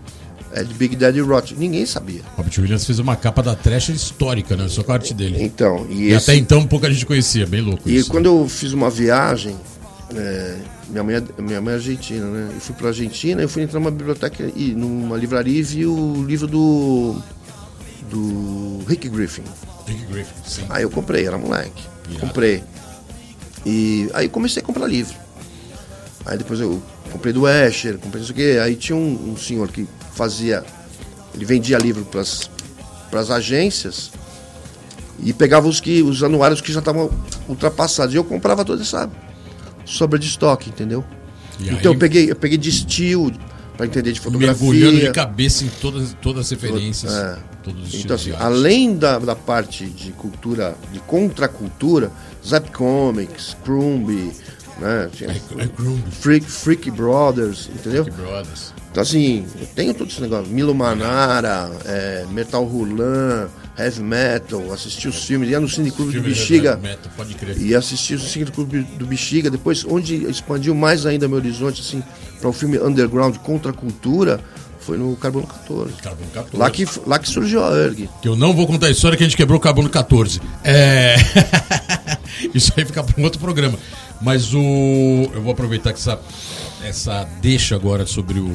Ed 0.55 0.73
Big 0.75 0.97
Daddy 0.97 1.21
Roth. 1.21 1.53
Ninguém 1.57 1.85
sabia. 1.87 2.23
Robert 2.37 2.53
Williams 2.59 2.85
fez 2.87 2.99
uma 2.99 3.15
capa 3.17 3.43
da 3.43 3.55
trash 3.55 3.91
histórica, 3.91 4.57
né? 4.57 4.67
Só 4.69 4.83
com 4.83 4.93
a 4.93 4.95
arte 4.95 5.13
dele. 5.15 5.43
Então, 5.43 5.87
e, 5.91 6.05
E 6.05 6.07
esse- 6.13 6.31
até 6.31 6.37
então 6.39 6.67
pouca 6.67 6.91
gente 6.91 7.05
conhecia, 7.07 7.47
bem 7.47 7.61
louco 7.61 7.89
E 7.89 7.97
isso. 7.97 8.11
quando 8.11 8.27
eu 8.27 8.49
fiz 8.49 8.73
uma 8.73 8.89
viagem, 8.91 9.57
é, 10.15 10.57
minha, 10.89 11.05
mãe, 11.05 11.17
é- 11.17 11.43
minha 11.43 11.61
mãe 11.61 11.73
é 11.75 11.77
argentina, 11.77 12.25
né? 12.27 12.51
Eu 12.55 12.61
fui 12.61 12.75
pra 12.75 12.89
Argentina, 12.89 13.43
eu 13.43 13.49
fui 13.49 13.63
entrar 13.63 13.79
numa 13.79 13.91
biblioteca 13.91 14.51
e 14.57 14.73
numa 14.75 15.17
livraria 15.17 15.59
e 15.59 15.63
vi 15.63 15.87
o 15.87 16.25
livro 16.27 16.47
do. 16.47 17.17
do 18.11 18.81
Rick 18.89 19.09
Griffin. 19.09 19.43
Rick 19.87 20.07
Griffin, 20.07 20.33
sim. 20.47 20.63
Aí 20.71 20.83
eu 20.83 20.91
comprei, 20.91 21.27
era 21.27 21.37
moleque. 21.37 21.83
Irado. 22.09 22.27
Comprei. 22.27 22.63
E 23.67 24.09
aí 24.15 24.29
comecei 24.29 24.63
a 24.63 24.65
comprar 24.65 24.87
livro. 24.87 25.15
Aí 26.25 26.39
depois 26.39 26.59
eu 26.61 26.83
comprei 27.11 27.33
do 27.33 27.47
Escher, 27.49 27.99
comprei 27.99 28.23
isso 28.23 28.33
aqui. 28.33 28.59
Aí 28.59 28.77
tinha 28.77 28.97
um, 28.97 29.33
um 29.33 29.37
senhor 29.37 29.69
que 29.69 29.87
fazia. 30.19 30.65
Ele 31.33 31.45
vendia 31.45 31.79
livro 31.79 32.05
pras, 32.05 32.51
pras 33.11 33.31
agências 33.31 34.11
e 35.23 35.33
pegava 35.33 35.69
os, 35.69 35.81
que, 35.81 36.03
os 36.03 36.23
anuários 36.23 36.61
que 36.61 36.73
já 36.73 36.81
estavam 36.81 37.11
ultrapassados. 37.49 38.13
E 38.15 38.17
eu 38.17 38.25
comprava 38.25 38.65
toda 38.65 38.83
essa 38.83 39.09
sobra 39.85 40.19
de 40.19 40.27
estoque, 40.27 40.71
entendeu? 40.71 41.05
E 41.61 41.69
então 41.69 41.93
aí, 41.93 41.97
eu 41.97 41.99
peguei, 41.99 42.31
eu 42.31 42.37
peguei 42.37 42.59
de 42.59 42.69
estilo 42.69 43.33
para 43.77 43.87
entender 43.87 44.13
de 44.13 44.21
mergulhando 44.21 44.57
fotografia. 44.57 45.07
de 45.07 45.13
cabeça 45.13 45.65
em 45.65 45.69
todas, 45.81 46.17
todas 46.21 46.47
as 46.47 46.51
referências, 46.51 47.13
É. 47.15 47.39
todos 47.63 47.95
os 47.95 47.95
Então, 47.95 48.17
assim, 48.17 48.33
além 48.33 48.97
da, 48.97 49.19
da 49.21 49.37
parte 49.37 49.87
de 49.87 50.11
cultura, 50.13 50.77
de 50.93 50.99
contracultura, 51.01 52.11
Zap 52.45 52.71
Comics, 52.73 53.57
Crumb, 53.65 54.33
né? 54.81 55.09
tinha 55.13 55.31
É, 55.31 55.35
é 55.35 55.69
Freak, 56.11 56.47
Freak 56.51 56.91
Brothers, 56.91 57.69
entendeu? 57.73 58.05
Freak 58.05 58.21
Brothers. 58.21 58.73
Assim, 59.01 59.45
eu 59.61 59.67
tenho 59.67 59.95
todo 59.95 60.11
esse 60.11 60.21
negócio. 60.21 60.47
Milo 60.53 60.75
Manara, 60.75 61.71
é, 61.85 62.27
Metal 62.31 62.65
Rulan, 62.65 63.49
Heavy 63.79 64.03
Metal, 64.03 64.73
assisti 64.73 65.09
os 65.09 65.25
filmes, 65.25 65.51
ia 65.51 65.61
no 65.61 65.69
Cine 65.69 65.91
Clube 65.91 66.13
do 66.13 66.23
Bexiga. 66.23 66.71
heavy 66.71 66.83
metal, 66.83 67.13
Pode 67.17 67.35
crer. 67.35 67.61
E 67.61 67.75
assisti 67.75 68.15
o 68.15 68.21
Cine 68.21 68.47
Clube 68.47 68.83
do 68.99 69.07
Bexiga. 69.07 69.51
Depois, 69.51 69.85
onde 69.85 70.29
expandiu 70.29 70.75
mais 70.75 71.07
ainda 71.07 71.29
meu 71.29 71.39
horizonte, 71.39 71.81
assim, 71.81 72.03
para 72.41 72.49
o 72.49 72.53
filme 72.53 72.79
Underground 72.79 73.37
contra 73.37 73.71
a 73.71 73.75
cultura, 73.75 74.41
foi 74.81 74.97
no 74.97 75.15
Carbono 75.17 75.47
14. 75.47 75.93
Carbono 76.03 76.31
14. 76.33 76.57
Lá 76.57 76.71
que, 76.71 76.87
lá 77.07 77.19
que 77.19 77.29
surgiu 77.29 77.63
a 77.65 77.77
ERG. 77.77 78.09
Que 78.23 78.29
eu 78.29 78.35
não 78.35 78.55
vou 78.55 78.67
contar 78.67 78.87
a 78.87 78.91
história 78.91 79.17
que 79.17 79.23
a 79.23 79.27
gente 79.27 79.37
quebrou 79.37 79.59
o 79.59 79.61
carbono 79.61 79.89
14. 79.91 80.41
É. 80.65 81.17
Isso 82.55 82.73
aí 82.77 82.85
fica 82.85 83.05
para 83.05 83.21
um 83.21 83.25
outro 83.25 83.39
programa. 83.39 83.79
Mas 84.21 84.53
o. 84.55 84.59
Eu 85.33 85.43
vou 85.43 85.53
aproveitar 85.53 85.93
que 85.93 85.99
essa, 85.99 86.19
essa 86.85 87.25
deixa 87.41 87.75
agora 87.77 88.07
sobre 88.07 88.39
o. 88.41 88.49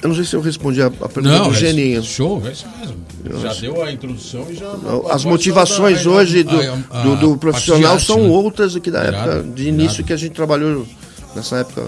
Eu 0.00 0.08
não 0.10 0.14
sei 0.14 0.24
se 0.24 0.34
eu 0.36 0.40
respondi 0.40 0.80
a, 0.80 0.86
a 0.86 0.90
pergunta 1.08 1.38
Não, 1.38 1.48
do 1.50 1.54
é 1.56 1.58
Geninho. 1.58 2.02
show, 2.04 2.40
é 2.46 2.52
isso 2.52 2.66
mesmo. 2.80 2.96
Já 3.42 3.52
deu 3.54 3.82
a 3.82 3.90
introdução 3.92 4.46
e 4.48 4.54
já. 4.54 4.70
As 5.10 5.24
motivações 5.24 6.00
Agora 6.00 6.22
hoje 6.22 6.44
só 6.44 6.50
do, 6.50 6.56
da- 6.62 6.72
a- 6.72 7.00
a- 7.00 7.02
do, 7.02 7.16
do 7.16 7.32
a 7.34 7.38
profissional 7.38 7.98
são 7.98 8.18
né? 8.22 8.28
outras 8.28 8.74
do 8.74 8.80
que 8.80 8.90
da 8.92 9.04
Irado, 9.04 9.30
época 9.32 9.48
de 9.54 9.68
início 9.68 9.96
irado. 9.96 10.04
que 10.04 10.12
a 10.12 10.16
gente 10.16 10.32
trabalhou 10.32 10.86
nessa 11.34 11.56
época. 11.58 11.86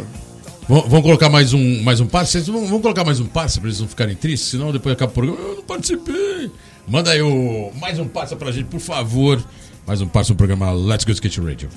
Vamos 0.68 1.02
colocar 1.02 1.28
mais 1.28 1.52
um, 1.52 1.82
mais 1.82 2.00
um 2.00 2.06
passe? 2.06 2.32
Vocês 2.32 2.46
vão, 2.48 2.64
vamos 2.66 2.82
colocar 2.82 3.04
mais 3.04 3.18
um 3.20 3.26
passe 3.26 3.58
para 3.58 3.68
eles 3.68 3.80
não 3.80 3.88
ficarem 3.88 4.14
tristes, 4.14 4.50
senão 4.50 4.70
depois 4.72 4.92
acaba 4.92 5.10
o 5.10 5.14
programa. 5.14 5.38
Eu 5.40 5.56
não 5.56 5.62
participei. 5.62 6.50
Manda 6.88 7.10
aí 7.10 7.22
o, 7.22 7.70
mais 7.80 7.98
um 7.98 8.06
passe 8.06 8.34
pra 8.36 8.50
gente, 8.52 8.66
por 8.66 8.80
favor. 8.80 9.42
Mais 9.86 10.00
um 10.00 10.06
passe 10.08 10.30
no 10.30 10.36
programa 10.36 10.70
Let's 10.72 11.04
Go 11.04 11.10
Skate 11.12 11.40
Radio. 11.40 11.68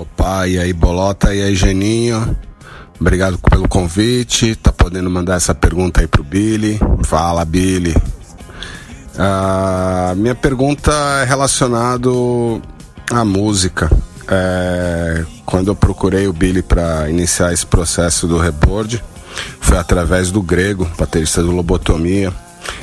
Opa, 0.00 0.48
e 0.48 0.58
aí 0.58 0.72
Bolota, 0.72 1.34
e 1.34 1.42
aí 1.42 1.54
Geninho. 1.54 2.34
Obrigado 2.98 3.36
pelo 3.36 3.68
convite. 3.68 4.54
Tá 4.54 4.72
podendo 4.72 5.10
mandar 5.10 5.34
essa 5.34 5.54
pergunta 5.54 6.00
aí 6.00 6.06
pro 6.06 6.24
Billy. 6.24 6.80
Fala, 7.04 7.44
Billy. 7.44 7.94
Ah, 9.18 10.14
minha 10.16 10.34
pergunta 10.34 10.90
é 11.20 11.24
relacionado 11.24 12.62
à 13.12 13.22
música. 13.26 13.90
É, 14.26 15.22
quando 15.44 15.68
eu 15.68 15.76
procurei 15.76 16.26
o 16.26 16.32
Billy 16.32 16.62
para 16.62 17.10
iniciar 17.10 17.52
esse 17.52 17.66
processo 17.66 18.26
do 18.26 18.38
reboard, 18.38 19.04
foi 19.60 19.76
através 19.76 20.30
do 20.30 20.40
Grego, 20.40 20.90
baterista 20.98 21.42
do 21.42 21.50
Lobotomia. 21.50 22.32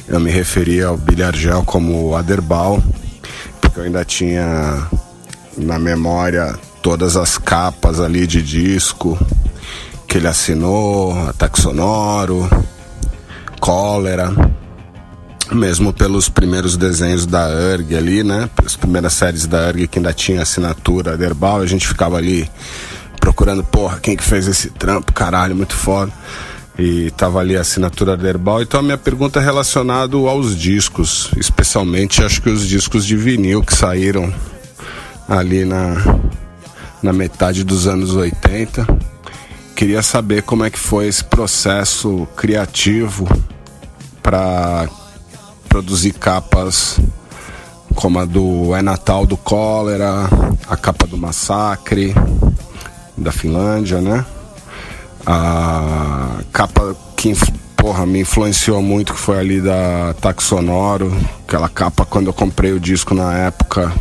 Eu 0.07 0.19
me 0.19 0.29
referia 0.29 0.85
ao 0.85 0.97
Billy 0.97 1.23
Argel 1.23 1.63
como 1.63 2.15
Aderbal, 2.15 2.79
porque 3.59 3.79
eu 3.79 3.85
ainda 3.85 4.05
tinha 4.05 4.87
na 5.57 5.79
memória 5.79 6.66
todas 6.81 7.17
as 7.17 7.37
capas 7.37 7.99
ali 7.99 8.25
de 8.27 8.41
disco 8.41 9.17
que 10.07 10.17
ele 10.17 10.27
assinou, 10.27 11.27
Ataque 11.27 11.61
Sonoro, 11.61 12.49
Cólera. 13.59 14.33
mesmo 15.51 15.93
pelos 15.93 16.27
primeiros 16.29 16.75
desenhos 16.75 17.25
da 17.25 17.47
URG 17.47 17.95
ali, 17.95 18.23
né? 18.23 18.49
As 18.65 18.75
primeiras 18.75 19.13
séries 19.13 19.45
da 19.45 19.67
URG 19.67 19.87
que 19.87 19.99
ainda 19.99 20.13
tinha 20.13 20.41
assinatura 20.41 21.15
verbal, 21.15 21.61
a 21.61 21.65
gente 21.65 21.87
ficava 21.87 22.17
ali 22.17 22.49
procurando, 23.19 23.63
porra, 23.63 23.99
quem 23.99 24.15
que 24.15 24.23
fez 24.23 24.47
esse 24.47 24.69
trampo, 24.69 25.11
caralho, 25.13 25.55
muito 25.55 25.73
foda. 25.73 26.11
E 26.79 27.11
tava 27.11 27.39
ali 27.39 27.57
a 27.57 27.61
assinatura 27.61 28.15
verbal. 28.15 28.61
Então 28.61 28.79
a 28.79 28.83
minha 28.83 28.97
pergunta 28.97 29.39
é 29.39 29.43
relacionada 29.43 30.15
aos 30.15 30.55
discos, 30.55 31.31
especialmente 31.35 32.23
acho 32.23 32.41
que 32.41 32.49
os 32.49 32.67
discos 32.67 33.05
de 33.05 33.17
vinil 33.17 33.63
que 33.63 33.75
saíram 33.75 34.31
ali 35.27 35.65
na, 35.65 35.95
na 37.07 37.13
metade 37.13 37.63
dos 37.63 37.87
anos 37.87 38.13
80. 38.15 38.85
Queria 39.73 40.01
saber 40.01 40.43
como 40.43 40.65
é 40.65 40.69
que 40.69 40.77
foi 40.77 41.07
esse 41.07 41.23
processo 41.23 42.27
criativo 42.35 43.25
para 44.21 44.89
produzir 45.69 46.11
capas 46.11 46.99
como 47.95 48.19
a 48.19 48.25
do 48.25 48.75
É 48.75 48.81
Natal 48.81 49.25
do 49.25 49.37
Cólera, 49.37 50.29
a 50.67 50.75
capa 50.75 51.07
do 51.07 51.17
Massacre 51.17 52.13
da 53.17 53.31
Finlândia, 53.31 54.01
né? 54.01 54.25
A 55.25 56.41
capa 56.51 56.93
que 57.15 57.33
porra, 57.77 58.05
me 58.05 58.19
influenciou 58.19 58.81
muito 58.81 59.13
que 59.13 59.19
foi 59.19 59.39
ali 59.39 59.61
da 59.61 60.13
Taxonoro, 60.19 61.15
aquela 61.47 61.69
capa 61.69 62.05
quando 62.05 62.27
eu 62.27 62.33
comprei 62.33 62.73
o 62.73 62.81
disco 62.81 63.15
na 63.15 63.33
época, 63.33 63.93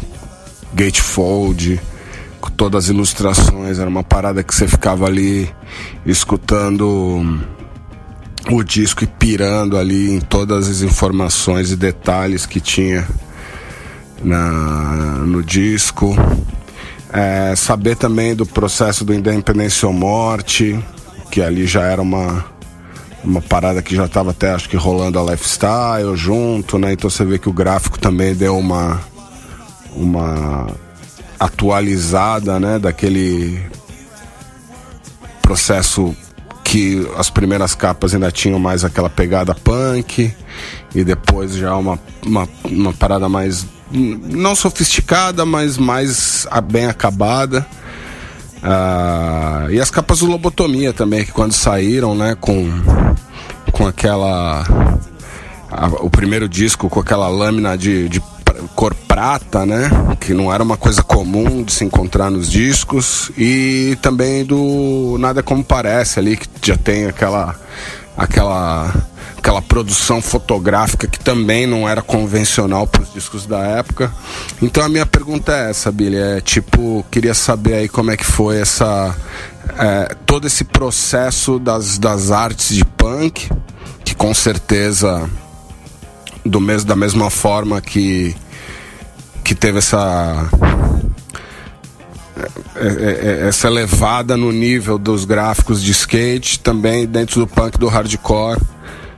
Gatefold, 0.74 1.80
com 2.46 2.50
todas 2.50 2.84
as 2.84 2.90
ilustrações, 2.90 3.78
era 3.78 3.88
uma 3.88 4.04
parada 4.04 4.42
que 4.42 4.54
você 4.54 4.68
ficava 4.68 5.06
ali 5.06 5.50
escutando 6.04 7.44
o 8.48 8.62
disco 8.62 9.02
e 9.02 9.06
pirando 9.06 9.76
ali 9.76 10.12
em 10.12 10.20
todas 10.20 10.68
as 10.68 10.80
informações 10.80 11.72
e 11.72 11.76
detalhes 11.76 12.46
que 12.46 12.60
tinha 12.60 13.06
na, 14.22 15.24
no 15.26 15.42
disco. 15.42 16.14
É, 17.12 17.54
saber 17.56 17.96
também 17.96 18.34
do 18.34 18.46
processo 18.46 19.04
do 19.04 19.12
Independência 19.12 19.88
ou 19.88 19.94
Morte, 19.94 20.78
que 21.30 21.42
ali 21.42 21.66
já 21.66 21.82
era 21.82 22.00
uma, 22.00 22.44
uma 23.24 23.40
parada 23.40 23.82
que 23.82 23.96
já 23.96 24.04
estava 24.04 24.30
até 24.30 24.52
acho 24.52 24.68
que 24.68 24.76
rolando 24.76 25.18
a 25.18 25.32
lifestyle 25.32 26.14
junto, 26.14 26.78
né? 26.78 26.92
Então 26.92 27.10
você 27.10 27.24
vê 27.24 27.38
que 27.38 27.48
o 27.48 27.52
gráfico 27.52 27.98
também 27.98 28.34
deu 28.34 28.56
uma 28.56 29.00
uma 29.96 30.66
atualizada, 31.38 32.58
né, 32.58 32.78
daquele 32.78 33.60
processo 35.42 36.14
que 36.64 37.08
as 37.16 37.30
primeiras 37.30 37.74
capas 37.74 38.12
ainda 38.12 38.30
tinham 38.32 38.58
mais 38.58 38.84
aquela 38.84 39.08
pegada 39.08 39.54
punk 39.54 40.34
e 40.94 41.04
depois 41.04 41.54
já 41.54 41.76
uma, 41.76 41.98
uma, 42.24 42.48
uma 42.64 42.92
parada 42.92 43.28
mais 43.28 43.66
não 43.90 44.54
sofisticada, 44.54 45.44
mas 45.46 45.78
mais 45.78 46.46
bem 46.70 46.86
acabada. 46.86 47.66
Ah, 48.62 49.66
e 49.70 49.80
as 49.80 49.90
capas 49.90 50.18
do 50.20 50.26
Lobotomia 50.26 50.92
também, 50.92 51.24
que 51.24 51.30
quando 51.30 51.52
saíram, 51.52 52.14
né, 52.14 52.34
com, 52.34 52.68
com 53.70 53.86
aquela. 53.86 54.64
A, 55.70 55.86
o 56.00 56.10
primeiro 56.10 56.48
disco 56.48 56.88
com 56.88 56.98
aquela 56.98 57.28
lâmina 57.28 57.76
de, 57.76 58.08
de 58.08 58.20
cor 58.74 58.94
prata, 58.94 59.64
né? 59.64 59.90
Que 60.20 60.34
não 60.34 60.52
era 60.52 60.62
uma 60.62 60.76
coisa 60.76 61.02
comum 61.02 61.62
de 61.62 61.72
se 61.72 61.84
encontrar 61.84 62.30
nos 62.30 62.50
discos. 62.50 63.30
E 63.36 63.96
também 64.02 64.44
do 64.44 65.16
Nada 65.18 65.42
Como 65.42 65.64
Parece 65.64 66.18
ali, 66.18 66.36
que 66.36 66.48
já 66.62 66.76
tem 66.76 67.06
aquela. 67.06 67.54
aquela 68.16 68.94
aquela 69.46 69.62
produção 69.62 70.20
fotográfica 70.20 71.06
que 71.06 71.20
também 71.20 71.68
não 71.68 71.88
era 71.88 72.02
convencional 72.02 72.84
para 72.84 73.02
os 73.02 73.12
discos 73.12 73.46
da 73.46 73.58
época. 73.58 74.12
Então 74.60 74.82
a 74.82 74.88
minha 74.88 75.06
pergunta 75.06 75.52
é 75.52 75.70
essa, 75.70 75.92
Billy, 75.92 76.16
é 76.16 76.40
tipo, 76.40 77.06
queria 77.12 77.32
saber 77.32 77.74
aí 77.74 77.88
como 77.88 78.10
é 78.10 78.16
que 78.16 78.24
foi 78.24 78.58
essa 78.58 79.14
é, 79.78 80.16
todo 80.26 80.46
esse 80.46 80.64
processo 80.64 81.60
das, 81.60 81.96
das 81.96 82.32
artes 82.32 82.74
de 82.74 82.84
punk, 82.84 83.48
que 84.04 84.16
com 84.16 84.34
certeza 84.34 85.28
do 86.44 86.60
mesmo 86.60 86.88
da 86.88 86.96
mesma 86.96 87.30
forma 87.30 87.80
que 87.80 88.36
que 89.46 89.54
teve 89.54 89.78
essa 89.78 90.50
é, 92.74 92.86
é, 92.86 93.44
é, 93.44 93.48
essa 93.48 93.68
elevada 93.68 94.36
no 94.36 94.50
nível 94.50 94.98
dos 94.98 95.24
gráficos 95.24 95.80
de 95.80 95.92
skate, 95.92 96.58
também 96.58 97.06
dentro 97.06 97.38
do 97.38 97.46
punk 97.46 97.78
do 97.78 97.86
hardcore. 97.86 98.60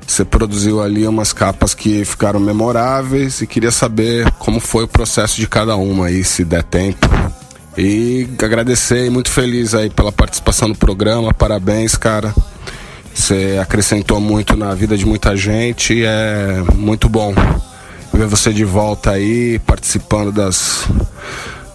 Você 0.06 0.26
produziu 0.26 0.82
ali 0.82 1.08
umas 1.08 1.32
capas 1.32 1.74
que 1.74 2.04
ficaram 2.04 2.38
memoráveis 2.38 3.40
e 3.40 3.46
queria 3.46 3.70
saber 3.70 4.30
como 4.32 4.60
foi 4.60 4.84
o 4.84 4.88
processo 4.88 5.36
de 5.36 5.48
cada 5.48 5.76
uma 5.76 6.06
aí, 6.06 6.22
se 6.22 6.44
der 6.44 6.62
tempo. 6.62 7.08
E 7.76 8.28
agradecer 8.42 9.06
e 9.06 9.10
muito 9.10 9.30
feliz 9.30 9.74
aí 9.74 9.88
pela 9.88 10.12
participação 10.12 10.68
no 10.68 10.76
programa. 10.76 11.32
Parabéns, 11.32 11.96
cara. 11.96 12.34
Você 13.14 13.58
acrescentou 13.60 14.20
muito 14.20 14.56
na 14.56 14.74
vida 14.74 14.96
de 14.96 15.06
muita 15.06 15.34
gente 15.34 15.94
e 15.94 16.04
é 16.04 16.62
muito 16.74 17.08
bom 17.08 17.34
ver 18.18 18.26
você 18.26 18.52
de 18.52 18.64
volta 18.64 19.12
aí, 19.12 19.58
participando 19.60 20.32
das. 20.32 20.86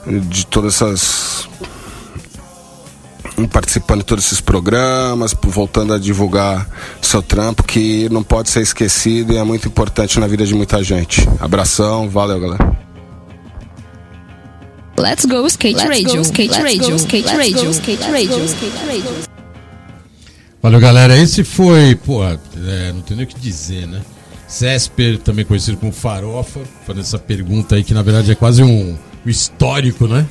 de 0.05 0.45
todas 0.45 0.75
essas. 0.75 1.47
participando 3.51 3.99
de 3.99 4.05
todos 4.05 4.25
esses 4.25 4.41
programas, 4.41 5.33
voltando 5.41 5.93
a 5.93 5.97
divulgar 5.97 6.67
seu 7.01 7.21
trampo, 7.21 7.63
que 7.63 8.09
não 8.09 8.23
pode 8.23 8.49
ser 8.49 8.61
esquecido 8.61 9.33
e 9.33 9.37
é 9.37 9.43
muito 9.43 9.67
importante 9.67 10.19
na 10.19 10.27
vida 10.27 10.45
de 10.45 10.53
muita 10.53 10.83
gente. 10.83 11.27
Abração, 11.39 12.09
valeu 12.09 12.39
galera. 12.39 12.83
Let's 14.99 15.25
go 15.25 15.45
skate 15.47 15.75
Let's 15.75 15.89
radio, 15.89 16.17
go, 16.17 16.21
skate 16.21 16.61
radio, 16.61 16.95
skate 16.97 17.35
radio, 17.35 17.71
skate 17.71 18.03
radio, 18.03 18.45
skate 18.45 18.85
radio. 18.85 19.33
Valeu 20.61 20.79
galera, 20.79 21.17
esse 21.17 21.43
foi, 21.43 21.95
pô, 21.95 22.23
é, 22.23 22.37
não 22.93 23.01
tem 23.01 23.17
nem 23.17 23.25
o 23.25 23.27
que 23.27 23.39
dizer, 23.39 23.87
né? 23.87 24.01
Césper, 24.53 25.17
também 25.17 25.43
conhecido 25.43 25.77
como 25.77 25.91
Farofa, 25.91 26.59
fazendo 26.85 27.01
essa 27.01 27.17
pergunta 27.17 27.75
aí 27.75 27.83
que 27.83 27.93
na 27.93 28.03
verdade 28.03 28.31
é 28.31 28.35
quase 28.35 28.61
um, 28.61 28.95
um 29.25 29.29
histórico, 29.29 30.07
né? 30.07 30.27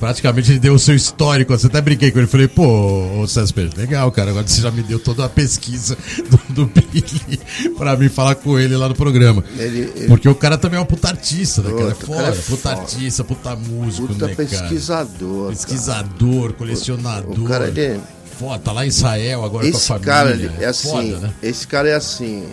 Praticamente 0.00 0.50
ele 0.50 0.58
deu 0.58 0.74
o 0.74 0.78
seu 0.78 0.94
histórico. 0.94 1.56
Você 1.56 1.68
até 1.68 1.80
brinquei 1.80 2.10
com 2.10 2.18
ele. 2.18 2.26
Falei, 2.26 2.48
pô, 2.48 3.24
Césper, 3.26 3.70
legal, 3.76 4.10
cara. 4.12 4.30
Agora 4.30 4.46
você 4.46 4.60
já 4.60 4.70
me 4.70 4.82
deu 4.82 4.98
toda 4.98 5.24
a 5.24 5.28
pesquisa 5.28 5.96
do, 6.28 6.66
do 6.66 6.66
Billy 6.66 7.40
pra 7.78 7.96
mim 7.96 8.08
falar 8.08 8.34
com 8.34 8.58
ele 8.58 8.76
lá 8.76 8.88
no 8.90 8.94
programa. 8.94 9.42
Ele, 9.56 9.90
ele... 9.94 10.08
Porque 10.08 10.28
o 10.28 10.34
cara 10.34 10.58
também 10.58 10.78
é 10.78 10.82
um 10.82 10.84
puta 10.84 11.08
artista, 11.08 11.62
né? 11.62 11.70
Cara? 11.70 11.92
É 11.92 11.94
foda. 11.94 12.22
Cara 12.22 12.28
é 12.28 12.40
puta 12.40 12.56
foda. 12.56 12.80
artista, 12.80 13.24
puta 13.24 13.56
músico, 13.56 14.08
puta 14.08 14.26
né, 14.26 14.34
pesquisador. 14.34 15.42
Cara? 15.44 15.56
Pesquisador, 15.56 16.52
colecionador. 16.52 17.38
O, 17.38 17.44
o 17.44 17.48
cara, 17.48 17.68
ele... 17.68 18.00
Foda, 18.38 18.58
tá 18.58 18.72
lá 18.72 18.84
em 18.84 18.88
Israel 18.88 19.44
agora 19.44 19.66
esse 19.66 19.86
com 19.86 19.94
a 19.94 19.98
família. 19.98 20.48
Cara, 20.50 20.62
é 20.62 20.66
assim, 20.66 20.90
foda, 20.90 21.18
né? 21.20 21.34
Esse 21.42 21.66
cara 21.66 21.88
é 21.88 21.94
assim 21.94 22.44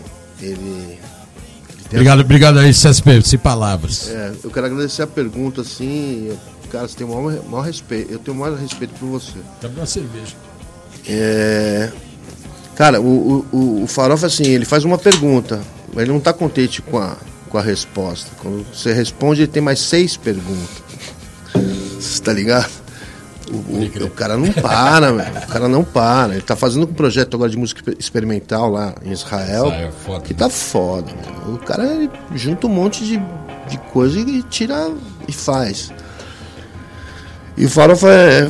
ele. 0.43 0.99
obrigado, 1.91 2.19
obrigado 2.21 2.59
aí, 2.59 2.71
CSP, 2.71 3.21
sem 3.23 3.39
palavras. 3.39 4.09
É, 4.09 4.31
eu 4.43 4.51
quero 4.51 4.65
agradecer 4.67 5.01
a 5.01 5.07
pergunta, 5.07 5.61
assim. 5.61 6.31
Cara, 6.69 6.87
você 6.87 6.97
tem 6.97 7.05
o 7.05 7.09
maior, 7.09 7.43
maior 7.45 7.61
respeito. 7.61 8.11
Eu 8.11 8.19
tenho 8.19 8.35
o 8.35 8.39
maior 8.39 8.57
respeito 8.57 8.93
por 8.99 9.07
você. 9.07 9.37
Dá 9.61 9.67
uma 9.69 9.85
cerveja. 9.85 10.35
É. 11.07 11.91
Cara, 12.75 12.99
o, 12.99 13.45
o, 13.51 13.83
o 13.83 13.87
Farofa, 13.87 14.25
assim, 14.25 14.45
ele 14.45 14.65
faz 14.65 14.83
uma 14.83 14.97
pergunta, 14.97 15.61
mas 15.93 16.03
ele 16.03 16.11
não 16.11 16.17
está 16.17 16.33
contente 16.33 16.81
com 16.81 16.97
a, 16.97 17.15
com 17.49 17.57
a 17.57 17.61
resposta. 17.61 18.31
Quando 18.39 18.65
você 18.73 18.91
responde, 18.91 19.41
ele 19.41 19.51
tem 19.51 19.61
mais 19.61 19.79
seis 19.79 20.17
perguntas. 20.17 20.83
Você 21.99 22.21
tá 22.23 22.33
ligado? 22.33 22.82
O, 23.53 24.05
o, 24.05 24.09
cara 24.09 24.37
não 24.37 24.51
para, 24.51 25.11
velho. 25.13 25.37
O 25.37 25.47
cara 25.47 25.67
não 25.67 25.83
para. 25.83 26.33
Ele 26.33 26.41
tá 26.41 26.55
fazendo 26.55 26.83
um 26.83 26.93
projeto 26.93 27.35
agora 27.35 27.49
de 27.49 27.57
música 27.57 27.93
experimental 27.99 28.69
lá 28.69 28.95
em 29.03 29.11
Israel. 29.11 29.67
Israel 29.67 29.87
é 29.87 29.91
foda, 29.91 30.21
que 30.21 30.33
tá 30.33 30.49
foda. 30.49 31.11
O 31.47 31.57
cara 31.59 32.09
junta 32.33 32.67
um 32.67 32.71
monte 32.71 33.05
de, 33.05 33.21
de 33.69 33.77
coisa 33.91 34.19
e 34.19 34.41
tira 34.43 34.91
e 35.27 35.31
faz. 35.31 35.91
E 37.55 37.65
o 37.65 37.69
Farofa 37.69 38.09
é. 38.09 38.49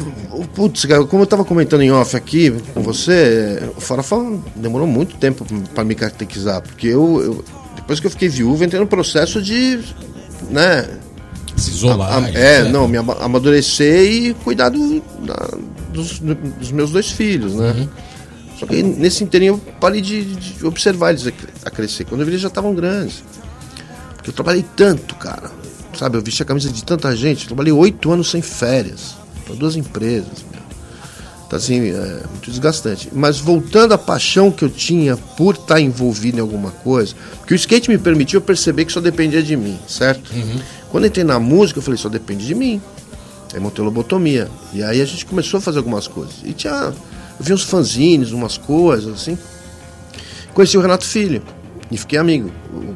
Putz, 0.55 0.85
como 1.09 1.23
eu 1.23 1.27
tava 1.27 1.45
comentando 1.45 1.81
em 1.81 1.91
off 1.91 2.15
aqui 2.15 2.51
com 2.73 2.81
você, 2.81 3.61
o 3.77 3.81
Farofa 3.81 4.15
demorou 4.55 4.87
muito 4.87 5.15
tempo 5.17 5.45
para 5.75 5.83
me 5.83 5.93
catequizar, 5.93 6.61
porque 6.61 6.87
eu, 6.87 7.21
eu, 7.21 7.45
depois 7.75 7.99
que 7.99 8.07
eu 8.07 8.11
fiquei 8.11 8.29
viúvo, 8.29 8.63
entrei 8.63 8.79
no 8.79 8.87
processo 8.87 9.41
de. 9.41 9.79
né? 10.49 10.87
Se 11.57 11.69
isolar. 11.71 12.11
A, 12.11 12.25
a, 12.25 12.29
é, 12.29 12.69
não, 12.69 12.87
me 12.87 12.97
amadurecer 12.97 14.11
e 14.11 14.33
cuidar 14.33 14.69
do, 14.69 15.01
da, 15.25 15.57
dos, 15.91 16.19
dos, 16.19 16.71
meus 16.71 16.91
dois 16.91 17.11
filhos, 17.11 17.55
né? 17.55 17.71
Uhum. 17.71 17.89
Só 18.59 18.65
que 18.65 18.81
nesse 18.81 19.23
inteirinho 19.23 19.53
eu 19.53 19.73
parei 19.79 20.01
de, 20.01 20.35
de, 20.35 20.65
observar 20.65 21.11
eles 21.11 21.27
a, 21.65 21.69
crescer. 21.69 22.05
Quando 22.05 22.21
eu 22.21 22.25
vi, 22.25 22.31
eles 22.33 22.41
já 22.41 22.47
estavam 22.47 22.73
grandes. 22.73 23.23
Porque 24.15 24.29
eu 24.29 24.33
trabalhei 24.33 24.65
tanto, 24.75 25.15
cara. 25.15 25.51
Sabe, 25.97 26.17
eu 26.17 26.21
vesti 26.21 26.41
a 26.41 26.45
camisa 26.45 26.71
de 26.71 26.83
tanta 26.83 27.15
gente. 27.15 27.41
Eu 27.41 27.47
trabalhei 27.47 27.73
oito 27.73 28.11
anos 28.11 28.29
sem 28.29 28.41
férias. 28.41 29.15
Para 29.45 29.55
duas 29.55 29.75
empresas, 29.75 30.45
meu. 30.51 30.63
Então, 31.45 31.57
assim, 31.57 31.89
é 31.89 32.23
muito 32.31 32.49
desgastante. 32.49 33.09
Mas 33.13 33.39
voltando 33.39 33.93
à 33.93 33.97
paixão 33.97 34.49
que 34.49 34.63
eu 34.63 34.69
tinha 34.69 35.15
por 35.15 35.53
estar 35.53 35.79
envolvido 35.79 36.37
em 36.37 36.41
alguma 36.41 36.71
coisa, 36.71 37.13
porque 37.37 37.53
o 37.53 37.55
skate 37.55 37.89
me 37.91 37.97
permitiu 37.97 38.41
perceber 38.41 38.85
que 38.85 38.91
só 38.91 38.99
dependia 38.99 39.43
de 39.43 39.55
mim, 39.55 39.77
certo? 39.87 40.31
Quando 40.93 41.07
entrei 41.07 41.23
na 41.23 41.39
música, 41.39 41.79
eu 41.79 41.81
falei, 41.81 41.97
só 41.97 42.07
depende 42.07 42.45
de 42.45 42.53
mim. 42.53 42.79
Aí 43.51 43.59
montei 43.59 43.83
lobotomia. 43.83 44.47
E 44.71 44.83
aí 44.83 45.01
a 45.01 45.05
gente 45.05 45.25
começou 45.25 45.57
a 45.57 45.61
fazer 45.61 45.79
algumas 45.79 46.07
coisas. 46.07 46.35
E 46.43 46.53
tinha. 46.53 46.71
Eu 46.71 46.93
vi 47.39 47.51
uns 47.51 47.63
fanzines, 47.63 48.31
umas 48.31 48.59
coisas, 48.59 49.11
assim. 49.11 49.35
Conheci 50.53 50.77
o 50.77 50.81
Renato 50.81 51.03
Filho. 51.03 51.41
E 51.89 51.97
fiquei 51.97 52.19
amigo. 52.19 52.51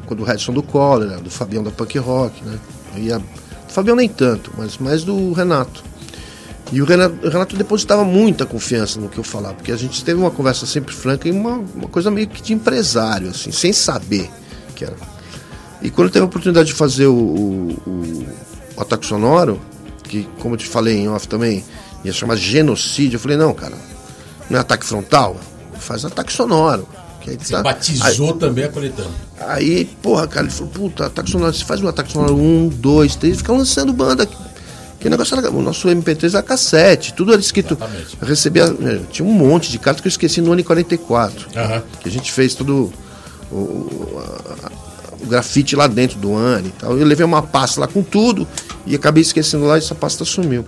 Do 0.08 0.22
Redson 0.22 0.52
do 0.52 0.62
Cólera, 0.62 1.16
do 1.16 1.28
Fabião 1.28 1.60
da 1.60 1.72
Punk 1.72 1.98
Rock, 1.98 2.40
né? 2.44 2.56
Eu 2.94 3.02
ia, 3.02 3.18
do 3.18 3.72
Fabião 3.72 3.96
nem 3.96 4.08
tanto, 4.08 4.52
mas 4.56 4.78
mais 4.78 5.02
do 5.02 5.32
Renato. 5.32 5.82
E 6.70 6.80
o 6.80 6.84
Renato, 6.84 7.26
o 7.26 7.28
Renato, 7.28 7.56
depositava 7.56 8.04
muita 8.04 8.46
confiança 8.46 9.00
no 9.00 9.08
que 9.08 9.18
eu 9.18 9.24
falava, 9.24 9.54
porque 9.54 9.72
a 9.72 9.76
gente 9.76 10.04
teve 10.04 10.20
uma 10.20 10.30
conversa 10.30 10.66
sempre 10.66 10.94
franca 10.94 11.28
e 11.28 11.32
uma, 11.32 11.64
uma 11.74 11.88
coisa 11.88 12.12
meio 12.12 12.28
que 12.28 12.40
de 12.40 12.52
empresário, 12.52 13.30
assim, 13.30 13.50
sem 13.50 13.72
saber 13.72 14.30
que 14.76 14.84
era. 14.84 15.17
E 15.80 15.90
quando 15.90 16.08
eu 16.08 16.12
teve 16.12 16.22
a 16.24 16.26
oportunidade 16.26 16.68
de 16.68 16.74
fazer 16.74 17.06
o, 17.06 17.14
o, 17.14 18.26
o, 18.76 18.80
Ataque 18.80 19.06
Sonoro, 19.06 19.60
que, 20.04 20.28
como 20.40 20.54
eu 20.54 20.58
te 20.58 20.66
falei 20.66 20.96
em 20.96 21.08
off 21.08 21.28
também, 21.28 21.64
ia 22.04 22.12
chamar 22.12 22.36
genocídio, 22.36 23.16
eu 23.16 23.20
falei, 23.20 23.36
não, 23.36 23.54
cara, 23.54 23.76
não 24.50 24.58
é 24.58 24.60
ataque 24.60 24.84
frontal, 24.84 25.36
faz 25.78 26.04
ataque 26.04 26.32
sonoro. 26.32 26.88
Que 27.20 27.30
aí 27.30 27.38
você 27.40 27.52
tá, 27.52 27.62
batizou 27.62 28.32
aí, 28.32 28.38
também 28.38 28.64
a 28.64 28.68
coletânea. 28.68 29.10
Aí, 29.40 29.84
porra, 30.02 30.26
cara, 30.26 30.46
ele 30.46 30.54
falou, 30.54 30.72
puta, 30.72 31.06
ataque 31.06 31.30
sonoro, 31.30 31.52
você 31.52 31.64
faz 31.64 31.80
um 31.82 31.88
ataque 31.88 32.12
sonoro 32.12 32.36
um, 32.36 32.68
dois, 32.68 33.16
três, 33.16 33.38
fica 33.38 33.52
lançando 33.52 33.92
banda 33.92 34.28
que 35.00 35.08
negócio 35.08 35.38
era, 35.38 35.50
o 35.50 35.62
nosso 35.62 35.86
MP3 35.88 36.34
era 36.34 36.42
cassete, 36.42 37.14
tudo 37.14 37.32
era 37.32 37.40
escrito. 37.40 37.74
Exatamente. 37.74 38.18
Eu 38.20 38.26
recebia, 38.26 38.64
eh, 38.64 39.00
tinha 39.12 39.26
um 39.26 39.32
monte 39.32 39.70
de 39.70 39.78
cartas 39.78 40.00
que 40.00 40.08
eu 40.08 40.10
esqueci 40.10 40.40
no 40.40 40.52
ano 40.52 40.64
44. 40.64 41.46
Uhum. 41.46 41.82
Que 42.00 42.08
a 42.08 42.12
gente 42.12 42.32
fez 42.32 42.54
todo 42.54 42.92
o, 43.50 43.54
o, 43.54 44.18
a, 44.64 44.72
o, 45.20 45.26
grafite 45.26 45.76
lá 45.76 45.86
dentro 45.86 46.18
do 46.18 46.34
ano 46.34 46.68
e 46.68 46.70
tal. 46.70 46.98
Eu 46.98 47.06
levei 47.06 47.24
uma 47.24 47.42
pasta 47.42 47.80
lá 47.80 47.86
com 47.86 48.02
tudo 48.02 48.46
e 48.86 48.94
acabei 48.94 49.22
esquecendo 49.22 49.64
lá 49.66 49.76
e 49.76 49.78
essa 49.78 49.94
pasta 49.94 50.24
sumiu. 50.24 50.64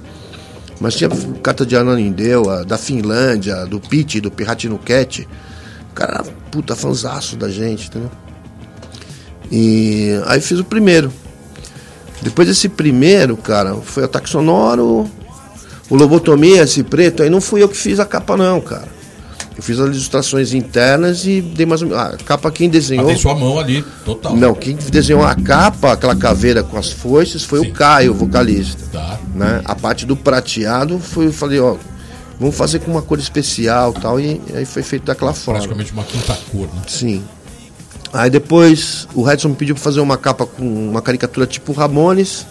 Mas 0.81 0.95
tinha 0.95 1.11
carta 1.43 1.67
de 1.67 1.77
Ananindeu, 1.77 2.65
da 2.65 2.79
Finlândia, 2.79 3.67
do 3.67 3.81
Pete, 3.81 4.21
do. 4.21 4.29
O 4.29 5.95
cara 5.95 6.25
puta 6.51 6.75
fanzaço 6.75 7.37
da 7.37 7.49
gente, 7.51 7.89
entendeu? 7.89 8.11
E 9.51 10.11
aí 10.27 10.41
fiz 10.41 10.59
o 10.59 10.65
primeiro. 10.65 11.13
Depois 12.23 12.49
desse 12.49 12.69
primeiro, 12.69 13.37
cara, 13.37 13.75
foi 13.77 14.05
ataque 14.05 14.29
sonoro, 14.29 15.11
o 15.89 15.97
lobotomia, 15.97 16.63
esse 16.63 16.83
preto, 16.83 17.23
aí 17.23 17.31
não 17.31 17.41
fui 17.41 17.63
eu 17.63 17.69
que 17.69 17.77
fiz 17.77 17.99
a 17.99 18.07
capa, 18.07 18.37
não, 18.37 18.61
cara. 18.61 19.00
Eu 19.57 19.63
fiz 19.63 19.79
as 19.79 19.89
ilustrações 19.89 20.55
internas 20.55 21.27
e 21.27 21.41
dei 21.41 21.67
mais 21.67 21.83
uma. 21.83 22.01
A 22.01 22.17
capa 22.17 22.51
quem 22.51 22.69
desenhou. 22.69 23.05
Ah, 23.05 23.09
tem 23.09 23.19
sua 23.19 23.35
mão 23.35 23.59
ali, 23.59 23.85
total. 24.05 24.37
Não, 24.37 24.55
quem 24.55 24.77
desenhou 24.77 25.25
a 25.25 25.35
capa, 25.35 25.93
aquela 25.93 26.17
caveira 26.17 26.63
com 26.63 26.79
as 26.79 26.91
foices, 26.91 27.45
foi 27.45 27.61
Sim. 27.61 27.69
o 27.69 27.73
Caio, 27.73 28.13
o 28.13 28.15
vocalista. 28.15 28.83
Tá. 28.93 29.19
Né? 29.35 29.61
A 29.65 29.75
parte 29.75 30.07
do 30.07 30.17
prateado 30.17 30.99
foi, 30.99 31.27
eu 31.27 31.33
falei, 31.33 31.61
ó, 31.61 31.77
vamos 32.39 32.57
fazer 32.57 32.79
com 32.79 32.91
uma 32.91 33.03
cor 33.03 33.19
especial 33.19 33.93
tal, 33.93 34.19
e 34.19 34.41
aí 34.55 34.65
foi 34.65 34.83
feito 34.83 35.05
daquela 35.05 35.35
forma. 35.35 35.59
Praticamente 35.59 35.93
uma 35.93 36.05
quinta 36.05 36.39
cor, 36.51 36.67
né? 36.67 36.83
Sim. 36.87 37.23
Aí 38.13 38.31
depois 38.31 39.07
o 39.15 39.23
Redson 39.23 39.49
me 39.49 39.57
pediu 39.57 39.75
pra 39.75 39.85
fazer 39.85 40.01
uma 40.01 40.17
capa 40.17 40.47
com 40.47 40.65
uma 40.65 41.03
caricatura 41.03 41.47
tipo 41.47 41.73
Ramones. 41.73 42.47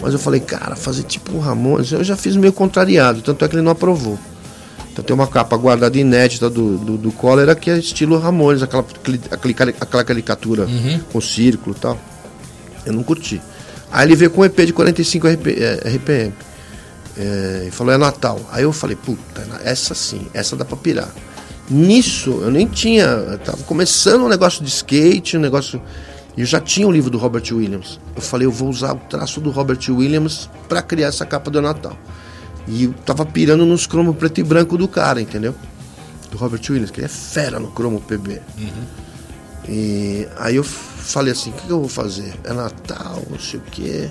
Mas 0.00 0.12
eu 0.12 0.20
falei, 0.20 0.38
cara, 0.38 0.76
fazer 0.76 1.02
tipo 1.02 1.36
Ramones, 1.38 1.90
eu 1.90 2.04
já 2.04 2.16
fiz 2.16 2.36
meio 2.36 2.52
contrariado, 2.52 3.22
tanto 3.22 3.44
é 3.44 3.48
que 3.48 3.56
ele 3.56 3.62
não 3.62 3.72
aprovou. 3.72 4.16
Então 5.00 5.02
tem 5.02 5.14
uma 5.14 5.26
capa 5.26 5.56
guardada 5.56 5.98
inédita 5.98 6.50
do, 6.50 6.76
do, 6.76 6.98
do 6.98 7.12
Cólera 7.12 7.54
que 7.54 7.70
é 7.70 7.78
estilo 7.78 8.18
Ramones, 8.18 8.62
aquela, 8.62 8.84
aquele, 9.30 9.74
aquela 9.80 10.04
caricatura 10.04 10.66
uhum. 10.66 11.00
com 11.10 11.20
círculo 11.22 11.74
e 11.74 11.80
tal. 11.80 11.98
Eu 12.84 12.92
não 12.92 13.02
curti. 13.02 13.40
Aí 13.90 14.06
ele 14.06 14.14
veio 14.14 14.30
com 14.30 14.42
um 14.42 14.44
EP 14.44 14.58
de 14.60 14.72
45 14.74 15.26
RP, 15.26 15.46
é, 15.58 15.88
RPM. 15.96 16.34
É, 17.16 17.64
e 17.68 17.70
falou, 17.70 17.94
é 17.94 17.96
Natal. 17.96 18.40
Aí 18.52 18.62
eu 18.62 18.72
falei, 18.72 18.94
puta, 18.94 19.42
essa 19.64 19.94
sim, 19.94 20.26
essa 20.34 20.54
dá 20.54 20.66
pra 20.66 20.76
pirar. 20.76 21.08
Nisso, 21.68 22.40
eu 22.42 22.50
nem 22.50 22.66
tinha. 22.66 23.04
Eu 23.04 23.38
tava 23.38 23.62
começando 23.62 24.24
um 24.24 24.28
negócio 24.28 24.62
de 24.62 24.68
skate, 24.68 25.38
um 25.38 25.40
negócio. 25.40 25.80
Eu 26.36 26.44
já 26.44 26.60
tinha 26.60 26.86
o 26.86 26.92
livro 26.92 27.10
do 27.10 27.16
Robert 27.16 27.44
Williams. 27.50 27.98
Eu 28.14 28.20
falei, 28.20 28.46
eu 28.46 28.52
vou 28.52 28.68
usar 28.68 28.92
o 28.92 28.98
traço 28.98 29.40
do 29.40 29.50
Robert 29.50 29.80
Williams 29.88 30.50
para 30.68 30.82
criar 30.82 31.08
essa 31.08 31.24
capa 31.24 31.50
do 31.50 31.62
Natal. 31.62 31.96
E 32.66 32.84
eu 32.84 32.92
tava 33.04 33.24
pirando 33.24 33.64
nos 33.64 33.86
cromos 33.86 34.16
preto 34.16 34.40
e 34.40 34.44
branco 34.44 34.76
do 34.76 34.86
cara, 34.86 35.20
entendeu? 35.20 35.54
Do 36.30 36.38
Robert 36.38 36.60
Williams, 36.68 36.90
que 36.90 37.00
ele 37.00 37.06
é 37.06 37.08
fera 37.08 37.58
no 37.58 37.68
cromo 37.68 38.00
PB. 38.00 38.40
Uhum. 38.58 39.00
E 39.68 40.26
aí 40.38 40.56
eu 40.56 40.64
falei 40.64 41.32
assim, 41.32 41.50
o 41.50 41.52
que, 41.54 41.66
que, 41.66 41.70
eu 41.70 41.80
vou 41.80 41.88
fazer? 41.88 42.34
É 42.44 42.52
Natal, 42.52 43.22
não 43.28 43.38
sei 43.38 43.60
o 43.60 43.62
quê. 43.62 44.10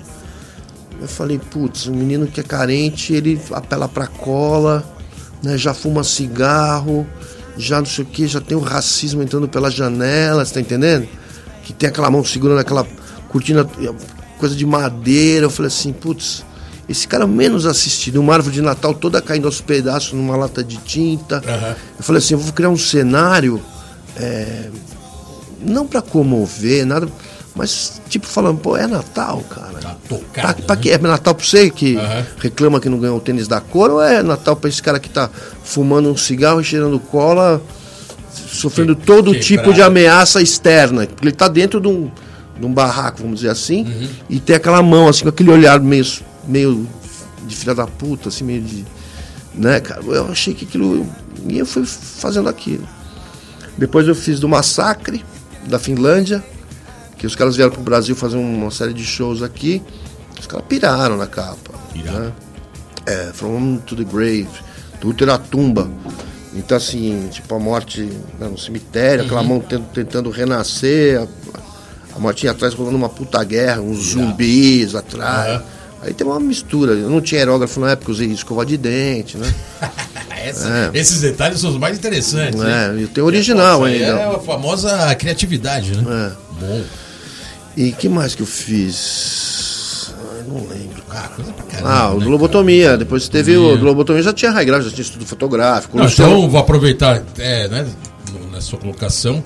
Eu 1.00 1.08
falei, 1.08 1.38
putz, 1.38 1.86
um 1.86 1.94
menino 1.94 2.26
que 2.26 2.40
é 2.40 2.42
carente, 2.42 3.12
ele 3.12 3.40
apela 3.52 3.88
pra 3.88 4.06
cola, 4.06 4.84
né, 5.42 5.56
já 5.56 5.72
fuma 5.72 6.04
cigarro, 6.04 7.06
já 7.56 7.78
não 7.78 7.86
sei 7.86 8.04
o 8.04 8.06
que, 8.06 8.26
já 8.26 8.40
tem 8.40 8.56
o 8.56 8.60
racismo 8.60 9.22
entrando 9.22 9.48
pela 9.48 9.70
janela, 9.70 10.44
você 10.44 10.54
tá 10.54 10.60
entendendo? 10.60 11.08
Que 11.64 11.72
tem 11.72 11.88
aquela 11.88 12.10
mão 12.10 12.24
segurando 12.24 12.58
aquela 12.58 12.86
cortina, 13.28 13.64
coisa 14.38 14.54
de 14.54 14.66
madeira. 14.66 15.46
Eu 15.46 15.50
falei 15.50 15.68
assim, 15.68 15.92
putz, 15.92 16.44
esse 16.90 17.06
cara 17.06 17.26
menos 17.26 17.66
assistido, 17.66 18.20
uma 18.20 18.34
árvore 18.34 18.56
de 18.56 18.62
Natal 18.62 18.92
toda 18.92 19.22
caindo 19.22 19.46
aos 19.46 19.60
pedaços 19.60 20.12
numa 20.12 20.36
lata 20.36 20.62
de 20.62 20.76
tinta. 20.78 21.36
Uhum. 21.36 21.74
Eu 21.98 22.04
falei 22.04 22.18
assim, 22.18 22.34
eu 22.34 22.40
vou 22.40 22.52
criar 22.52 22.68
um 22.68 22.76
cenário, 22.76 23.62
é, 24.16 24.68
não 25.62 25.86
para 25.86 26.02
comover, 26.02 26.84
nada 26.84 27.08
mas, 27.54 28.00
tipo, 28.08 28.26
falando, 28.26 28.58
pô, 28.58 28.76
é 28.76 28.86
Natal, 28.86 29.42
cara. 29.50 29.78
Tá 29.80 29.96
tocado, 30.08 30.24
pra, 30.32 30.54
pra 30.54 30.76
né? 30.76 30.82
que, 30.82 30.90
é 30.90 30.98
Natal 30.98 31.34
pra 31.34 31.44
você 31.44 31.68
que 31.68 31.96
uhum. 31.96 32.24
reclama 32.38 32.80
que 32.80 32.88
não 32.88 32.98
ganhou 32.98 33.16
o 33.18 33.20
tênis 33.20 33.48
da 33.48 33.60
cor, 33.60 33.90
ou 33.90 34.02
é 34.02 34.22
Natal 34.22 34.56
pra 34.56 34.68
esse 34.68 34.82
cara 34.82 35.00
que 35.00 35.08
tá 35.10 35.28
fumando 35.64 36.08
um 36.08 36.16
cigarro 36.16 36.60
e 36.60 36.64
cheirando 36.64 36.98
cola, 36.98 37.60
sofrendo 38.32 38.94
que, 38.94 39.04
todo 39.04 39.32
que 39.32 39.40
tipo 39.40 39.74
de 39.74 39.82
ameaça 39.82 40.40
externa? 40.40 41.06
Porque 41.06 41.24
ele 41.24 41.34
tá 41.34 41.48
dentro 41.48 41.80
de 41.80 41.88
um, 41.88 42.10
de 42.58 42.64
um 42.64 42.72
barraco, 42.72 43.22
vamos 43.22 43.40
dizer 43.40 43.50
assim, 43.50 43.84
uhum. 43.84 44.08
e 44.30 44.40
tem 44.40 44.54
aquela 44.54 44.82
mão, 44.82 45.08
assim, 45.08 45.24
com 45.24 45.28
aquele 45.28 45.50
olhar 45.50 45.80
meio, 45.80 46.06
meio 46.50 46.88
de 47.46 47.56
filha 47.56 47.74
da 47.74 47.86
puta, 47.86 48.28
assim, 48.28 48.44
meio 48.44 48.62
de. 48.62 48.84
Né, 49.54 49.80
cara? 49.80 50.02
Eu 50.02 50.30
achei 50.30 50.54
que 50.54 50.64
aquilo. 50.64 51.06
E 51.48 51.58
eu 51.58 51.66
fui 51.66 51.84
fazendo 51.86 52.48
aquilo. 52.48 52.86
Depois 53.78 54.06
eu 54.06 54.14
fiz 54.14 54.38
do 54.38 54.48
Massacre, 54.48 55.24
da 55.66 55.78
Finlândia 55.78 56.44
que 57.20 57.26
os 57.26 57.36
caras 57.36 57.54
vieram 57.54 57.70
pro 57.70 57.82
Brasil 57.82 58.16
fazer 58.16 58.38
uma 58.38 58.70
série 58.70 58.94
de 58.94 59.04
shows 59.04 59.42
aqui, 59.42 59.82
os 60.40 60.46
caras 60.46 60.64
piraram 60.66 61.18
na 61.18 61.26
capa. 61.26 61.74
Piraram. 61.92 62.24
Né? 62.24 62.32
É, 63.04 63.30
From 63.34 63.76
to 63.76 63.94
the 63.94 64.04
Grave, 64.04 64.48
do 65.02 65.08
Útero 65.08 65.30
à 65.30 65.36
Tumba. 65.36 65.90
Então, 66.54 66.78
assim, 66.78 67.28
tipo, 67.30 67.54
a 67.54 67.58
morte 67.58 68.00
né, 68.38 68.48
no 68.48 68.56
cemitério, 68.56 69.20
uhum. 69.20 69.26
aquela 69.26 69.42
mão 69.42 69.60
tentando, 69.60 69.86
tentando 69.92 70.30
renascer, 70.30 71.20
a, 71.20 72.16
a 72.16 72.18
mortinha 72.18 72.52
atrás 72.52 72.72
rolando 72.72 72.96
uma 72.96 73.10
puta 73.10 73.44
guerra, 73.44 73.82
uns 73.82 74.12
zumbis 74.12 74.94
atrás. 74.94 75.60
Uhum. 75.60 75.66
Aí 76.02 76.14
tem 76.14 76.26
uma 76.26 76.40
mistura. 76.40 76.92
Eu 76.92 77.10
não 77.10 77.20
tinha 77.20 77.40
aerógrafo 77.40 77.78
na 77.80 77.90
época, 77.90 78.10
usei 78.12 78.28
escova 78.28 78.64
de 78.64 78.76
dente, 78.76 79.36
né? 79.36 79.52
Essa, 80.42 80.90
é. 80.94 80.98
Esses 80.98 81.20
detalhes 81.20 81.60
são 81.60 81.70
os 81.70 81.76
mais 81.76 81.98
interessantes. 81.98 82.60
É, 82.62 82.94
e 82.96 83.06
tem 83.06 83.22
original 83.22 83.84
ainda. 83.84 84.06
É 84.06 84.34
a 84.36 84.38
famosa 84.38 85.14
criatividade, 85.14 85.94
né? 85.96 86.32
É. 86.32 86.64
Bom. 86.64 86.82
E 87.76 87.92
que 87.92 88.08
mais 88.08 88.34
que 88.34 88.42
eu 88.42 88.46
fiz? 88.46 90.12
Ah, 90.18 90.42
não 90.48 90.66
lembro, 90.66 91.02
cara. 91.02 91.30
ah, 91.84 92.10
o 92.12 92.18
né, 92.18 92.24
Globotomia. 92.24 92.96
Depois 92.96 93.28
teve 93.28 93.56
o 93.56 93.78
Globotomia, 93.78 94.22
já 94.22 94.32
tinha 94.32 94.50
high 94.50 94.64
graph, 94.64 94.82
já 94.84 94.90
tinha 94.90 95.02
estudo 95.02 95.26
fotográfico. 95.26 95.98
Não, 95.98 96.06
então 96.06 96.48
vou 96.48 96.60
aproveitar 96.60 97.22
é, 97.38 97.68
né, 97.68 97.86
na 98.50 98.60
sua 98.60 98.78
colocação, 98.78 99.44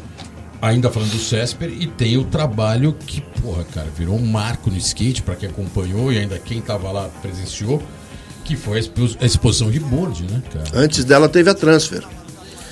ainda 0.69 0.91
falando 0.91 1.11
do 1.11 1.19
Cesper, 1.19 1.71
e 1.71 1.87
tem 1.87 2.17
o 2.17 2.25
trabalho 2.25 2.97
que, 3.07 3.21
porra, 3.43 3.65
cara, 3.65 3.87
virou 3.97 4.17
um 4.17 4.27
marco 4.27 4.71
no 4.71 4.77
skate, 4.77 5.23
para 5.23 5.37
quem 5.37 5.49
acompanhou 5.49 6.13
e 6.13 6.19
ainda 6.19 6.39
quem 6.39 6.61
tava 6.61 6.91
lá 6.91 7.09
presenciou, 7.21 7.83
que 8.45 8.57
foi 8.57 8.79
a 9.21 9.25
exposição 9.25 9.71
de 9.71 9.81
board, 9.81 10.23
né, 10.25 10.43
cara? 10.53 10.65
Antes 10.75 11.05
dela 11.05 11.29
teve 11.29 11.51
a 11.51 11.55
Transfer. 11.55 12.03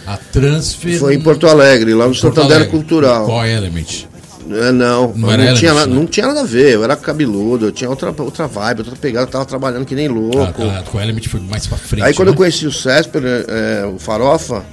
A 0.07 0.17
Transfer. 0.17 0.99
Foi 0.99 1.15
em 1.15 1.21
Porto 1.21 1.47
Alegre, 1.47 1.95
lá 1.95 2.09
no 2.09 2.15
Santander 2.15 2.57
Alegre. 2.57 2.71
Cultural. 2.71 3.27
Qual 3.27 3.47
Element? 3.47 4.07
É, 4.51 4.73
não, 4.73 5.13
não, 5.15 5.37
não, 5.37 5.55
tinha, 5.55 5.73
nada, 5.73 5.87
não 5.87 6.07
tinha 6.07 6.27
nada 6.27 6.41
a 6.41 6.45
ver. 6.45 6.73
Eu 6.73 6.83
era 6.85 6.97
cabeludo, 6.97 7.67
eu 7.67 7.73
tinha 7.73 7.89
outra, 7.89 8.13
outra 8.19 8.47
vibe, 8.49 8.81
outra 8.81 8.97
pegada, 8.97 9.27
eu 9.27 9.31
tava 9.31 9.45
trabalhando 9.45 9.85
que 9.85 9.95
nem 9.95 10.09
louco. 10.09 10.63
Ah, 10.63 10.83
tá, 10.83 10.83
com 10.91 10.99
o 10.99 11.01
Element 11.01 11.29
foi 11.29 11.41
mais 11.41 11.67
pra 11.67 11.79
frente. 11.79 12.03
Aí 12.03 12.13
quando 12.13 12.29
né? 12.29 12.33
eu 12.35 12.37
conheci 12.37 12.67
o 12.67 12.73
Césper, 12.73 13.23
é, 13.25 13.87
o 13.87 13.99
Farofa, 13.99 14.65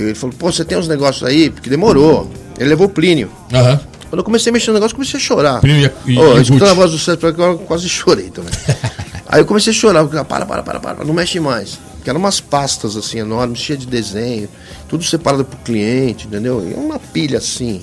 ele 0.00 0.14
falou, 0.14 0.34
pô, 0.38 0.52
você 0.52 0.64
tem 0.64 0.76
uns 0.76 0.88
negócios 0.88 1.28
aí? 1.28 1.50
Porque 1.50 1.70
demorou. 1.70 2.30
Ele 2.58 2.68
levou 2.68 2.86
o 2.86 2.90
Plínio. 2.90 3.30
Uhum. 3.52 3.78
Quando 4.08 4.18
eu 4.18 4.24
comecei 4.24 4.50
a 4.50 4.52
mexer 4.52 4.68
no 4.68 4.74
negócio, 4.74 4.94
comecei 4.94 5.18
a 5.18 5.22
chorar. 5.22 5.60
Plínio 5.60 5.90
e, 6.06 6.18
oh, 6.18 6.38
escutando 6.40 6.70
a 6.70 6.74
voz 6.74 6.92
do 6.92 6.98
Césper, 6.98 7.34
eu 7.36 7.58
quase 7.58 7.88
chorei 7.88 8.30
também. 8.30 8.52
aí 9.26 9.40
eu 9.40 9.46
comecei 9.46 9.72
a 9.72 9.74
chorar, 9.74 10.06
para, 10.06 10.24
para, 10.46 10.62
para, 10.62 10.80
para, 10.80 11.04
não 11.04 11.12
mexe 11.12 11.40
mais. 11.40 11.78
que 12.04 12.10
eram 12.10 12.20
umas 12.20 12.40
pastas 12.40 12.96
assim 12.96 13.18
enormes, 13.18 13.58
cheias 13.58 13.80
de 13.80 13.86
desenho, 13.86 14.48
tudo 14.88 15.02
separado 15.02 15.44
pro 15.44 15.58
cliente, 15.58 16.26
entendeu? 16.26 16.66
E 16.66 16.74
uma 16.74 16.98
pilha 16.98 17.38
assim. 17.38 17.82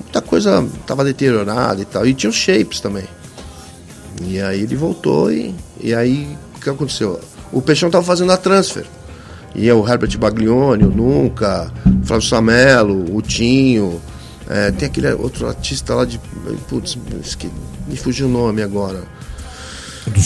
Muita 0.00 0.20
coisa 0.20 0.66
tava 0.86 1.04
deteriorada 1.04 1.80
e 1.80 1.84
tal. 1.84 2.06
E 2.06 2.12
tinha 2.12 2.28
os 2.30 2.36
shapes 2.36 2.80
também. 2.80 3.04
E 4.22 4.40
aí 4.40 4.62
ele 4.62 4.76
voltou 4.76 5.32
e, 5.32 5.54
e 5.80 5.94
aí 5.94 6.36
o 6.56 6.60
que 6.60 6.68
aconteceu? 6.68 7.20
O 7.52 7.62
Peixão 7.62 7.90
tava 7.90 8.04
fazendo 8.04 8.32
a 8.32 8.36
transfer. 8.36 8.84
E 9.54 9.68
é 9.68 9.74
o 9.74 9.86
Herbert 9.86 10.16
Baglioni, 10.18 10.84
o 10.84 10.90
Nunca, 10.90 11.70
o 12.02 12.06
Flávio 12.06 12.26
Samelo, 12.26 13.14
o 13.14 13.20
Tinho. 13.20 14.00
é, 14.48 14.70
tem 14.72 14.86
aquele 14.88 15.12
outro 15.12 15.46
artista 15.46 15.94
lá 15.94 16.04
de. 16.04 16.18
Putz, 16.68 16.96
me 17.86 17.96
fugiu 17.96 18.26
o 18.26 18.30
nome 18.30 18.62
agora. 18.62 19.02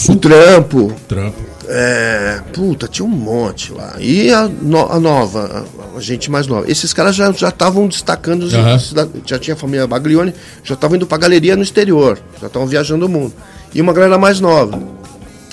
O 0.09 0.15
Trampo. 0.15 0.91
Trampo. 1.07 1.37
É, 1.69 2.41
puta, 2.53 2.87
tinha 2.87 3.05
um 3.05 3.09
monte 3.09 3.71
lá. 3.73 3.95
E 3.99 4.31
a, 4.33 4.47
no- 4.47 4.91
a 4.91 4.99
nova, 4.99 5.65
a, 5.93 5.97
a 5.97 6.01
gente 6.01 6.31
mais 6.31 6.47
nova. 6.47 6.69
Esses 6.71 6.93
caras 6.93 7.15
já 7.15 7.31
já 7.33 7.49
estavam 7.49 7.87
destacando, 7.87 8.43
os- 8.43 8.53
cida- 8.79 9.09
já 9.25 9.37
tinha 9.37 9.53
a 9.53 9.57
família 9.57 9.85
Baglioni, 9.85 10.33
já 10.63 10.73
estavam 10.73 10.95
indo 10.95 11.05
pra 11.05 11.17
galeria 11.17 11.55
no 11.55 11.61
exterior, 11.63 12.17
já 12.41 12.47
estavam 12.47 12.67
viajando 12.67 13.05
o 13.05 13.09
mundo. 13.09 13.33
E 13.75 13.81
uma 13.81 13.91
galera 13.93 14.17
mais 14.17 14.39
nova. 14.39 14.81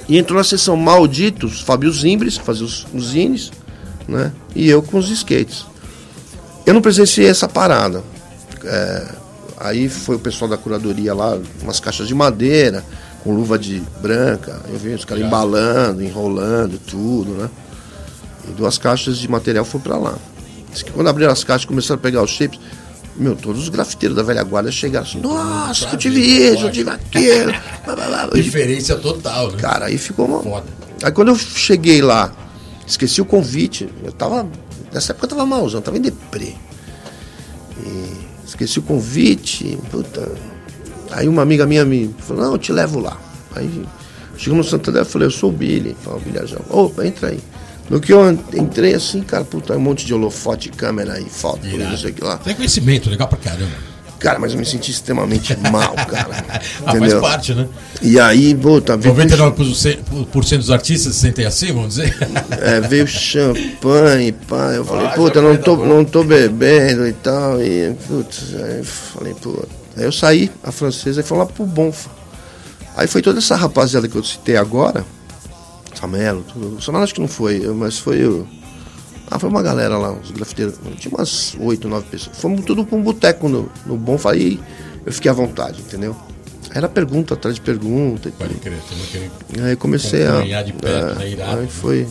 E 0.09 0.17
entrou 0.17 0.39
na 0.39 0.45
sessão 0.45 0.77
Malditos, 0.77 1.61
Fábio 1.61 1.91
Zimbres, 1.93 2.39
que 2.39 2.45
fazia 2.45 2.65
os, 2.65 2.87
os 2.95 3.09
zines, 3.11 3.51
né? 4.09 4.33
E 4.55 4.69
eu 4.69 4.83
com 4.83 4.99
os 4.99 5.11
skates. 5.11 5.67
Eu 6.67 6.75
não 6.75 6.81
presenciei 6.81 7.29
essa 7.29 7.49
parada. 7.49 8.03
É, 8.65 9.09
aí 9.59 9.89
foi 9.89 10.17
o 10.17 10.19
pessoal 10.19 10.49
da 10.49 10.57
curadoria 10.57 11.15
lá, 11.15 11.39
umas 11.63 11.81
caixas 11.81 12.09
de 12.09 12.15
madeira, 12.15 12.85
com 13.23 13.35
luva 13.35 13.59
de 13.59 13.83
branca. 14.01 14.61
Eu 14.69 14.79
vi 14.79 14.95
os 14.95 15.05
caras 15.05 15.25
embalando, 15.25 16.03
enrolando, 16.03 16.79
tudo, 16.79 17.33
né? 17.33 17.51
E 18.49 18.53
duas 18.53 18.79
caixas 18.79 19.19
de 19.19 19.29
material 19.29 19.65
foram 19.65 19.83
pra 19.83 19.97
lá. 19.97 20.15
Diz 20.73 20.83
que 20.83 20.91
quando 20.91 21.09
abriram 21.09 21.33
as 21.33 21.45
caixas 21.45 21.65
e 21.65 21.69
começaram 21.69 21.99
a 21.99 22.03
pegar 22.03 22.23
os 22.23 22.31
shapes, 22.31 22.59
meu, 23.17 23.37
todos 23.37 23.63
os 23.63 23.69
grafiteiros 23.69 24.17
da 24.17 24.23
velha 24.23 24.43
guarda 24.43 24.73
chegaram 24.73 25.07
assim, 25.07 25.21
nossa, 25.21 25.89
eu 25.93 25.99
tive 25.99 26.21
isso, 26.21 26.67
eu 26.67 26.73
tive 26.73 26.91
aquilo. 26.91 27.53
blá, 27.85 27.95
blá, 27.95 28.07
blá. 28.07 28.29
Referência 28.35 28.97
total, 28.97 29.53
né? 29.53 29.59
Cara, 29.59 29.87
aí 29.87 29.97
ficou 29.97 30.27
uma. 30.27 30.43
Foda. 30.43 30.67
Aí 31.03 31.13
quando 31.13 31.29
eu 31.29 31.37
cheguei 31.37 32.03
lá, 32.03 32.33
esqueci 32.87 33.21
o 33.21 33.25
convite, 33.25 33.89
eu 34.03 34.13
tava. 34.13 34.49
Nessa 34.93 35.13
época 35.13 35.27
eu 35.27 35.31
tava 35.31 35.47
malzão, 35.47 35.81
tava 35.81 35.97
em 35.97 36.01
deprê. 36.01 36.55
E 37.85 38.11
esqueci 38.47 38.79
o 38.79 38.83
convite, 38.83 39.79
puta. 39.91 40.31
Aí 41.11 41.29
uma 41.29 41.43
amiga 41.43 41.67
minha 41.67 41.85
me 41.85 42.15
falou, 42.19 42.45
não, 42.45 42.53
eu 42.53 42.59
te 42.59 42.73
levo 42.73 43.01
lá. 43.01 43.21
Aí 43.55 43.85
chegamos 44.37 44.67
no 44.67 44.71
Santander, 44.71 45.03
eu 45.03 45.07
falei, 45.07 45.27
eu 45.27 45.33
sou 45.33 45.51
o 45.51 45.53
Billy. 45.53 45.97
Falei, 46.03 46.21
o 46.21 46.23
Billy 46.23 46.39
Arjão. 46.39 46.61
Opa, 46.71 47.07
entra 47.07 47.29
aí. 47.29 47.41
No 47.89 48.01
que 48.01 48.13
eu 48.13 48.31
entrei 48.55 48.95
assim, 48.95 49.21
cara, 49.23 49.45
puta, 49.45 49.77
um 49.77 49.81
monte 49.81 50.07
de 50.07 50.15
holofote, 50.15 50.71
câmera 50.71 51.21
e 51.21 51.29
foto, 51.29 51.67
não 51.67 51.97
sei 51.99 52.13
o 52.13 52.15
que 52.15 52.25
lá. 52.25 52.39
Tem 52.39 52.55
conhecimento, 52.55 53.11
legal 53.11 53.29
pra 53.29 53.37
caramba. 53.37 53.94
Cara, 54.25 54.39
mas 54.39 54.53
eu 54.55 54.59
me 54.59 54.65
senti 54.65 54.91
extremamente 54.91 55.55
mal, 55.71 55.95
cara. 55.95 56.45
Ah, 56.87 56.97
faz 56.97 57.15
parte, 57.15 57.55
né? 57.55 57.69
E 58.03 58.19
aí, 58.19 58.55
puta, 58.55 58.97
veio 58.97 59.15
99% 59.15 60.57
dos 60.59 60.71
artistas 60.71 61.15
se 61.15 61.21
sentem 61.21 61.45
assim, 61.47 61.73
vamos 61.73 61.91
dizer? 61.97 62.17
É, 62.61 62.81
veio 62.81 63.07
champanhe, 63.07 64.33
pá. 64.33 64.73
Eu 64.73 64.85
falei, 64.85 65.07
Ah, 65.07 65.11
puta, 65.11 65.39
eu 65.39 65.43
não 65.43 65.57
tô, 65.57 65.77
tá 65.77 65.85
não 65.87 66.05
tô 66.05 66.25
bebendo 66.25 67.07
e 67.07 67.13
tal. 67.13 67.61
E, 67.63 67.95
putz, 68.07 68.55
aí 68.55 68.79
eu 68.79 68.85
falei, 68.85 69.35
pô. 69.35 69.63
Aí 69.97 70.05
eu 70.05 70.13
saí, 70.13 70.51
a 70.63 70.73
francesa, 70.73 71.21
e 71.21 71.25
foi 71.25 71.37
lá 71.39 71.47
pro 71.47 71.65
Bonfa. 71.67 72.09
Aí 72.97 73.07
foi 73.07 73.21
toda 73.23 73.39
essa 73.39 73.57
rapaziada 73.57 74.09
que 74.09 74.17
eu 74.17 74.25
citei 74.25 74.57
agora, 74.57 75.05
Samelo, 75.95 76.43
tudo. 76.51 76.77
O 76.77 76.83
Samelo 76.83 77.05
acho 77.05 77.15
que 77.15 77.21
não 77.21 77.29
foi, 77.29 77.61
eu- 77.65 77.75
mas 77.75 77.99
foi 77.99 78.25
o. 78.27 78.47
Ah, 79.31 79.39
foi 79.39 79.49
uma 79.49 79.63
galera 79.63 79.97
lá, 79.97 80.13
uns 80.13 80.31
grafiteiros. 80.31 80.75
Tinha 80.99 81.15
umas 81.15 81.57
oito, 81.59 81.89
nove 81.89 82.07
pessoas. 82.11 82.37
Fomos 82.39 82.65
tudo 82.65 82.85
pra 82.85 82.97
um 82.97 83.03
boteco 83.03 83.49
no, 83.49 83.69
no 83.87 83.97
Bonfa. 83.97 84.33
Aí 84.33 84.61
eu 85.05 85.13
fiquei 85.13 85.31
à 85.31 85.35
vontade, 85.35 85.81
entendeu? 85.81 86.15
Era 86.71 86.89
pergunta 86.89 87.35
atrás 87.35 87.55
de 87.55 87.61
pergunta. 87.61 88.31
Pode 88.37 88.55
crer, 88.55 88.79
quer- 89.13 89.63
Aí 89.63 89.77
comecei 89.77 90.27
a. 90.27 90.63
De 90.63 90.73
perto, 90.73 91.19
né? 91.19 91.31
Irado, 91.31 91.53
aí 91.59 91.63
né? 91.63 91.69
foi. 91.71 92.07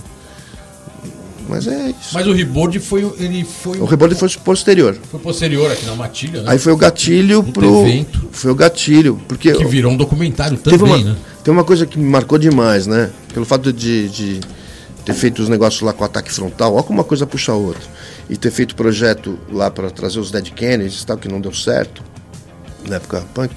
Mas 1.47 1.67
é 1.67 1.89
isso. 1.89 2.13
Mas 2.13 2.25
o 2.25 2.31
reboard 2.31 2.79
foi, 2.79 3.03
o- 3.03 3.13
ele 3.19 3.43
foi, 3.43 3.77
O 3.79 3.85
rebote 3.85 4.15
foi 4.15 4.29
posterior. 4.43 4.97
foi 5.11 5.19
posterior 5.19 5.69
aqui 5.69 5.85
na 5.85 5.93
Matilha, 5.95 6.41
né? 6.41 6.51
Aí 6.51 6.57
foi 6.57 6.71
o 6.71 6.77
gatilho 6.77 7.43
Puta 7.43 7.59
pro. 7.59 7.81
evento. 7.85 8.27
Foi 8.31 8.49
o 8.51 8.55
gatilho. 8.55 9.19
Porque 9.27 9.51
Que 9.51 9.65
virou 9.65 9.91
um 9.91 9.97
documentário 9.97 10.57
também, 10.57 10.79
uma, 10.81 10.97
né? 10.97 11.15
tem 11.43 11.53
uma 11.53 11.65
coisa 11.65 11.85
que 11.85 11.99
me 11.99 12.05
marcou 12.09 12.37
demais, 12.37 12.87
né? 12.87 13.09
Pelo 13.33 13.45
fato 13.45 13.73
de, 13.73 14.07
de 14.07 14.39
ter 15.05 15.13
feito 15.13 15.41
os 15.41 15.49
negócios 15.49 15.81
lá 15.81 15.93
com 15.93 16.03
ataque 16.03 16.31
frontal, 16.31 16.73
olha 16.73 16.83
como 16.83 16.99
uma 16.99 17.03
coisa 17.03 17.25
puxa 17.25 17.51
a 17.51 17.55
outra. 17.55 17.83
E 18.29 18.37
ter 18.37 18.51
feito 18.51 18.75
projeto 18.75 19.37
lá 19.51 19.69
para 19.69 19.89
trazer 19.91 20.19
os 20.19 20.31
Dead 20.31 20.49
Kennedys 20.51 21.01
e 21.01 21.05
tal, 21.05 21.17
que 21.17 21.27
não 21.27 21.41
deu 21.41 21.53
certo. 21.53 22.01
Na 22.87 22.95
época 22.95 23.23
punk. 23.33 23.53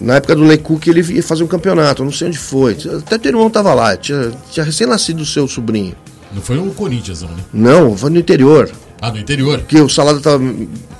Na 0.00 0.16
época 0.16 0.36
do 0.36 0.44
Lei 0.44 0.58
Cook 0.58 0.86
ele 0.86 1.00
ia 1.00 1.22
fazer 1.22 1.42
um 1.42 1.48
campeonato, 1.48 2.02
eu 2.02 2.04
não 2.04 2.12
sei 2.12 2.28
onde 2.28 2.38
foi. 2.38 2.76
Até 2.98 3.18
teu 3.18 3.30
irmão 3.30 3.50
tava 3.50 3.74
lá, 3.74 3.96
tinha, 3.96 4.32
tinha 4.50 4.64
recém-nascido 4.64 5.22
o 5.22 5.26
seu 5.26 5.48
sobrinho. 5.48 5.94
Não 6.32 6.40
foi 6.42 6.58
o 6.58 6.70
Corinthians, 6.72 7.22
não, 7.22 7.30
né? 7.30 7.42
Não, 7.52 7.96
foi 7.96 8.10
no 8.10 8.18
interior. 8.18 8.70
Ah, 9.00 9.10
do 9.10 9.18
interior. 9.18 9.58
Porque 9.58 9.80
o 9.80 9.88
Salada 9.88 10.20
tava 10.20 10.42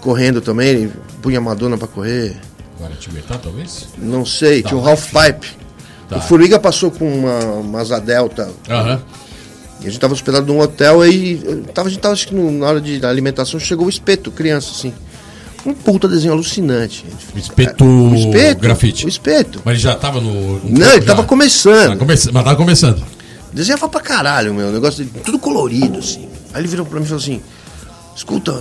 correndo 0.00 0.40
também, 0.40 0.90
punha 1.22 1.38
a 1.38 1.40
Madonna 1.40 1.76
pra 1.76 1.86
correr. 1.86 2.36
Guaratinguetá, 2.80 3.38
talvez? 3.38 3.88
Não 3.98 4.24
sei, 4.24 4.62
tinha 4.62 4.76
o 4.76 4.80
Ralph 4.80 5.06
Pipe. 5.06 5.56
Tá. 6.08 6.16
O 6.16 6.20
Furiga 6.20 6.58
passou 6.58 6.90
com 6.90 7.20
uma, 7.20 7.38
uma 7.56 7.80
Asa 7.80 8.00
Delta. 8.00 8.50
Aham. 8.68 9.02
E 9.80 9.86
a 9.86 9.90
gente 9.90 10.00
tava 10.00 10.12
hospedado 10.12 10.46
num 10.52 10.58
hotel 10.60 11.06
e 11.06 11.40
eu 11.44 11.62
tava, 11.72 11.88
a 11.88 11.90
gente 11.90 12.00
tava, 12.00 12.12
acho 12.14 12.26
que 12.28 12.34
na 12.34 12.66
hora 12.66 12.80
de 12.80 13.04
alimentação, 13.06 13.60
chegou 13.60 13.86
o 13.86 13.90
espeto, 13.90 14.30
criança, 14.30 14.70
assim. 14.72 14.92
Um 15.66 15.74
puta 15.74 16.08
desenho 16.08 16.32
alucinante. 16.32 17.04
Espeto, 17.36 17.84
O 17.84 18.14
espeto. 18.14 18.60
grafite. 18.60 19.06
O 19.06 19.08
espeto. 19.08 19.60
Mas 19.64 19.74
ele 19.74 19.82
já 19.82 19.94
tava 19.96 20.20
no. 20.20 20.60
Não, 20.68 20.92
ele 20.92 21.00
já. 21.00 21.06
tava 21.06 21.24
começando. 21.24 21.90
Tá 21.90 21.96
come- 21.96 22.14
Mas 22.14 22.24
tava 22.44 22.56
começando. 22.56 23.02
Desenhava 23.52 23.88
pra 23.88 24.00
caralho, 24.00 24.54
meu. 24.54 24.70
Negócio 24.72 25.04
de, 25.04 25.10
tudo 25.20 25.38
colorido, 25.38 25.98
assim. 25.98 26.28
Aí 26.54 26.60
ele 26.60 26.68
virou 26.68 26.86
pra 26.86 26.98
mim 26.98 27.04
e 27.04 27.08
falou 27.08 27.20
assim: 27.22 27.40
Escuta, 28.16 28.52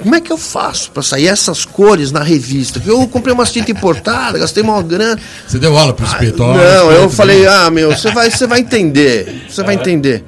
como 0.00 0.14
é 0.14 0.20
que 0.20 0.32
eu 0.32 0.38
faço 0.38 0.90
pra 0.92 1.02
sair 1.02 1.26
essas 1.26 1.64
cores 1.64 2.10
na 2.12 2.22
revista? 2.22 2.78
Porque 2.80 2.90
eu 2.92 3.06
comprei 3.08 3.34
umas 3.34 3.52
tinta 3.52 3.70
importada, 3.70 4.38
gastei 4.38 4.62
uma 4.62 4.80
grana. 4.82 5.20
Você 5.46 5.58
deu 5.58 5.76
aula 5.76 5.92
pro 5.92 6.06
espeto? 6.06 6.42
ó, 6.42 6.54
Não, 6.54 6.90
eu 6.92 7.10
falei, 7.10 7.46
ah, 7.46 7.70
meu, 7.70 7.90
você 7.94 8.10
vai, 8.12 8.30
você 8.30 8.46
vai 8.46 8.60
entender. 8.60 9.46
Você 9.48 9.62
vai 9.62 9.74
entender. 9.74 10.24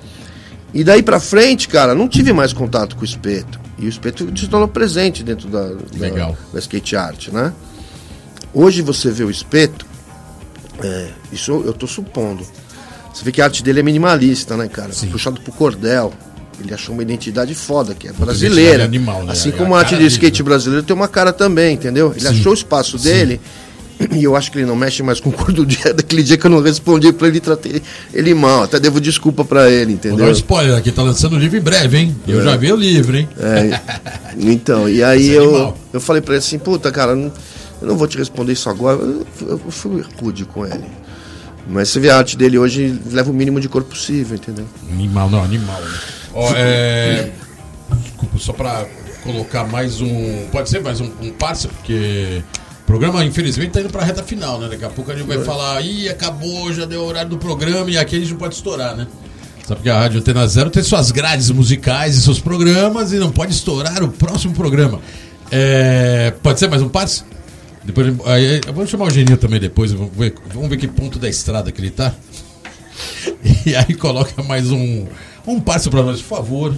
E 0.74 0.82
daí 0.82 1.02
pra 1.02 1.20
frente, 1.20 1.68
cara, 1.68 1.94
não 1.94 2.08
tive 2.08 2.32
mais 2.32 2.52
contato 2.52 2.96
com 2.96 3.02
o 3.02 3.04
espeto. 3.04 3.60
E 3.78 3.86
o 3.86 3.88
espeto 3.88 4.26
se 4.38 4.48
tornou 4.48 4.68
presente 4.68 5.22
dentro 5.22 5.48
da, 5.48 5.68
da, 5.68 6.34
da 6.52 6.58
skate 6.58 6.96
art, 6.96 7.28
né? 7.28 7.52
Hoje 8.54 8.82
você 8.82 9.10
vê 9.10 9.24
o 9.24 9.30
espeto, 9.30 9.86
é, 10.82 11.08
isso 11.32 11.62
eu 11.64 11.72
tô 11.72 11.86
supondo. 11.86 12.46
Você 13.12 13.24
vê 13.24 13.32
que 13.32 13.40
a 13.42 13.44
arte 13.44 13.62
dele 13.62 13.80
é 13.80 13.82
minimalista, 13.82 14.56
né, 14.56 14.68
cara? 14.68 14.92
Sim. 14.92 15.08
Puxado 15.08 15.40
pro 15.40 15.52
cordel. 15.52 16.12
Ele 16.60 16.72
achou 16.72 16.94
uma 16.94 17.02
identidade 17.02 17.54
foda, 17.54 17.94
que 17.94 18.06
é 18.06 18.12
brasileira. 18.12 18.84
animal, 18.84 19.24
né? 19.24 19.32
Assim 19.32 19.50
como 19.50 19.74
a 19.74 19.78
a 19.78 19.80
arte 19.80 19.90
de 19.90 19.96
dele, 19.96 20.08
skate 20.08 20.42
né? 20.42 20.44
brasileiro 20.44 20.84
tem 20.84 20.94
uma 20.94 21.08
cara 21.08 21.32
também, 21.32 21.74
entendeu? 21.74 22.12
Ele 22.16 22.20
Sim. 22.20 22.40
achou 22.40 22.52
o 22.52 22.54
espaço 22.54 22.98
dele. 22.98 23.40
E 24.10 24.24
eu 24.24 24.34
acho 24.34 24.50
que 24.50 24.58
ele 24.58 24.66
não 24.66 24.74
mexe 24.76 25.02
mais 25.02 25.20
com 25.20 25.30
o 25.30 25.32
cor 25.32 25.52
do 25.52 25.64
dia. 25.64 25.92
Daquele 25.94 26.22
dia 26.22 26.36
que 26.36 26.44
eu 26.46 26.50
não 26.50 26.60
respondi 26.62 27.12
pra 27.12 27.28
ele, 27.28 27.40
tratei 27.40 27.82
ele 28.12 28.34
mal. 28.34 28.64
Até 28.64 28.80
devo 28.80 29.00
desculpa 29.00 29.44
pra 29.44 29.70
ele, 29.70 29.94
Vou 29.94 30.02
dar 30.02 30.08
um 30.08 30.14
entendeu? 30.14 30.32
spoiler 30.32 30.76
aqui, 30.76 30.90
tá 30.90 31.02
lançando 31.02 31.36
o 31.36 31.38
livro 31.38 31.56
em 31.58 31.60
breve, 31.60 31.96
hein? 31.98 32.16
Eu 32.26 32.42
já 32.42 32.56
vi 32.56 32.72
o 32.72 32.76
livro, 32.76 33.16
hein? 33.16 33.28
É, 33.38 33.80
então, 34.38 34.88
e 34.88 35.02
aí 35.02 35.30
é 35.30 35.38
eu, 35.38 35.44
animal. 35.50 35.78
eu 35.92 36.00
falei 36.00 36.20
pra 36.22 36.34
ele 36.34 36.38
assim, 36.44 36.58
puta, 36.58 36.90
cara, 36.90 37.14
não- 37.14 37.32
eu 37.80 37.88
não 37.88 37.96
vou 37.96 38.06
te 38.06 38.16
responder 38.18 38.52
isso 38.52 38.68
agora. 38.70 38.98
Eu, 39.40 39.58
fui 39.68 40.04
rude 40.20 40.44
com 40.44 40.64
ele. 40.66 40.84
Mas 41.68 41.88
você 41.90 42.00
vê 42.00 42.10
a 42.10 42.18
arte 42.18 42.36
dele 42.36 42.58
hoje, 42.58 42.98
leva 43.10 43.30
o 43.30 43.34
mínimo 43.34 43.60
de 43.60 43.68
cor 43.68 43.82
possível, 43.84 44.36
entendeu? 44.36 44.64
Animal, 44.90 45.30
não, 45.30 45.42
animal. 45.44 45.80
Né? 45.80 45.90
Ó, 46.34 46.52
é... 46.56 47.30
Desculpa, 48.02 48.38
só 48.38 48.52
pra 48.52 48.84
colocar 49.22 49.64
mais 49.64 50.00
um. 50.00 50.46
Pode 50.50 50.68
ser 50.70 50.80
mais 50.82 51.00
um, 51.00 51.10
um 51.20 51.30
parceiro, 51.30 51.74
porque. 51.76 52.42
O 52.92 52.98
programa, 52.98 53.24
infelizmente, 53.24 53.70
tá 53.70 53.80
indo 53.80 53.88
pra 53.88 54.04
reta 54.04 54.22
final, 54.22 54.60
né? 54.60 54.68
Daqui 54.68 54.84
a 54.84 54.90
pouco 54.90 55.10
a 55.10 55.16
gente 55.16 55.26
vai 55.26 55.42
falar, 55.42 55.80
ih, 55.80 56.10
acabou, 56.10 56.70
já 56.74 56.84
deu 56.84 57.00
o 57.00 57.06
horário 57.06 57.30
do 57.30 57.38
programa 57.38 57.90
e 57.90 57.96
aqui 57.96 58.16
a 58.16 58.18
gente 58.18 58.32
não 58.32 58.36
pode 58.36 58.54
estourar, 58.54 58.94
né? 58.94 59.06
Sabe 59.66 59.80
que 59.80 59.88
a 59.88 59.98
Rádio 59.98 60.20
Antena 60.20 60.46
Zero 60.46 60.68
tem 60.68 60.82
suas 60.82 61.10
grades 61.10 61.48
musicais 61.48 62.18
e 62.18 62.20
seus 62.20 62.38
programas 62.38 63.10
e 63.14 63.16
não 63.16 63.32
pode 63.32 63.52
estourar 63.52 64.02
o 64.02 64.08
próximo 64.08 64.52
programa. 64.52 65.00
É, 65.50 66.34
Pode 66.42 66.58
ser 66.58 66.68
mais 66.68 66.82
um 66.82 66.88
passe? 66.90 67.24
Depois, 67.82 68.14
aí, 68.26 68.60
vamos 68.66 68.90
chamar 68.90 69.06
o 69.06 69.10
Geninho 69.10 69.38
também 69.38 69.58
depois, 69.58 69.90
vamos 69.90 70.14
ver, 70.14 70.34
vamos 70.52 70.68
ver 70.68 70.76
que 70.76 70.86
ponto 70.86 71.18
da 71.18 71.30
estrada 71.30 71.72
que 71.72 71.80
ele 71.80 71.90
tá. 71.90 72.14
E 73.64 73.74
aí 73.74 73.94
coloca 73.94 74.42
mais 74.42 74.70
um, 74.70 75.06
um 75.46 75.58
passo 75.58 75.90
pra 75.90 76.02
nós, 76.02 76.20
por 76.20 76.36
favor. 76.36 76.76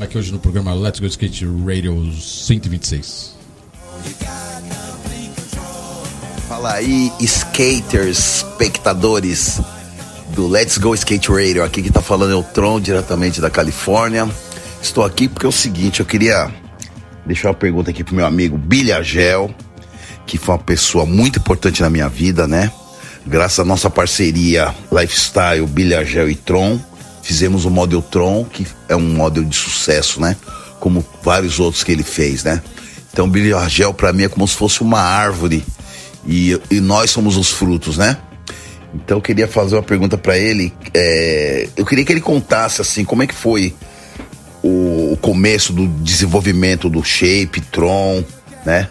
Aqui 0.00 0.18
hoje 0.18 0.32
no 0.32 0.40
programa 0.40 0.74
Let's 0.74 0.98
Go 0.98 1.06
Skate 1.06 1.46
Radio 1.64 2.12
126. 2.20 3.36
Fala 6.62 6.74
aí, 6.74 7.12
skaters, 7.18 8.36
espectadores. 8.36 9.60
do 10.28 10.46
Let's 10.46 10.78
Go 10.78 10.94
Skate 10.94 11.28
Radio. 11.28 11.64
Aqui 11.64 11.82
que 11.82 11.90
tá 11.90 12.00
falando 12.00 12.34
é 12.34 12.36
o 12.36 12.42
Tron, 12.44 12.80
diretamente 12.80 13.40
da 13.40 13.50
Califórnia. 13.50 14.30
Estou 14.80 15.04
aqui 15.04 15.26
porque 15.26 15.44
é 15.44 15.48
o 15.48 15.52
seguinte, 15.52 15.98
eu 15.98 16.06
queria 16.06 16.48
deixar 17.26 17.48
uma 17.48 17.54
pergunta 17.54 17.90
aqui 17.90 18.04
pro 18.04 18.14
meu 18.14 18.24
amigo 18.24 18.56
Billy 18.56 18.92
Agel, 18.92 19.52
que 20.24 20.38
foi 20.38 20.54
uma 20.54 20.60
pessoa 20.62 21.04
muito 21.04 21.40
importante 21.40 21.82
na 21.82 21.90
minha 21.90 22.08
vida, 22.08 22.46
né? 22.46 22.70
Graças 23.26 23.58
à 23.58 23.64
nossa 23.64 23.90
parceria 23.90 24.72
Lifestyle, 24.92 25.66
Billy 25.66 25.96
Agel 25.96 26.30
e 26.30 26.36
Tron, 26.36 26.78
fizemos 27.24 27.64
o 27.64 27.70
Model 27.70 28.02
Tron, 28.02 28.44
que 28.44 28.64
é 28.88 28.94
um 28.94 29.16
modelo 29.16 29.46
de 29.46 29.56
sucesso, 29.56 30.20
né? 30.20 30.36
Como 30.78 31.04
vários 31.24 31.58
outros 31.58 31.82
que 31.82 31.90
ele 31.90 32.04
fez, 32.04 32.44
né? 32.44 32.62
Então, 33.12 33.28
Billy 33.28 33.52
Agel 33.52 33.92
para 33.92 34.12
mim 34.12 34.22
é 34.22 34.28
como 34.28 34.46
se 34.46 34.54
fosse 34.54 34.80
uma 34.80 35.00
árvore 35.00 35.64
e, 36.26 36.60
e 36.70 36.80
nós 36.80 37.10
somos 37.10 37.36
os 37.36 37.50
frutos, 37.50 37.96
né? 37.96 38.18
Então 38.94 39.18
eu 39.18 39.22
queria 39.22 39.48
fazer 39.48 39.74
uma 39.74 39.82
pergunta 39.82 40.18
para 40.18 40.36
ele. 40.36 40.72
É, 40.92 41.68
eu 41.76 41.84
queria 41.84 42.04
que 42.04 42.12
ele 42.12 42.20
contasse 42.20 42.80
assim 42.80 43.04
como 43.04 43.22
é 43.22 43.26
que 43.26 43.34
foi 43.34 43.74
o, 44.62 45.12
o 45.12 45.18
começo 45.20 45.72
do 45.72 45.86
desenvolvimento 45.86 46.88
do 46.88 47.02
Shape, 47.02 47.60
Tron, 47.70 48.22
né? 48.64 48.88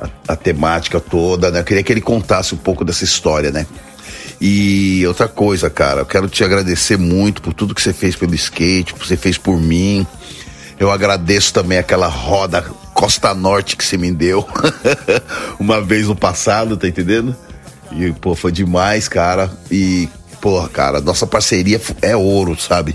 A, 0.00 0.32
a, 0.32 0.36
temática 0.36 1.00
toda, 1.00 1.50
né? 1.50 1.60
Eu 1.60 1.64
queria 1.64 1.82
que 1.82 1.92
ele 1.92 2.00
contasse 2.00 2.54
um 2.54 2.58
pouco 2.58 2.84
dessa 2.84 3.04
história, 3.04 3.50
né? 3.50 3.66
E 4.40 5.06
outra 5.06 5.28
coisa, 5.28 5.70
cara, 5.70 6.00
eu 6.00 6.06
quero 6.06 6.28
te 6.28 6.42
agradecer 6.42 6.98
muito 6.98 7.40
por 7.40 7.54
tudo 7.54 7.74
que 7.74 7.80
você 7.80 7.92
fez 7.92 8.16
pelo 8.16 8.34
skate, 8.34 8.92
que 8.92 9.06
você 9.06 9.16
fez 9.16 9.38
por 9.38 9.58
mim. 9.60 10.06
Eu 10.78 10.90
agradeço 10.90 11.52
também 11.52 11.78
aquela 11.78 12.08
roda 12.08 12.62
Costa 12.94 13.34
Norte 13.34 13.76
que 13.76 13.84
você 13.84 13.96
me 13.98 14.12
deu 14.12 14.46
uma 15.58 15.80
vez 15.80 16.06
no 16.06 16.16
passado, 16.16 16.76
tá 16.76 16.86
entendendo? 16.88 17.36
E, 17.92 18.12
pô, 18.12 18.34
foi 18.34 18.52
demais, 18.52 19.08
cara. 19.08 19.50
E, 19.70 20.08
pô, 20.40 20.62
cara, 20.68 21.00
nossa 21.00 21.26
parceria 21.26 21.80
é 22.00 22.16
ouro, 22.16 22.58
sabe? 22.58 22.94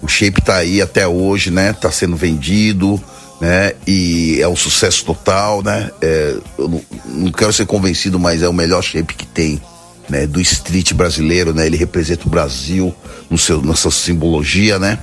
O 0.00 0.08
shape 0.08 0.40
tá 0.40 0.56
aí 0.56 0.80
até 0.80 1.06
hoje, 1.06 1.50
né? 1.50 1.72
Tá 1.72 1.90
sendo 1.90 2.16
vendido, 2.16 3.02
né? 3.40 3.72
E 3.86 4.38
é 4.40 4.48
um 4.48 4.56
sucesso 4.56 5.04
total, 5.04 5.62
né? 5.62 5.90
É, 6.00 6.36
eu 6.58 6.68
não, 6.68 6.82
não 7.06 7.32
quero 7.32 7.52
ser 7.52 7.66
convencido, 7.66 8.18
mas 8.18 8.42
é 8.42 8.48
o 8.48 8.52
melhor 8.52 8.82
shape 8.82 9.14
que 9.14 9.26
tem. 9.26 9.60
Né, 10.08 10.26
do 10.26 10.40
street 10.40 10.92
brasileiro, 10.92 11.54
né? 11.54 11.66
Ele 11.66 11.76
representa 11.76 12.26
o 12.26 12.28
Brasil 12.28 12.92
no 13.30 13.38
seu, 13.38 13.62
na 13.62 13.76
sua 13.76 13.92
simbologia, 13.92 14.76
né? 14.76 14.98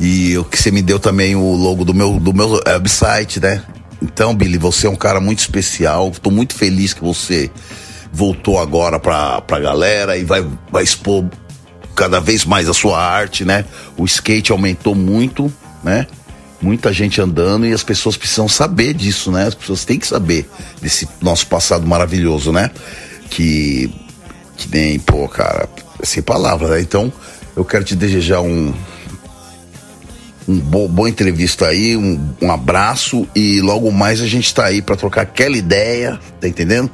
E 0.00 0.36
o 0.36 0.44
que 0.44 0.60
você 0.60 0.70
me 0.70 0.82
deu 0.82 0.98
também 0.98 1.36
o 1.36 1.54
logo 1.54 1.84
do 1.84 1.94
meu, 1.94 2.18
do 2.18 2.32
meu 2.32 2.60
website, 2.66 3.40
né? 3.40 3.62
Então, 4.02 4.34
Billy, 4.34 4.58
você 4.58 4.86
é 4.86 4.90
um 4.90 4.96
cara 4.96 5.20
muito 5.20 5.38
especial. 5.38 6.10
Estou 6.10 6.32
muito 6.32 6.54
feliz 6.54 6.92
que 6.92 7.02
você 7.02 7.50
voltou 8.12 8.60
agora 8.60 9.00
pra, 9.00 9.40
pra 9.40 9.58
galera 9.58 10.16
e 10.16 10.24
vai, 10.24 10.46
vai 10.70 10.82
expor 10.82 11.24
cada 11.94 12.20
vez 12.20 12.44
mais 12.44 12.68
a 12.68 12.74
sua 12.74 13.00
arte, 13.00 13.44
né? 13.44 13.64
O 13.96 14.04
skate 14.04 14.52
aumentou 14.52 14.94
muito, 14.94 15.52
né? 15.82 16.06
Muita 16.60 16.92
gente 16.92 17.20
andando 17.20 17.66
e 17.66 17.72
as 17.72 17.82
pessoas 17.82 18.16
precisam 18.16 18.48
saber 18.48 18.94
disso, 18.94 19.30
né? 19.30 19.46
As 19.46 19.54
pessoas 19.54 19.84
têm 19.84 19.98
que 19.98 20.06
saber 20.06 20.48
desse 20.80 21.08
nosso 21.20 21.46
passado 21.46 21.86
maravilhoso, 21.86 22.52
né? 22.52 22.70
Que, 23.30 23.92
que 24.56 24.68
nem, 24.70 24.98
pô, 24.98 25.28
cara, 25.28 25.68
sem 26.02 26.22
palavras, 26.22 26.70
né? 26.70 26.80
Então, 26.80 27.12
eu 27.56 27.64
quero 27.64 27.84
te 27.84 27.94
desejar 27.94 28.40
um, 28.40 28.72
um 30.46 30.58
bo, 30.58 30.88
boa 30.88 31.08
entrevista 31.08 31.66
aí, 31.66 31.96
um, 31.96 32.34
um 32.40 32.50
abraço 32.50 33.26
e 33.34 33.60
logo 33.60 33.90
mais 33.90 34.20
a 34.20 34.26
gente 34.26 34.54
tá 34.54 34.66
aí 34.66 34.82
para 34.82 34.96
trocar 34.96 35.22
aquela 35.22 35.56
ideia, 35.56 36.18
tá 36.40 36.46
entendendo? 36.48 36.90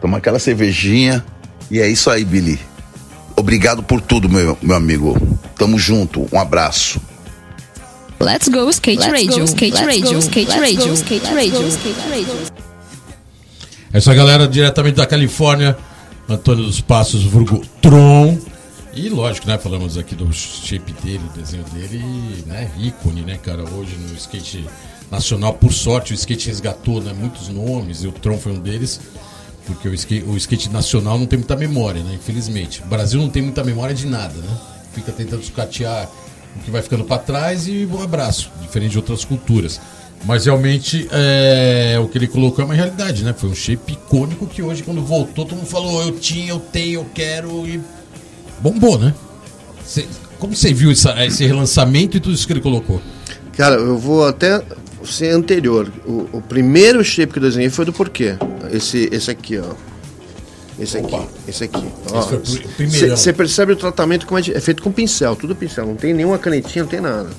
tomar 0.00 0.18
aquela 0.18 0.38
cervejinha. 0.38 1.24
E 1.70 1.80
é 1.80 1.88
isso 1.88 2.08
aí, 2.10 2.24
Billy. 2.24 2.58
Obrigado 3.34 3.82
por 3.82 4.00
tudo, 4.00 4.28
meu, 4.28 4.56
meu 4.62 4.76
amigo. 4.76 5.16
Tamo 5.58 5.78
junto. 5.78 6.26
Um 6.32 6.38
abraço. 6.38 7.00
Let's 8.20 8.48
go 8.48 8.68
skate 8.70 8.98
Let's 8.98 9.12
radio, 9.12 9.38
go, 9.40 9.44
skate 9.44 9.74
Let's 9.74 9.86
radio, 9.86 10.12
go, 10.14 10.18
skate 10.18 10.48
Let's 10.48 10.60
radio, 10.60 10.86
go, 10.86 10.94
skate 10.94 11.34
radio, 11.34 11.68
skate 11.68 12.08
radio. 12.08 12.38
Essa 13.92 14.14
galera 14.14 14.48
diretamente 14.48 14.96
da 14.96 15.06
Califórnia, 15.06 15.76
Antônio 16.28 16.64
dos 16.64 16.80
Passos, 16.80 17.24
Vulgo 17.24 17.62
Tron. 17.82 18.38
E 18.96 19.10
lógico, 19.10 19.46
né? 19.46 19.58
Falamos 19.58 19.98
aqui 19.98 20.14
do 20.14 20.32
shape 20.32 20.90
dele, 21.04 21.20
o 21.30 21.38
desenho 21.38 21.64
dele, 21.64 22.02
né? 22.46 22.70
Ícone, 22.78 23.20
né, 23.20 23.36
cara? 23.36 23.62
Hoje 23.62 23.94
no 23.94 24.16
skate 24.16 24.64
nacional, 25.10 25.52
por 25.52 25.70
sorte, 25.70 26.12
o 26.12 26.14
skate 26.14 26.46
resgatou 26.46 27.02
né, 27.02 27.12
muitos 27.12 27.48
nomes 27.48 28.02
e 28.02 28.06
o 28.06 28.12
Tron 28.12 28.38
foi 28.38 28.52
um 28.52 28.58
deles. 28.58 28.98
Porque 29.66 29.86
o 29.86 29.92
skate, 29.92 30.24
o 30.24 30.34
skate 30.38 30.70
nacional 30.70 31.18
não 31.18 31.26
tem 31.26 31.38
muita 31.38 31.54
memória, 31.54 32.02
né? 32.02 32.14
Infelizmente. 32.14 32.82
O 32.82 32.86
Brasil 32.86 33.20
não 33.20 33.28
tem 33.28 33.42
muita 33.42 33.62
memória 33.62 33.94
de 33.94 34.06
nada, 34.06 34.32
né? 34.32 34.58
Fica 34.94 35.12
tentando 35.12 35.44
sucatear 35.44 36.08
o 36.56 36.60
que 36.60 36.70
vai 36.70 36.80
ficando 36.80 37.04
para 37.04 37.18
trás 37.18 37.68
e 37.68 37.86
um 37.92 38.02
abraço, 38.02 38.50
diferente 38.62 38.92
de 38.92 38.96
outras 38.96 39.26
culturas. 39.26 39.78
Mas 40.24 40.46
realmente 40.46 41.06
é, 41.12 41.98
o 42.02 42.08
que 42.08 42.16
ele 42.16 42.28
colocou 42.28 42.62
é 42.62 42.64
uma 42.64 42.74
realidade, 42.74 43.22
né? 43.24 43.34
Foi 43.34 43.50
um 43.50 43.54
shape 43.54 43.92
icônico 43.92 44.46
que 44.46 44.62
hoje, 44.62 44.82
quando 44.82 45.02
voltou, 45.02 45.44
todo 45.44 45.54
mundo 45.54 45.66
falou: 45.66 46.02
eu 46.02 46.18
tinha, 46.18 46.48
eu 46.48 46.60
tenho, 46.60 47.00
eu 47.00 47.06
quero 47.12 47.68
e 47.68 47.78
bombou, 48.60 48.98
né? 48.98 49.14
Cê, 49.84 50.06
como 50.38 50.54
você 50.54 50.72
viu 50.72 50.90
essa, 50.90 51.24
esse 51.24 51.44
relançamento 51.46 52.16
e 52.16 52.20
tudo 52.20 52.34
isso 52.34 52.46
que 52.46 52.52
ele 52.52 52.60
colocou? 52.60 53.00
Cara, 53.56 53.76
eu 53.76 53.96
vou 53.96 54.26
até 54.26 54.62
ser 55.04 55.30
anterior. 55.30 55.90
O, 56.04 56.28
o, 56.32 56.42
primeiro 56.42 57.02
shape 57.02 57.32
que 57.32 57.38
eu 57.38 57.42
desenhei 57.42 57.70
foi 57.70 57.84
do 57.84 57.92
porquê. 57.92 58.36
Esse, 58.70 59.08
esse 59.12 59.30
aqui, 59.30 59.58
ó. 59.58 59.74
Esse 60.78 60.98
Opa. 60.98 61.16
aqui, 61.16 61.28
esse 61.48 61.64
aqui. 61.64 61.86
Você 63.10 63.32
percebe 63.32 63.72
o 63.72 63.76
tratamento 63.76 64.26
como 64.26 64.38
é, 64.38 64.42
é, 64.52 64.60
feito 64.60 64.82
com 64.82 64.92
pincel, 64.92 65.34
tudo 65.34 65.56
pincel, 65.56 65.86
não 65.86 65.96
tem 65.96 66.12
nenhuma 66.12 66.38
canetinha, 66.38 66.84
não 66.84 66.90
tem 66.90 67.00
nada. 67.00 67.30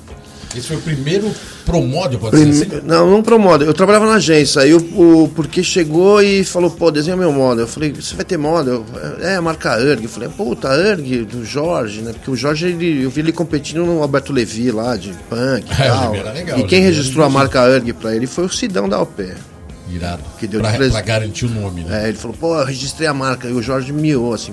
Esse 0.56 0.66
foi 0.66 0.76
o 0.76 0.80
primeiro 0.80 1.30
promódio, 1.68 2.18
pode 2.18 2.36
Prime... 2.36 2.52
ser 2.52 2.64
assim? 2.64 2.80
Não, 2.84 3.10
não 3.10 3.22
promódio. 3.22 3.66
Eu 3.66 3.74
trabalhava 3.74 4.06
na 4.06 4.14
agência. 4.14 4.62
Aí 4.62 4.72
o, 4.72 4.78
o 4.78 5.28
porque 5.28 5.62
chegou 5.62 6.22
e 6.22 6.42
falou, 6.42 6.70
pô, 6.70 6.90
desenha 6.90 7.16
meu 7.16 7.30
modo. 7.30 7.60
Eu 7.60 7.68
falei, 7.68 7.92
você 7.92 8.16
vai 8.16 8.24
ter 8.24 8.38
modo? 8.38 8.84
é, 9.20 9.36
a 9.36 9.42
marca 9.42 9.78
Erg. 9.78 10.04
Eu 10.04 10.08
falei, 10.08 10.28
puta, 10.28 10.68
Erg, 10.68 11.24
do 11.24 11.44
Jorge, 11.44 12.00
né? 12.00 12.12
Porque 12.12 12.30
o 12.30 12.36
Jorge, 12.36 12.66
ele, 12.66 13.04
eu 13.04 13.10
vi 13.10 13.20
ele 13.20 13.32
competindo 13.32 13.84
no 13.84 14.02
Alberto 14.02 14.32
Levi 14.32 14.70
lá, 14.70 14.96
de 14.96 15.12
punk 15.28 15.66
e 15.68 15.72
é, 15.82 15.88
tal. 15.88 16.12
Legal, 16.12 16.58
e 16.58 16.64
quem 16.64 16.80
registrou 16.80 17.24
a 17.24 17.28
marca 17.28 17.60
Erg 17.68 17.92
pra 17.92 18.16
ele 18.16 18.26
foi 18.26 18.44
o 18.44 18.48
Sidão 18.48 18.88
da 18.88 19.00
OP. 19.00 19.22
Irado. 19.90 20.22
Que 20.38 20.46
deu 20.46 20.60
pra, 20.60 20.72
de 20.72 20.90
pra 20.90 21.00
garantir 21.00 21.46
o 21.46 21.48
nome, 21.48 21.82
né? 21.82 22.04
É, 22.04 22.08
ele 22.08 22.18
falou, 22.18 22.36
pô, 22.38 22.58
eu 22.58 22.64
registrei 22.64 23.08
a 23.08 23.14
marca. 23.14 23.48
E 23.48 23.52
o 23.52 23.62
Jorge 23.62 23.92
miou, 23.92 24.34
assim. 24.34 24.52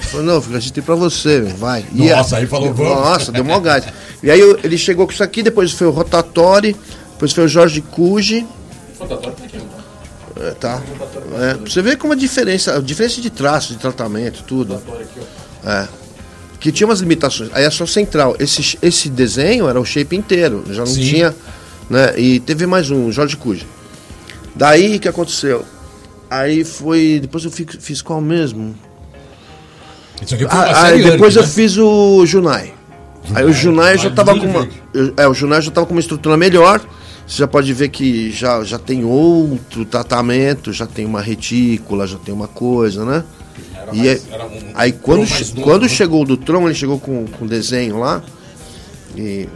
Falou, 0.00 0.26
não, 0.26 0.34
eu 0.34 0.40
registrei 0.40 0.84
pra 0.84 0.94
você, 0.94 1.40
vai. 1.40 1.84
Nossa, 1.92 2.38
aí 2.38 2.46
falou, 2.46 2.74
vamos. 2.74 2.92
Nossa, 2.92 3.32
deu 3.32 3.44
mó 3.44 3.58
gás. 3.60 3.84
E 4.22 4.30
aí 4.30 4.40
ele 4.64 4.78
chegou 4.78 5.06
com 5.06 5.12
isso 5.12 5.22
aqui, 5.22 5.42
depois 5.42 5.70
foi 5.72 5.86
o 5.86 5.90
Rotatori, 5.90 6.74
depois 7.12 7.30
foi 7.32 7.44
o 7.44 7.48
Jorge 7.48 7.82
Cuji. 7.82 8.46
Rotatori 8.98 9.36
tá 9.36 9.44
aqui, 9.44 9.58
é, 10.40 10.50
tá. 10.52 10.82
É, 11.38 11.54
você 11.54 11.82
vê 11.82 11.94
como 11.94 12.14
a 12.14 12.16
diferença, 12.16 12.76
a 12.76 12.80
diferença 12.80 13.20
de 13.20 13.30
traço, 13.30 13.74
de 13.74 13.78
tratamento, 13.78 14.42
tudo. 14.44 14.80
É. 15.64 15.86
Que 16.58 16.72
tinha 16.72 16.86
umas 16.86 17.00
limitações. 17.00 17.50
Aí 17.52 17.64
é 17.64 17.70
só 17.70 17.84
central. 17.84 18.34
Esse, 18.38 18.78
esse 18.80 19.10
desenho 19.10 19.68
era 19.68 19.78
o 19.78 19.84
shape 19.84 20.16
inteiro, 20.16 20.64
já 20.70 20.80
não 20.80 20.86
Sim. 20.86 21.02
tinha. 21.02 21.34
Né? 21.88 22.18
E 22.18 22.40
teve 22.40 22.66
mais 22.66 22.90
um, 22.90 23.12
Jorge 23.12 23.36
Cuji. 23.36 23.66
Daí 24.54 24.98
que 24.98 25.08
aconteceu? 25.08 25.64
Aí 26.30 26.64
foi. 26.64 27.18
Depois 27.20 27.44
eu 27.44 27.50
fiz, 27.50 27.66
fiz 27.80 28.02
qual 28.02 28.20
mesmo? 28.20 28.74
Isso 30.22 30.34
aqui 30.34 30.44
foi 30.48 30.58
ah, 30.58 30.84
aí 30.84 31.02
depois 31.02 31.34
né? 31.34 31.42
eu 31.42 31.46
fiz 31.46 31.76
o 31.76 32.24
Junai. 32.24 32.72
Junai. 33.24 33.42
Aí 33.42 33.44
o 33.44 33.52
Junai 33.52 33.98
já 33.98 34.10
tava 34.10 34.38
com 34.38 34.46
uma. 34.46 34.68
É, 35.16 35.26
o 35.26 35.34
Junai 35.34 35.60
já 35.60 35.70
tava 35.70 35.86
com 35.86 35.92
uma 35.92 36.00
estrutura 36.00 36.36
melhor. 36.36 36.80
Você 37.26 37.38
já 37.38 37.48
pode 37.48 37.72
ver 37.72 37.88
que 37.88 38.30
já, 38.30 38.62
já 38.64 38.78
tem 38.78 39.04
outro 39.04 39.84
tratamento, 39.84 40.72
já 40.72 40.86
tem 40.86 41.06
uma 41.06 41.22
retícula, 41.22 42.06
já 42.06 42.18
tem 42.18 42.34
uma 42.34 42.46
coisa, 42.46 43.04
né? 43.04 43.24
Era 43.74 43.94
e 43.94 43.98
mais, 43.98 44.30
é, 44.30 44.44
um 44.44 44.70
aí 44.74 44.92
quando, 44.92 45.62
quando 45.62 45.82
né? 45.82 45.88
chegou 45.88 46.22
o 46.22 46.24
do 46.26 46.36
Tron, 46.36 46.66
ele 46.66 46.74
chegou 46.74 46.98
com, 47.00 47.26
com 47.26 47.46
desenho 47.46 47.98
lá. 47.98 48.22
E, 49.16 49.48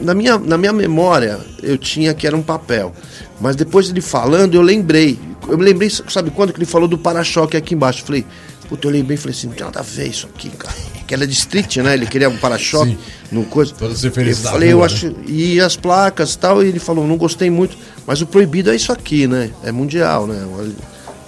na, 0.00 0.14
minha, 0.14 0.38
na 0.38 0.58
minha 0.58 0.72
memória, 0.72 1.40
eu 1.62 1.78
tinha 1.78 2.12
que 2.12 2.26
era 2.26 2.36
um 2.36 2.42
papel. 2.42 2.92
Mas 3.40 3.56
depois 3.56 3.88
ele 3.88 4.00
falando, 4.00 4.54
eu 4.54 4.62
lembrei. 4.62 5.18
Eu 5.48 5.56
me 5.56 5.64
lembrei, 5.64 5.88
sabe 5.90 6.30
quando 6.30 6.52
que 6.52 6.58
ele 6.58 6.66
falou 6.66 6.88
do 6.88 6.98
para-choque 6.98 7.56
aqui 7.56 7.74
embaixo? 7.74 8.02
Eu 8.02 8.06
falei, 8.06 8.26
puta, 8.68 8.86
eu 8.86 8.90
lembrei 8.90 9.14
e 9.14 9.18
falei 9.18 9.36
assim, 9.36 9.46
não 9.46 9.54
tem 9.54 9.64
nada 9.64 9.80
a 9.80 9.82
ver 9.82 10.08
isso 10.08 10.28
aqui, 10.34 10.50
cara. 10.50 10.74
Que 11.06 11.14
era 11.14 11.24
de 11.24 11.34
street, 11.34 11.76
né? 11.76 11.94
Ele 11.94 12.04
queria 12.04 12.28
um 12.28 12.36
para-choque 12.36 12.98
no 13.30 13.44
coisa. 13.44 13.72
Toda 13.72 13.94
eu 13.94 14.10
falei, 14.10 14.72
rua, 14.72 14.80
eu 14.80 14.84
acho. 14.84 15.06
Né? 15.06 15.14
E 15.28 15.60
as 15.60 15.76
placas 15.76 16.34
e 16.34 16.38
tal, 16.38 16.64
e 16.64 16.66
ele 16.66 16.80
falou, 16.80 17.06
não 17.06 17.16
gostei 17.16 17.48
muito, 17.48 17.78
mas 18.04 18.20
o 18.22 18.26
proibido 18.26 18.72
é 18.72 18.74
isso 18.74 18.90
aqui, 18.90 19.28
né? 19.28 19.52
É 19.62 19.70
mundial, 19.70 20.26
né? 20.26 20.44
Uma, 20.44 20.68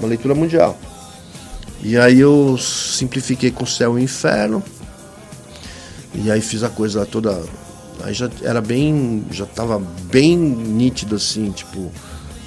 uma 0.01 0.09
leitura 0.09 0.35
mundial. 0.35 0.77
E 1.81 1.97
aí 1.97 2.19
eu 2.19 2.59
simplifiquei 2.59 3.53
com 3.53 3.65
céu 3.65 3.97
e 3.97 4.03
inferno. 4.03 4.61
E 6.13 6.29
aí 6.29 6.41
fiz 6.41 6.65
a 6.65 6.69
coisa 6.69 7.07
toda 7.07 7.41
Aí 8.03 8.15
já 8.15 8.29
era 8.43 8.61
bem. 8.61 9.25
já 9.31 9.45
tava 9.47 9.81
bem 10.11 10.37
nítido 10.37 11.17
assim, 11.17 11.51
tipo, 11.51 11.91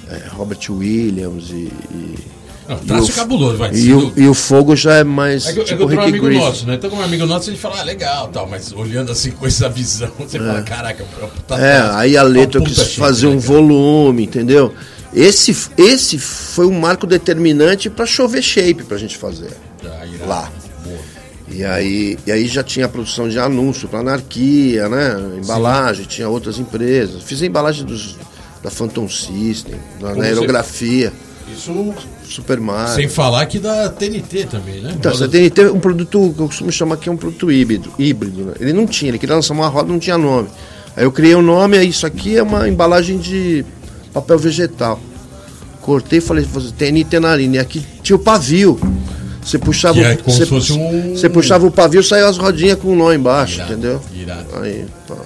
é, 0.08 0.28
Robert 0.30 0.58
Williams 0.70 1.50
e, 1.50 1.70
e, 1.90 2.14
Não, 2.68 2.78
traço 2.78 3.10
o- 3.10 3.14
cabuloso, 3.14 3.56
vai. 3.58 3.72
E 3.74 3.92
o, 3.92 4.12
e 4.16 4.26
o 4.28 4.34
fogo 4.34 4.74
já 4.76 4.94
é 4.96 5.04
mais 5.04 5.46
É 5.46 5.52
que, 5.52 5.60
é 5.60 5.62
que 5.64 5.68
tipo 5.70 5.82
eu 5.82 5.88
tenho 5.88 6.00
um 6.00 6.04
amigo 6.04 6.26
Griffin. 6.26 6.44
nosso, 6.44 6.66
né? 6.66 6.74
Então, 6.74 6.88
como 6.90 7.02
é 7.02 7.04
amigo 7.04 7.26
nosso, 7.26 7.48
a 7.50 7.52
gente 7.52 7.60
fala, 7.60 7.80
ah, 7.80 7.82
legal, 7.84 8.28
tal, 8.28 8.46
mas 8.48 8.72
olhando 8.72 9.12
assim 9.12 9.30
com 9.32 9.46
essa 9.46 9.68
visão, 9.68 10.10
você 10.18 10.38
fala, 10.38 10.62
caraca, 10.62 11.04
tá 11.46 11.58
É, 11.58 11.78
tá- 11.80 11.98
aí 11.98 12.16
a 12.16 12.22
tá 12.22 12.26
um 12.28 12.30
letra 12.32 12.60
eu 12.60 12.64
quis 12.64 12.94
fazer 12.94 13.26
né, 13.26 13.34
um 13.34 13.40
cara? 13.40 13.52
volume, 13.52 14.24
entendeu? 14.24 14.72
Esse, 15.14 15.54
esse 15.76 16.18
foi 16.18 16.66
um 16.66 16.80
marco 16.80 17.06
determinante 17.06 17.90
pra 17.90 18.06
chover 18.06 18.40
shape 18.42 18.82
pra 18.84 18.96
gente 18.96 19.18
fazer 19.18 19.50
Ah, 19.84 20.06
lá. 20.26 20.52
E 21.54 21.64
aí, 21.64 22.18
e 22.26 22.32
aí 22.32 22.46
já 22.48 22.62
tinha 22.62 22.86
a 22.86 22.88
produção 22.88 23.28
de 23.28 23.38
anúncio 23.38 23.86
pra 23.88 24.00
anarquia, 24.00 24.88
né? 24.88 25.38
Embalagem, 25.42 26.04
tinha 26.06 26.28
outras 26.28 26.58
empresas. 26.58 27.22
Fiz 27.22 27.42
a 27.42 27.46
embalagem 27.46 27.84
dos, 27.84 28.16
da 28.62 28.70
Phantom 28.70 29.08
System, 29.08 29.74
da 30.00 30.10
Como 30.10 30.22
aerografia, 30.22 31.12
Isso 31.54 31.94
Super 32.24 32.58
Mario. 32.58 32.94
sem 32.94 33.08
falar 33.08 33.44
que 33.46 33.58
da 33.58 33.90
TNT 33.90 34.46
também, 34.46 34.80
né? 34.80 34.94
Então, 34.96 35.12
Rodas- 35.12 35.18
você 35.18 35.28
tem, 35.28 35.50
tem 35.50 35.66
um 35.66 35.78
produto 35.80 36.32
que 36.34 36.40
eu 36.40 36.46
costumo 36.46 36.72
chamar 36.72 36.96
que 36.96 37.08
é 37.08 37.12
um 37.12 37.16
produto 37.16 37.52
híbrido. 37.52 37.92
híbrido 37.98 38.44
né? 38.44 38.52
Ele 38.58 38.72
não 38.72 38.86
tinha, 38.86 39.10
ele 39.10 39.18
queria 39.18 39.34
lançar 39.34 39.52
uma 39.52 39.68
roda, 39.68 39.92
não 39.92 39.98
tinha 39.98 40.16
nome. 40.16 40.48
Aí 40.96 41.04
eu 41.04 41.12
criei 41.12 41.34
o 41.34 41.42
nome, 41.42 41.76
aí 41.76 41.88
isso 41.88 42.06
aqui 42.06 42.36
é 42.36 42.42
uma 42.42 42.66
embalagem 42.68 43.18
de 43.18 43.64
papel 44.12 44.38
vegetal. 44.38 44.98
Cortei 45.82 46.18
e 46.18 46.22
falei, 46.22 46.44
você 46.44 46.70
tem 46.72 46.92
nitenarina. 46.92 47.56
E 47.56 47.58
aqui 47.58 47.84
tinha 48.02 48.16
o 48.16 48.18
pavio. 48.18 48.78
Você 49.42 49.58
puxava, 49.58 49.98
é 50.00 50.16
você, 50.24 50.44
um- 50.72 51.14
você 51.16 51.28
puxava 51.28 51.66
o 51.66 51.70
pavio, 51.70 52.02
saiu 52.02 52.26
as 52.28 52.38
rodinhas 52.38 52.78
com 52.78 52.88
o 52.88 52.96
nó 52.96 53.12
embaixo, 53.12 53.56
Irado, 53.56 53.72
entendeu? 53.72 54.00
irado. 54.14 54.46
Aí, 54.62 54.84
tá. 55.06 55.16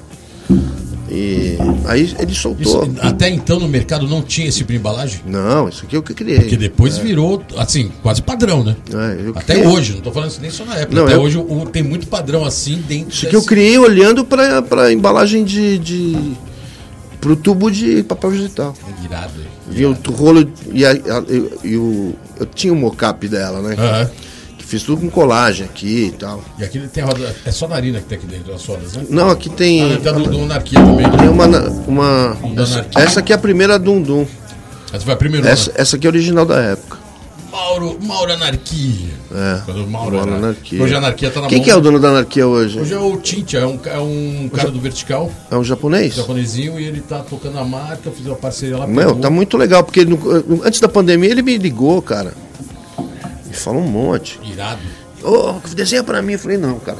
E 1.08 1.56
aí 1.86 2.14
ele 2.18 2.34
soltou. 2.34 2.84
Isso, 2.84 2.94
até 3.00 3.30
então 3.30 3.60
no 3.60 3.68
mercado 3.68 4.08
não 4.08 4.20
tinha 4.22 4.48
esse 4.48 4.58
tipo 4.58 4.72
de 4.72 4.78
embalagem? 4.78 5.20
Não, 5.24 5.68
isso 5.68 5.84
aqui 5.84 5.94
é 5.94 5.98
o 5.98 6.02
que 6.02 6.10
eu 6.12 6.16
criei. 6.16 6.40
Porque 6.40 6.56
depois 6.56 6.98
virou, 6.98 7.42
assim, 7.56 7.92
quase 8.02 8.20
padrão, 8.22 8.64
né? 8.64 8.74
É, 8.92 9.38
Até 9.38 9.54
criei. 9.54 9.68
hoje, 9.68 9.92
não 9.94 10.00
tô 10.00 10.10
falando 10.10 10.30
isso 10.30 10.40
nem 10.42 10.50
só 10.50 10.64
na 10.64 10.74
época. 10.76 10.96
Não, 10.96 11.04
até 11.06 11.14
eu- 11.14 11.20
hoje 11.20 11.38
tem 11.72 11.82
muito 11.84 12.08
padrão 12.08 12.44
assim 12.44 12.82
dentro 12.88 13.14
Isso 13.14 13.28
que 13.28 13.36
eu 13.36 13.42
criei 13.42 13.78
olhando 13.78 14.24
para 14.24 14.60
para 14.62 14.92
embalagem 14.92 15.44
de, 15.44 15.78
de 15.78 16.16
pro 17.26 17.34
tubo 17.36 17.70
de 17.70 18.04
papel 18.04 18.30
vegetal. 18.30 18.72
Irado. 19.04 19.32
Vi 19.68 19.84
o 19.84 19.92
rolo 20.12 20.48
e, 20.72 20.86
a- 20.86 20.92
e- 20.94 21.50
e 21.64 21.76
o 21.76 22.14
eu 22.38 22.46
tinha 22.46 22.72
o 22.72 22.76
mocap 22.76 23.26
dela, 23.26 23.60
né? 23.60 23.74
Aham. 23.76 24.10
Que 24.56 24.64
fiz 24.64 24.82
tudo 24.84 25.00
com 25.00 25.10
colagem 25.10 25.66
aqui 25.66 26.06
e 26.06 26.10
tal. 26.12 26.40
E 26.58 26.62
aqui 26.64 26.78
tem 26.86 27.02
roda. 27.02 27.34
É 27.44 27.50
só 27.50 27.66
narina 27.66 27.98
que 27.98 28.04
tem 28.06 28.18
aqui 28.18 28.26
dentro 28.28 28.52
das 28.52 28.64
rodas, 28.64 28.92
né? 28.94 29.04
Não, 29.10 29.28
aqui 29.30 29.50
tem 29.50 29.94
Ah, 29.94 30.12
do 30.12 30.42
Anarquia 30.42 30.78
também, 30.80 31.10
tem 31.10 31.20
né? 31.20 31.28
uma 31.28 31.46
uma 31.88 32.36
Da 32.54 32.62
essa, 32.62 32.86
essa 32.94 33.20
aqui 33.20 33.32
é 33.32 33.36
a 33.36 33.38
primeira 33.38 33.76
Dum 33.78 34.00
Dum. 34.00 34.24
Essa 34.92 35.04
foi 35.04 35.14
a 35.14 35.16
primeira. 35.16 35.48
Essa, 35.48 35.72
essa 35.74 35.96
aqui 35.96 36.06
é 36.06 36.10
original 36.10 36.46
da 36.46 36.60
época. 36.60 36.96
Mauro, 37.56 37.98
Mauro 38.02 38.32
Anarquia. 38.34 39.08
É. 39.32 39.70
O 39.70 39.74
Mauro, 39.74 39.88
Mauro 39.90 40.18
Anarquia. 40.18 40.36
Anarquia. 40.36 40.82
Hoje 40.82 40.94
a 40.94 40.98
Anarquia 40.98 41.30
tá 41.30 41.40
na 41.40 41.46
Quem 41.48 41.58
mão. 41.58 41.64
que 41.64 41.70
é 41.70 41.76
o 41.76 41.80
dono 41.80 41.98
da 41.98 42.08
anarquia 42.10 42.46
hoje? 42.46 42.78
Hoje 42.78 42.92
é 42.92 42.98
o 42.98 43.16
Tintia, 43.16 43.60
é 43.60 43.66
um, 43.66 43.80
é 43.86 43.98
um 43.98 44.50
cara 44.52 44.70
do 44.70 44.78
vertical, 44.78 45.32
É 45.50 45.56
um 45.56 45.64
japonês? 45.64 46.14
japonesinho, 46.14 46.78
e 46.78 46.84
ele 46.84 47.00
tá 47.00 47.20
tocando 47.20 47.58
a 47.58 47.64
marca, 47.64 48.10
fiz 48.10 48.26
uma 48.26 48.36
parceria 48.36 48.76
lá. 48.76 48.86
Meu, 48.86 49.06
pegou. 49.08 49.22
tá 49.22 49.30
muito 49.30 49.56
legal, 49.56 49.82
porque 49.82 50.04
no- 50.04 50.62
antes 50.64 50.80
da 50.80 50.88
pandemia 50.88 51.30
ele 51.30 51.40
me 51.42 51.56
ligou, 51.56 52.02
cara. 52.02 52.34
Me 53.46 53.54
falou 53.54 53.80
um 53.82 53.88
monte. 53.88 54.38
Irado. 54.44 54.80
Ô, 55.24 55.54
desenha 55.74 56.04
pra 56.04 56.20
mim. 56.20 56.34
Eu 56.34 56.38
falei, 56.38 56.58
não, 56.58 56.78
cara. 56.78 56.98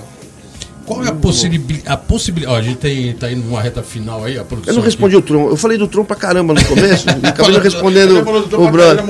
Qual 0.87 1.05
é 1.05 1.09
a 1.09 1.13
possibilidade? 1.13 1.83
A 1.87 1.97
possibilidade. 1.97 2.57
A 2.59 2.63
gente 2.63 2.77
tem, 2.79 3.13
tá 3.15 3.31
indo 3.31 3.45
numa 3.45 3.61
reta 3.61 3.83
final 3.83 4.25
aí, 4.25 4.39
a 4.39 4.45
produção. 4.45 4.73
Eu 4.73 4.77
não 4.79 4.85
respondi 4.85 5.17
o 5.17 5.21
Tron. 5.21 5.49
Eu 5.49 5.57
falei 5.57 5.77
do 5.77 5.89
Tron 5.89 6.05
pra 6.05 6.15
caramba 6.17 6.55
no 6.55 6.65
começo. 6.65 7.07
e 7.09 7.11
acabei 7.27 7.53
não 7.55 7.61
respondendo 7.61 8.19
o 8.21 8.71
brother. 8.71 9.05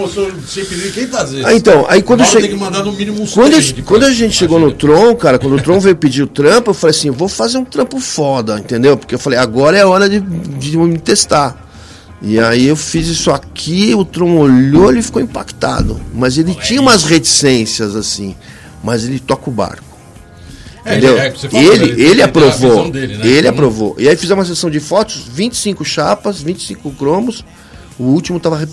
Quem 0.95 1.07
tá? 1.07 1.27
Ah, 1.45 1.53
então, 1.55 1.85
aí 1.89 2.03
quando 2.03 2.21
Mauro 2.21 2.33
che- 2.35 2.41
tem 2.41 2.51
que 2.51 2.57
mandar 2.57 2.83
no 2.83 2.93
mínimo 2.93 3.23
uns 3.23 3.33
Quando, 3.35 3.53
eu- 3.53 3.59
aqui 3.59 3.83
quando 3.83 4.05
a 4.05 4.11
gente 4.13 4.35
chegou 4.35 4.59
no 4.59 4.73
Tron, 4.73 5.15
cara, 5.17 5.39
quando 5.39 5.57
o 5.57 5.63
Tron 5.63 5.79
veio 5.79 5.97
pedir 5.97 6.23
o 6.23 6.27
trampo, 6.27 6.71
eu 6.71 6.75
falei 6.75 6.97
assim, 6.97 7.11
vou 7.11 7.29
fazer 7.29 7.59
um 7.59 7.65
trampo 7.65 8.01
foda, 8.01 8.59
entendeu? 8.59 8.97
Porque 8.97 9.15
eu 9.15 9.19
falei, 9.19 9.39
agora 9.39 9.77
é 9.77 9.85
hora 9.85 10.09
de, 10.09 10.19
de 10.21 10.77
me 10.79 10.99
testar. 10.99 11.65
E 12.23 12.39
aí 12.41 12.67
eu 12.67 12.77
fiz 12.77 13.07
isso 13.09 13.31
aqui, 13.31 13.95
o 13.95 14.03
Tron 14.05 14.39
olhou, 14.39 14.91
ele 14.91 15.03
ficou 15.03 15.21
impactado. 15.21 16.01
Mas 16.15 16.39
ele 16.39 16.55
tinha 16.55 16.81
umas 16.81 17.05
reticências, 17.05 17.95
assim. 17.95 18.35
Mas 18.83 19.05
ele 19.05 19.19
toca 19.21 19.51
o 19.51 19.53
barco. 19.53 19.85
É, 20.87 20.93
Entendeu? 20.99 21.19
é, 21.19 21.31
falou, 21.33 21.73
ele, 21.75 21.85
ele 21.91 22.03
ele, 22.03 22.23
aprovou. 22.23 22.91
dele, 22.91 23.17
né? 23.17 23.27
Ele 23.27 23.39
Então- 23.41 23.51
aprovou. 23.51 23.97
E 23.99 24.09
aí 24.09 24.17
fizemos 24.17 24.49
uma 24.49 24.55
sessão 24.55 24.71
de 24.71 24.79
fotos, 24.81 25.25
25 25.33 25.85
chapas, 25.85 26.41
25 26.41 26.91
cromos. 26.93 27.45
O 27.99 28.05
último 28.05 28.39
tava 28.39 28.59
re- 28.59 28.69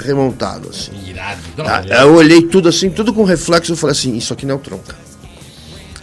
remontado, 0.00 0.68
assim. 0.70 0.90
Irado. 1.08 1.38
Não, 1.56 1.64
Ah, 1.66 1.84
é- 1.88 2.02
eu 2.02 2.14
olhei 2.14 2.42
tudo 2.42 2.68
assim, 2.68 2.90
tudo 2.90 3.12
com 3.12 3.22
reflexo, 3.24 3.72
eu 3.72 3.76
falei 3.76 3.92
assim, 3.92 4.16
isso 4.16 4.32
aqui 4.32 4.44
não 4.44 4.54
é 4.54 4.56
o 4.56 4.60
tronca. 4.60 4.96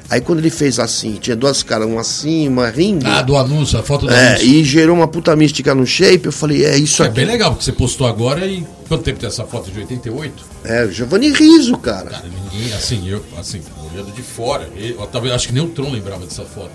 Aí 0.09 0.19
quando 0.21 0.39
ele 0.39 0.49
fez 0.49 0.77
assim, 0.79 1.13
tinha 1.13 1.35
duas 1.35 1.63
caras, 1.63 1.87
uma 1.87 2.01
assim, 2.01 2.47
uma 2.47 2.69
rindo. 2.69 3.07
Ah, 3.07 3.21
do 3.21 3.35
anúncio, 3.37 3.79
a 3.79 3.83
foto 3.83 4.07
do 4.07 4.13
é, 4.13 4.29
anúncio. 4.29 4.45
e 4.47 4.63
gerou 4.63 4.95
uma 4.95 5.07
puta 5.07 5.33
mística 5.35 5.73
no 5.73 5.85
shape, 5.87 6.25
eu 6.25 6.31
falei, 6.33 6.65
é 6.65 6.77
isso 6.77 7.01
É 7.01 7.05
aqui. 7.07 7.15
bem 7.15 7.25
legal, 7.25 7.51
porque 7.51 7.63
você 7.63 7.71
postou 7.71 8.05
agora 8.07 8.45
e 8.45 8.65
quanto 8.91 9.03
tempo 9.03 9.19
tem 9.19 9.27
essa 9.29 9.45
foto 9.45 9.71
de 9.71 9.79
88? 9.79 10.43
É, 10.65 10.87
Giovanni 10.89 11.31
Riso, 11.31 11.77
cara. 11.77 12.09
Cara, 12.09 12.25
ninguém, 12.27 12.73
assim, 12.73 13.07
eu, 13.07 13.23
assim, 13.37 13.61
olhando 13.93 14.11
de 14.11 14.21
fora, 14.21 14.67
eu, 14.75 14.97
talvez 15.07 15.33
acho 15.33 15.47
que 15.47 15.53
nem 15.53 15.63
o 15.63 15.69
Tron 15.69 15.91
lembrava 15.91 16.25
dessa 16.25 16.43
foto, 16.43 16.71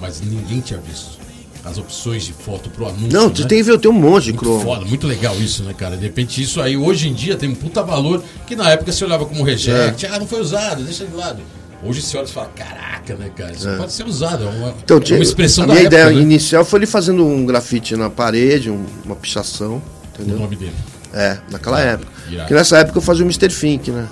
mas 0.00 0.20
ninguém 0.20 0.60
tinha 0.60 0.78
visto 0.78 1.16
as 1.64 1.76
opções 1.78 2.24
de 2.24 2.32
foto 2.32 2.70
pro 2.70 2.86
anúncio. 2.86 3.08
Não, 3.12 3.28
né? 3.28 3.34
você 3.34 3.44
tem 3.44 3.58
que 3.58 3.64
ver, 3.64 3.78
tem 3.80 3.90
um 3.90 3.94
monte 3.94 4.26
de 4.26 4.32
Muito 4.34 4.44
cromo. 4.44 4.60
foda, 4.62 4.84
muito 4.84 5.04
legal 5.08 5.34
isso, 5.40 5.64
né, 5.64 5.74
cara? 5.76 5.96
De 5.96 6.04
repente 6.04 6.40
isso 6.40 6.60
aí, 6.60 6.76
hoje 6.76 7.08
em 7.08 7.12
dia, 7.14 7.36
tem 7.36 7.48
um 7.48 7.54
puta 7.56 7.82
valor 7.82 8.22
que 8.46 8.54
na 8.54 8.70
época 8.70 8.92
você 8.92 9.04
olhava 9.04 9.26
como 9.26 9.42
reject, 9.42 10.06
ah, 10.06 10.20
não 10.20 10.26
foi 10.28 10.40
usado, 10.40 10.84
deixa 10.84 11.04
de 11.04 11.16
lado. 11.16 11.42
Hoje 11.82 12.00
você 12.00 12.16
olha 12.16 12.26
e 12.26 12.30
fala, 12.30 12.46
caraca, 12.54 13.16
né, 13.16 13.28
cara? 13.34 13.50
Isso 13.52 13.68
pode 13.76 13.92
ser 13.92 14.06
usado, 14.06 14.44
é 14.44 14.48
uma, 14.48 14.74
Então, 14.84 14.98
é 14.98 15.00
tinha, 15.00 15.18
uma 15.18 15.22
expressão 15.24 15.64
a 15.64 15.66
da 15.66 15.72
minha 15.74 15.86
época, 15.86 15.96
ideia 16.02 16.14
né? 16.16 16.22
inicial 16.22 16.64
foi 16.64 16.78
ele 16.78 16.86
fazendo 16.86 17.26
um 17.26 17.44
grafite 17.44 17.96
na 17.96 18.08
parede, 18.08 18.70
um- 18.70 18.86
uma 19.04 19.16
pichação, 19.16 19.82
O 20.16 20.22
entendeu? 20.22 20.38
nome 20.38 20.54
dele. 20.54 20.72
É, 21.12 21.38
naquela 21.50 21.80
época. 21.80 22.10
irado. 22.26 22.38
Porque 22.40 22.54
nessa 22.54 22.78
época 22.78 22.98
eu 22.98 23.02
fazia 23.02 23.24
o 23.24 23.26
Mr. 23.26 23.50
Fink, 23.50 23.90
né? 23.90 24.06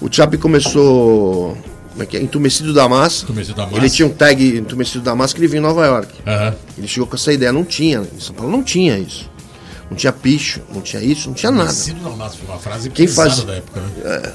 O 0.00 0.08
Chapi 0.10 0.36
começou. 0.38 1.56
Como 1.90 2.02
é 2.02 2.06
que 2.06 2.16
é? 2.16 2.22
Entumecido 2.22 2.72
da 2.72 2.88
massa. 2.88 3.24
Entumecido 3.24 3.56
da 3.56 3.64
Massa. 3.66 3.76
Ele 3.78 3.90
tinha 3.90 4.06
um 4.06 4.12
tag 4.12 4.56
Entumecido 4.58 5.02
da 5.04 5.14
massa 5.14 5.34
que 5.34 5.40
ele 5.40 5.48
vinha 5.48 5.58
em 5.58 5.62
Nova 5.62 5.84
York. 5.84 6.08
Aham. 6.26 6.54
Ele 6.78 6.86
chegou 6.88 7.06
com 7.06 7.16
essa 7.16 7.32
ideia, 7.32 7.52
não 7.52 7.64
tinha. 7.64 8.00
Em 8.16 8.20
São 8.20 8.34
Paulo 8.34 8.50
não 8.50 8.62
tinha 8.62 8.96
isso. 8.98 9.28
Não 9.90 9.96
tinha 9.96 10.12
picho, 10.12 10.60
não 10.72 10.80
tinha 10.80 11.02
isso, 11.02 11.26
não 11.28 11.34
tinha 11.34 11.50
nada. 11.50 11.64
Nascido 11.64 12.00
na 12.00 12.10
massa, 12.10 12.36
foi 12.36 12.46
uma 12.48 12.58
frase 12.58 12.90
Quem 12.90 13.08
faz- 13.08 13.42
da 13.42 13.54
época, 13.54 13.80
né? 13.80 14.32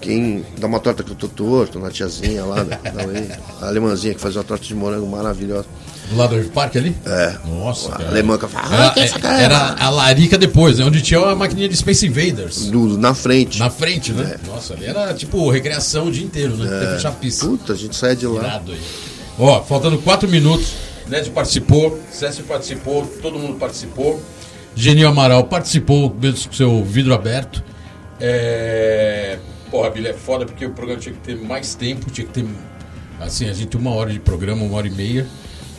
Quem 0.00 0.44
dá 0.58 0.66
uma 0.66 0.78
torta 0.80 1.02
que 1.04 1.10
eu 1.12 1.14
tô 1.16 1.28
torto, 1.28 1.78
na 1.78 1.90
tiazinha 1.90 2.44
lá, 2.44 2.62
da, 2.64 2.76
da 2.76 3.66
alemãzinha 3.68 4.14
que 4.14 4.20
fazia 4.20 4.40
uma 4.40 4.44
torta 4.46 4.64
de 4.64 4.74
morango 4.74 5.06
maravilhosa. 5.06 5.66
Do 6.10 6.16
lado 6.16 6.40
do 6.40 6.48
Park 6.50 6.76
ali? 6.76 6.94
É. 7.04 7.34
Nossa, 7.46 7.90
cara. 7.90 8.08
alemã 8.08 8.38
que 8.38 8.46
fala, 8.46 8.74
Era, 8.74 8.86
"Ah, 8.86 8.90
que 8.90 9.00
essa 9.00 9.18
cara?" 9.18 9.42
era 9.42 9.74
a 9.78 9.90
larica 9.90 10.38
depois, 10.38 10.78
né? 10.78 10.84
Onde 10.84 11.02
tinha 11.02 11.20
a 11.20 11.34
maquininha 11.34 11.68
de 11.68 11.76
Space 11.76 12.06
Invaders. 12.06 12.66
Do, 12.70 12.96
na 12.96 13.12
frente. 13.12 13.58
Na 13.58 13.70
frente, 13.70 14.12
né? 14.12 14.36
Nossa, 14.46 14.74
ali 14.74 14.86
era 14.86 15.12
tipo 15.14 15.50
recreação 15.50 16.06
o 16.06 16.10
dia 16.12 16.24
inteiro, 16.24 16.56
né? 16.56 16.76
Até 16.76 16.94
fechar 16.94 17.12
pista. 17.12 17.46
Puta, 17.46 17.72
a 17.72 17.76
gente 17.76 17.96
saia 17.96 18.14
de 18.14 18.26
lá. 18.26 18.40
Irado 18.40 18.72
aí. 18.72 18.80
Ó, 19.38 19.62
faltando 19.62 19.98
quatro 19.98 20.28
minutos, 20.28 20.74
Ned 21.08 21.28
participou, 21.30 22.00
César 22.10 22.42
participou, 22.44 23.04
todo 23.20 23.38
mundo 23.38 23.58
participou. 23.58 24.22
Genil 24.74 25.08
Amaral 25.08 25.44
participou, 25.44 26.14
mesmo 26.20 26.48
com 26.48 26.54
seu 26.54 26.84
vidro 26.84 27.14
aberto. 27.14 27.62
É... 28.20 29.38
Porra, 29.70 29.90
Billy, 29.90 30.08
é 30.08 30.12
foda 30.12 30.46
porque 30.46 30.64
o 30.64 30.70
programa 30.70 31.00
tinha 31.00 31.14
que 31.14 31.20
ter 31.20 31.36
mais 31.36 31.74
tempo, 31.74 32.10
tinha 32.10 32.26
que 32.26 32.32
ter. 32.32 32.46
Assim, 33.20 33.48
a 33.48 33.52
gente 33.52 33.76
uma 33.76 33.90
hora 33.90 34.10
de 34.12 34.20
programa, 34.20 34.62
uma 34.62 34.76
hora 34.76 34.86
e 34.86 34.90
meia. 34.90 35.26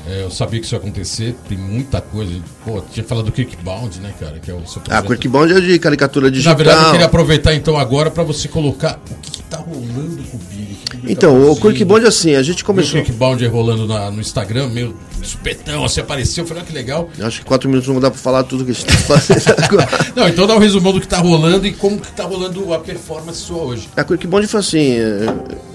É, 0.09 0.23
eu 0.23 0.31
sabia 0.31 0.59
que 0.59 0.65
isso 0.65 0.73
ia 0.73 0.79
acontecer, 0.79 1.35
tem 1.49 1.57
muita 1.57 1.99
coisa. 1.99 2.31
Pô, 2.63 2.81
tinha 2.93 3.03
falado 3.03 3.25
do 3.25 3.31
Kickbound, 3.31 3.99
né, 3.99 4.13
cara? 4.19 4.39
Que 4.39 4.49
é 4.49 4.53
o 4.53 4.65
seu 4.65 4.81
Ah, 4.89 5.01
projeto. 5.01 5.07
Quickbound 5.07 5.53
é 5.53 5.59
de 5.59 5.77
caricatura 5.79 6.27
Na 6.27 6.31
digital. 6.31 6.55
verdade, 6.55 6.83
eu 6.85 6.91
queria 6.91 7.05
aproveitar 7.07 7.53
então 7.53 7.75
agora 7.77 8.09
para 8.09 8.23
você 8.23 8.47
colocar 8.47 8.99
o 9.11 9.15
que, 9.15 9.31
que 9.31 9.43
tá 9.43 9.57
rolando 9.57 10.23
com 10.31 10.37
o 10.37 10.39
Billy. 10.49 10.77
o 10.81 10.89
que 10.91 10.97
tá 10.97 11.11
Então, 11.11 11.35
o 11.35 11.39
produzindo. 11.41 11.67
Quickbound 11.73 12.05
assim, 12.07 12.35
a 12.35 12.41
gente 12.41 12.63
Começou 12.63 13.01
o 13.01 13.03
Kickbound 13.03 13.43
aí 13.43 13.49
rolando 13.49 13.85
na- 13.85 14.09
no 14.09 14.21
Instagram, 14.21 14.69
meio 14.69 14.95
supetão, 15.21 15.83
assim 15.83 15.99
apareceu. 15.99 16.43
Eu 16.45 16.47
falei, 16.47 16.63
ah, 16.63 16.65
que 16.65 16.71
legal. 16.73 17.09
Acho 17.21 17.39
que 17.39 17.45
quatro 17.45 17.69
minutos 17.69 17.89
não 17.93 17.99
dar 17.99 18.09
pra 18.11 18.19
falar 18.19 18.43
tudo 18.43 18.63
que 18.63 18.71
a 18.71 18.73
gente 18.73 18.85
tá 18.85 18.93
fazendo 18.93 19.43
agora. 19.61 19.89
Não, 20.15 20.27
então 20.29 20.47
dá 20.47 20.55
um 20.55 20.59
resumão 20.59 20.93
do 20.93 21.01
que 21.01 21.07
tá 21.07 21.17
rolando 21.17 21.67
e 21.67 21.73
como 21.73 21.99
que 21.99 22.11
tá 22.13 22.23
rolando 22.23 22.73
a 22.73 22.79
performance 22.79 23.39
sua 23.41 23.57
hoje. 23.63 23.89
A 23.97 24.05
Quickbound 24.05 24.47
foi 24.47 24.59
assim, 24.61 24.91
é, 24.99 25.25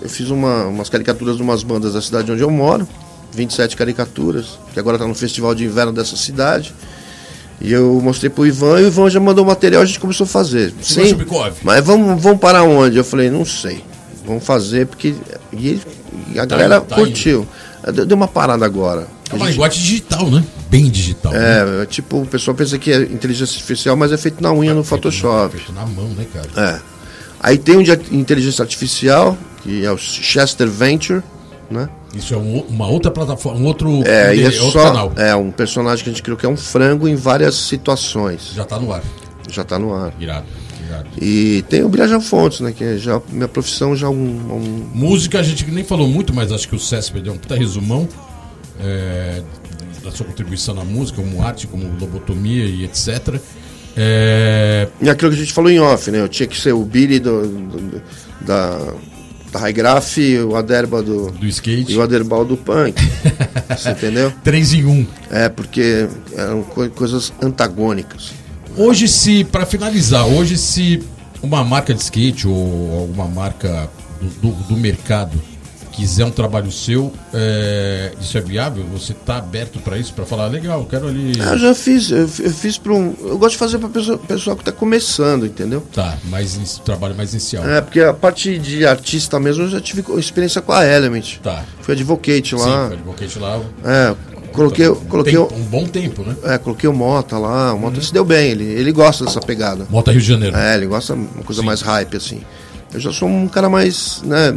eu 0.02 0.08
fiz 0.08 0.30
uma- 0.30 0.66
umas 0.68 0.88
caricaturas 0.88 1.36
de 1.36 1.42
umas 1.42 1.62
bandas 1.62 1.92
da 1.92 2.00
cidade 2.00 2.32
onde 2.32 2.42
eu 2.42 2.50
moro, 2.50 2.88
27 3.34 3.76
caricaturas, 3.76 4.58
que 4.72 4.78
agora 4.78 4.98
tá 4.98 5.06
no 5.06 5.14
festival 5.14 5.54
de 5.54 5.64
inverno 5.64 5.92
dessa 5.92 6.16
cidade. 6.16 6.74
E 7.60 7.72
eu 7.72 8.00
mostrei 8.02 8.28
pro 8.28 8.46
Ivan 8.46 8.80
e 8.80 8.84
o 8.84 8.86
Ivan 8.88 9.08
já 9.08 9.20
mandou 9.20 9.44
o 9.44 9.46
material 9.46 9.82
a 9.82 9.84
gente 9.84 10.00
começou 10.00 10.24
a 10.24 10.28
fazer. 10.28 10.74
Sim, 10.82 11.06
Chubikov. 11.06 11.54
mas 11.62 11.84
vamos, 11.84 12.20
vamos 12.20 12.40
parar 12.40 12.64
onde? 12.64 12.96
Eu 12.96 13.04
falei, 13.04 13.30
não 13.30 13.44
sei. 13.44 13.84
Vamos 14.26 14.44
fazer 14.44 14.86
porque. 14.86 15.14
E, 15.52 15.80
e 16.34 16.38
a 16.38 16.44
galera 16.44 16.80
tá 16.80 16.96
curtiu. 16.96 17.46
Deu 17.94 18.06
deu 18.06 18.16
uma 18.16 18.28
parada 18.28 18.64
agora. 18.64 19.06
É 19.30 19.34
uma 19.34 19.48
linguagem 19.48 19.80
digital, 19.80 20.30
né? 20.30 20.44
Bem 20.68 20.90
digital. 20.90 21.32
né? 21.32 21.82
É, 21.82 21.86
tipo, 21.86 22.20
o 22.20 22.26
pessoal 22.26 22.54
pensa 22.54 22.78
que 22.78 22.92
é 22.92 23.00
inteligência 23.02 23.54
artificial, 23.54 23.96
mas 23.96 24.12
é 24.12 24.16
feito 24.16 24.42
na 24.42 24.52
unha 24.52 24.74
no 24.74 24.84
Photoshop. 24.84 25.56
Feito 25.56 25.72
na 25.72 25.86
mão, 25.86 26.08
né, 26.08 26.26
cara? 26.32 26.76
É. 26.76 26.80
Aí 27.40 27.58
tem 27.58 27.76
um 27.76 27.82
de 27.82 27.92
inteligência 28.12 28.62
artificial, 28.62 29.36
que 29.62 29.84
é 29.84 29.90
o 29.90 29.96
Chester 29.98 30.68
Venture, 30.68 31.22
né? 31.70 31.88
Isso 32.14 32.34
é 32.34 32.36
um, 32.36 32.60
uma 32.68 32.86
outra 32.88 33.10
plataforma, 33.10 33.58
um 33.60 33.64
outro, 33.64 34.02
É, 34.06 34.36
é 34.38 34.44
outro 34.46 34.70
só 34.72 34.84
canal. 34.84 35.12
é 35.16 35.34
um 35.34 35.50
personagem 35.50 36.04
que 36.04 36.10
a 36.10 36.12
gente 36.12 36.22
criou 36.22 36.36
que 36.36 36.44
é 36.44 36.48
um 36.48 36.56
frango 36.56 37.08
em 37.08 37.14
várias 37.14 37.54
situações. 37.54 38.52
Já 38.54 38.64
tá 38.64 38.78
no 38.78 38.92
ar. 38.92 39.02
Já 39.48 39.64
tá 39.64 39.78
no 39.78 39.94
ar. 39.94 40.12
Irado. 40.20 40.46
irado. 40.86 41.08
E 41.20 41.62
tem 41.70 41.82
o 41.82 41.88
Bilhajan 41.88 42.20
Fontes, 42.20 42.60
né? 42.60 42.72
Que 42.72 42.84
é 42.84 42.96
já 42.98 43.20
minha 43.30 43.48
profissão 43.48 43.96
já 43.96 44.06
é 44.08 44.10
um, 44.10 44.14
um 44.14 44.90
Música 44.94 45.40
a 45.40 45.42
gente 45.42 45.64
nem 45.70 45.84
falou 45.84 46.06
muito, 46.06 46.34
mas 46.34 46.52
acho 46.52 46.68
que 46.68 46.76
o 46.76 46.78
César 46.78 47.18
deu 47.20 47.32
um 47.32 47.38
puta 47.38 47.56
resumão 47.56 48.06
é, 48.78 49.42
da 50.04 50.10
sua 50.10 50.26
contribuição 50.26 50.74
na 50.74 50.84
música, 50.84 51.20
como 51.22 51.42
arte, 51.42 51.66
como 51.66 51.84
lobotomia 51.98 52.64
e 52.66 52.84
etc. 52.84 53.40
É, 53.96 54.88
E 55.00 55.08
aquilo 55.08 55.30
que 55.30 55.36
a 55.36 55.40
gente 55.40 55.52
falou 55.52 55.70
em 55.70 55.78
off, 55.80 56.10
né? 56.10 56.20
Eu 56.20 56.28
tinha 56.28 56.46
que 56.46 56.58
ser 56.58 56.72
o 56.72 56.84
Billy 56.84 57.18
do, 57.18 57.42
do- 57.42 57.78
do- 57.90 58.02
da, 58.40 58.78
da 59.52 59.58
High 59.60 59.72
Graph, 59.72 60.16
o 60.48 60.56
Aderba 60.56 61.02
do, 61.02 61.30
do 61.30 61.46
skate. 61.46 61.92
e 61.92 61.96
o 61.96 62.02
Aderbal 62.02 62.44
do 62.44 62.56
Punk. 62.56 62.94
Você 63.76 63.90
entendeu? 63.90 64.32
3 64.42 64.72
em 64.74 64.84
1. 64.86 65.06
É, 65.30 65.48
porque 65.48 66.08
eram 66.36 66.62
co- 66.62 66.88
coisas 66.90 67.32
antagônicas. 67.42 68.32
Hoje, 68.76 69.06
se, 69.06 69.44
para 69.44 69.66
finalizar, 69.66 70.26
hoje, 70.26 70.56
se 70.56 71.02
uma 71.42 71.62
marca 71.62 71.92
de 71.92 72.00
skate 72.00 72.48
ou 72.48 73.00
alguma 73.00 73.26
marca 73.28 73.90
do, 74.20 74.48
do- 74.50 74.62
do 74.68 74.76
mercado 74.76 75.38
quiser 75.92 76.24
um 76.24 76.30
trabalho 76.30 76.70
seu, 76.72 77.12
é, 77.34 78.12
isso 78.20 78.36
é 78.36 78.40
viável? 78.40 78.84
Você 78.92 79.12
tá 79.14 79.36
aberto 79.36 79.78
para 79.80 79.98
isso? 79.98 80.12
Para 80.14 80.24
falar, 80.24 80.46
legal, 80.48 80.80
eu 80.80 80.86
quero 80.86 81.06
ali. 81.08 81.32
Eu 81.38 81.58
já 81.58 81.74
fiz, 81.74 82.10
eu, 82.10 82.26
fi- 82.26 82.44
eu 82.44 82.50
fiz 82.50 82.78
para 82.78 82.92
um. 82.92 83.14
Eu 83.20 83.38
gosto 83.38 83.52
de 83.52 83.58
fazer 83.58 83.78
para 83.78 83.88
pessoa, 83.88 84.18
pessoal 84.18 84.56
que 84.56 84.62
está 84.62 84.72
começando, 84.72 85.46
entendeu? 85.46 85.82
Tá, 85.92 86.16
mais 86.24 86.56
in- 86.56 86.82
trabalho 86.84 87.14
mais 87.14 87.32
inicial. 87.32 87.68
É, 87.68 87.80
porque 87.80 88.00
a 88.00 88.12
parte 88.14 88.58
de 88.58 88.86
artista 88.86 89.38
mesmo 89.38 89.64
eu 89.64 89.68
já 89.68 89.80
tive 89.80 90.02
experiência 90.18 90.60
com 90.62 90.72
a 90.72 90.84
Element. 90.84 91.38
Tá. 91.42 91.64
Fui 91.80 91.94
advocate 91.94 92.50
Sim, 92.50 92.56
lá. 92.56 92.86
foi 92.88 92.96
advocate 92.96 93.38
lá. 93.38 93.60
É, 93.84 94.14
coloquei, 94.52 94.88
um, 94.88 94.94
coloquei, 94.94 95.32
tempo- 95.34 95.54
um 95.54 95.62
bom 95.64 95.86
tempo, 95.86 96.22
né? 96.22 96.36
é, 96.44 96.58
coloquei 96.58 96.88
o 96.88 96.92
Mota 96.92 97.38
lá. 97.38 97.74
O 97.74 97.78
Mota 97.78 98.00
se 98.00 98.12
deu 98.12 98.24
bem, 98.24 98.50
ele, 98.50 98.64
ele 98.64 98.92
gosta 98.92 99.24
dessa 99.24 99.40
pegada. 99.40 99.86
Mota 99.90 100.10
Rio 100.10 100.20
de 100.20 100.26
Janeiro. 100.26 100.56
É, 100.56 100.76
ele 100.76 100.86
gosta 100.86 101.14
de 101.14 101.20
uma 101.20 101.44
coisa 101.44 101.60
Sim. 101.60 101.66
mais 101.66 101.80
hype, 101.82 102.16
assim. 102.16 102.40
Eu 102.92 103.00
já 103.00 103.12
sou 103.12 103.28
um 103.28 103.48
cara 103.48 103.68
mais, 103.68 104.22
né, 104.22 104.54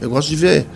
eu 0.00 0.10
gosto 0.10 0.28
de 0.28 0.36
ver. 0.36 0.66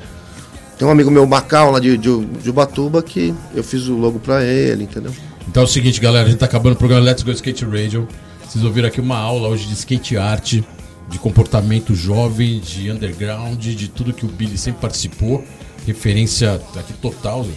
Tem 0.79 0.89
um 0.89 0.91
amigo 0.91 1.11
meu, 1.11 1.27
Macau, 1.27 1.71
lá 1.71 1.79
de, 1.79 1.97
de, 1.97 2.25
de 2.25 2.51
Ubatuba, 2.51 3.03
que 3.03 3.33
eu 3.55 3.63
fiz 3.63 3.87
o 3.87 3.95
logo 3.95 4.19
pra 4.19 4.43
ele, 4.43 4.85
entendeu? 4.85 5.13
Então 5.49 5.63
é 5.63 5.67
o 5.67 5.69
seguinte, 5.69 6.01
galera, 6.01 6.27
a 6.27 6.31
gente 6.31 6.39
tá 6.39 6.47
acabando 6.47 6.73
o 6.73 6.77
programa 6.77 7.05
Let's 7.05 7.23
Go 7.23 7.31
Skate 7.31 7.65
Radio. 7.65 8.09
Vocês 8.45 8.65
ouviram 8.65 8.89
aqui 8.89 9.01
uma 9.01 9.17
aula 9.17 9.49
hoje 9.49 9.67
de 9.67 9.75
skate 9.75 10.17
art, 10.17 10.61
de 11.09 11.19
comportamento 11.19 11.95
jovem, 11.95 12.61
de 12.61 12.91
underground, 12.91 13.61
de 13.61 13.89
tudo 13.89 14.13
que 14.13 14.25
o 14.25 14.29
Billy 14.29 14.59
sempre 14.59 14.81
participou. 14.81 15.45
Referência 15.87 16.61
aqui 16.77 16.93
total, 16.95 17.45
né, 17.45 17.55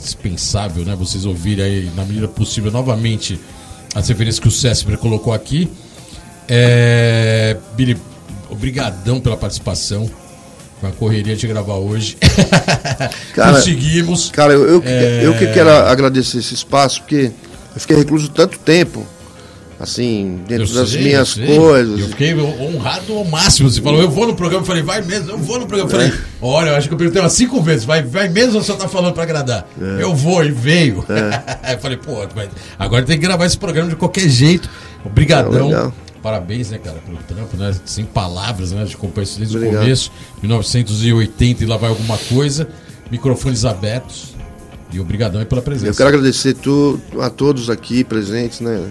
dispensável, 0.00 0.84
né? 0.84 0.96
Vocês 0.96 1.24
ouvirem 1.24 1.64
aí, 1.64 1.90
na 1.94 2.04
medida 2.04 2.26
possível, 2.26 2.72
novamente, 2.72 3.38
as 3.94 4.08
referências 4.08 4.40
que 4.40 4.48
o 4.48 4.50
César 4.50 4.96
colocou 4.96 5.32
aqui. 5.32 5.70
É... 6.48 7.56
Billy, 7.76 7.96
obrigadão 8.50 9.20
pela 9.20 9.36
participação. 9.36 10.08
Foi 10.80 10.88
uma 10.90 10.94
correria 10.96 11.36
de 11.36 11.46
gravar 11.46 11.74
hoje. 11.76 12.16
Cara, 13.34 13.54
Conseguimos. 13.56 14.30
Cara, 14.30 14.52
eu, 14.52 14.66
eu, 14.68 14.80
que- 14.82 14.88
É. 14.88 15.20
eu 15.24 15.34
que 15.34 15.46
quero 15.48 15.70
agradecer 15.70 16.38
esse 16.38 16.54
espaço, 16.54 17.00
porque 17.02 17.30
eu 17.74 17.80
fiquei 17.80 17.96
recluso 17.96 18.28
tanto 18.28 18.58
tempo, 18.58 19.06
assim, 19.80 20.40
dentro 20.48 20.66
Eu 20.66 20.74
das 20.74 20.90
sei, 20.90 21.02
minhas 21.02 21.36
eu 21.38 21.46
coisas. 21.46 22.00
Eu 22.00 22.08
fiquei 22.08 22.34
honrado 22.34 23.12
ao 23.14 23.24
máximo. 23.24 23.70
Você 23.70 23.80
falou, 23.80 24.00
eu 24.00 24.10
vou 24.10 24.26
no 24.26 24.34
programa. 24.34 24.62
Eu 24.62 24.66
falei, 24.66 24.82
vai 24.82 25.00
mesmo, 25.02 25.30
eu 25.30 25.38
vou 25.38 25.58
no 25.60 25.66
programa. 25.66 25.90
Eu 25.90 25.96
falei, 25.96 26.08
É. 26.08 26.12
olha, 26.42 26.70
eu 26.70 26.76
acho 26.76 26.88
que 26.88 26.94
eu 26.94 26.98
perguntei 26.98 27.22
umas 27.22 27.32
cinco 27.32 27.62
vezes, 27.62 27.84
vai, 27.84 28.02
vai 28.02 28.28
mesmo 28.28 28.56
ou 28.56 28.62
só 28.64 28.74
tá 28.74 28.88
falando 28.88 29.14
pra 29.14 29.22
agradar? 29.22 29.66
É. 29.80 30.02
Eu 30.02 30.14
vou, 30.14 30.44
e 30.44 30.50
veio. 30.50 31.04
eu 31.72 31.78
falei, 31.78 31.96
pô, 31.96 32.26
agora 32.78 33.04
tem 33.04 33.16
que 33.18 33.24
gravar 33.26 33.46
esse 33.46 33.56
programa 33.56 33.88
de 33.90 33.96
qualquer 33.96 34.28
jeito. 34.28 34.68
Obrigadão. 35.04 35.92
Parabéns, 36.24 36.70
né, 36.70 36.78
cara, 36.78 36.96
pelo 37.04 37.18
trampo, 37.18 37.54
né? 37.54 37.76
Sem 37.84 38.02
palavras, 38.02 38.72
né? 38.72 38.82
De 38.84 38.94
acompanhar 38.94 39.24
isso 39.24 39.38
desde 39.38 39.58
Obrigado. 39.58 39.82
o 39.82 39.84
começo, 39.84 40.10
1980 40.40 41.62
e 41.62 41.66
lá 41.66 41.76
vai 41.76 41.90
alguma 41.90 42.16
coisa. 42.16 42.66
Microfones 43.10 43.66
abertos. 43.66 44.34
E 44.90 44.98
obrigadão 44.98 45.38
aí 45.38 45.44
pela 45.46 45.60
presença. 45.60 45.90
Eu 45.90 45.94
quero 45.94 46.08
agradecer 46.08 46.54
tu, 46.54 46.98
a 47.20 47.28
todos 47.28 47.68
aqui 47.68 48.02
presentes, 48.04 48.60
né? 48.60 48.90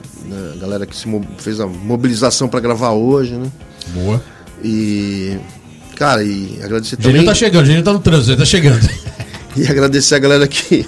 A 0.54 0.58
galera 0.60 0.86
que 0.86 0.96
se 0.96 1.08
fez 1.40 1.60
a 1.60 1.66
mobilização 1.66 2.48
para 2.48 2.60
gravar 2.60 2.92
hoje, 2.92 3.34
né? 3.34 3.52
Boa. 3.96 4.24
E. 4.64 5.36
Cara, 5.96 6.24
e 6.24 6.60
agradecer 6.64 6.98
também. 6.98 7.26
tá 7.26 7.34
chegando, 7.34 7.64
o 7.64 7.66
Geninho 7.66 7.84
tá 7.84 7.94
no 7.94 8.00
trânsito, 8.00 8.38
tá 8.38 8.46
chegando. 8.46 8.88
E 9.56 9.68
agradecer 9.68 10.16
a 10.16 10.20
galera 10.20 10.48
que, 10.48 10.84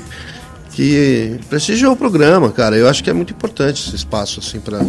que 0.71 1.39
prestigiou 1.47 1.93
o 1.93 1.95
programa, 1.95 2.51
cara. 2.51 2.75
Eu 2.75 2.89
acho 2.89 3.03
que 3.03 3.11
é 3.11 3.13
muito 3.13 3.31
importante 3.31 3.79
esse 3.87 3.95
espaço, 3.95 4.39
assim, 4.39 4.59
pra. 4.59 4.79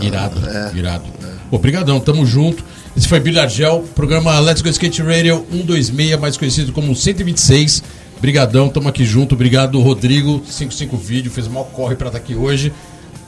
Irado, 0.00 0.40
é. 0.48 0.72
irado. 0.76 1.04
Obrigadão, 1.50 2.00
tamo 2.00 2.26
junto. 2.26 2.64
Esse 2.96 3.08
foi 3.08 3.20
Billy 3.20 3.38
Argel, 3.38 3.84
programa 3.94 4.38
Let's 4.38 4.62
Go 4.62 4.68
Skate 4.68 5.02
Radio 5.02 5.44
126, 5.50 6.18
mais 6.18 6.36
conhecido 6.36 6.72
como 6.72 6.94
126. 6.94 7.82
Brigadão, 8.20 8.68
tamo 8.68 8.88
aqui 8.88 9.04
junto. 9.04 9.34
Obrigado, 9.34 9.80
Rodrigo, 9.80 10.42
55 10.46 10.96
Vídeo, 10.96 11.30
fez 11.30 11.48
maior 11.48 11.64
corre 11.64 11.96
pra 11.96 12.06
estar 12.06 12.18
aqui 12.18 12.34
hoje. 12.34 12.72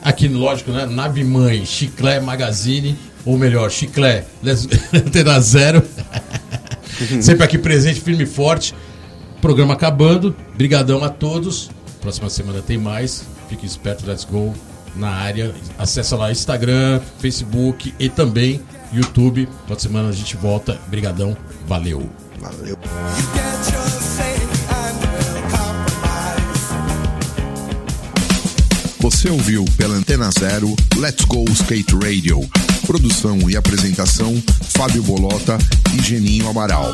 Aqui, 0.01 0.27
lógico, 0.27 0.71
né? 0.71 0.85
Nave 0.85 1.23
Mãe, 1.23 1.65
Chiclé 1.65 2.19
Magazine, 2.19 2.97
ou 3.25 3.37
melhor, 3.37 3.69
Chiclé 3.69 4.25
Antena 4.93 5.39
Zero. 5.41 5.83
Sempre 7.21 7.43
aqui 7.43 7.57
presente, 7.57 7.99
firme 7.99 8.23
e 8.23 8.27
forte. 8.27 8.73
Programa 9.41 9.73
acabando. 9.73 10.35
Brigadão 10.55 11.03
a 11.03 11.09
todos. 11.09 11.69
Próxima 12.01 12.29
semana 12.29 12.61
tem 12.61 12.77
mais. 12.77 13.23
Fique 13.49 13.65
esperto, 13.65 14.07
let's 14.07 14.25
go 14.25 14.53
na 14.97 15.09
área. 15.09 15.53
Acesse 15.77 16.13
lá 16.15 16.31
Instagram, 16.31 16.99
Facebook 17.19 17.93
e 17.99 18.09
também 18.09 18.61
YouTube. 18.91 19.47
Toda 19.67 19.79
semana 19.79 20.09
a 20.09 20.13
gente 20.13 20.35
volta. 20.35 20.79
Brigadão. 20.87 21.35
Valeu. 21.67 22.09
Valeu. 22.39 22.77
Você 28.99 29.29
ouviu 29.29 29.63
pela 29.77 29.95
Antena 29.95 30.29
Zero 30.37 30.75
Let's 30.97 31.23
Go 31.25 31.45
Skate 31.51 31.95
Radio. 31.95 32.41
Produção 32.85 33.49
e 33.49 33.55
apresentação: 33.55 34.41
Fábio 34.69 35.01
Bolota 35.03 35.57
e 35.97 36.03
Geninho 36.03 36.49
Amaral. 36.49 36.93